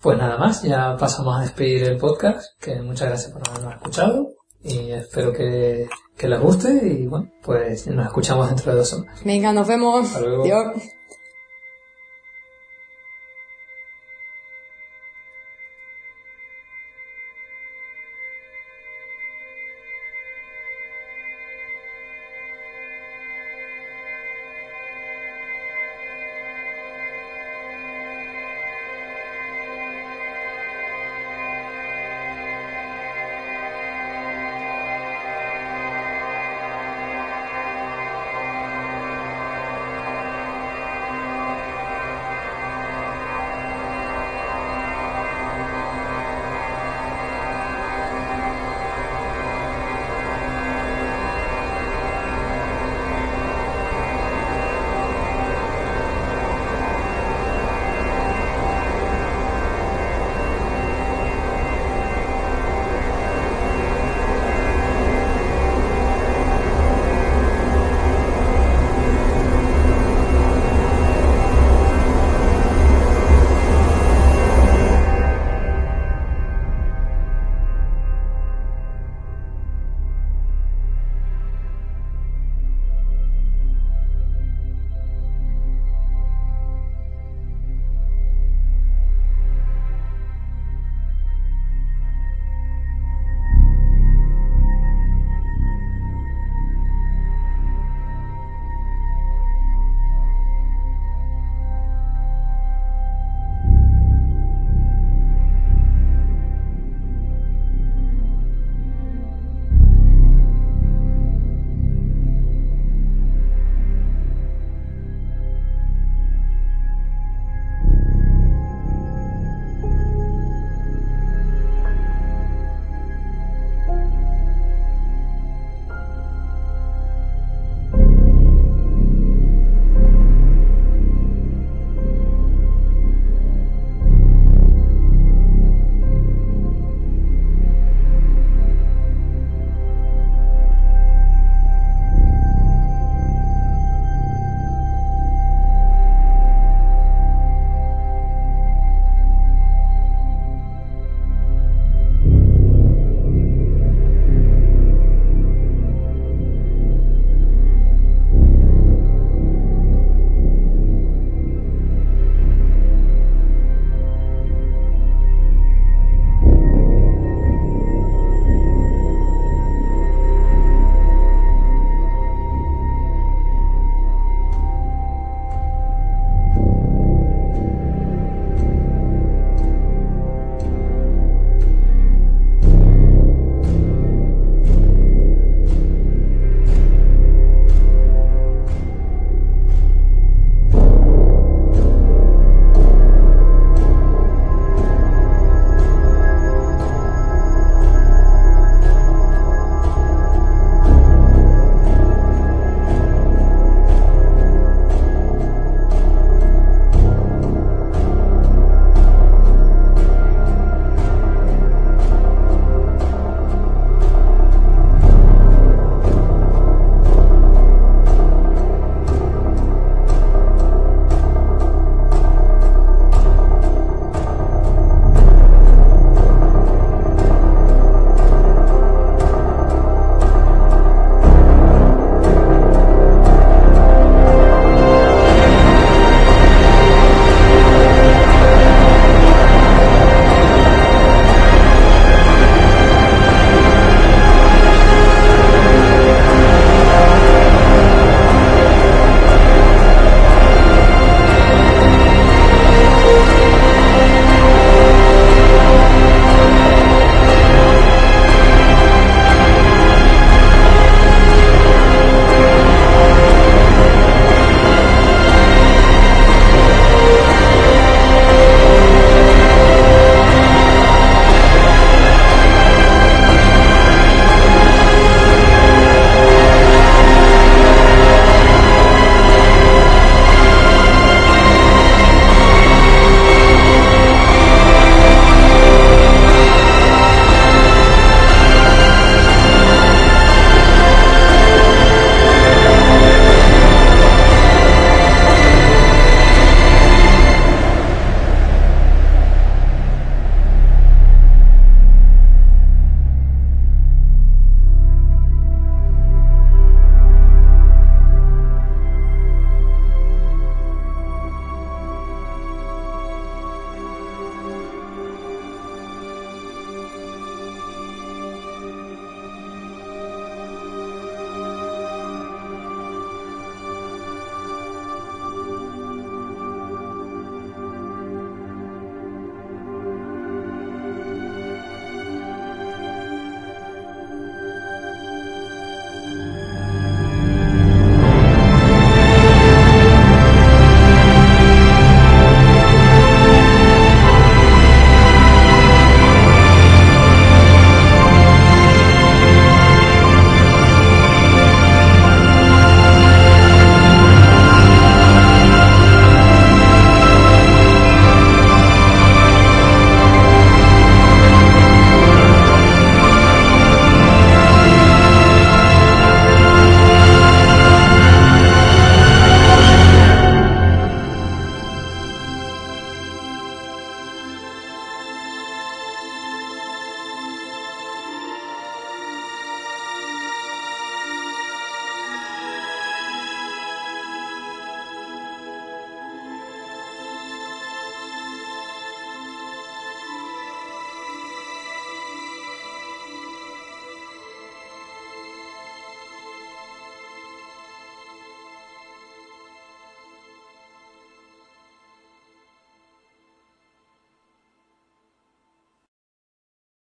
Pues 0.01 0.19
nada 0.19 0.37
más, 0.37 0.63
ya 0.65 0.97
pasamos 0.97 1.37
a 1.39 1.43
despedir 1.43 1.85
el 1.85 1.97
podcast, 1.97 2.61
que 2.61 2.83
muchas 2.83 3.09
gracias 3.09 3.31
por 3.31 3.49
habernos 3.49 3.75
escuchado 3.77 4.31
y 4.65 4.91
espero 4.91 5.33
que, 5.33 5.89
que 6.17 6.29
les 6.29 6.41
guste 6.41 6.73
y 6.85 7.07
bueno, 7.07 7.31
pues 7.41 7.87
nos 7.87 8.07
escuchamos 8.07 8.49
dentro 8.49 8.73
de 8.73 8.79
dos 8.79 8.89
semanas. 8.89 9.21
Venga, 9.25 9.53
nos 9.53 9.69
vemos. 9.69 10.07
Hasta 10.07 10.21
luego. 10.21 10.43
Adiós. 10.43 10.83